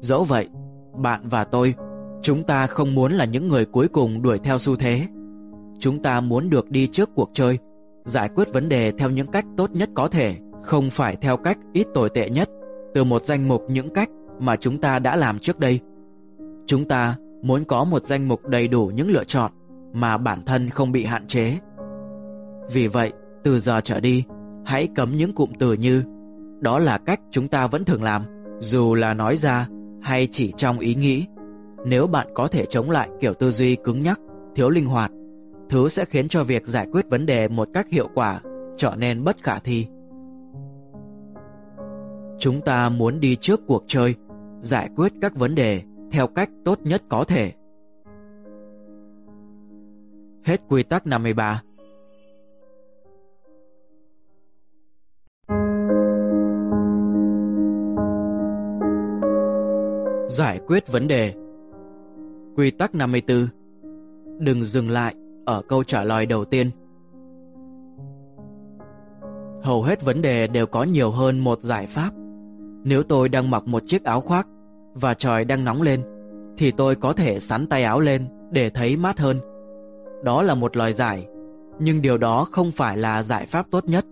Dẫu 0.00 0.24
vậy, 0.24 0.48
bạn 0.94 1.20
và 1.24 1.44
tôi, 1.44 1.74
chúng 2.22 2.42
ta 2.42 2.66
không 2.66 2.94
muốn 2.94 3.12
là 3.12 3.24
những 3.24 3.48
người 3.48 3.64
cuối 3.64 3.88
cùng 3.88 4.22
đuổi 4.22 4.38
theo 4.38 4.58
xu 4.58 4.76
thế. 4.76 5.06
Chúng 5.78 6.02
ta 6.02 6.20
muốn 6.20 6.50
được 6.50 6.70
đi 6.70 6.86
trước 6.86 7.10
cuộc 7.14 7.30
chơi, 7.32 7.58
giải 8.04 8.28
quyết 8.34 8.52
vấn 8.52 8.68
đề 8.68 8.92
theo 8.98 9.10
những 9.10 9.26
cách 9.26 9.44
tốt 9.56 9.70
nhất 9.72 9.90
có 9.94 10.08
thể, 10.08 10.36
không 10.62 10.90
phải 10.90 11.16
theo 11.16 11.36
cách 11.36 11.58
ít 11.72 11.86
tồi 11.94 12.10
tệ 12.10 12.30
nhất, 12.30 12.50
từ 12.94 13.04
một 13.04 13.24
danh 13.24 13.48
mục 13.48 13.62
những 13.68 13.88
cách 13.88 14.08
mà 14.38 14.56
chúng 14.56 14.78
ta 14.78 14.98
đã 14.98 15.16
làm 15.16 15.38
trước 15.38 15.58
đây. 15.58 15.80
Chúng 16.66 16.88
ta 16.88 17.16
muốn 17.42 17.64
có 17.64 17.84
một 17.84 18.04
danh 18.04 18.28
mục 18.28 18.46
đầy 18.46 18.68
đủ 18.68 18.90
những 18.94 19.10
lựa 19.10 19.24
chọn 19.24 19.52
mà 19.92 20.16
bản 20.16 20.42
thân 20.46 20.68
không 20.68 20.92
bị 20.92 21.04
hạn 21.04 21.26
chế. 21.26 21.58
Vì 22.72 22.86
vậy, 22.86 23.12
từ 23.44 23.58
giờ 23.58 23.80
trở 23.84 24.00
đi, 24.00 24.24
hãy 24.64 24.88
cấm 24.94 25.16
những 25.16 25.32
cụm 25.32 25.50
từ 25.58 25.72
như 25.72 26.02
đó 26.60 26.78
là 26.78 26.98
cách 26.98 27.20
chúng 27.30 27.48
ta 27.48 27.66
vẫn 27.66 27.84
thường 27.84 28.02
làm, 28.02 28.24
dù 28.58 28.94
là 28.94 29.14
nói 29.14 29.36
ra 29.36 29.68
hay 30.02 30.28
chỉ 30.32 30.52
trong 30.56 30.78
ý 30.78 30.94
nghĩ. 30.94 31.26
Nếu 31.86 32.06
bạn 32.06 32.26
có 32.34 32.48
thể 32.48 32.66
chống 32.66 32.90
lại 32.90 33.08
kiểu 33.20 33.34
tư 33.34 33.50
duy 33.50 33.76
cứng 33.76 34.02
nhắc, 34.02 34.20
thiếu 34.54 34.70
linh 34.70 34.86
hoạt, 34.86 35.10
thứ 35.72 35.88
sẽ 35.88 36.04
khiến 36.04 36.28
cho 36.28 36.44
việc 36.44 36.66
giải 36.66 36.86
quyết 36.92 37.10
vấn 37.10 37.26
đề 37.26 37.48
một 37.48 37.68
cách 37.74 37.88
hiệu 37.88 38.08
quả 38.14 38.40
trở 38.76 38.94
nên 38.98 39.24
bất 39.24 39.36
khả 39.42 39.58
thi. 39.58 39.86
Chúng 42.38 42.60
ta 42.64 42.88
muốn 42.88 43.20
đi 43.20 43.36
trước 43.36 43.60
cuộc 43.66 43.84
chơi, 43.86 44.14
giải 44.60 44.88
quyết 44.96 45.12
các 45.20 45.36
vấn 45.36 45.54
đề 45.54 45.82
theo 46.10 46.26
cách 46.26 46.50
tốt 46.64 46.78
nhất 46.82 47.02
có 47.08 47.24
thể. 47.24 47.52
Hết 50.44 50.60
quy 50.68 50.82
tắc 50.82 51.06
53 51.06 51.62
Giải 60.28 60.60
quyết 60.66 60.92
vấn 60.92 61.08
đề 61.08 61.34
Quy 62.56 62.70
tắc 62.70 62.94
54 62.94 63.46
Đừng 64.38 64.64
dừng 64.64 64.90
lại 64.90 65.14
ở 65.44 65.62
câu 65.68 65.84
trả 65.84 66.04
lời 66.04 66.26
đầu 66.26 66.44
tiên. 66.44 66.70
Hầu 69.62 69.82
hết 69.82 70.02
vấn 70.02 70.22
đề 70.22 70.46
đều 70.46 70.66
có 70.66 70.84
nhiều 70.84 71.10
hơn 71.10 71.38
một 71.38 71.62
giải 71.62 71.86
pháp. 71.86 72.10
Nếu 72.84 73.02
tôi 73.02 73.28
đang 73.28 73.50
mặc 73.50 73.66
một 73.66 73.82
chiếc 73.86 74.04
áo 74.04 74.20
khoác 74.20 74.46
và 74.94 75.14
trời 75.14 75.44
đang 75.44 75.64
nóng 75.64 75.82
lên, 75.82 76.02
thì 76.58 76.70
tôi 76.70 76.94
có 76.94 77.12
thể 77.12 77.40
sắn 77.40 77.66
tay 77.66 77.84
áo 77.84 78.00
lên 78.00 78.28
để 78.50 78.70
thấy 78.70 78.96
mát 78.96 79.18
hơn. 79.18 79.40
Đó 80.24 80.42
là 80.42 80.54
một 80.54 80.76
lời 80.76 80.92
giải, 80.92 81.26
nhưng 81.78 82.02
điều 82.02 82.18
đó 82.18 82.46
không 82.52 82.70
phải 82.70 82.96
là 82.96 83.22
giải 83.22 83.46
pháp 83.46 83.66
tốt 83.70 83.84
nhất. 83.84 84.06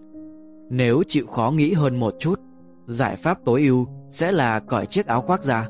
Nếu 0.71 1.03
chịu 1.07 1.27
khó 1.27 1.51
nghĩ 1.51 1.73
hơn 1.73 2.01
một 2.01 2.15
chút, 2.19 2.41
giải 2.87 3.17
pháp 3.17 3.39
tối 3.45 3.63
ưu 3.63 3.87
sẽ 4.11 4.33
là 4.33 4.61
cởi 4.61 4.87
chiếc 4.87 5.07
áo 5.07 5.21
khoác 5.21 5.43
ra. 5.43 5.69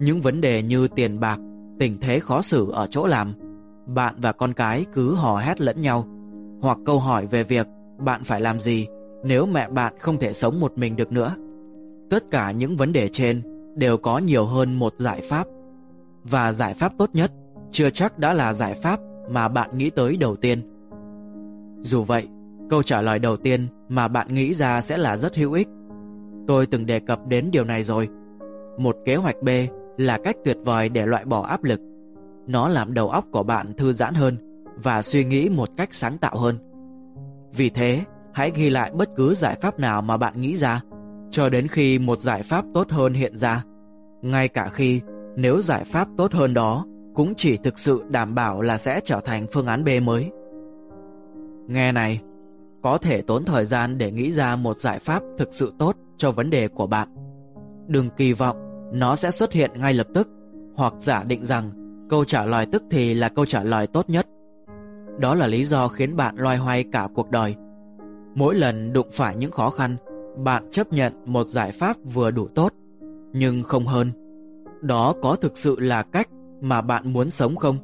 Những 0.00 0.20
vấn 0.20 0.40
đề 0.40 0.62
như 0.62 0.88
tiền 0.88 1.20
bạc, 1.20 1.38
tình 1.78 2.00
thế 2.00 2.20
khó 2.20 2.42
xử 2.42 2.70
ở 2.72 2.86
chỗ 2.90 3.06
làm, 3.06 3.34
bạn 3.94 4.14
và 4.18 4.32
con 4.32 4.52
cái 4.52 4.86
cứ 4.92 5.14
hò 5.14 5.36
hét 5.36 5.60
lẫn 5.60 5.80
nhau, 5.80 6.06
hoặc 6.60 6.78
câu 6.86 6.98
hỏi 6.98 7.26
về 7.26 7.42
việc 7.42 7.66
bạn 7.98 8.24
phải 8.24 8.40
làm 8.40 8.60
gì 8.60 8.86
nếu 9.24 9.46
mẹ 9.46 9.68
bạn 9.68 9.94
không 9.98 10.18
thể 10.18 10.32
sống 10.32 10.60
một 10.60 10.78
mình 10.78 10.96
được 10.96 11.12
nữa. 11.12 11.34
Tất 12.10 12.24
cả 12.30 12.50
những 12.50 12.76
vấn 12.76 12.92
đề 12.92 13.08
trên 13.08 13.42
đều 13.76 13.96
có 13.96 14.18
nhiều 14.18 14.44
hơn 14.44 14.74
một 14.74 14.94
giải 14.98 15.20
pháp. 15.20 15.46
Và 16.24 16.52
giải 16.52 16.74
pháp 16.74 16.92
tốt 16.98 17.10
nhất 17.12 17.32
chưa 17.70 17.90
chắc 17.90 18.18
đã 18.18 18.32
là 18.32 18.52
giải 18.52 18.74
pháp 18.74 19.00
mà 19.30 19.48
bạn 19.48 19.78
nghĩ 19.78 19.90
tới 19.90 20.16
đầu 20.16 20.36
tiên. 20.36 20.62
Dù 21.80 22.02
vậy, 22.02 22.28
câu 22.70 22.82
trả 22.82 23.02
lời 23.02 23.18
đầu 23.18 23.36
tiên 23.36 23.66
mà 23.88 24.08
bạn 24.08 24.34
nghĩ 24.34 24.54
ra 24.54 24.80
sẽ 24.80 24.98
là 24.98 25.16
rất 25.16 25.36
hữu 25.36 25.52
ích. 25.52 25.68
Tôi 26.46 26.66
từng 26.66 26.86
đề 26.86 27.00
cập 27.00 27.26
đến 27.26 27.48
điều 27.52 27.64
này 27.64 27.84
rồi. 27.84 28.08
Một 28.78 28.96
kế 29.04 29.16
hoạch 29.16 29.42
B 29.42 29.48
là 29.96 30.18
cách 30.24 30.36
tuyệt 30.44 30.56
vời 30.64 30.88
để 30.88 31.06
loại 31.06 31.24
bỏ 31.24 31.42
áp 31.42 31.64
lực. 31.64 31.80
Nó 32.50 32.68
làm 32.68 32.94
đầu 32.94 33.10
óc 33.10 33.24
của 33.32 33.42
bạn 33.42 33.72
thư 33.72 33.92
giãn 33.92 34.14
hơn 34.14 34.36
và 34.82 35.02
suy 35.02 35.24
nghĩ 35.24 35.48
một 35.48 35.68
cách 35.76 35.94
sáng 35.94 36.18
tạo 36.18 36.36
hơn. 36.36 36.58
Vì 37.52 37.70
thế, 37.70 38.04
hãy 38.32 38.52
ghi 38.54 38.70
lại 38.70 38.92
bất 38.94 39.08
cứ 39.16 39.34
giải 39.34 39.56
pháp 39.60 39.78
nào 39.78 40.02
mà 40.02 40.16
bạn 40.16 40.40
nghĩ 40.40 40.56
ra 40.56 40.80
cho 41.30 41.48
đến 41.48 41.68
khi 41.68 41.98
một 41.98 42.18
giải 42.18 42.42
pháp 42.42 42.64
tốt 42.74 42.90
hơn 42.90 43.14
hiện 43.14 43.36
ra. 43.36 43.64
Ngay 44.22 44.48
cả 44.48 44.68
khi 44.68 45.00
nếu 45.36 45.60
giải 45.60 45.84
pháp 45.84 46.08
tốt 46.16 46.32
hơn 46.32 46.54
đó 46.54 46.86
cũng 47.14 47.34
chỉ 47.36 47.56
thực 47.56 47.78
sự 47.78 48.02
đảm 48.08 48.34
bảo 48.34 48.60
là 48.60 48.78
sẽ 48.78 49.00
trở 49.04 49.20
thành 49.20 49.46
phương 49.52 49.66
án 49.66 49.84
B 49.84 49.88
mới. 50.02 50.30
Nghe 51.68 51.92
này, 51.92 52.20
có 52.82 52.98
thể 52.98 53.22
tốn 53.22 53.44
thời 53.44 53.66
gian 53.66 53.98
để 53.98 54.10
nghĩ 54.10 54.32
ra 54.32 54.56
một 54.56 54.78
giải 54.78 54.98
pháp 54.98 55.22
thực 55.38 55.48
sự 55.54 55.72
tốt 55.78 55.96
cho 56.16 56.30
vấn 56.32 56.50
đề 56.50 56.68
của 56.68 56.86
bạn. 56.86 57.08
Đừng 57.88 58.10
kỳ 58.16 58.32
vọng 58.32 58.56
nó 58.92 59.16
sẽ 59.16 59.30
xuất 59.30 59.52
hiện 59.52 59.70
ngay 59.74 59.94
lập 59.94 60.06
tức 60.14 60.28
hoặc 60.74 60.94
giả 60.98 61.24
định 61.24 61.44
rằng 61.44 61.79
câu 62.10 62.24
trả 62.24 62.46
lời 62.46 62.66
tức 62.66 62.82
thì 62.90 63.14
là 63.14 63.28
câu 63.28 63.46
trả 63.46 63.62
lời 63.62 63.86
tốt 63.86 64.10
nhất. 64.10 64.26
Đó 65.18 65.34
là 65.34 65.46
lý 65.46 65.64
do 65.64 65.88
khiến 65.88 66.16
bạn 66.16 66.34
loay 66.38 66.56
hoay 66.56 66.84
cả 66.92 67.08
cuộc 67.14 67.30
đời. 67.30 67.56
Mỗi 68.34 68.54
lần 68.54 68.92
đụng 68.92 69.08
phải 69.12 69.36
những 69.36 69.50
khó 69.50 69.70
khăn, 69.70 69.96
bạn 70.44 70.70
chấp 70.70 70.92
nhận 70.92 71.12
một 71.24 71.46
giải 71.46 71.72
pháp 71.72 71.96
vừa 72.04 72.30
đủ 72.30 72.48
tốt, 72.54 72.72
nhưng 73.32 73.62
không 73.62 73.86
hơn. 73.86 74.10
Đó 74.82 75.14
có 75.22 75.36
thực 75.36 75.58
sự 75.58 75.76
là 75.80 76.02
cách 76.02 76.28
mà 76.60 76.80
bạn 76.80 77.12
muốn 77.12 77.30
sống 77.30 77.56
không? 77.56 77.76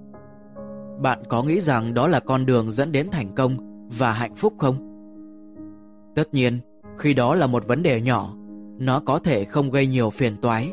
Bạn 1.02 1.22
có 1.28 1.42
nghĩ 1.42 1.60
rằng 1.60 1.94
đó 1.94 2.06
là 2.06 2.20
con 2.20 2.46
đường 2.46 2.70
dẫn 2.70 2.92
đến 2.92 3.08
thành 3.12 3.34
công 3.34 3.56
và 3.98 4.12
hạnh 4.12 4.34
phúc 4.34 4.54
không? 4.58 4.76
Tất 6.14 6.34
nhiên, 6.34 6.60
khi 6.98 7.14
đó 7.14 7.34
là 7.34 7.46
một 7.46 7.66
vấn 7.66 7.82
đề 7.82 8.00
nhỏ, 8.00 8.34
nó 8.78 9.00
có 9.06 9.18
thể 9.18 9.44
không 9.44 9.70
gây 9.70 9.86
nhiều 9.86 10.10
phiền 10.10 10.36
toái 10.36 10.72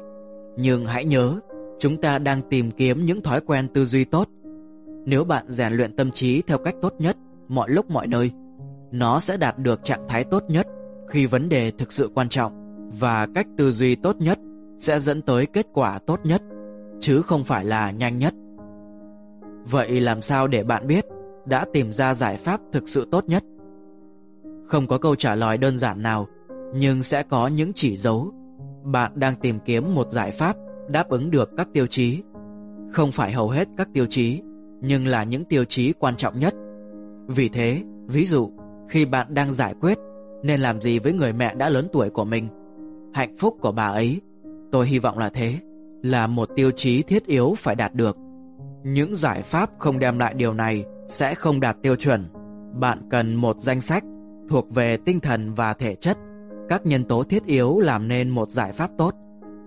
nhưng 0.58 0.86
hãy 0.86 1.06
nhớ, 1.06 1.40
chúng 1.84 1.98
ta 1.98 2.18
đang 2.18 2.42
tìm 2.50 2.72
kiếm 2.72 3.06
những 3.06 3.22
thói 3.22 3.42
quen 3.42 3.68
tư 3.74 3.86
duy 3.86 4.06
tốt. 4.06 4.30
Nếu 5.06 5.24
bạn 5.24 5.46
rèn 5.48 5.74
luyện 5.74 5.96
tâm 5.96 6.12
trí 6.12 6.42
theo 6.42 6.58
cách 6.58 6.76
tốt 6.82 6.94
nhất, 7.00 7.18
mọi 7.48 7.70
lúc 7.70 7.90
mọi 7.90 8.08
nơi, 8.08 8.32
nó 8.92 9.20
sẽ 9.20 9.38
đạt 9.38 9.58
được 9.58 9.84
trạng 9.84 10.08
thái 10.08 10.24
tốt 10.24 10.44
nhất 10.48 10.68
khi 11.08 11.26
vấn 11.26 11.50
đề 11.50 11.72
thực 11.72 11.92
sự 11.92 12.12
quan 12.16 12.30
trọng 12.30 12.54
và 13.00 13.28
cách 13.36 13.48
tư 13.58 13.72
duy 13.72 13.96
tốt 13.96 14.16
nhất 14.20 14.40
sẽ 14.80 15.00
dẫn 15.00 15.22
tới 15.22 15.46
kết 15.46 15.68
quả 15.74 16.00
tốt 16.00 16.20
nhất, 16.24 16.42
chứ 17.00 17.22
không 17.22 17.44
phải 17.44 17.66
là 17.66 17.92
nhanh 17.92 18.18
nhất. 18.18 18.34
Vậy 19.64 20.02
làm 20.02 20.22
sao 20.22 20.48
để 20.48 20.64
bạn 20.64 20.88
biết 20.88 21.06
đã 21.46 21.66
tìm 21.74 21.94
ra 21.94 22.14
giải 22.14 22.38
pháp 22.38 22.62
thực 22.72 22.90
sự 22.90 23.08
tốt 23.12 23.26
nhất? 23.28 23.44
Không 24.66 24.88
có 24.88 24.98
câu 24.98 25.16
trả 25.16 25.36
lời 25.36 25.58
đơn 25.58 25.78
giản 25.78 26.02
nào, 26.02 26.28
nhưng 26.76 27.04
sẽ 27.04 27.24
có 27.24 27.48
những 27.48 27.72
chỉ 27.76 27.98
dấu 27.98 28.32
bạn 28.84 29.12
đang 29.16 29.36
tìm 29.36 29.60
kiếm 29.66 29.96
một 29.96 30.12
giải 30.12 30.32
pháp 30.32 30.56
đáp 30.90 31.10
ứng 31.10 31.32
được 31.32 31.50
các 31.58 31.68
tiêu 31.74 31.88
chí. 31.88 32.24
Không 32.92 33.12
phải 33.12 33.32
hầu 33.32 33.50
hết 33.50 33.68
các 33.78 33.90
tiêu 33.94 34.06
chí, 34.10 34.42
nhưng 34.82 35.08
là 35.08 35.24
những 35.24 35.46
tiêu 35.46 35.64
chí 35.66 35.94
quan 35.94 36.16
trọng 36.16 36.40
nhất. 36.40 36.54
Vì 37.28 37.50
thế, 37.50 37.84
ví 38.08 38.26
dụ, 38.26 38.52
khi 38.90 39.06
bạn 39.06 39.34
đang 39.34 39.54
giải 39.54 39.76
quyết 39.82 39.98
nên 40.44 40.60
làm 40.60 40.82
gì 40.82 41.00
với 41.00 41.14
người 41.14 41.34
mẹ 41.34 41.56
đã 41.56 41.70
lớn 41.70 41.88
tuổi 41.92 42.10
của 42.10 42.26
mình, 42.26 42.48
hạnh 43.14 43.36
phúc 43.38 43.58
của 43.62 43.72
bà 43.72 43.88
ấy, 43.88 44.22
tôi 44.72 44.88
hy 44.88 45.00
vọng 45.00 45.18
là 45.18 45.30
thế, 45.30 45.56
là 46.04 46.28
một 46.28 46.50
tiêu 46.56 46.72
chí 46.72 47.04
thiết 47.04 47.26
yếu 47.26 47.54
phải 47.58 47.76
đạt 47.76 47.96
được. 47.96 48.18
Những 48.84 49.16
giải 49.16 49.42
pháp 49.42 49.70
không 49.80 50.00
đem 50.00 50.20
lại 50.20 50.34
điều 50.34 50.54
này 50.54 50.86
sẽ 51.08 51.36
không 51.36 51.60
đạt 51.60 51.78
tiêu 51.82 51.96
chuẩn. 51.96 52.28
Bạn 52.80 53.02
cần 53.10 53.36
một 53.36 53.60
danh 53.60 53.82
sách 53.82 54.04
thuộc 54.50 54.74
về 54.74 54.98
tinh 54.98 55.20
thần 55.20 55.54
và 55.54 55.74
thể 55.74 55.96
chất 55.96 56.18
các 56.70 56.86
nhân 56.86 57.04
tố 57.04 57.24
thiết 57.24 57.46
yếu 57.46 57.80
làm 57.80 58.08
nên 58.08 58.30
một 58.30 58.50
giải 58.50 58.72
pháp 58.72 58.92
tốt, 58.98 59.14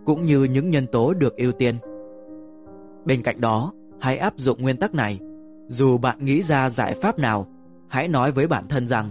cũng 0.06 0.26
như 0.26 0.44
những 0.44 0.70
nhân 0.70 0.86
tố 0.86 1.14
được 1.14 1.36
ưu 1.36 1.52
tiên. 1.52 1.74
Bên 3.04 3.22
cạnh 3.22 3.40
đó, 3.40 3.72
hãy 4.00 4.18
áp 4.18 4.34
dụng 4.36 4.62
nguyên 4.62 4.76
tắc 4.76 4.94
này. 4.94 5.18
Dù 5.68 5.98
bạn 5.98 6.24
nghĩ 6.24 6.42
ra 6.42 6.70
giải 6.70 6.94
pháp 7.02 7.18
nào, 7.18 7.46
hãy 7.88 8.08
nói 8.08 8.32
với 8.32 8.46
bản 8.46 8.68
thân 8.68 8.86
rằng 8.86 9.10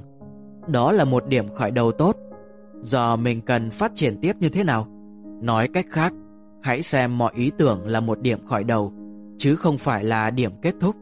đó 0.67 0.91
là 0.91 1.05
một 1.05 1.27
điểm 1.27 1.47
khởi 1.47 1.71
đầu 1.71 1.91
tốt. 1.91 2.15
Giờ 2.81 3.15
mình 3.15 3.41
cần 3.41 3.69
phát 3.69 3.91
triển 3.95 4.17
tiếp 4.21 4.35
như 4.39 4.49
thế 4.49 4.63
nào? 4.63 4.87
Nói 5.41 5.67
cách 5.67 5.85
khác, 5.89 6.13
hãy 6.61 6.81
xem 6.81 7.17
mọi 7.17 7.31
ý 7.35 7.51
tưởng 7.57 7.87
là 7.87 7.99
một 7.99 8.21
điểm 8.21 8.45
khởi 8.45 8.63
đầu, 8.63 8.93
chứ 9.37 9.55
không 9.55 9.77
phải 9.77 10.03
là 10.03 10.29
điểm 10.29 10.51
kết 10.61 10.75
thúc. 10.79 10.95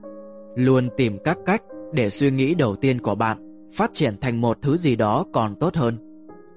Luôn 0.56 0.90
tìm 0.98 1.18
các 1.24 1.38
cách 1.46 1.62
để 1.94 2.10
suy 2.10 2.32
nghĩ 2.32 2.56
đầu 2.56 2.76
tiên 2.76 3.00
của 3.02 3.16
bạn 3.16 3.54
phát 3.74 3.94
triển 3.94 4.18
thành 4.22 4.42
một 4.42 4.58
thứ 4.62 4.78
gì 4.78 4.96
đó 4.96 5.26
còn 5.34 5.56
tốt 5.56 5.76
hơn 5.76 5.98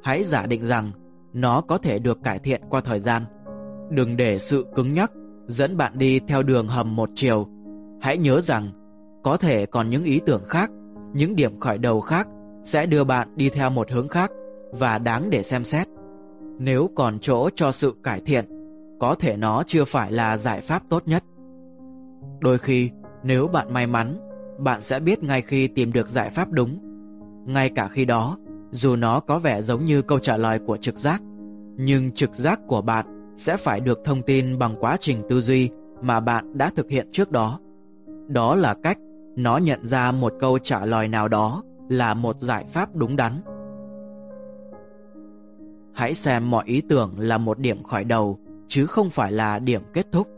hãy 0.03 0.25
giả 0.25 0.47
định 0.47 0.67
rằng 0.67 0.91
nó 1.37 1.61
có 1.61 1.79
thể 1.79 1.99
được 1.99 2.23
cải 2.23 2.39
thiện 2.39 2.61
qua 2.71 2.81
thời 2.81 3.01
gian. 3.01 3.23
Đừng 3.91 4.17
để 4.17 4.39
sự 4.39 4.67
cứng 4.75 4.95
nhắc 4.95 5.13
dẫn 5.47 5.77
bạn 5.77 5.99
đi 5.99 6.21
theo 6.21 6.43
đường 6.43 6.69
hầm 6.69 6.97
một 6.97 7.11
chiều. 7.15 7.47
Hãy 8.01 8.19
nhớ 8.19 8.41
rằng 8.41 8.71
có 9.25 9.37
thể 9.37 9.67
còn 9.67 9.91
những 9.91 10.05
ý 10.05 10.21
tưởng 10.27 10.45
khác, 10.45 10.71
những 11.15 11.37
điểm 11.37 11.61
khởi 11.61 11.79
đầu 11.79 12.01
khác 12.01 12.29
sẽ 12.65 12.87
đưa 12.87 13.05
bạn 13.05 13.29
đi 13.37 13.49
theo 13.49 13.71
một 13.71 13.91
hướng 13.91 14.09
khác 14.09 14.31
và 14.73 14.99
đáng 14.99 15.31
để 15.31 15.43
xem 15.43 15.65
xét. 15.65 15.89
Nếu 16.59 16.91
còn 16.97 17.19
chỗ 17.19 17.49
cho 17.55 17.73
sự 17.73 17.95
cải 18.03 18.21
thiện, 18.21 18.45
có 19.01 19.15
thể 19.15 19.37
nó 19.37 19.63
chưa 19.67 19.85
phải 19.85 20.13
là 20.13 20.37
giải 20.37 20.61
pháp 20.61 20.83
tốt 20.89 21.03
nhất. 21.07 21.25
Đôi 22.41 22.59
khi, 22.59 22.91
nếu 23.25 23.49
bạn 23.49 23.73
may 23.73 23.87
mắn, 23.87 24.19
bạn 24.59 24.83
sẽ 24.83 25.01
biết 25.01 25.23
ngay 25.23 25.43
khi 25.43 25.69
tìm 25.69 25.93
được 25.93 26.09
giải 26.09 26.31
pháp 26.31 26.51
đúng. 26.51 26.79
Ngay 27.47 27.69
cả 27.69 27.89
khi 27.89 28.05
đó, 28.05 28.39
dù 28.71 28.97
nó 28.97 29.21
có 29.21 29.39
vẻ 29.39 29.63
giống 29.63 29.85
như 29.85 30.03
câu 30.03 30.19
trả 30.19 30.37
lời 30.37 30.59
của 30.59 30.77
trực 30.77 30.97
giác, 30.97 31.23
nhưng 31.77 32.13
trực 32.13 32.35
giác 32.35 32.61
của 32.67 32.83
bạn 32.83 33.35
sẽ 33.37 33.57
phải 33.57 33.81
được 33.81 34.01
thông 34.05 34.23
tin 34.23 34.59
bằng 34.59 34.77
quá 34.81 34.97
trình 35.01 35.23
tư 35.29 35.41
duy 35.41 35.71
mà 36.03 36.21
bạn 36.21 36.59
đã 36.59 36.71
thực 36.77 36.91
hiện 36.91 37.09
trước 37.13 37.31
đó. 37.31 37.61
Đó 38.29 38.55
là 38.55 38.75
cách 38.83 38.99
nó 39.37 39.57
nhận 39.57 39.87
ra 39.87 40.13
một 40.13 40.33
câu 40.39 40.59
trả 40.59 40.85
lời 40.85 41.09
nào 41.09 41.29
đó 41.29 41.63
là 41.89 42.15
một 42.15 42.41
giải 42.41 42.65
pháp 42.65 42.97
đúng 42.97 43.17
đắn. 43.17 43.33
Hãy 45.95 46.15
xem 46.15 46.51
mọi 46.51 46.65
ý 46.67 46.81
tưởng 46.89 47.15
là 47.19 47.39
một 47.39 47.59
điểm 47.59 47.83
khởi 47.83 48.05
đầu 48.05 48.39
chứ 48.69 48.87
không 48.87 49.11
phải 49.11 49.33
là 49.33 49.59
điểm 49.59 49.83
kết 49.93 50.07
thúc. 50.13 50.29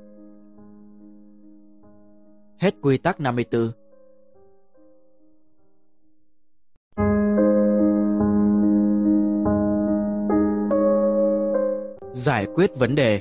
Hết 2.59 2.75
quy 2.83 2.99
tắc 2.99 3.21
54 3.21 3.71
Giải 12.19 12.47
quyết 12.55 12.79
vấn 12.79 12.95
đề 12.95 13.21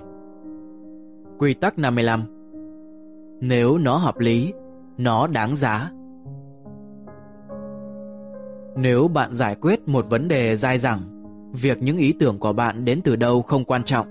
Quy 1.38 1.54
tắc 1.54 1.80
55 1.80 2.24
Nếu 3.42 3.78
nó 3.78 3.98
hợp 3.98 4.20
lý, 4.20 4.54
nó 4.98 5.28
đáng 5.28 5.56
giá, 5.56 5.92
Nếu 8.76 9.08
bạn 9.08 9.34
giải 9.34 9.56
quyết 9.56 9.88
một 9.88 10.10
vấn 10.10 10.28
đề 10.28 10.56
dai 10.56 10.78
dẳng, 10.78 11.00
việc 11.54 11.82
những 11.82 11.98
ý 11.98 12.14
tưởng 12.20 12.40
của 12.40 12.54
bạn 12.54 12.86
đến 12.86 13.02
từ 13.04 13.16
đâu 13.16 13.42
không 13.42 13.66
quan 13.66 13.84
trọng. 13.84 14.08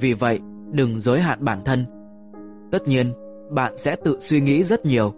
Vì 0.00 0.12
vậy, 0.12 0.40
đừng 0.72 1.00
giới 1.00 1.20
hạn 1.20 1.44
bản 1.44 1.60
thân. 1.64 1.84
Tất 2.70 2.88
nhiên, 2.88 3.12
bạn 3.50 3.76
sẽ 3.76 3.96
tự 3.96 4.16
suy 4.20 4.40
nghĩ 4.40 4.62
rất 4.62 4.86
nhiều 4.86 5.12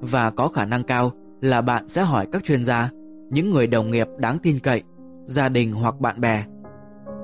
và 0.00 0.30
có 0.30 0.48
khả 0.48 0.64
năng 0.64 0.82
cao 0.82 1.12
là 1.40 1.60
bạn 1.60 1.88
sẽ 1.88 2.02
hỏi 2.02 2.26
các 2.32 2.44
chuyên 2.44 2.64
gia, 2.64 2.90
những 3.30 3.50
người 3.50 3.66
đồng 3.66 3.90
nghiệp 3.90 4.08
đáng 4.18 4.38
tin 4.42 4.58
cậy, 4.58 4.82
gia 5.24 5.48
đình 5.48 5.72
hoặc 5.72 6.00
bạn 6.00 6.20
bè. 6.20 6.44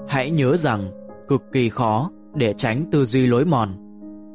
Hãy 0.09 0.31
nhớ 0.31 0.57
rằng 0.57 0.99
cực 1.31 1.52
kỳ 1.52 1.69
khó 1.69 2.11
để 2.35 2.55
tránh 2.57 2.85
tư 2.90 3.05
duy 3.05 3.27
lối 3.27 3.44
mòn. 3.44 3.69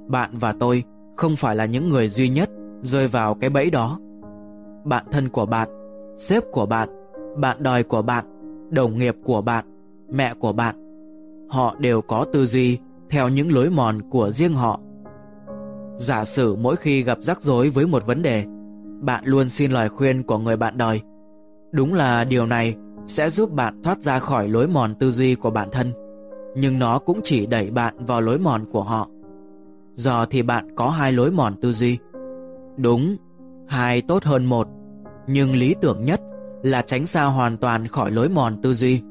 Bạn 0.07 0.29
và 0.33 0.53
tôi 0.59 0.83
không 1.17 1.35
phải 1.35 1.55
là 1.55 1.65
những 1.65 1.89
người 1.89 2.09
duy 2.09 2.29
nhất 2.29 2.49
rơi 2.81 3.07
vào 3.07 3.35
cái 3.35 3.49
bẫy 3.49 3.69
đó. 3.69 3.99
Bạn 4.85 5.05
thân 5.11 5.29
của 5.29 5.45
bạn, 5.45 5.69
sếp 6.17 6.43
của 6.51 6.65
bạn, 6.65 6.89
bạn 7.37 7.57
đời 7.63 7.83
của 7.83 8.01
bạn, 8.01 8.25
đồng 8.69 8.97
nghiệp 8.97 9.15
của 9.23 9.41
bạn, 9.41 9.65
mẹ 10.11 10.33
của 10.33 10.53
bạn, 10.53 10.75
họ 11.49 11.75
đều 11.79 12.01
có 12.01 12.25
tư 12.33 12.45
duy 12.45 12.77
theo 13.09 13.29
những 13.29 13.51
lối 13.53 13.69
mòn 13.69 14.01
của 14.09 14.29
riêng 14.29 14.53
họ. 14.53 14.79
Giả 15.97 16.25
sử 16.25 16.55
mỗi 16.55 16.75
khi 16.75 17.03
gặp 17.03 17.17
rắc 17.21 17.41
rối 17.41 17.69
với 17.69 17.87
một 17.87 18.05
vấn 18.05 18.21
đề, 18.21 18.45
bạn 19.01 19.23
luôn 19.25 19.49
xin 19.49 19.71
lời 19.71 19.89
khuyên 19.89 20.23
của 20.23 20.37
người 20.37 20.57
bạn 20.57 20.77
đời. 20.77 21.01
Đúng 21.71 21.93
là 21.93 22.23
điều 22.23 22.45
này 22.45 22.75
sẽ 23.07 23.29
giúp 23.29 23.51
bạn 23.51 23.81
thoát 23.83 23.99
ra 23.99 24.19
khỏi 24.19 24.47
lối 24.47 24.67
mòn 24.67 24.95
tư 24.95 25.11
duy 25.11 25.35
của 25.35 25.49
bản 25.49 25.69
thân, 25.71 25.93
nhưng 26.55 26.79
nó 26.79 26.99
cũng 26.99 27.19
chỉ 27.23 27.45
đẩy 27.45 27.71
bạn 27.71 28.05
vào 28.05 28.21
lối 28.21 28.39
mòn 28.39 28.65
của 28.71 28.83
họ. 28.83 29.07
Giờ 29.95 30.25
thì 30.29 30.41
bạn 30.41 30.75
có 30.75 30.89
hai 30.89 31.11
lối 31.11 31.31
mòn 31.31 31.55
tư 31.61 31.73
duy. 31.73 31.97
Đúng, 32.77 33.15
hai 33.67 34.01
tốt 34.01 34.23
hơn 34.23 34.45
một, 34.45 34.67
nhưng 35.27 35.55
lý 35.55 35.75
tưởng 35.81 36.05
nhất 36.05 36.21
là 36.63 36.81
tránh 36.81 37.05
xa 37.05 37.23
hoàn 37.23 37.57
toàn 37.57 37.87
khỏi 37.87 38.11
lối 38.11 38.29
mòn 38.29 38.61
tư 38.61 38.73
duy. 38.73 39.01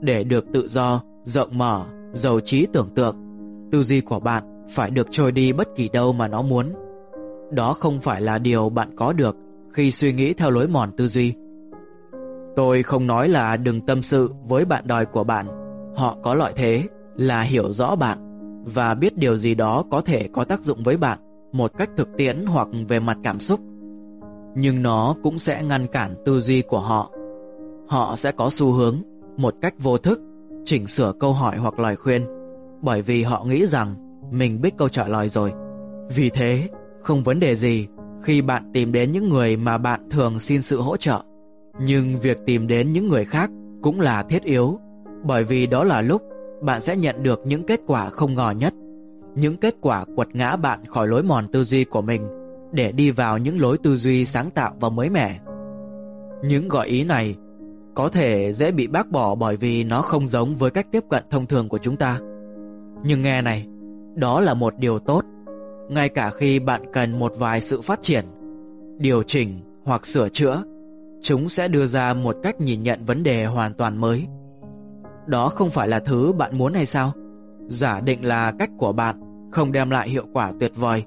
Để 0.00 0.24
được 0.24 0.44
tự 0.52 0.68
do, 0.68 1.00
rộng 1.24 1.58
mở, 1.58 1.84
giàu 2.12 2.40
trí 2.40 2.66
tưởng 2.72 2.88
tượng, 2.94 3.16
tư 3.72 3.82
duy 3.82 4.00
của 4.00 4.20
bạn 4.20 4.66
phải 4.70 4.90
được 4.90 5.06
trôi 5.10 5.32
đi 5.32 5.52
bất 5.52 5.68
kỳ 5.76 5.88
đâu 5.88 6.12
mà 6.12 6.28
nó 6.28 6.42
muốn. 6.42 6.72
Đó 7.52 7.72
không 7.72 8.00
phải 8.00 8.20
là 8.20 8.38
điều 8.38 8.68
bạn 8.68 8.90
có 8.96 9.12
được 9.12 9.36
khi 9.72 9.90
suy 9.90 10.12
nghĩ 10.12 10.34
theo 10.34 10.50
lối 10.50 10.68
mòn 10.68 10.90
tư 10.96 11.06
duy. 11.06 11.34
Tôi 12.56 12.82
không 12.82 13.06
nói 13.06 13.28
là 13.28 13.56
đừng 13.56 13.80
tâm 13.80 14.02
sự 14.02 14.30
với 14.48 14.64
bạn 14.64 14.84
đời 14.86 15.06
của 15.06 15.24
bạn. 15.24 15.63
Họ 15.96 16.16
có 16.22 16.34
lợi 16.34 16.52
thế 16.56 16.84
là 17.16 17.42
hiểu 17.42 17.72
rõ 17.72 17.96
bạn 17.96 18.18
và 18.64 18.94
biết 18.94 19.16
điều 19.16 19.36
gì 19.36 19.54
đó 19.54 19.84
có 19.90 20.00
thể 20.00 20.28
có 20.32 20.44
tác 20.44 20.62
dụng 20.62 20.82
với 20.82 20.96
bạn 20.96 21.18
một 21.52 21.72
cách 21.78 21.90
thực 21.96 22.08
tiễn 22.16 22.46
hoặc 22.46 22.68
về 22.88 23.00
mặt 23.00 23.18
cảm 23.22 23.40
xúc. 23.40 23.60
Nhưng 24.54 24.82
nó 24.82 25.14
cũng 25.22 25.38
sẽ 25.38 25.62
ngăn 25.62 25.86
cản 25.86 26.14
tư 26.24 26.40
duy 26.40 26.62
của 26.62 26.80
họ. 26.80 27.10
Họ 27.88 28.16
sẽ 28.16 28.32
có 28.32 28.50
xu 28.50 28.72
hướng 28.72 29.02
một 29.36 29.54
cách 29.60 29.74
vô 29.78 29.98
thức 29.98 30.20
chỉnh 30.64 30.86
sửa 30.86 31.12
câu 31.20 31.32
hỏi 31.32 31.56
hoặc 31.56 31.78
lời 31.78 31.96
khuyên 31.96 32.26
bởi 32.82 33.02
vì 33.02 33.22
họ 33.22 33.44
nghĩ 33.44 33.66
rằng 33.66 33.94
mình 34.30 34.60
biết 34.60 34.76
câu 34.76 34.88
trả 34.88 35.08
lời 35.08 35.28
rồi. 35.28 35.52
Vì 36.14 36.30
thế, 36.30 36.68
không 37.02 37.22
vấn 37.22 37.40
đề 37.40 37.54
gì 37.54 37.86
khi 38.22 38.42
bạn 38.42 38.70
tìm 38.72 38.92
đến 38.92 39.12
những 39.12 39.28
người 39.28 39.56
mà 39.56 39.78
bạn 39.78 40.08
thường 40.10 40.38
xin 40.38 40.62
sự 40.62 40.80
hỗ 40.80 40.96
trợ. 40.96 41.22
Nhưng 41.80 42.20
việc 42.20 42.38
tìm 42.46 42.66
đến 42.66 42.92
những 42.92 43.08
người 43.08 43.24
khác 43.24 43.50
cũng 43.82 44.00
là 44.00 44.22
thiết 44.22 44.42
yếu, 44.42 44.78
bởi 45.24 45.44
vì 45.44 45.66
đó 45.66 45.84
là 45.84 46.00
lúc 46.00 46.22
bạn 46.62 46.80
sẽ 46.80 46.96
nhận 46.96 47.22
được 47.22 47.40
những 47.44 47.64
kết 47.64 47.80
quả 47.86 48.10
không 48.10 48.34
ngờ 48.34 48.50
nhất, 48.50 48.74
những 49.34 49.56
kết 49.56 49.74
quả 49.80 50.04
quật 50.16 50.28
ngã 50.32 50.56
bạn 50.56 50.86
khỏi 50.86 51.08
lối 51.08 51.22
mòn 51.22 51.46
tư 51.48 51.64
duy 51.64 51.84
của 51.84 52.02
mình 52.02 52.28
để 52.72 52.92
đi 52.92 53.10
vào 53.10 53.38
những 53.38 53.60
lối 53.60 53.78
tư 53.78 53.96
duy 53.96 54.24
sáng 54.24 54.50
tạo 54.50 54.74
và 54.80 54.88
mới 54.88 55.10
mẻ. 55.10 55.40
Những 56.44 56.68
gợi 56.68 56.88
ý 56.88 57.04
này 57.04 57.36
có 57.94 58.08
thể 58.08 58.52
dễ 58.52 58.70
bị 58.70 58.86
bác 58.86 59.10
bỏ 59.10 59.34
bởi 59.34 59.56
vì 59.56 59.84
nó 59.84 60.02
không 60.02 60.28
giống 60.28 60.54
với 60.54 60.70
cách 60.70 60.86
tiếp 60.92 61.04
cận 61.10 61.24
thông 61.30 61.46
thường 61.46 61.68
của 61.68 61.78
chúng 61.78 61.96
ta. 61.96 62.18
Nhưng 63.04 63.22
nghe 63.22 63.42
này, 63.42 63.66
đó 64.14 64.40
là 64.40 64.54
một 64.54 64.74
điều 64.78 64.98
tốt, 64.98 65.22
ngay 65.88 66.08
cả 66.08 66.30
khi 66.30 66.58
bạn 66.58 66.82
cần 66.92 67.18
một 67.18 67.32
vài 67.38 67.60
sự 67.60 67.80
phát 67.80 68.02
triển, 68.02 68.24
điều 68.98 69.22
chỉnh 69.22 69.60
hoặc 69.84 70.06
sửa 70.06 70.28
chữa 70.28 70.62
chúng 71.22 71.48
sẽ 71.48 71.68
đưa 71.68 71.86
ra 71.86 72.14
một 72.14 72.36
cách 72.42 72.60
nhìn 72.60 72.82
nhận 72.82 73.04
vấn 73.04 73.22
đề 73.22 73.44
hoàn 73.44 73.74
toàn 73.74 73.98
mới. 73.98 74.26
Đó 75.26 75.48
không 75.48 75.70
phải 75.70 75.88
là 75.88 75.98
thứ 75.98 76.32
bạn 76.32 76.58
muốn 76.58 76.74
hay 76.74 76.86
sao? 76.86 77.12
Giả 77.66 78.00
định 78.00 78.24
là 78.24 78.52
cách 78.58 78.70
của 78.78 78.92
bạn 78.92 79.20
không 79.52 79.72
đem 79.72 79.90
lại 79.90 80.08
hiệu 80.08 80.24
quả 80.32 80.52
tuyệt 80.60 80.72
vời. 80.76 81.04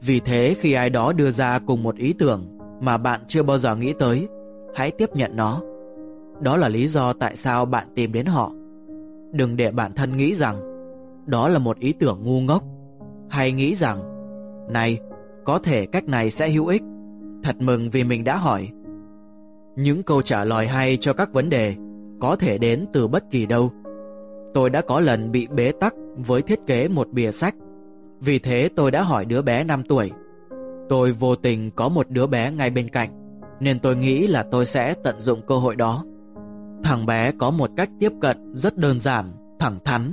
Vì 0.00 0.20
thế 0.20 0.54
khi 0.58 0.72
ai 0.72 0.90
đó 0.90 1.12
đưa 1.12 1.30
ra 1.30 1.58
cùng 1.58 1.82
một 1.82 1.96
ý 1.96 2.12
tưởng 2.12 2.58
mà 2.80 2.96
bạn 2.96 3.20
chưa 3.28 3.42
bao 3.42 3.58
giờ 3.58 3.76
nghĩ 3.76 3.92
tới, 3.98 4.28
hãy 4.74 4.90
tiếp 4.90 5.16
nhận 5.16 5.36
nó. 5.36 5.60
Đó 6.40 6.56
là 6.56 6.68
lý 6.68 6.88
do 6.88 7.12
tại 7.12 7.36
sao 7.36 7.64
bạn 7.64 7.88
tìm 7.94 8.12
đến 8.12 8.26
họ. 8.26 8.52
Đừng 9.32 9.56
để 9.56 9.70
bản 9.70 9.92
thân 9.94 10.16
nghĩ 10.16 10.34
rằng 10.34 10.56
đó 11.26 11.48
là 11.48 11.58
một 11.58 11.78
ý 11.78 11.92
tưởng 11.92 12.20
ngu 12.22 12.40
ngốc 12.40 12.64
hay 13.28 13.52
nghĩ 13.52 13.74
rằng 13.74 13.98
này, 14.72 14.98
có 15.44 15.58
thể 15.58 15.86
cách 15.86 16.04
này 16.04 16.30
sẽ 16.30 16.50
hữu 16.50 16.66
ích. 16.66 16.82
Thật 17.42 17.56
mừng 17.58 17.90
vì 17.90 18.04
mình 18.04 18.24
đã 18.24 18.36
hỏi 18.36 18.68
những 19.76 20.02
câu 20.02 20.22
trả 20.22 20.44
lời 20.44 20.66
hay 20.66 20.96
cho 20.96 21.12
các 21.12 21.32
vấn 21.32 21.48
đề 21.48 21.74
có 22.22 22.36
thể 22.36 22.58
đến 22.58 22.86
từ 22.92 23.08
bất 23.08 23.30
kỳ 23.30 23.46
đâu. 23.46 23.70
Tôi 24.54 24.70
đã 24.70 24.80
có 24.80 25.00
lần 25.00 25.32
bị 25.32 25.46
bế 25.46 25.72
tắc 25.80 25.94
với 26.16 26.42
thiết 26.42 26.58
kế 26.66 26.88
một 26.88 27.08
bìa 27.12 27.30
sách. 27.30 27.54
Vì 28.20 28.38
thế 28.38 28.68
tôi 28.76 28.90
đã 28.90 29.02
hỏi 29.02 29.24
đứa 29.24 29.42
bé 29.42 29.64
5 29.64 29.82
tuổi. 29.88 30.10
Tôi 30.88 31.12
vô 31.12 31.36
tình 31.36 31.70
có 31.70 31.88
một 31.88 32.10
đứa 32.10 32.26
bé 32.26 32.50
ngay 32.50 32.70
bên 32.70 32.88
cạnh, 32.88 33.10
nên 33.60 33.78
tôi 33.78 33.96
nghĩ 33.96 34.26
là 34.26 34.42
tôi 34.42 34.66
sẽ 34.66 34.94
tận 35.04 35.20
dụng 35.20 35.40
cơ 35.46 35.58
hội 35.58 35.76
đó. 35.76 36.04
Thằng 36.82 37.06
bé 37.06 37.32
có 37.38 37.50
một 37.50 37.70
cách 37.76 37.90
tiếp 38.00 38.12
cận 38.20 38.54
rất 38.54 38.76
đơn 38.76 39.00
giản, 39.00 39.32
thẳng 39.58 39.78
thắn 39.84 40.12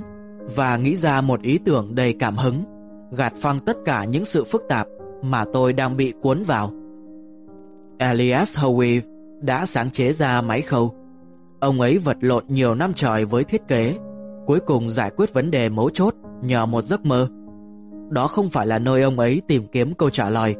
và 0.56 0.76
nghĩ 0.76 0.96
ra 0.96 1.20
một 1.20 1.42
ý 1.42 1.58
tưởng 1.58 1.94
đầy 1.94 2.14
cảm 2.18 2.36
hứng, 2.36 2.64
gạt 3.12 3.32
phăng 3.36 3.58
tất 3.58 3.76
cả 3.84 4.04
những 4.04 4.24
sự 4.24 4.44
phức 4.44 4.62
tạp 4.68 4.86
mà 5.22 5.44
tôi 5.52 5.72
đang 5.72 5.96
bị 5.96 6.12
cuốn 6.22 6.42
vào. 6.42 6.70
Elias 7.98 8.58
Howe 8.58 9.00
đã 9.40 9.66
sáng 9.66 9.90
chế 9.90 10.12
ra 10.12 10.42
máy 10.42 10.62
khâu. 10.62 10.99
Ông 11.60 11.80
ấy 11.80 11.98
vật 11.98 12.16
lộn 12.20 12.44
nhiều 12.48 12.74
năm 12.74 12.92
trời 12.94 13.24
với 13.24 13.44
thiết 13.44 13.68
kế, 13.68 13.96
cuối 14.46 14.60
cùng 14.60 14.90
giải 14.90 15.10
quyết 15.16 15.34
vấn 15.34 15.50
đề 15.50 15.68
mấu 15.68 15.90
chốt 15.90 16.14
nhờ 16.42 16.66
một 16.66 16.82
giấc 16.82 17.04
mơ. 17.04 17.28
Đó 18.10 18.26
không 18.26 18.48
phải 18.48 18.66
là 18.66 18.78
nơi 18.78 19.02
ông 19.02 19.18
ấy 19.18 19.42
tìm 19.48 19.66
kiếm 19.72 19.94
câu 19.94 20.10
trả 20.10 20.30
lời, 20.30 20.56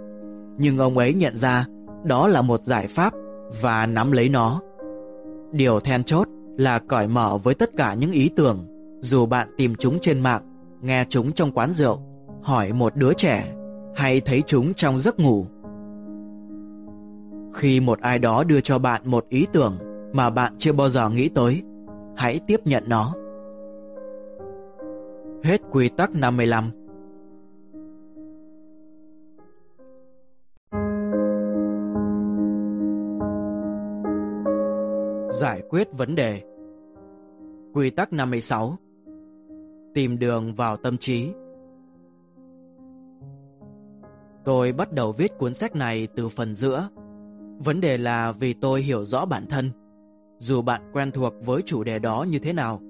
nhưng 0.59 0.79
ông 0.79 0.99
ấy 0.99 1.15
nhận 1.15 1.37
ra 1.37 1.67
đó 2.05 2.29
là 2.29 2.43
một 2.43 2.63
giải 2.63 2.87
pháp 2.87 3.13
và 3.63 3.87
nắm 3.87 4.13
lấy 4.13 4.29
nó. 4.29 4.61
Điều 5.53 5.81
then 5.81 6.05
chốt 6.05 6.29
là 6.57 6.79
cởi 6.79 7.09
mở 7.09 7.39
với 7.43 7.55
tất 7.55 7.71
cả 7.77 7.95
những 7.95 8.13
ý 8.13 8.31
tưởng, 8.37 8.67
dù 9.01 9.27
bạn 9.27 9.49
tìm 9.57 9.75
chúng 9.79 9.99
trên 10.03 10.21
mạng, 10.21 10.43
nghe 10.83 11.05
chúng 11.09 11.33
trong 11.33 11.53
quán 11.53 11.73
rượu, 11.73 11.99
hỏi 12.43 12.73
một 12.73 12.97
đứa 12.97 13.13
trẻ 13.13 13.55
hay 13.95 14.21
thấy 14.21 14.43
chúng 14.47 14.75
trong 14.75 15.01
giấc 15.01 15.21
ngủ. 15.21 15.47
Khi 17.55 17.81
một 17.81 18.01
ai 18.01 18.19
đó 18.19 18.45
đưa 18.45 18.61
cho 18.61 18.79
bạn 18.79 19.03
một 19.05 19.25
ý 19.29 19.47
tưởng 19.53 19.79
mà 20.13 20.31
bạn 20.31 20.55
chưa 20.59 20.73
bao 20.73 20.89
giờ 20.89 21.09
nghĩ 21.09 21.29
tới, 21.29 21.63
hãy 22.17 22.41
tiếp 22.47 22.61
nhận 22.65 22.85
nó. 22.87 23.15
Hết 25.45 25.61
quy 25.71 25.89
tắc 25.89 26.11
55 26.15 26.71
Giải 35.41 35.63
quyết 35.69 35.93
vấn 35.93 36.15
đề. 36.15 36.43
Quy 37.75 37.91
tắc 37.91 38.13
56 38.13 38.77
Tìm 39.95 40.19
đường 40.19 40.55
vào 40.55 40.77
tâm 40.77 40.99
trí. 40.99 41.33
Tôi 44.45 44.73
bắt 44.73 44.93
đầu 44.93 45.13
viết 45.13 45.39
cuốn 45.39 45.55
sách 45.55 45.77
này 45.77 46.09
từ 46.17 46.29
phần 46.29 46.55
giữa. 46.55 46.89
Vấn 47.59 47.81
đề 47.81 47.99
là 47.99 48.33
vì 48.33 48.55
tôi 48.55 48.83
hiểu 48.83 49.05
rõ 49.05 49.25
bản 49.25 49.47
thân. 49.47 49.71
Dù 50.43 50.63
bạn 50.63 50.91
quen 50.93 51.11
thuộc 51.11 51.35
với 51.45 51.63
chủ 51.63 51.85
đề 51.85 51.99
đó 51.99 52.27
như 52.29 52.39
thế 52.39 52.53
nào, 52.53 52.81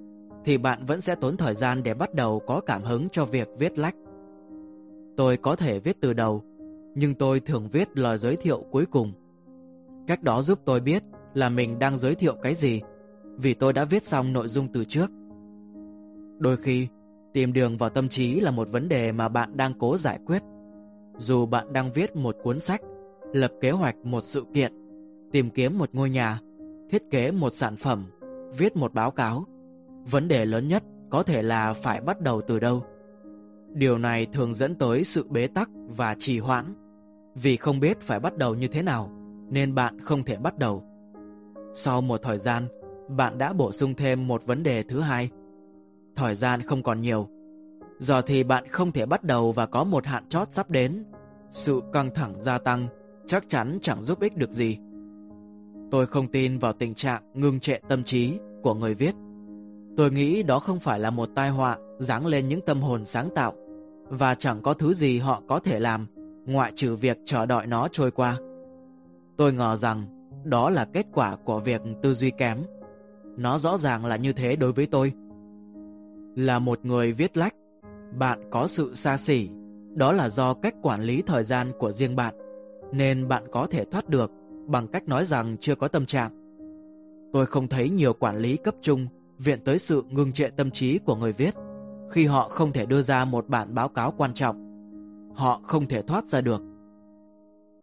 thì 0.44 0.58
bạn 0.58 0.86
vẫn 0.86 1.00
sẽ 1.00 1.14
tốn 1.14 1.36
thời 1.36 1.54
gian 1.54 1.82
để 1.82 1.94
bắt 1.94 2.14
đầu 2.14 2.40
có 2.46 2.60
cảm 2.60 2.82
hứng 2.82 3.08
cho 3.08 3.24
việc 3.24 3.48
viết 3.58 3.78
lách. 3.78 3.94
Tôi 5.16 5.36
có 5.36 5.56
thể 5.56 5.78
viết 5.78 5.96
từ 6.00 6.12
đầu, 6.12 6.42
nhưng 6.94 7.14
tôi 7.14 7.40
thường 7.40 7.68
viết 7.72 7.98
lời 7.98 8.18
giới 8.18 8.36
thiệu 8.36 8.64
cuối 8.70 8.86
cùng. 8.86 9.12
Cách 10.06 10.22
đó 10.22 10.42
giúp 10.42 10.60
tôi 10.64 10.80
biết 10.80 11.02
là 11.34 11.48
mình 11.48 11.78
đang 11.78 11.98
giới 11.98 12.14
thiệu 12.14 12.36
cái 12.42 12.54
gì, 12.54 12.80
vì 13.36 13.54
tôi 13.54 13.72
đã 13.72 13.84
viết 13.84 14.04
xong 14.04 14.32
nội 14.32 14.48
dung 14.48 14.68
từ 14.72 14.84
trước. 14.84 15.10
Đôi 16.38 16.56
khi, 16.56 16.88
tìm 17.32 17.52
đường 17.52 17.76
vào 17.76 17.90
tâm 17.90 18.08
trí 18.08 18.40
là 18.40 18.50
một 18.50 18.70
vấn 18.70 18.88
đề 18.88 19.12
mà 19.12 19.28
bạn 19.28 19.56
đang 19.56 19.72
cố 19.78 19.96
giải 19.96 20.18
quyết. 20.26 20.42
Dù 21.16 21.46
bạn 21.46 21.72
đang 21.72 21.92
viết 21.92 22.16
một 22.16 22.36
cuốn 22.42 22.60
sách 22.60 22.80
lập 23.32 23.52
kế 23.60 23.70
hoạch 23.70 23.96
một 23.96 24.24
sự 24.24 24.44
kiện, 24.54 24.72
tìm 25.32 25.50
kiếm 25.50 25.78
một 25.78 25.90
ngôi 25.92 26.10
nhà, 26.10 26.40
thiết 26.90 27.10
kế 27.10 27.30
một 27.30 27.50
sản 27.52 27.76
phẩm, 27.76 28.06
viết 28.58 28.76
một 28.76 28.94
báo 28.94 29.10
cáo. 29.10 29.44
Vấn 30.10 30.28
đề 30.28 30.44
lớn 30.44 30.68
nhất 30.68 30.82
có 31.10 31.22
thể 31.22 31.42
là 31.42 31.72
phải 31.72 32.00
bắt 32.00 32.20
đầu 32.20 32.40
từ 32.46 32.60
đâu. 32.60 32.84
Điều 33.72 33.98
này 33.98 34.26
thường 34.26 34.54
dẫn 34.54 34.74
tới 34.74 35.04
sự 35.04 35.28
bế 35.28 35.46
tắc 35.46 35.70
và 35.96 36.16
trì 36.18 36.38
hoãn. 36.38 36.74
Vì 37.34 37.56
không 37.56 37.80
biết 37.80 38.00
phải 38.00 38.20
bắt 38.20 38.36
đầu 38.36 38.54
như 38.54 38.68
thế 38.68 38.82
nào, 38.82 39.10
nên 39.48 39.74
bạn 39.74 40.00
không 40.00 40.22
thể 40.22 40.36
bắt 40.36 40.58
đầu. 40.58 40.84
Sau 41.74 42.00
một 42.00 42.22
thời 42.22 42.38
gian, 42.38 42.68
bạn 43.08 43.38
đã 43.38 43.52
bổ 43.52 43.72
sung 43.72 43.94
thêm 43.94 44.28
một 44.28 44.46
vấn 44.46 44.62
đề 44.62 44.82
thứ 44.82 45.00
hai. 45.00 45.30
Thời 46.16 46.34
gian 46.34 46.62
không 46.62 46.82
còn 46.82 47.00
nhiều. 47.00 47.28
Giờ 47.98 48.22
thì 48.22 48.42
bạn 48.42 48.64
không 48.68 48.92
thể 48.92 49.06
bắt 49.06 49.24
đầu 49.24 49.52
và 49.52 49.66
có 49.66 49.84
một 49.84 50.06
hạn 50.06 50.28
chót 50.28 50.52
sắp 50.52 50.70
đến. 50.70 51.04
Sự 51.50 51.80
căng 51.92 52.10
thẳng 52.14 52.40
gia 52.40 52.58
tăng 52.58 52.88
chắc 53.26 53.44
chắn 53.48 53.78
chẳng 53.82 54.02
giúp 54.02 54.20
ích 54.20 54.36
được 54.36 54.50
gì. 54.50 54.78
Tôi 55.90 56.06
không 56.06 56.28
tin 56.28 56.58
vào 56.58 56.72
tình 56.72 56.94
trạng 56.94 57.22
ngưng 57.34 57.60
trệ 57.60 57.78
tâm 57.88 58.04
trí 58.04 58.38
của 58.62 58.74
người 58.74 58.94
viết. 58.94 59.14
Tôi 59.96 60.10
nghĩ 60.10 60.42
đó 60.42 60.58
không 60.58 60.80
phải 60.80 60.98
là 60.98 61.10
một 61.10 61.28
tai 61.34 61.50
họa 61.50 61.78
giáng 61.98 62.26
lên 62.26 62.48
những 62.48 62.60
tâm 62.60 62.82
hồn 62.82 63.04
sáng 63.04 63.28
tạo 63.34 63.52
và 64.08 64.34
chẳng 64.34 64.62
có 64.62 64.72
thứ 64.72 64.94
gì 64.94 65.18
họ 65.18 65.42
có 65.48 65.60
thể 65.60 65.78
làm 65.78 66.06
ngoại 66.46 66.72
trừ 66.74 66.96
việc 66.96 67.18
chờ 67.24 67.46
đợi 67.46 67.66
nó 67.66 67.88
trôi 67.88 68.10
qua. 68.10 68.36
Tôi 69.36 69.52
ngờ 69.52 69.76
rằng 69.76 70.06
đó 70.44 70.70
là 70.70 70.84
kết 70.84 71.06
quả 71.12 71.36
của 71.36 71.58
việc 71.58 71.82
tư 72.02 72.14
duy 72.14 72.30
kém. 72.30 72.58
Nó 73.36 73.58
rõ 73.58 73.78
ràng 73.78 74.04
là 74.04 74.16
như 74.16 74.32
thế 74.32 74.56
đối 74.56 74.72
với 74.72 74.86
tôi. 74.86 75.12
Là 76.36 76.58
một 76.58 76.84
người 76.84 77.12
viết 77.12 77.36
lách, 77.36 77.54
bạn 78.18 78.50
có 78.50 78.66
sự 78.66 78.94
xa 78.94 79.16
xỉ, 79.16 79.48
đó 79.94 80.12
là 80.12 80.28
do 80.28 80.54
cách 80.54 80.74
quản 80.82 81.02
lý 81.02 81.22
thời 81.26 81.44
gian 81.44 81.72
của 81.78 81.92
riêng 81.92 82.16
bạn, 82.16 82.34
nên 82.92 83.28
bạn 83.28 83.44
có 83.52 83.66
thể 83.66 83.84
thoát 83.84 84.08
được 84.08 84.30
bằng 84.70 84.88
cách 84.88 85.08
nói 85.08 85.24
rằng 85.24 85.56
chưa 85.60 85.74
có 85.74 85.88
tâm 85.88 86.06
trạng. 86.06 86.30
Tôi 87.32 87.46
không 87.46 87.68
thấy 87.68 87.90
nhiều 87.90 88.12
quản 88.12 88.36
lý 88.36 88.56
cấp 88.56 88.74
trung 88.80 89.06
viện 89.38 89.58
tới 89.64 89.78
sự 89.78 90.04
ngưng 90.08 90.32
trệ 90.32 90.48
tâm 90.50 90.70
trí 90.70 90.98
của 90.98 91.16
người 91.16 91.32
viết 91.32 91.54
khi 92.10 92.26
họ 92.26 92.48
không 92.48 92.72
thể 92.72 92.86
đưa 92.86 93.02
ra 93.02 93.24
một 93.24 93.48
bản 93.48 93.74
báo 93.74 93.88
cáo 93.88 94.14
quan 94.16 94.34
trọng. 94.34 94.66
Họ 95.34 95.60
không 95.64 95.86
thể 95.86 96.02
thoát 96.02 96.28
ra 96.28 96.40
được. 96.40 96.62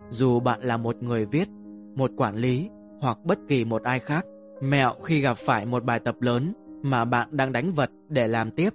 Dù 0.09 0.39
bạn 0.39 0.61
là 0.61 0.77
một 0.77 1.03
người 1.03 1.25
viết, 1.25 1.49
một 1.95 2.11
quản 2.17 2.35
lý 2.35 2.69
hoặc 3.01 3.17
bất 3.23 3.39
kỳ 3.47 3.65
một 3.65 3.83
ai 3.83 3.99
khác, 3.99 4.25
mẹo 4.61 4.93
khi 5.03 5.21
gặp 5.21 5.37
phải 5.37 5.65
một 5.65 5.83
bài 5.83 5.99
tập 5.99 6.21
lớn 6.21 6.53
mà 6.81 7.05
bạn 7.05 7.29
đang 7.31 7.51
đánh 7.51 7.73
vật 7.73 7.91
để 8.09 8.27
làm 8.27 8.51
tiếp, 8.51 8.73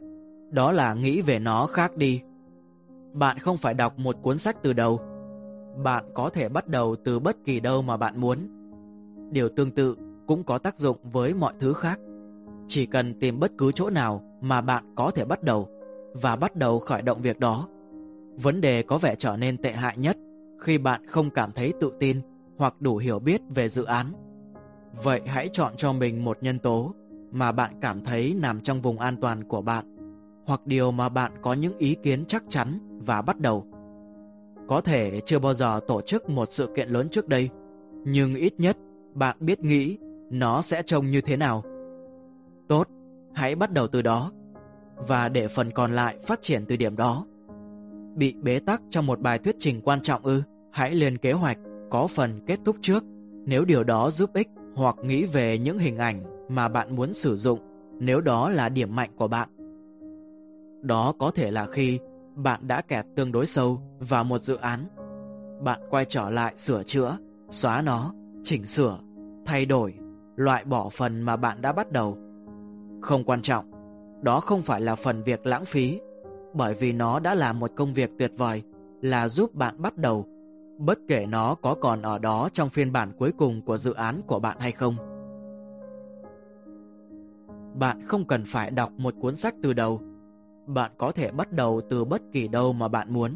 đó 0.50 0.72
là 0.72 0.94
nghĩ 0.94 1.20
về 1.20 1.38
nó 1.38 1.66
khác 1.66 1.96
đi. 1.96 2.20
Bạn 3.12 3.38
không 3.38 3.56
phải 3.56 3.74
đọc 3.74 3.98
một 3.98 4.16
cuốn 4.22 4.38
sách 4.38 4.56
từ 4.62 4.72
đầu. 4.72 5.00
Bạn 5.76 6.04
có 6.14 6.30
thể 6.30 6.48
bắt 6.48 6.68
đầu 6.68 6.96
từ 7.04 7.18
bất 7.18 7.36
kỳ 7.44 7.60
đâu 7.60 7.82
mà 7.82 7.96
bạn 7.96 8.20
muốn. 8.20 8.38
Điều 9.30 9.48
tương 9.48 9.70
tự 9.70 9.96
cũng 10.26 10.44
có 10.44 10.58
tác 10.58 10.78
dụng 10.78 10.96
với 11.02 11.34
mọi 11.34 11.52
thứ 11.60 11.72
khác. 11.72 12.00
Chỉ 12.68 12.86
cần 12.86 13.14
tìm 13.14 13.40
bất 13.40 13.52
cứ 13.58 13.72
chỗ 13.72 13.90
nào 13.90 14.22
mà 14.40 14.60
bạn 14.60 14.94
có 14.96 15.10
thể 15.10 15.24
bắt 15.24 15.42
đầu 15.42 15.68
và 16.14 16.36
bắt 16.36 16.56
đầu 16.56 16.78
khởi 16.78 17.02
động 17.02 17.22
việc 17.22 17.40
đó. 17.40 17.68
Vấn 18.42 18.60
đề 18.60 18.82
có 18.82 18.98
vẻ 18.98 19.14
trở 19.14 19.36
nên 19.36 19.56
tệ 19.56 19.72
hại 19.72 19.98
nhất 19.98 20.16
khi 20.60 20.78
bạn 20.78 21.06
không 21.06 21.30
cảm 21.30 21.52
thấy 21.52 21.72
tự 21.80 21.92
tin 22.00 22.20
hoặc 22.58 22.74
đủ 22.80 22.96
hiểu 22.96 23.18
biết 23.18 23.40
về 23.54 23.68
dự 23.68 23.84
án. 23.84 24.12
Vậy 25.02 25.20
hãy 25.26 25.48
chọn 25.52 25.72
cho 25.76 25.92
mình 25.92 26.24
một 26.24 26.38
nhân 26.40 26.58
tố 26.58 26.94
mà 27.30 27.52
bạn 27.52 27.74
cảm 27.80 28.04
thấy 28.04 28.34
nằm 28.40 28.60
trong 28.60 28.80
vùng 28.80 28.98
an 28.98 29.16
toàn 29.20 29.44
của 29.44 29.62
bạn 29.62 29.92
hoặc 30.46 30.66
điều 30.66 30.90
mà 30.90 31.08
bạn 31.08 31.32
có 31.42 31.52
những 31.52 31.78
ý 31.78 31.96
kiến 32.02 32.24
chắc 32.28 32.44
chắn 32.48 32.98
và 33.06 33.22
bắt 33.22 33.40
đầu. 33.40 33.66
Có 34.72 34.80
thể 34.80 35.20
chưa 35.20 35.38
bao 35.38 35.54
giờ 35.54 35.80
tổ 35.86 36.00
chức 36.00 36.30
một 36.30 36.52
sự 36.52 36.68
kiện 36.74 36.88
lớn 36.88 37.08
trước 37.08 37.28
đây, 37.28 37.48
nhưng 38.04 38.34
ít 38.34 38.60
nhất 38.60 38.76
bạn 39.14 39.36
biết 39.40 39.60
nghĩ 39.60 39.98
nó 40.30 40.62
sẽ 40.62 40.82
trông 40.82 41.10
như 41.10 41.20
thế 41.20 41.36
nào. 41.36 41.62
Tốt, 42.68 42.88
hãy 43.34 43.54
bắt 43.54 43.72
đầu 43.72 43.86
từ 43.86 44.02
đó 44.02 44.32
và 44.96 45.28
để 45.28 45.48
phần 45.48 45.70
còn 45.70 45.94
lại 45.94 46.18
phát 46.26 46.42
triển 46.42 46.64
từ 46.66 46.76
điểm 46.76 46.96
đó. 46.96 47.26
Bị 48.14 48.34
bế 48.42 48.58
tắc 48.58 48.82
trong 48.90 49.06
một 49.06 49.20
bài 49.20 49.38
thuyết 49.38 49.56
trình 49.58 49.80
quan 49.80 50.00
trọng 50.00 50.22
ư, 50.22 50.42
hãy 50.70 50.94
lên 50.94 51.18
kế 51.18 51.32
hoạch 51.32 51.58
có 51.90 52.06
phần 52.06 52.40
kết 52.46 52.58
thúc 52.64 52.76
trước 52.80 53.04
nếu 53.44 53.64
điều 53.64 53.84
đó 53.84 54.10
giúp 54.10 54.30
ích 54.34 54.48
hoặc 54.74 54.96
nghĩ 55.02 55.24
về 55.24 55.58
những 55.58 55.78
hình 55.78 55.96
ảnh 55.96 56.46
mà 56.48 56.68
bạn 56.68 56.96
muốn 56.96 57.14
sử 57.14 57.36
dụng 57.36 57.58
nếu 57.98 58.20
đó 58.20 58.50
là 58.50 58.68
điểm 58.68 58.96
mạnh 58.96 59.10
của 59.16 59.28
bạn. 59.28 59.48
Đó 60.82 61.12
có 61.18 61.30
thể 61.30 61.50
là 61.50 61.66
khi 61.66 61.98
bạn 62.34 62.66
đã 62.66 62.80
kẹt 62.80 63.06
tương 63.16 63.32
đối 63.32 63.46
sâu 63.46 63.80
vào 64.00 64.24
một 64.24 64.42
dự 64.42 64.56
án. 64.56 64.86
Bạn 65.60 65.80
quay 65.90 66.04
trở 66.04 66.30
lại 66.30 66.52
sửa 66.56 66.82
chữa, 66.82 67.16
xóa 67.50 67.82
nó, 67.82 68.12
chỉnh 68.42 68.66
sửa, 68.66 68.98
thay 69.44 69.66
đổi, 69.66 69.94
loại 70.36 70.64
bỏ 70.64 70.88
phần 70.92 71.22
mà 71.22 71.36
bạn 71.36 71.62
đã 71.62 71.72
bắt 71.72 71.92
đầu. 71.92 72.18
Không 73.00 73.24
quan 73.24 73.42
trọng, 73.42 73.70
đó 74.22 74.40
không 74.40 74.62
phải 74.62 74.80
là 74.80 74.94
phần 74.94 75.22
việc 75.22 75.46
lãng 75.46 75.64
phí, 75.64 76.00
bởi 76.54 76.74
vì 76.74 76.92
nó 76.92 77.18
đã 77.18 77.34
là 77.34 77.52
một 77.52 77.70
công 77.76 77.94
việc 77.94 78.10
tuyệt 78.18 78.32
vời 78.36 78.62
là 79.00 79.28
giúp 79.28 79.54
bạn 79.54 79.82
bắt 79.82 79.96
đầu, 79.96 80.26
bất 80.78 80.98
kể 81.08 81.26
nó 81.26 81.54
có 81.54 81.74
còn 81.74 82.02
ở 82.02 82.18
đó 82.18 82.48
trong 82.52 82.68
phiên 82.68 82.92
bản 82.92 83.12
cuối 83.18 83.32
cùng 83.38 83.62
của 83.62 83.76
dự 83.76 83.92
án 83.92 84.20
của 84.26 84.38
bạn 84.38 84.56
hay 84.60 84.72
không. 84.72 84.96
Bạn 87.74 88.06
không 88.06 88.26
cần 88.26 88.44
phải 88.46 88.70
đọc 88.70 88.92
một 88.96 89.14
cuốn 89.20 89.36
sách 89.36 89.54
từ 89.62 89.72
đầu 89.72 90.00
bạn 90.66 90.92
có 90.98 91.12
thể 91.12 91.30
bắt 91.30 91.52
đầu 91.52 91.80
từ 91.90 92.04
bất 92.04 92.22
kỳ 92.32 92.48
đâu 92.48 92.72
mà 92.72 92.88
bạn 92.88 93.12
muốn. 93.12 93.32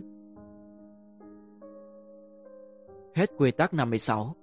Hết 3.15 3.31
quy 3.39 3.51
tắc 3.51 3.75
56 3.75 4.35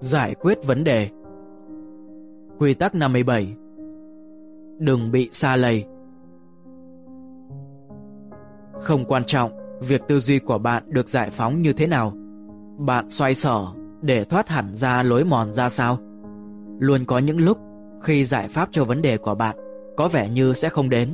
Giải 0.00 0.34
quyết 0.34 0.66
vấn 0.66 0.84
đề. 0.84 1.10
Quy 2.58 2.74
tắc 2.74 2.94
57 2.94 3.56
Đừng 4.78 5.12
bị 5.12 5.28
xa 5.32 5.56
lầy. 5.56 5.84
Không 8.80 9.04
quan 9.04 9.24
trọng 9.24 9.52
việc 9.80 10.02
tư 10.08 10.20
duy 10.20 10.38
của 10.38 10.58
bạn 10.58 10.82
được 10.86 11.08
giải 11.08 11.30
phóng 11.30 11.62
như 11.62 11.72
thế 11.72 11.86
nào 11.86 12.21
bạn 12.78 13.10
xoay 13.10 13.34
sở 13.34 13.66
để 14.02 14.24
thoát 14.24 14.48
hẳn 14.48 14.74
ra 14.74 15.02
lối 15.02 15.24
mòn 15.24 15.52
ra 15.52 15.68
sao? 15.68 15.98
Luôn 16.78 17.04
có 17.04 17.18
những 17.18 17.40
lúc 17.40 17.58
khi 18.02 18.24
giải 18.24 18.48
pháp 18.48 18.68
cho 18.72 18.84
vấn 18.84 19.02
đề 19.02 19.16
của 19.16 19.34
bạn 19.34 19.56
có 19.96 20.08
vẻ 20.08 20.28
như 20.28 20.52
sẽ 20.52 20.68
không 20.68 20.90
đến. 20.90 21.08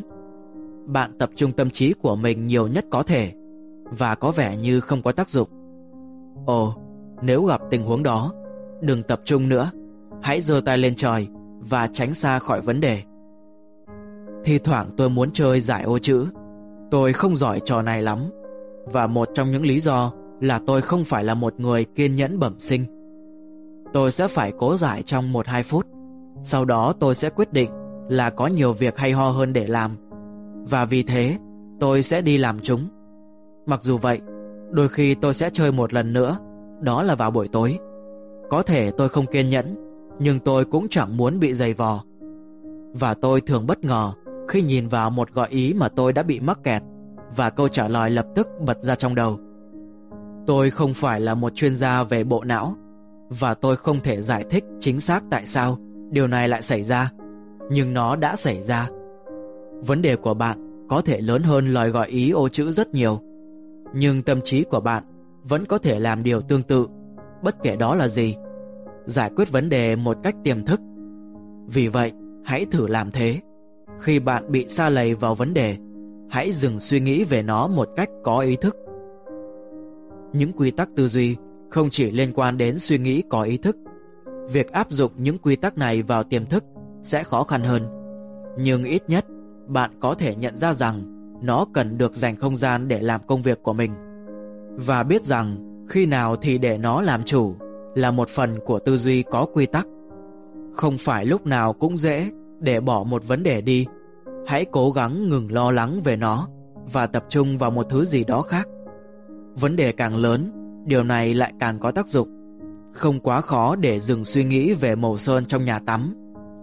Bạn 0.87 1.19
tập 1.19 1.31
trung 1.37 1.53
tâm 1.53 1.71
trí 1.71 1.93
của 1.93 2.17
mình 2.17 2.47
nhiều 2.47 2.67
nhất 2.67 2.85
có 2.91 3.03
thể 3.03 3.33
và 3.85 4.15
có 4.15 4.31
vẻ 4.31 4.57
như 4.57 4.81
không 4.81 5.03
có 5.03 5.13
tác 5.13 5.31
dụng. 5.31 5.49
Ồ, 6.47 6.75
nếu 7.23 7.45
gặp 7.45 7.61
tình 7.71 7.83
huống 7.83 8.03
đó, 8.03 8.33
đừng 8.81 9.03
tập 9.03 9.21
trung 9.25 9.49
nữa. 9.49 9.71
Hãy 10.23 10.41
giơ 10.41 10.61
tay 10.65 10.79
lên 10.79 10.95
trời 10.95 11.29
và 11.59 11.87
tránh 11.87 12.15
xa 12.15 12.39
khỏi 12.39 12.61
vấn 12.61 12.81
đề. 12.81 13.03
Thi 14.45 14.59
thoảng 14.59 14.91
tôi 14.97 15.11
muốn 15.11 15.31
chơi 15.33 15.61
giải 15.61 15.83
ô 15.83 15.99
chữ. 15.99 16.27
Tôi 16.91 17.13
không 17.13 17.37
giỏi 17.37 17.61
trò 17.65 17.83
này 17.83 18.03
lắm. 18.03 18.19
Và 18.85 19.07
một 19.07 19.29
trong 19.35 19.51
những 19.51 19.67
lý 19.67 19.81
do 19.81 20.13
là 20.41 20.61
tôi 20.67 20.83
không 20.83 21.05
phải 21.05 21.25
là 21.25 21.35
một 21.35 21.61
người 21.61 21.85
kiên 21.85 22.17
nhẫn 22.17 22.39
bẩm 22.39 22.55
sinh. 22.59 22.85
Tôi 23.93 24.13
sẽ 24.13 24.29
phải 24.29 24.53
cố 24.59 24.77
giải 24.77 25.03
trong 25.03 25.33
1-2 25.33 25.63
phút. 25.63 25.87
Sau 26.43 26.65
đó 26.65 26.93
tôi 27.01 27.15
sẽ 27.15 27.31
quyết 27.31 27.53
định 27.53 27.71
là 28.09 28.31
có 28.31 28.47
nhiều 28.47 28.73
việc 28.73 28.97
hay 28.97 29.13
ho 29.13 29.31
hơn 29.31 29.53
để 29.53 29.67
làm. 29.67 29.97
Và 30.71 30.85
vì 30.85 31.03
thế, 31.03 31.37
tôi 31.81 32.03
sẽ 32.03 32.21
đi 32.21 32.39
làm 32.39 32.61
chúng. 32.61 32.89
Mặc 33.67 33.83
dù 33.83 33.99
vậy, 33.99 34.21
đôi 34.71 34.89
khi 34.89 35.15
tôi 35.15 35.35
sẽ 35.35 35.51
chơi 35.53 35.73
một 35.73 35.95
lần 35.95 36.13
nữa, 36.13 36.39
đó 36.81 37.03
là 37.03 37.15
vào 37.15 37.31
buổi 37.31 37.49
tối. 37.49 37.79
Có 38.51 38.63
thể 38.63 38.91
tôi 38.91 39.09
không 39.09 39.27
kiên 39.27 39.51
nhẫn, 39.51 39.77
nhưng 40.19 40.41
tôi 40.41 40.65
cũng 40.65 40.89
chẳng 40.89 41.17
muốn 41.17 41.41
bị 41.41 41.55
dày 41.55 41.75
vò. 41.75 42.05
Và 42.93 43.15
tôi 43.15 43.41
thường 43.41 43.67
bất 43.67 43.85
ngờ 43.85 44.13
khi 44.49 44.63
nhìn 44.63 44.89
vào 44.89 45.11
một 45.11 45.33
gợi 45.35 45.49
ý 45.51 45.75
mà 45.75 45.89
tôi 45.89 46.13
đã 46.13 46.23
bị 46.23 46.41
mắc 46.41 46.59
kẹt 46.63 46.83
và 47.37 47.51
câu 47.51 47.69
trả 47.69 47.89
lời 47.89 48.11
lập 48.11 48.27
tức 48.35 48.49
bật 48.67 48.83
ra 48.83 48.95
trong 48.95 49.15
đầu. 49.15 49.39
Tôi 50.49 50.71
không 50.71 50.95
phải 50.95 51.21
là 51.21 51.35
một 51.35 51.55
chuyên 51.55 51.75
gia 51.75 52.03
về 52.03 52.25
bộ 52.25 52.45
não 52.45 52.77
và 53.29 53.55
tôi 53.55 53.77
không 53.77 54.01
thể 54.01 54.21
giải 54.21 54.45
thích 54.51 54.65
chính 54.81 55.01
xác 55.01 55.25
tại 55.31 55.47
sao 55.47 55.79
điều 56.11 56.27
này 56.27 56.49
lại 56.49 56.63
xảy 56.63 56.83
ra, 56.83 57.11
nhưng 57.71 57.95
nó 57.95 58.17
đã 58.17 58.37
xảy 58.37 58.63
ra. 58.63 58.89
Vấn 59.81 60.03
đề 60.03 60.17
của 60.17 60.35
bạn 60.35 60.87
có 60.89 61.01
thể 61.01 61.21
lớn 61.21 61.43
hơn 61.43 61.67
lời 61.67 61.91
gọi 61.91 62.09
ý 62.09 62.31
ô 62.31 62.49
chữ 62.49 62.73
rất 62.73 62.95
nhiều, 62.95 63.21
nhưng 63.95 64.23
tâm 64.23 64.41
trí 64.45 64.65
của 64.65 64.81
bạn 64.81 65.05
vẫn 65.43 65.65
có 65.65 65.79
thể 65.79 65.99
làm 65.99 66.23
điều 66.23 66.41
tương 66.41 66.63
tự, 66.63 66.87
bất 67.43 67.57
kể 67.63 67.77
đó 67.77 67.95
là 67.95 68.09
gì. 68.09 68.37
Giải 69.07 69.31
quyết 69.37 69.53
vấn 69.53 69.69
đề 69.69 69.97
một 69.97 70.17
cách 70.23 70.35
tiềm 70.45 70.65
thức. 70.65 70.81
Vì 71.67 71.89
vậy, 71.89 72.13
hãy 72.45 72.65
thử 72.65 72.87
làm 72.87 73.11
thế. 73.11 73.41
Khi 74.01 74.19
bạn 74.19 74.53
bị 74.53 74.69
xa 74.69 74.89
lầy 74.89 75.15
vào 75.15 75.35
vấn 75.35 75.55
đề, 75.55 75.77
hãy 76.31 76.53
dừng 76.53 76.81
suy 76.81 77.01
nghĩ 77.01 77.25
về 77.25 77.43
nó 77.43 77.67
một 77.67 77.89
cách 77.97 78.09
có 78.25 78.39
ý 78.39 78.57
thức 78.57 78.77
những 80.33 80.53
quy 80.53 80.71
tắc 80.71 80.89
tư 80.97 81.09
duy 81.09 81.37
không 81.71 81.91
chỉ 81.91 82.11
liên 82.11 82.33
quan 82.33 82.59
đến 82.59 82.79
suy 82.79 82.99
nghĩ 82.99 83.23
có 83.31 83.43
ý 83.43 83.57
thức. 83.57 83.77
Việc 84.53 84.73
áp 84.73 84.91
dụng 84.91 85.13
những 85.17 85.39
quy 85.39 85.57
tắc 85.57 85.79
này 85.79 86.03
vào 86.03 86.23
tiềm 86.23 86.47
thức 86.47 86.65
sẽ 87.03 87.25
khó 87.25 87.45
khăn 87.45 87.63
hơn. 87.63 87.83
Nhưng 88.59 88.85
ít 88.85 89.03
nhất, 89.09 89.25
bạn 89.67 89.91
có 90.01 90.15
thể 90.15 90.35
nhận 90.35 90.57
ra 90.57 90.75
rằng 90.75 91.03
nó 91.43 91.67
cần 91.75 91.99
được 91.99 92.15
dành 92.15 92.37
không 92.37 92.57
gian 92.57 92.89
để 92.89 93.01
làm 93.01 93.21
công 93.27 93.43
việc 93.43 93.63
của 93.63 93.73
mình. 93.73 93.93
Và 94.77 95.03
biết 95.03 95.25
rằng 95.25 95.57
khi 95.89 96.07
nào 96.07 96.37
thì 96.37 96.59
để 96.59 96.79
nó 96.79 97.01
làm 97.01 97.23
chủ 97.23 97.55
là 97.95 98.11
một 98.11 98.29
phần 98.29 98.59
của 98.65 98.79
tư 98.79 98.97
duy 98.97 99.23
có 99.23 99.47
quy 99.53 99.67
tắc. 99.67 99.87
Không 100.75 100.97
phải 100.99 101.27
lúc 101.27 101.47
nào 101.47 101.73
cũng 101.73 101.99
dễ 101.99 102.31
để 102.61 102.81
bỏ 102.81 103.05
một 103.05 103.29
vấn 103.29 103.43
đề 103.43 103.61
đi. 103.61 103.87
Hãy 104.47 104.65
cố 104.73 104.91
gắng 104.91 105.29
ngừng 105.29 105.53
lo 105.53 105.71
lắng 105.71 106.01
về 106.05 106.17
nó 106.17 106.49
và 106.93 107.07
tập 107.07 107.25
trung 107.29 107.59
vào 107.59 107.71
một 107.71 107.87
thứ 107.91 108.05
gì 108.05 108.25
đó 108.25 108.43
khác. 108.43 108.69
Vấn 109.61 109.77
đề 109.77 109.93
càng 109.93 110.17
lớn, 110.17 110.51
điều 110.87 111.05
này 111.05 111.35
lại 111.35 111.53
càng 111.61 111.79
có 111.79 111.91
tác 111.91 112.09
dụng. 112.09 112.29
Không 112.93 113.21
quá 113.21 113.41
khó 113.41 113.77
để 113.77 114.01
dừng 114.01 114.25
suy 114.25 114.45
nghĩ 114.45 114.75
về 114.75 114.95
màu 114.95 115.17
sơn 115.17 115.45
trong 115.45 115.65
nhà 115.65 115.79
tắm, 115.79 116.15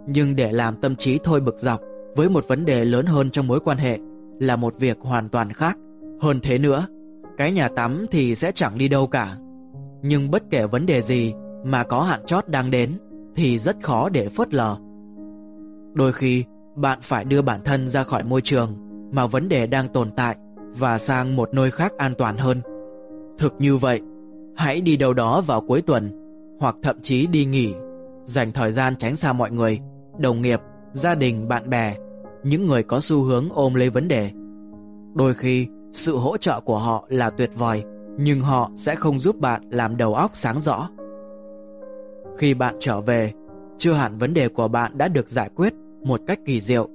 nhưng 0.06 0.36
để 0.36 0.52
làm 0.52 0.76
tâm 0.76 0.96
trí 0.96 1.18
thôi 1.24 1.40
bực 1.40 1.58
dọc 1.58 1.80
với 2.16 2.28
một 2.28 2.48
vấn 2.48 2.64
đề 2.64 2.84
lớn 2.84 3.06
hơn 3.06 3.30
trong 3.30 3.46
mối 3.46 3.60
quan 3.60 3.78
hệ 3.78 3.98
là 4.40 4.56
một 4.56 4.74
việc 4.78 4.98
hoàn 5.00 5.28
toàn 5.28 5.52
khác. 5.52 5.78
Hơn 6.20 6.40
thế 6.42 6.58
nữa, 6.58 6.86
cái 7.36 7.52
nhà 7.52 7.68
tắm 7.68 8.06
thì 8.10 8.34
sẽ 8.34 8.52
chẳng 8.54 8.78
đi 8.78 8.88
đâu 8.88 9.06
cả. 9.06 9.36
Nhưng 10.02 10.30
bất 10.30 10.42
kể 10.50 10.66
vấn 10.66 10.86
đề 10.86 11.02
gì 11.02 11.34
mà 11.64 11.84
có 11.84 12.02
hạn 12.02 12.20
chót 12.26 12.48
đang 12.48 12.70
đến 12.70 12.90
thì 13.36 13.58
rất 13.58 13.76
khó 13.82 14.08
để 14.08 14.28
phớt 14.28 14.54
lờ. 14.54 14.76
Đôi 15.94 16.12
khi, 16.12 16.44
bạn 16.76 16.98
phải 17.02 17.24
đưa 17.24 17.42
bản 17.42 17.60
thân 17.64 17.88
ra 17.88 18.04
khỏi 18.04 18.24
môi 18.24 18.40
trường 18.40 18.76
mà 19.12 19.26
vấn 19.26 19.48
đề 19.48 19.66
đang 19.66 19.88
tồn 19.88 20.10
tại 20.10 20.36
và 20.78 20.98
sang 20.98 21.36
một 21.36 21.54
nơi 21.54 21.70
khác 21.70 21.92
an 21.98 22.14
toàn 22.18 22.36
hơn. 22.36 22.60
Thực 23.38 23.54
như 23.58 23.76
vậy, 23.76 24.00
hãy 24.56 24.80
đi 24.80 24.96
đâu 24.96 25.14
đó 25.14 25.40
vào 25.40 25.60
cuối 25.60 25.82
tuần 25.82 26.10
hoặc 26.60 26.76
thậm 26.82 27.00
chí 27.02 27.26
đi 27.26 27.44
nghỉ, 27.44 27.74
dành 28.24 28.52
thời 28.52 28.72
gian 28.72 28.96
tránh 28.96 29.16
xa 29.16 29.32
mọi 29.32 29.50
người, 29.50 29.80
đồng 30.18 30.42
nghiệp, 30.42 30.60
gia 30.92 31.14
đình, 31.14 31.48
bạn 31.48 31.70
bè, 31.70 31.96
những 32.42 32.66
người 32.66 32.82
có 32.82 33.00
xu 33.00 33.22
hướng 33.22 33.48
ôm 33.52 33.74
lấy 33.74 33.90
vấn 33.90 34.08
đề. 34.08 34.30
Đôi 35.14 35.34
khi, 35.34 35.66
sự 35.92 36.16
hỗ 36.16 36.36
trợ 36.36 36.60
của 36.60 36.78
họ 36.78 37.06
là 37.08 37.30
tuyệt 37.30 37.50
vời, 37.56 37.84
nhưng 38.18 38.40
họ 38.40 38.70
sẽ 38.76 38.94
không 38.94 39.18
giúp 39.18 39.36
bạn 39.36 39.62
làm 39.70 39.96
đầu 39.96 40.14
óc 40.14 40.30
sáng 40.34 40.60
rõ. 40.60 40.88
Khi 42.38 42.54
bạn 42.54 42.76
trở 42.80 43.00
về, 43.00 43.32
chưa 43.78 43.92
hẳn 43.92 44.18
vấn 44.18 44.34
đề 44.34 44.48
của 44.48 44.68
bạn 44.68 44.98
đã 44.98 45.08
được 45.08 45.30
giải 45.30 45.50
quyết 45.56 45.74
một 46.04 46.20
cách 46.26 46.38
kỳ 46.44 46.60
diệu. 46.60 46.88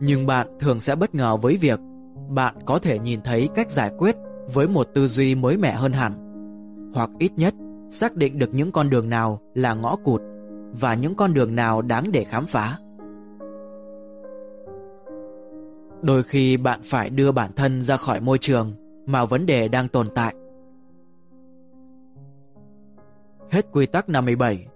Nhưng 0.00 0.26
bạn 0.26 0.46
thường 0.60 0.80
sẽ 0.80 0.94
bất 0.94 1.14
ngờ 1.14 1.36
với 1.36 1.56
việc 1.56 1.80
bạn 2.28 2.54
có 2.64 2.78
thể 2.78 2.98
nhìn 2.98 3.20
thấy 3.24 3.48
cách 3.54 3.70
giải 3.70 3.90
quyết 3.98 4.16
với 4.54 4.68
một 4.68 4.86
tư 4.94 5.06
duy 5.06 5.34
mới 5.34 5.56
mẻ 5.56 5.72
hơn 5.72 5.92
hẳn. 5.92 6.12
Hoặc 6.94 7.10
ít 7.18 7.32
nhất, 7.36 7.54
xác 7.90 8.16
định 8.16 8.38
được 8.38 8.54
những 8.54 8.72
con 8.72 8.90
đường 8.90 9.10
nào 9.10 9.40
là 9.54 9.74
ngõ 9.74 9.96
cụt 9.96 10.20
và 10.80 10.94
những 10.94 11.14
con 11.14 11.34
đường 11.34 11.54
nào 11.54 11.82
đáng 11.82 12.12
để 12.12 12.24
khám 12.24 12.46
phá. 12.46 12.78
Đôi 16.02 16.22
khi 16.22 16.56
bạn 16.56 16.80
phải 16.82 17.10
đưa 17.10 17.32
bản 17.32 17.50
thân 17.56 17.82
ra 17.82 17.96
khỏi 17.96 18.20
môi 18.20 18.38
trường 18.38 18.72
mà 19.06 19.24
vấn 19.24 19.46
đề 19.46 19.68
đang 19.68 19.88
tồn 19.88 20.08
tại. 20.14 20.34
Hết 23.50 23.66
quy 23.72 23.86
tắc 23.86 24.08
57 24.08 24.66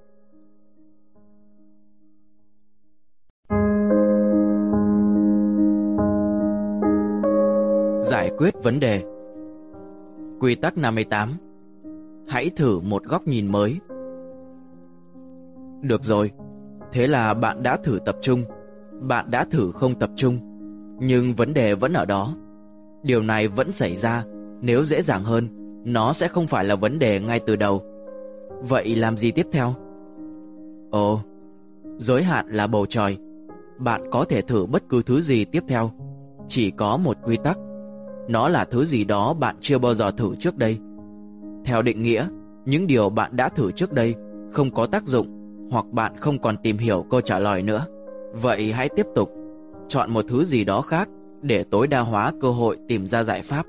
Giải 8.01 8.31
quyết 8.39 8.55
vấn 8.63 8.81
đề 8.81 9.12
Quy 10.43 10.55
tắc 10.55 10.79
58 10.79 11.33
Hãy 12.29 12.51
thử 12.57 12.81
một 12.81 13.05
góc 13.05 13.27
nhìn 13.27 13.53
mới. 13.53 13.81
Được 15.83 16.05
rồi, 16.05 16.31
thế 16.93 17.07
là 17.07 17.35
bạn 17.35 17.63
đã 17.63 17.77
thử 17.77 17.99
tập 18.05 18.17
trung. 18.21 18.45
Bạn 19.01 19.31
đã 19.31 19.45
thử 19.45 19.73
không 19.73 19.99
tập 19.99 20.11
trung. 20.17 20.39
Nhưng 21.01 21.35
vấn 21.35 21.55
đề 21.55 21.75
vẫn 21.75 21.93
ở 21.93 22.05
đó. 22.05 22.35
Điều 23.03 23.23
này 23.23 23.49
vẫn 23.49 23.73
xảy 23.73 23.97
ra. 23.97 24.25
Nếu 24.61 24.85
dễ 24.85 25.03
dàng 25.03 25.23
hơn 25.23 25.49
Nó 25.85 26.13
sẽ 26.13 26.29
không 26.29 26.47
phải 26.47 26.65
là 26.65 26.75
vấn 26.75 26.99
đề 26.99 27.21
ngay 27.21 27.41
từ 27.47 27.57
đầu. 27.57 27.83
Vậy 28.63 28.97
làm 28.97 29.17
gì 29.17 29.31
tiếp 29.31 29.47
theo? 29.53 29.75
Ồ, 30.91 31.21
giới 31.99 32.23
hạn 32.23 32.49
là 32.49 32.67
bầu 32.67 32.87
trời. 32.87 33.19
Bạn 33.79 34.03
có 34.11 34.25
thể 34.25 34.43
thử 34.43 34.67
bất 34.67 34.89
cứ 34.89 35.03
thứ 35.03 35.21
gì 35.21 35.45
tiếp 35.45 35.63
theo. 35.69 35.91
Chỉ 36.49 36.71
có 36.71 36.97
một 36.97 37.17
quy 37.25 37.37
tắc 37.45 37.59
nó 38.29 38.49
là 38.49 38.65
thứ 38.65 38.85
gì 38.85 39.05
đó 39.05 39.35
bạn 39.35 39.57
chưa 39.61 39.79
bao 39.79 39.95
giờ 39.95 40.11
thử 40.11 40.37
trước 40.37 40.57
đây. 40.57 40.79
Theo 41.65 41.83
định 41.83 42.03
nghĩa, 42.03 42.27
những 42.65 42.87
điều 42.87 43.11
bạn 43.11 43.37
đã 43.37 43.49
thử 43.49 43.71
trước 43.71 43.93
đây 43.93 44.15
không 44.53 44.71
có 44.71 44.87
tác 44.87 45.05
dụng 45.05 45.27
hoặc 45.71 45.87
bạn 45.93 46.13
không 46.21 46.39
còn 46.39 46.57
tìm 46.57 46.79
hiểu 46.79 47.07
câu 47.11 47.21
trả 47.21 47.39
lời 47.39 47.63
nữa. 47.63 47.87
Vậy 48.33 48.73
hãy 48.73 48.89
tiếp 48.89 49.07
tục 49.15 49.31
chọn 49.89 50.11
một 50.11 50.25
thứ 50.29 50.45
gì 50.45 50.65
đó 50.65 50.81
khác 50.83 51.09
để 51.43 51.65
tối 51.65 51.87
đa 51.87 52.01
hóa 52.01 52.33
cơ 52.41 52.49
hội 52.49 52.77
tìm 52.89 53.07
ra 53.07 53.23
giải 53.23 53.43
pháp. 53.43 53.67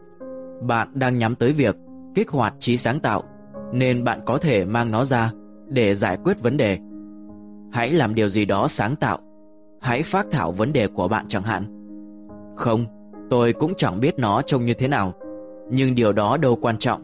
Bạn 0.62 0.88
đang 0.94 1.18
nhắm 1.18 1.36
tới 1.36 1.52
việc 1.52 1.76
kích 2.16 2.30
hoạt 2.30 2.54
trí 2.60 2.78
sáng 2.78 3.00
tạo 3.00 3.24
nên 3.74 4.04
bạn 4.04 4.22
có 4.26 4.38
thể 4.38 4.66
mang 4.66 4.92
nó 4.92 5.06
ra 5.06 5.32
để 5.68 5.96
giải 5.96 6.18
quyết 6.24 6.42
vấn 6.42 6.58
đề. 6.58 6.78
Hãy 7.72 7.94
làm 7.94 8.16
điều 8.16 8.30
gì 8.30 8.46
đó 8.46 8.68
sáng 8.68 8.96
tạo. 8.96 9.18
Hãy 9.82 10.04
phát 10.04 10.26
thảo 10.32 10.52
vấn 10.52 10.74
đề 10.74 10.88
của 10.88 11.08
bạn 11.08 11.26
chẳng 11.28 11.44
hạn. 11.44 11.64
Không, 12.56 12.86
Tôi 13.34 13.54
cũng 13.54 13.74
chẳng 13.78 14.00
biết 14.00 14.20
nó 14.20 14.42
trông 14.42 14.66
như 14.66 14.74
thế 14.74 14.88
nào. 14.88 15.14
Nhưng 15.70 15.96
điều 15.96 16.14
đó 16.14 16.38
đâu 16.38 16.56
quan 16.62 16.78
trọng. 16.78 17.02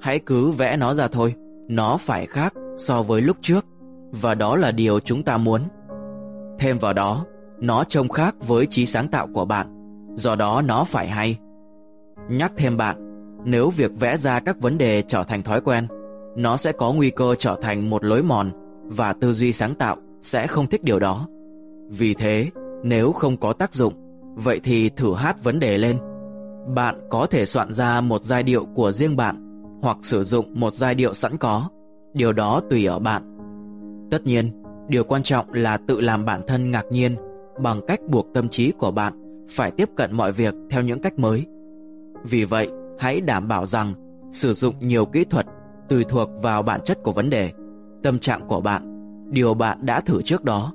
Hãy 0.00 0.18
cứ 0.18 0.50
vẽ 0.50 0.76
nó 0.76 0.94
ra 0.94 1.08
thôi. 1.08 1.34
Nó 1.68 1.96
phải 1.96 2.26
khác 2.26 2.54
so 2.76 3.02
với 3.02 3.20
lúc 3.20 3.36
trước. 3.40 3.66
Và 4.10 4.34
đó 4.34 4.56
là 4.56 4.70
điều 4.70 5.00
chúng 5.00 5.22
ta 5.22 5.36
muốn. 5.36 5.62
Thêm 6.58 6.78
vào 6.78 6.92
đó, 6.92 7.24
Nó 7.60 7.84
trông 7.84 8.08
khác 8.08 8.34
với 8.46 8.66
trí 8.66 8.86
sáng 8.86 9.08
tạo 9.08 9.28
của 9.34 9.44
bạn. 9.44 9.66
Do 10.14 10.34
đó 10.34 10.62
nó 10.62 10.84
phải 10.84 11.08
hay. 11.08 11.38
Nhắc 12.28 12.52
thêm 12.56 12.76
bạn, 12.76 12.96
Nếu 13.44 13.70
việc 13.70 13.90
vẽ 14.00 14.16
ra 14.16 14.40
các 14.40 14.60
vấn 14.60 14.78
đề 14.78 15.02
trở 15.02 15.24
thành 15.24 15.42
thói 15.42 15.60
quen, 15.60 15.86
Nó 16.36 16.56
sẽ 16.56 16.72
có 16.72 16.92
nguy 16.92 17.10
cơ 17.10 17.34
trở 17.38 17.56
thành 17.62 17.90
một 17.90 18.04
lối 18.04 18.22
mòn 18.22 18.50
Và 18.84 19.12
tư 19.12 19.32
duy 19.32 19.52
sáng 19.52 19.74
tạo 19.74 19.96
sẽ 20.22 20.46
không 20.46 20.66
thích 20.66 20.84
điều 20.84 20.98
đó. 20.98 21.26
Vì 21.88 22.14
thế, 22.14 22.50
nếu 22.82 23.12
không 23.12 23.36
có 23.36 23.52
tác 23.52 23.74
dụng 23.74 24.07
Vậy 24.44 24.60
thì 24.64 24.88
thử 24.88 25.14
hát 25.14 25.44
vấn 25.44 25.60
đề 25.60 25.78
lên. 25.78 25.96
Bạn 26.74 27.08
có 27.10 27.26
thể 27.26 27.46
soạn 27.46 27.72
ra 27.72 28.00
một 28.00 28.22
giai 28.22 28.42
điệu 28.42 28.64
của 28.74 28.92
riêng 28.92 29.16
bạn 29.16 29.62
hoặc 29.82 29.96
sử 30.02 30.22
dụng 30.22 30.60
một 30.60 30.74
giai 30.74 30.94
điệu 30.94 31.14
sẵn 31.14 31.36
có. 31.36 31.68
Điều 32.14 32.32
đó 32.32 32.62
tùy 32.70 32.84
ở 32.84 32.98
bạn. 32.98 33.36
Tất 34.10 34.26
nhiên, 34.26 34.62
điều 34.88 35.04
quan 35.04 35.22
trọng 35.22 35.52
là 35.52 35.76
tự 35.76 36.00
làm 36.00 36.24
bản 36.24 36.42
thân 36.46 36.70
ngạc 36.70 36.84
nhiên 36.90 37.16
bằng 37.62 37.80
cách 37.86 38.00
buộc 38.08 38.26
tâm 38.34 38.48
trí 38.48 38.72
của 38.72 38.90
bạn 38.90 39.44
phải 39.50 39.70
tiếp 39.70 39.88
cận 39.96 40.16
mọi 40.16 40.32
việc 40.32 40.54
theo 40.70 40.82
những 40.82 41.00
cách 41.00 41.18
mới. 41.18 41.46
Vì 42.24 42.44
vậy, 42.44 42.68
hãy 42.98 43.20
đảm 43.20 43.48
bảo 43.48 43.66
rằng 43.66 43.92
sử 44.32 44.52
dụng 44.52 44.74
nhiều 44.80 45.04
kỹ 45.04 45.24
thuật 45.24 45.46
tùy 45.88 46.04
thuộc 46.08 46.30
vào 46.42 46.62
bản 46.62 46.80
chất 46.84 46.98
của 47.02 47.12
vấn 47.12 47.30
đề, 47.30 47.52
tâm 48.02 48.18
trạng 48.18 48.48
của 48.48 48.60
bạn, 48.60 48.82
điều 49.30 49.54
bạn 49.54 49.86
đã 49.86 50.00
thử 50.00 50.22
trước 50.22 50.44
đó. 50.44 50.72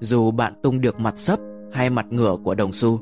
Dù 0.00 0.30
bạn 0.30 0.54
tung 0.62 0.80
được 0.80 1.00
mặt 1.00 1.18
sấp 1.18 1.38
hay 1.74 1.90
mặt 1.90 2.06
ngửa 2.10 2.36
của 2.44 2.54
đồng 2.54 2.72
xu. 2.72 3.00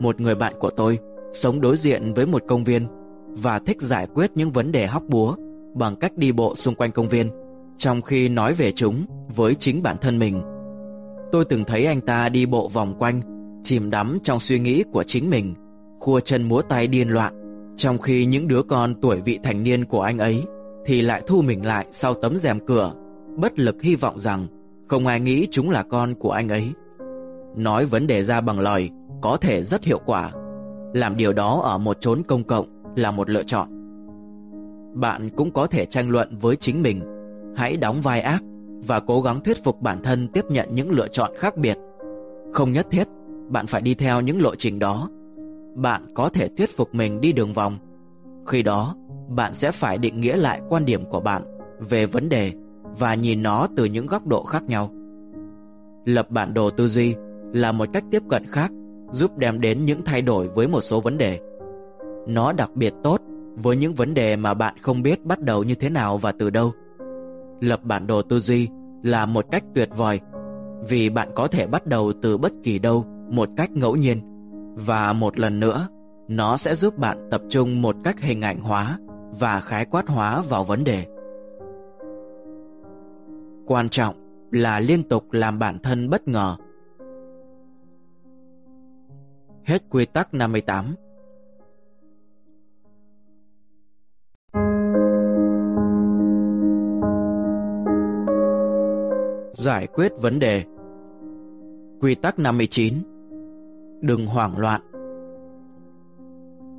Một 0.00 0.20
người 0.20 0.34
bạn 0.34 0.54
của 0.58 0.70
tôi 0.70 0.98
sống 1.32 1.60
đối 1.60 1.76
diện 1.76 2.14
với 2.14 2.26
một 2.26 2.42
công 2.48 2.64
viên 2.64 2.86
và 3.28 3.58
thích 3.58 3.82
giải 3.82 4.06
quyết 4.14 4.30
những 4.34 4.50
vấn 4.50 4.72
đề 4.72 4.86
hóc 4.86 5.02
búa 5.08 5.36
bằng 5.74 5.96
cách 5.96 6.16
đi 6.16 6.32
bộ 6.32 6.54
xung 6.54 6.74
quanh 6.74 6.90
công 6.90 7.08
viên, 7.08 7.30
trong 7.78 8.02
khi 8.02 8.28
nói 8.28 8.54
về 8.54 8.72
chúng 8.72 9.04
với 9.36 9.54
chính 9.54 9.82
bản 9.82 9.96
thân 10.00 10.18
mình. 10.18 10.42
Tôi 11.32 11.44
từng 11.44 11.64
thấy 11.64 11.86
anh 11.86 12.00
ta 12.00 12.28
đi 12.28 12.46
bộ 12.46 12.68
vòng 12.68 12.94
quanh, 12.98 13.20
chìm 13.62 13.90
đắm 13.90 14.18
trong 14.22 14.40
suy 14.40 14.58
nghĩ 14.58 14.84
của 14.92 15.02
chính 15.02 15.30
mình, 15.30 15.54
khua 16.00 16.20
chân 16.20 16.42
múa 16.42 16.62
tay 16.62 16.86
điên 16.86 17.08
loạn, 17.08 17.34
trong 17.76 17.98
khi 17.98 18.26
những 18.26 18.48
đứa 18.48 18.62
con 18.62 18.94
tuổi 19.00 19.20
vị 19.20 19.38
thành 19.42 19.62
niên 19.62 19.84
của 19.84 20.00
anh 20.00 20.18
ấy 20.18 20.44
thì 20.84 21.02
lại 21.02 21.22
thu 21.26 21.42
mình 21.42 21.66
lại 21.66 21.86
sau 21.90 22.14
tấm 22.14 22.36
rèm 22.36 22.66
cửa, 22.66 22.92
bất 23.36 23.58
lực 23.58 23.82
hy 23.82 23.96
vọng 23.96 24.20
rằng 24.20 24.46
không 24.88 25.06
ai 25.06 25.20
nghĩ 25.20 25.46
chúng 25.50 25.70
là 25.70 25.82
con 25.82 26.14
của 26.14 26.30
anh 26.30 26.48
ấy. 26.48 26.72
Nói 27.56 27.84
vấn 27.84 28.06
đề 28.06 28.22
ra 28.22 28.40
bằng 28.40 28.60
lời 28.60 28.90
có 29.20 29.36
thể 29.36 29.62
rất 29.62 29.84
hiệu 29.84 30.00
quả. 30.06 30.32
Làm 30.94 31.16
điều 31.16 31.32
đó 31.32 31.60
ở 31.64 31.78
một 31.78 32.00
chốn 32.00 32.22
công 32.28 32.44
cộng 32.44 32.66
là 32.96 33.10
một 33.10 33.30
lựa 33.30 33.42
chọn. 33.42 33.68
Bạn 34.94 35.30
cũng 35.36 35.50
có 35.50 35.66
thể 35.66 35.84
tranh 35.84 36.10
luận 36.10 36.36
với 36.40 36.56
chính 36.56 36.82
mình. 36.82 37.00
Hãy 37.56 37.76
đóng 37.76 38.00
vai 38.00 38.20
ác 38.20 38.42
và 38.86 39.00
cố 39.00 39.22
gắng 39.22 39.40
thuyết 39.40 39.64
phục 39.64 39.80
bản 39.80 40.02
thân 40.02 40.28
tiếp 40.28 40.44
nhận 40.50 40.68
những 40.72 40.90
lựa 40.90 41.08
chọn 41.08 41.30
khác 41.38 41.56
biệt. 41.56 41.78
Không 42.52 42.72
nhất 42.72 42.86
thiết 42.90 43.08
bạn 43.48 43.66
phải 43.66 43.82
đi 43.82 43.94
theo 43.94 44.20
những 44.20 44.42
lộ 44.42 44.54
trình 44.54 44.78
đó. 44.78 45.08
Bạn 45.74 46.06
có 46.14 46.28
thể 46.28 46.48
thuyết 46.48 46.76
phục 46.76 46.94
mình 46.94 47.20
đi 47.20 47.32
đường 47.32 47.52
vòng. 47.52 47.76
Khi 48.46 48.62
đó, 48.62 48.94
bạn 49.28 49.54
sẽ 49.54 49.70
phải 49.70 49.98
định 49.98 50.20
nghĩa 50.20 50.36
lại 50.36 50.60
quan 50.68 50.84
điểm 50.84 51.04
của 51.04 51.20
bạn 51.20 51.42
về 51.80 52.06
vấn 52.06 52.28
đề 52.28 52.52
và 52.98 53.14
nhìn 53.14 53.42
nó 53.42 53.66
từ 53.76 53.84
những 53.84 54.06
góc 54.06 54.26
độ 54.26 54.44
khác 54.44 54.62
nhau. 54.62 54.90
Lập 56.04 56.30
bản 56.30 56.54
đồ 56.54 56.70
tư 56.70 56.88
duy 56.88 57.14
là 57.52 57.72
một 57.72 57.88
cách 57.92 58.04
tiếp 58.10 58.22
cận 58.28 58.44
khác, 58.46 58.72
giúp 59.10 59.38
đem 59.38 59.60
đến 59.60 59.84
những 59.84 60.02
thay 60.04 60.22
đổi 60.22 60.48
với 60.48 60.68
một 60.68 60.80
số 60.80 61.00
vấn 61.00 61.18
đề. 61.18 61.40
Nó 62.26 62.52
đặc 62.52 62.70
biệt 62.74 62.94
tốt 63.02 63.20
với 63.54 63.76
những 63.76 63.94
vấn 63.94 64.14
đề 64.14 64.36
mà 64.36 64.54
bạn 64.54 64.74
không 64.82 65.02
biết 65.02 65.24
bắt 65.24 65.40
đầu 65.40 65.64
như 65.64 65.74
thế 65.74 65.90
nào 65.90 66.18
và 66.18 66.32
từ 66.32 66.50
đâu. 66.50 66.72
Lập 67.60 67.84
bản 67.84 68.06
đồ 68.06 68.22
tư 68.22 68.38
duy 68.38 68.68
là 69.02 69.26
một 69.26 69.44
cách 69.50 69.64
tuyệt 69.74 69.88
vời, 69.96 70.20
vì 70.88 71.10
bạn 71.10 71.28
có 71.34 71.46
thể 71.46 71.66
bắt 71.66 71.86
đầu 71.86 72.12
từ 72.22 72.38
bất 72.38 72.52
kỳ 72.62 72.78
đâu 72.78 73.04
một 73.30 73.48
cách 73.56 73.70
ngẫu 73.70 73.96
nhiên 73.96 74.20
và 74.74 75.12
một 75.12 75.38
lần 75.38 75.60
nữa, 75.60 75.88
nó 76.28 76.56
sẽ 76.56 76.74
giúp 76.74 76.98
bạn 76.98 77.28
tập 77.30 77.42
trung 77.48 77.82
một 77.82 77.96
cách 78.04 78.20
hình 78.20 78.40
ảnh 78.40 78.60
hóa 78.60 78.98
và 79.40 79.60
khái 79.60 79.84
quát 79.84 80.08
hóa 80.08 80.42
vào 80.48 80.64
vấn 80.64 80.84
đề. 80.84 81.06
Quan 83.66 83.88
trọng 83.88 84.14
là 84.50 84.80
liên 84.80 85.02
tục 85.02 85.32
làm 85.32 85.58
bản 85.58 85.78
thân 85.78 86.10
bất 86.10 86.28
ngờ 86.28 86.56
Hết 89.64 89.82
quy 89.90 90.06
tắc 90.06 90.34
58 90.34 90.94
Giải 99.52 99.86
quyết 99.86 100.12
vấn 100.20 100.38
đề. 100.38 100.64
Quy 102.00 102.14
tắc 102.14 102.38
59 102.38 102.94
Đừng 104.00 104.26
hoảng 104.26 104.58
loạn. 104.58 104.80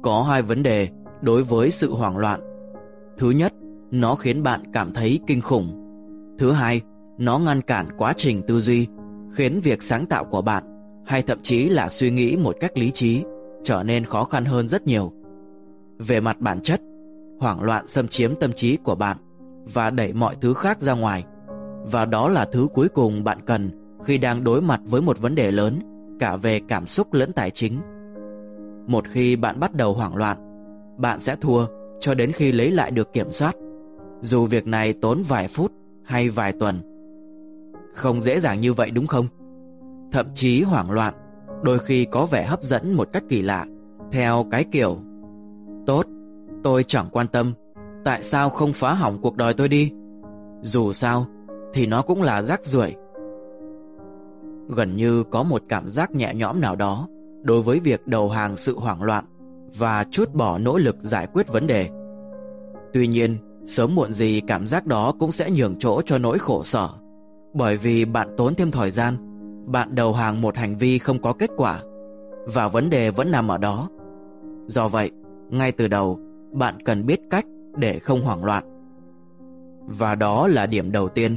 Có 0.03 0.23
hai 0.23 0.41
vấn 0.41 0.63
đề 0.63 0.89
đối 1.21 1.43
với 1.43 1.71
sự 1.71 1.93
hoảng 1.93 2.17
loạn. 2.17 2.41
Thứ 3.17 3.31
nhất, 3.31 3.53
nó 3.91 4.15
khiến 4.15 4.43
bạn 4.43 4.61
cảm 4.73 4.93
thấy 4.93 5.19
kinh 5.27 5.41
khủng. 5.41 5.67
Thứ 6.39 6.51
hai, 6.51 6.81
nó 7.17 7.39
ngăn 7.39 7.61
cản 7.61 7.87
quá 7.97 8.13
trình 8.17 8.41
tư 8.47 8.59
duy 8.59 8.87
Khiến 9.31 9.59
việc 9.63 9.83
sáng 9.83 10.05
tạo 10.05 10.25
của 10.25 10.41
bạn 10.41 10.72
hay 11.05 11.21
thậm 11.21 11.39
chí 11.43 11.69
là 11.69 11.89
suy 11.89 12.11
nghĩ 12.11 12.35
một 12.35 12.55
cách 12.59 12.77
lý 12.77 12.91
trí 12.91 13.23
Trở 13.63 13.83
nên 13.83 14.05
khó 14.05 14.23
khăn 14.23 14.45
hơn 14.45 14.67
rất 14.67 14.87
nhiều 14.87 15.11
Về 15.99 16.19
mặt 16.19 16.39
bản 16.39 16.61
chất 16.61 16.81
Hoảng 17.39 17.61
loạn 17.63 17.87
xâm 17.87 18.07
chiếm 18.07 18.35
tâm 18.35 18.51
trí 18.53 18.77
của 18.77 18.95
bạn 18.95 19.17
Và 19.73 19.89
đẩy 19.89 20.13
mọi 20.13 20.35
thứ 20.41 20.53
khác 20.53 20.81
ra 20.81 20.93
ngoài 20.93 21.23
và 21.85 22.05
đó 22.05 22.29
là 22.29 22.45
thứ 22.45 22.67
cuối 22.73 22.89
cùng 22.89 23.23
bạn 23.23 23.37
cần 23.45 23.69
khi 24.03 24.17
đang 24.17 24.43
đối 24.43 24.61
mặt 24.61 24.81
với 24.85 25.01
một 25.01 25.19
vấn 25.19 25.35
đề 25.35 25.51
lớn, 25.51 25.79
cả 26.19 26.35
về 26.35 26.61
cảm 26.67 26.85
xúc 26.87 27.13
lẫn 27.13 27.33
tài 27.33 27.51
chính. 27.51 27.79
Một 28.87 29.07
khi 29.07 29.35
bạn 29.35 29.59
bắt 29.59 29.75
đầu 29.75 29.93
hoảng 29.93 30.15
loạn, 30.15 30.37
bạn 30.97 31.19
sẽ 31.19 31.35
thua 31.35 31.65
cho 31.99 32.13
đến 32.13 32.31
khi 32.31 32.51
lấy 32.51 32.71
lại 32.71 32.91
được 32.91 33.13
kiểm 33.13 33.31
soát, 33.31 33.55
dù 34.21 34.45
việc 34.45 34.67
này 34.67 34.93
tốn 34.93 35.23
vài 35.27 35.47
phút 35.47 35.71
hay 36.03 36.29
vài 36.29 36.51
tuần. 36.51 36.75
Không 37.93 38.21
dễ 38.21 38.39
dàng 38.39 38.61
như 38.61 38.73
vậy 38.73 38.91
đúng 38.91 39.07
không? 39.07 39.27
Thậm 40.13 40.25
chí 40.33 40.61
hoảng 40.61 40.91
loạn, 40.91 41.13
đôi 41.63 41.79
khi 41.79 42.05
có 42.05 42.25
vẻ 42.25 42.45
hấp 42.45 42.63
dẫn 42.63 42.93
một 42.93 43.07
cách 43.11 43.23
kỳ 43.29 43.41
lạ, 43.41 43.65
theo 44.11 44.45
cái 44.51 44.63
kiểu 44.63 44.97
Tốt, 45.85 46.05
tôi 46.63 46.83
chẳng 46.83 47.07
quan 47.11 47.27
tâm, 47.27 47.53
tại 48.05 48.23
sao 48.23 48.49
không 48.49 48.73
phá 48.73 48.93
hỏng 48.93 49.21
cuộc 49.21 49.35
đời 49.35 49.53
tôi 49.53 49.67
đi? 49.67 49.91
Dù 50.61 50.93
sao, 50.93 51.25
thì 51.73 51.85
nó 51.85 52.01
cũng 52.01 52.21
là 52.21 52.41
rác 52.41 52.65
rưởi. 52.65 52.95
Gần 54.69 54.95
như 54.95 55.23
có 55.23 55.43
một 55.43 55.63
cảm 55.69 55.89
giác 55.89 56.11
nhẹ 56.11 56.33
nhõm 56.35 56.61
nào 56.61 56.75
đó 56.75 57.07
đối 57.41 57.61
với 57.61 57.79
việc 57.79 58.07
đầu 58.07 58.29
hàng 58.29 58.57
sự 58.57 58.79
hoảng 58.79 59.03
loạn 59.03 59.25
và 59.77 60.05
chút 60.11 60.33
bỏ 60.33 60.57
nỗ 60.57 60.77
lực 60.77 60.95
giải 60.99 61.27
quyết 61.33 61.47
vấn 61.47 61.67
đề. 61.67 61.89
Tuy 62.93 63.07
nhiên, 63.07 63.37
sớm 63.65 63.95
muộn 63.95 64.13
gì 64.13 64.41
cảm 64.47 64.67
giác 64.67 64.85
đó 64.85 65.13
cũng 65.19 65.31
sẽ 65.31 65.51
nhường 65.51 65.75
chỗ 65.79 66.01
cho 66.01 66.17
nỗi 66.17 66.39
khổ 66.39 66.63
sở, 66.63 66.89
bởi 67.53 67.77
vì 67.77 68.05
bạn 68.05 68.33
tốn 68.37 68.55
thêm 68.55 68.71
thời 68.71 68.91
gian, 68.91 69.32
bạn 69.65 69.95
đầu 69.95 70.13
hàng 70.13 70.41
một 70.41 70.57
hành 70.57 70.75
vi 70.77 70.97
không 70.97 71.21
có 71.21 71.33
kết 71.33 71.49
quả, 71.57 71.79
và 72.45 72.67
vấn 72.67 72.89
đề 72.89 73.11
vẫn 73.11 73.31
nằm 73.31 73.47
ở 73.47 73.57
đó. 73.57 73.89
Do 74.67 74.87
vậy, 74.87 75.11
ngay 75.49 75.71
từ 75.71 75.87
đầu, 75.87 76.19
bạn 76.51 76.77
cần 76.85 77.05
biết 77.05 77.19
cách 77.29 77.45
để 77.77 77.99
không 77.99 78.21
hoảng 78.21 78.43
loạn. 78.43 78.63
Và 79.87 80.15
đó 80.15 80.47
là 80.47 80.65
điểm 80.65 80.91
đầu 80.91 81.09
tiên 81.09 81.35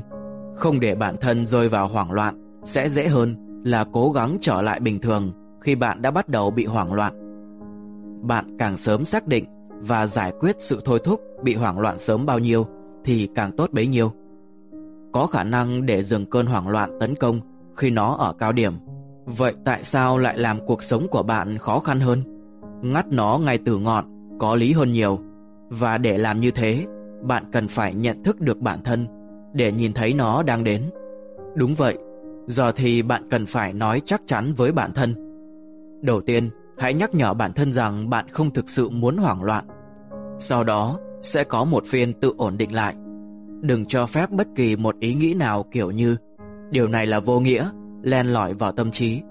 không 0.57 0.81
để 0.81 0.95
bản 0.95 1.17
thân 1.21 1.47
rơi 1.47 1.69
vào 1.69 1.89
hoảng 1.89 2.13
loạn 2.13 2.61
sẽ 2.65 2.89
dễ 2.89 3.09
hơn 3.09 3.35
là 3.65 3.85
cố 3.93 4.13
gắng 4.13 4.37
trở 4.41 4.63
lại 4.63 4.81
bình 4.81 4.99
thường 4.99 5.33
khi 5.61 5.75
bạn 5.75 6.03
đã 6.03 6.11
bắt 6.11 6.29
đầu 6.29 6.51
bị 6.51 6.65
hoảng 6.65 6.93
loạn. 6.93 7.13
Bạn 8.23 8.57
càng 8.59 8.77
sớm 8.77 9.05
xác 9.05 9.27
định 9.27 9.45
và 9.81 10.07
giải 10.07 10.33
quyết 10.41 10.57
sự 10.59 10.81
thôi 10.85 11.01
thúc 11.05 11.21
bị 11.43 11.55
hoảng 11.55 11.79
loạn 11.79 11.99
sớm 11.99 12.27
bao 12.27 12.39
nhiêu 12.39 12.67
thì 13.05 13.29
càng 13.35 13.53
tốt 13.57 13.71
bấy 13.73 13.87
nhiêu. 13.87 14.13
Có 15.13 15.27
khả 15.27 15.45
năng 15.45 15.87
để 15.87 16.03
dừng 16.03 16.27
cơn 16.27 16.47
hoảng 16.47 16.69
loạn 16.69 16.91
tấn 17.01 17.15
công 17.15 17.41
khi 17.77 17.91
nó 17.91 18.15
ở 18.15 18.33
cao 18.33 18.53
điểm. 18.53 18.73
Vậy 19.25 19.55
tại 19.65 19.85
sao 19.85 20.19
lại 20.19 20.39
làm 20.39 20.67
cuộc 20.67 20.83
sống 20.83 21.07
của 21.11 21.23
bạn 21.23 21.59
khó 21.59 21.81
khăn 21.81 22.01
hơn? 22.01 22.23
Ngắt 22.83 23.07
nó 23.09 23.41
ngay 23.45 23.59
từ 23.59 23.79
ngọn 23.79 24.05
có 24.39 24.55
lý 24.55 24.73
hơn 24.73 24.93
nhiều. 24.93 25.19
Và 25.69 25.99
để 25.99 26.19
làm 26.19 26.41
như 26.41 26.51
thế, 26.51 26.85
bạn 27.23 27.45
cần 27.53 27.69
phải 27.69 27.95
nhận 27.95 28.23
thức 28.23 28.41
được 28.41 28.59
bản 28.59 28.83
thân 28.85 29.07
để 29.55 29.73
nhìn 29.73 29.93
thấy 29.93 30.13
nó 30.13 30.43
đang 30.43 30.65
đến. 30.65 30.83
Đúng 31.55 31.75
vậy, 31.75 31.99
giờ 32.47 32.73
thì 32.73 33.03
bạn 33.03 33.29
cần 33.31 33.47
phải 33.47 33.73
nói 33.73 34.03
chắc 34.05 34.23
chắn 34.27 34.53
với 34.57 34.73
bản 34.73 34.93
thân. 34.93 35.15
Đầu 36.03 36.21
tiên, 36.21 36.51
hãy 36.79 36.95
nhắc 36.95 37.15
nhở 37.15 37.35
bản 37.35 37.53
thân 37.53 37.73
rằng 37.73 38.11
bạn 38.11 38.27
không 38.33 38.51
thực 38.51 38.69
sự 38.69 38.89
muốn 38.89 39.17
hoảng 39.17 39.43
loạn. 39.43 39.65
Sau 40.39 40.65
đó, 40.65 40.99
sẽ 41.23 41.45
có 41.45 41.65
một 41.65 41.85
phiên 41.87 42.13
tự 42.13 42.35
ổn 42.39 42.57
định 42.59 42.75
lại. 42.75 42.95
Đừng 43.61 43.87
cho 43.87 44.07
phép 44.07 44.31
bất 44.31 44.47
kỳ 44.55 44.77
một 44.77 44.99
ý 45.01 45.15
nghĩ 45.15 45.35
nào 45.35 45.65
kiểu 45.71 45.91
như 45.91 46.17
điều 46.71 46.89
này 46.89 47.07
là 47.07 47.21
vô 47.21 47.41
nghĩa, 47.41 47.71
len 48.03 48.27
lỏi 48.27 48.55
vào 48.55 48.73
tâm 48.73 48.91
trí. 48.91 49.23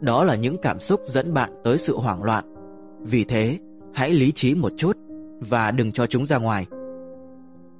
Đó 0.00 0.24
là 0.24 0.34
những 0.34 0.56
cảm 0.62 0.80
xúc 0.80 1.00
dẫn 1.04 1.34
bạn 1.34 1.52
tới 1.64 1.78
sự 1.78 1.96
hoảng 1.96 2.22
loạn. 2.22 2.44
Vì 3.02 3.24
thế, 3.24 3.58
hãy 3.94 4.12
lý 4.12 4.32
trí 4.32 4.54
một 4.54 4.72
chút 4.76 4.96
và 5.40 5.70
đừng 5.70 5.92
cho 5.92 6.06
chúng 6.06 6.26
ra 6.26 6.38
ngoài. 6.38 6.66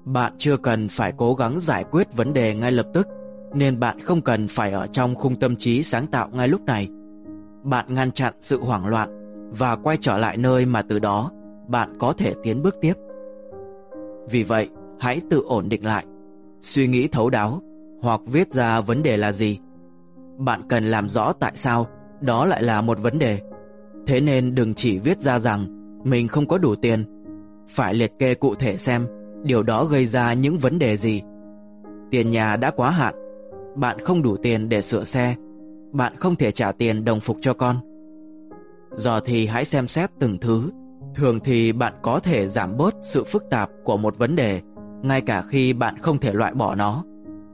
Bạn 0.04 0.32
chưa 0.38 0.56
cần 0.56 0.88
phải 0.88 1.12
cố 1.16 1.34
gắng 1.34 1.60
giải 1.60 1.84
quyết 1.90 2.16
vấn 2.16 2.32
đề 2.32 2.54
ngay 2.54 2.72
lập 2.72 2.86
tức, 2.94 3.08
nên 3.54 3.80
bạn 3.80 4.00
không 4.00 4.20
cần 4.20 4.48
phải 4.48 4.72
ở 4.72 4.86
trong 4.86 5.14
khung 5.14 5.36
tâm 5.36 5.56
trí 5.56 5.82
sáng 5.82 6.06
tạo 6.06 6.28
ngay 6.32 6.48
lúc 6.48 6.64
này. 6.64 6.88
Bạn 7.62 7.84
ngăn 7.88 8.12
chặn 8.12 8.34
sự 8.40 8.60
hoảng 8.60 8.86
loạn 8.86 9.08
và 9.58 9.76
quay 9.76 9.96
trở 10.00 10.18
lại 10.18 10.36
nơi 10.36 10.66
mà 10.66 10.82
từ 10.82 10.98
đó 10.98 11.30
bạn 11.68 11.92
có 11.98 12.12
thể 12.12 12.34
tiến 12.42 12.62
bước 12.62 12.76
tiếp. 12.80 12.94
Vì 14.30 14.42
vậy, 14.42 14.68
hãy 15.00 15.20
tự 15.30 15.42
ổn 15.46 15.68
định 15.68 15.86
lại, 15.86 16.04
suy 16.62 16.86
nghĩ 16.86 17.08
thấu 17.08 17.30
đáo 17.30 17.62
hoặc 18.02 18.20
viết 18.26 18.52
ra 18.52 18.80
vấn 18.80 19.02
đề 19.02 19.16
là 19.16 19.32
gì. 19.32 19.58
Bạn 20.38 20.62
cần 20.68 20.84
làm 20.84 21.08
rõ 21.08 21.32
tại 21.32 21.52
sao 21.54 21.86
đó 22.20 22.46
lại 22.46 22.62
là 22.62 22.80
một 22.80 22.98
vấn 23.00 23.18
đề. 23.18 23.40
Thế 24.06 24.20
nên 24.20 24.54
đừng 24.54 24.74
chỉ 24.74 24.98
viết 24.98 25.20
ra 25.20 25.38
rằng 25.38 25.64
mình 26.04 26.28
không 26.28 26.46
có 26.46 26.58
đủ 26.58 26.74
tiền, 26.74 27.04
phải 27.68 27.94
liệt 27.94 28.12
kê 28.18 28.34
cụ 28.34 28.54
thể 28.54 28.76
xem 28.76 29.06
điều 29.42 29.62
đó 29.62 29.84
gây 29.84 30.06
ra 30.06 30.32
những 30.32 30.58
vấn 30.58 30.78
đề 30.78 30.96
gì. 30.96 31.22
Tiền 32.10 32.30
nhà 32.30 32.56
đã 32.56 32.70
quá 32.70 32.90
hạn, 32.90 33.14
bạn 33.76 33.98
không 34.04 34.22
đủ 34.22 34.36
tiền 34.36 34.68
để 34.68 34.82
sửa 34.82 35.04
xe, 35.04 35.34
bạn 35.92 36.16
không 36.16 36.36
thể 36.36 36.50
trả 36.50 36.72
tiền 36.72 37.04
đồng 37.04 37.20
phục 37.20 37.36
cho 37.40 37.52
con. 37.52 37.76
Giờ 38.92 39.20
thì 39.20 39.46
hãy 39.46 39.64
xem 39.64 39.88
xét 39.88 40.10
từng 40.18 40.38
thứ, 40.38 40.70
thường 41.14 41.40
thì 41.40 41.72
bạn 41.72 41.94
có 42.02 42.20
thể 42.20 42.48
giảm 42.48 42.76
bớt 42.76 42.94
sự 43.02 43.24
phức 43.24 43.44
tạp 43.50 43.70
của 43.84 43.96
một 43.96 44.18
vấn 44.18 44.36
đề, 44.36 44.60
ngay 45.02 45.20
cả 45.20 45.42
khi 45.48 45.72
bạn 45.72 45.98
không 45.98 46.18
thể 46.18 46.32
loại 46.32 46.54
bỏ 46.54 46.74
nó, 46.74 47.04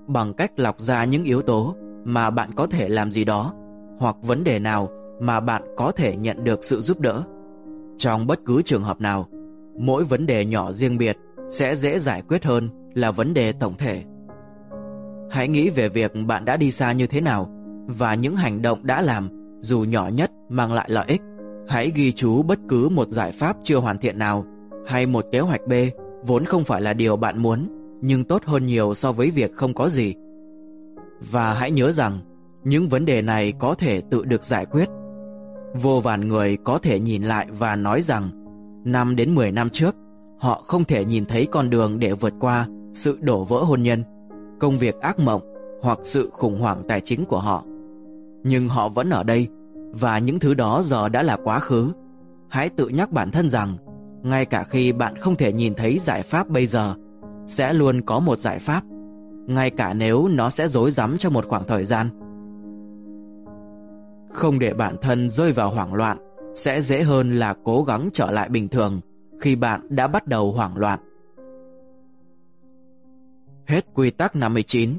bằng 0.06 0.34
cách 0.34 0.52
lọc 0.56 0.80
ra 0.80 1.04
những 1.04 1.24
yếu 1.24 1.42
tố 1.42 1.76
mà 2.04 2.30
bạn 2.30 2.50
có 2.56 2.66
thể 2.66 2.88
làm 2.88 3.12
gì 3.12 3.24
đó, 3.24 3.52
hoặc 3.98 4.16
vấn 4.22 4.44
đề 4.44 4.58
nào 4.58 4.88
mà 5.20 5.40
bạn 5.40 5.62
có 5.76 5.92
thể 5.92 6.16
nhận 6.16 6.44
được 6.44 6.64
sự 6.64 6.80
giúp 6.80 7.00
đỡ. 7.00 7.22
Trong 7.96 8.26
bất 8.26 8.40
cứ 8.44 8.62
trường 8.62 8.82
hợp 8.82 9.00
nào, 9.00 9.26
mỗi 9.78 10.04
vấn 10.04 10.26
đề 10.26 10.44
nhỏ 10.44 10.72
riêng 10.72 10.98
biệt 10.98 11.16
sẽ 11.50 11.76
dễ 11.76 11.98
giải 11.98 12.22
quyết 12.28 12.44
hơn 12.44 12.68
là 12.94 13.10
vấn 13.10 13.34
đề 13.34 13.52
tổng 13.52 13.74
thể. 13.78 14.02
Hãy 15.30 15.48
nghĩ 15.48 15.70
về 15.70 15.88
việc 15.88 16.12
bạn 16.26 16.44
đã 16.44 16.56
đi 16.56 16.70
xa 16.70 16.92
như 16.92 17.06
thế 17.06 17.20
nào 17.20 17.50
và 17.86 18.14
những 18.14 18.36
hành 18.36 18.62
động 18.62 18.86
đã 18.86 19.02
làm 19.02 19.28
dù 19.60 19.80
nhỏ 19.80 20.08
nhất 20.08 20.30
mang 20.48 20.72
lại 20.72 20.90
lợi 20.90 21.04
ích. 21.08 21.22
Hãy 21.68 21.92
ghi 21.94 22.12
chú 22.12 22.42
bất 22.42 22.58
cứ 22.68 22.88
một 22.88 23.08
giải 23.08 23.32
pháp 23.32 23.56
chưa 23.62 23.76
hoàn 23.76 23.98
thiện 23.98 24.18
nào 24.18 24.44
hay 24.86 25.06
một 25.06 25.24
kế 25.32 25.40
hoạch 25.40 25.60
B 25.66 25.72
vốn 26.26 26.44
không 26.44 26.64
phải 26.64 26.80
là 26.80 26.92
điều 26.92 27.16
bạn 27.16 27.42
muốn 27.42 27.66
nhưng 28.00 28.24
tốt 28.24 28.44
hơn 28.44 28.66
nhiều 28.66 28.94
so 28.94 29.12
với 29.12 29.30
việc 29.30 29.54
không 29.54 29.74
có 29.74 29.88
gì. 29.88 30.14
Và 31.30 31.54
hãy 31.54 31.70
nhớ 31.70 31.92
rằng 31.92 32.18
những 32.64 32.88
vấn 32.88 33.04
đề 33.04 33.22
này 33.22 33.52
có 33.58 33.74
thể 33.74 34.00
tự 34.10 34.24
được 34.24 34.44
giải 34.44 34.66
quyết. 34.66 34.88
Vô 35.74 36.00
vàn 36.00 36.28
người 36.28 36.56
có 36.64 36.78
thể 36.78 37.00
nhìn 37.00 37.22
lại 37.22 37.46
và 37.58 37.76
nói 37.76 38.02
rằng 38.02 38.28
năm 38.84 39.16
đến 39.16 39.34
10 39.34 39.52
năm 39.52 39.70
trước 39.70 39.96
Họ 40.38 40.62
không 40.66 40.84
thể 40.84 41.04
nhìn 41.04 41.24
thấy 41.24 41.46
con 41.50 41.70
đường 41.70 41.98
để 41.98 42.12
vượt 42.12 42.34
qua 42.40 42.68
sự 42.94 43.18
đổ 43.20 43.44
vỡ 43.44 43.58
hôn 43.62 43.82
nhân, 43.82 44.04
công 44.60 44.78
việc 44.78 45.00
ác 45.00 45.18
mộng 45.18 45.42
hoặc 45.82 45.98
sự 46.04 46.30
khủng 46.32 46.58
hoảng 46.60 46.82
tài 46.88 47.00
chính 47.00 47.24
của 47.24 47.40
họ. 47.40 47.64
Nhưng 48.44 48.68
họ 48.68 48.88
vẫn 48.88 49.10
ở 49.10 49.22
đây 49.22 49.48
và 49.92 50.18
những 50.18 50.38
thứ 50.38 50.54
đó 50.54 50.82
giờ 50.84 51.08
đã 51.08 51.22
là 51.22 51.36
quá 51.44 51.60
khứ. 51.60 51.92
Hãy 52.48 52.68
tự 52.68 52.88
nhắc 52.88 53.12
bản 53.12 53.30
thân 53.30 53.50
rằng 53.50 53.76
ngay 54.22 54.44
cả 54.44 54.64
khi 54.64 54.92
bạn 54.92 55.16
không 55.16 55.36
thể 55.36 55.52
nhìn 55.52 55.74
thấy 55.74 55.98
giải 55.98 56.22
pháp 56.22 56.48
bây 56.48 56.66
giờ, 56.66 56.94
sẽ 57.46 57.72
luôn 57.72 58.00
có 58.02 58.20
một 58.20 58.38
giải 58.38 58.58
pháp, 58.58 58.84
ngay 59.46 59.70
cả 59.70 59.94
nếu 59.94 60.28
nó 60.28 60.50
sẽ 60.50 60.68
rối 60.68 60.90
rắm 60.90 61.18
cho 61.18 61.30
một 61.30 61.46
khoảng 61.48 61.64
thời 61.64 61.84
gian. 61.84 62.08
Không 64.32 64.58
để 64.58 64.74
bản 64.74 64.96
thân 65.00 65.30
rơi 65.30 65.52
vào 65.52 65.70
hoảng 65.70 65.94
loạn 65.94 66.18
sẽ 66.54 66.80
dễ 66.80 67.02
hơn 67.02 67.38
là 67.38 67.54
cố 67.64 67.84
gắng 67.84 68.08
trở 68.12 68.30
lại 68.30 68.48
bình 68.48 68.68
thường 68.68 69.00
khi 69.40 69.56
bạn 69.56 69.86
đã 69.90 70.06
bắt 70.06 70.26
đầu 70.26 70.52
hoảng 70.52 70.76
loạn. 70.76 71.00
Hết 73.66 73.84
quy 73.94 74.10
tắc 74.10 74.36
59 74.36 74.90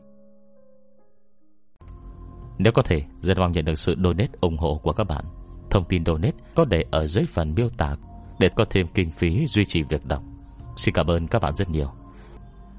Nếu 2.57 2.74
có 2.74 2.82
thể, 2.82 3.02
rất 3.22 3.38
mong 3.38 3.52
nhận 3.52 3.65
được 3.65 3.80
sự 3.80 3.95
donate 4.03 4.32
ủng 4.41 4.57
hộ 4.57 4.80
của 4.84 4.94
các 4.94 5.03
bạn. 5.03 5.26
Thông 5.69 5.86
tin 5.90 6.06
donate 6.06 6.38
có 6.56 6.65
để 6.65 6.86
ở 6.91 7.07
dưới 7.07 7.26
phần 7.26 7.53
miêu 7.56 7.69
tả 7.78 7.95
để 8.40 8.49
có 8.56 8.65
thêm 8.69 8.88
kinh 8.94 9.11
phí 9.11 9.48
duy 9.48 9.65
trì 9.65 9.84
việc 9.84 10.06
đọc. 10.06 10.24
Xin 10.78 10.94
cảm 10.94 11.07
ơn 11.07 11.28
các 11.28 11.41
bạn 11.41 11.56
rất 11.56 11.69
nhiều. 11.69 11.97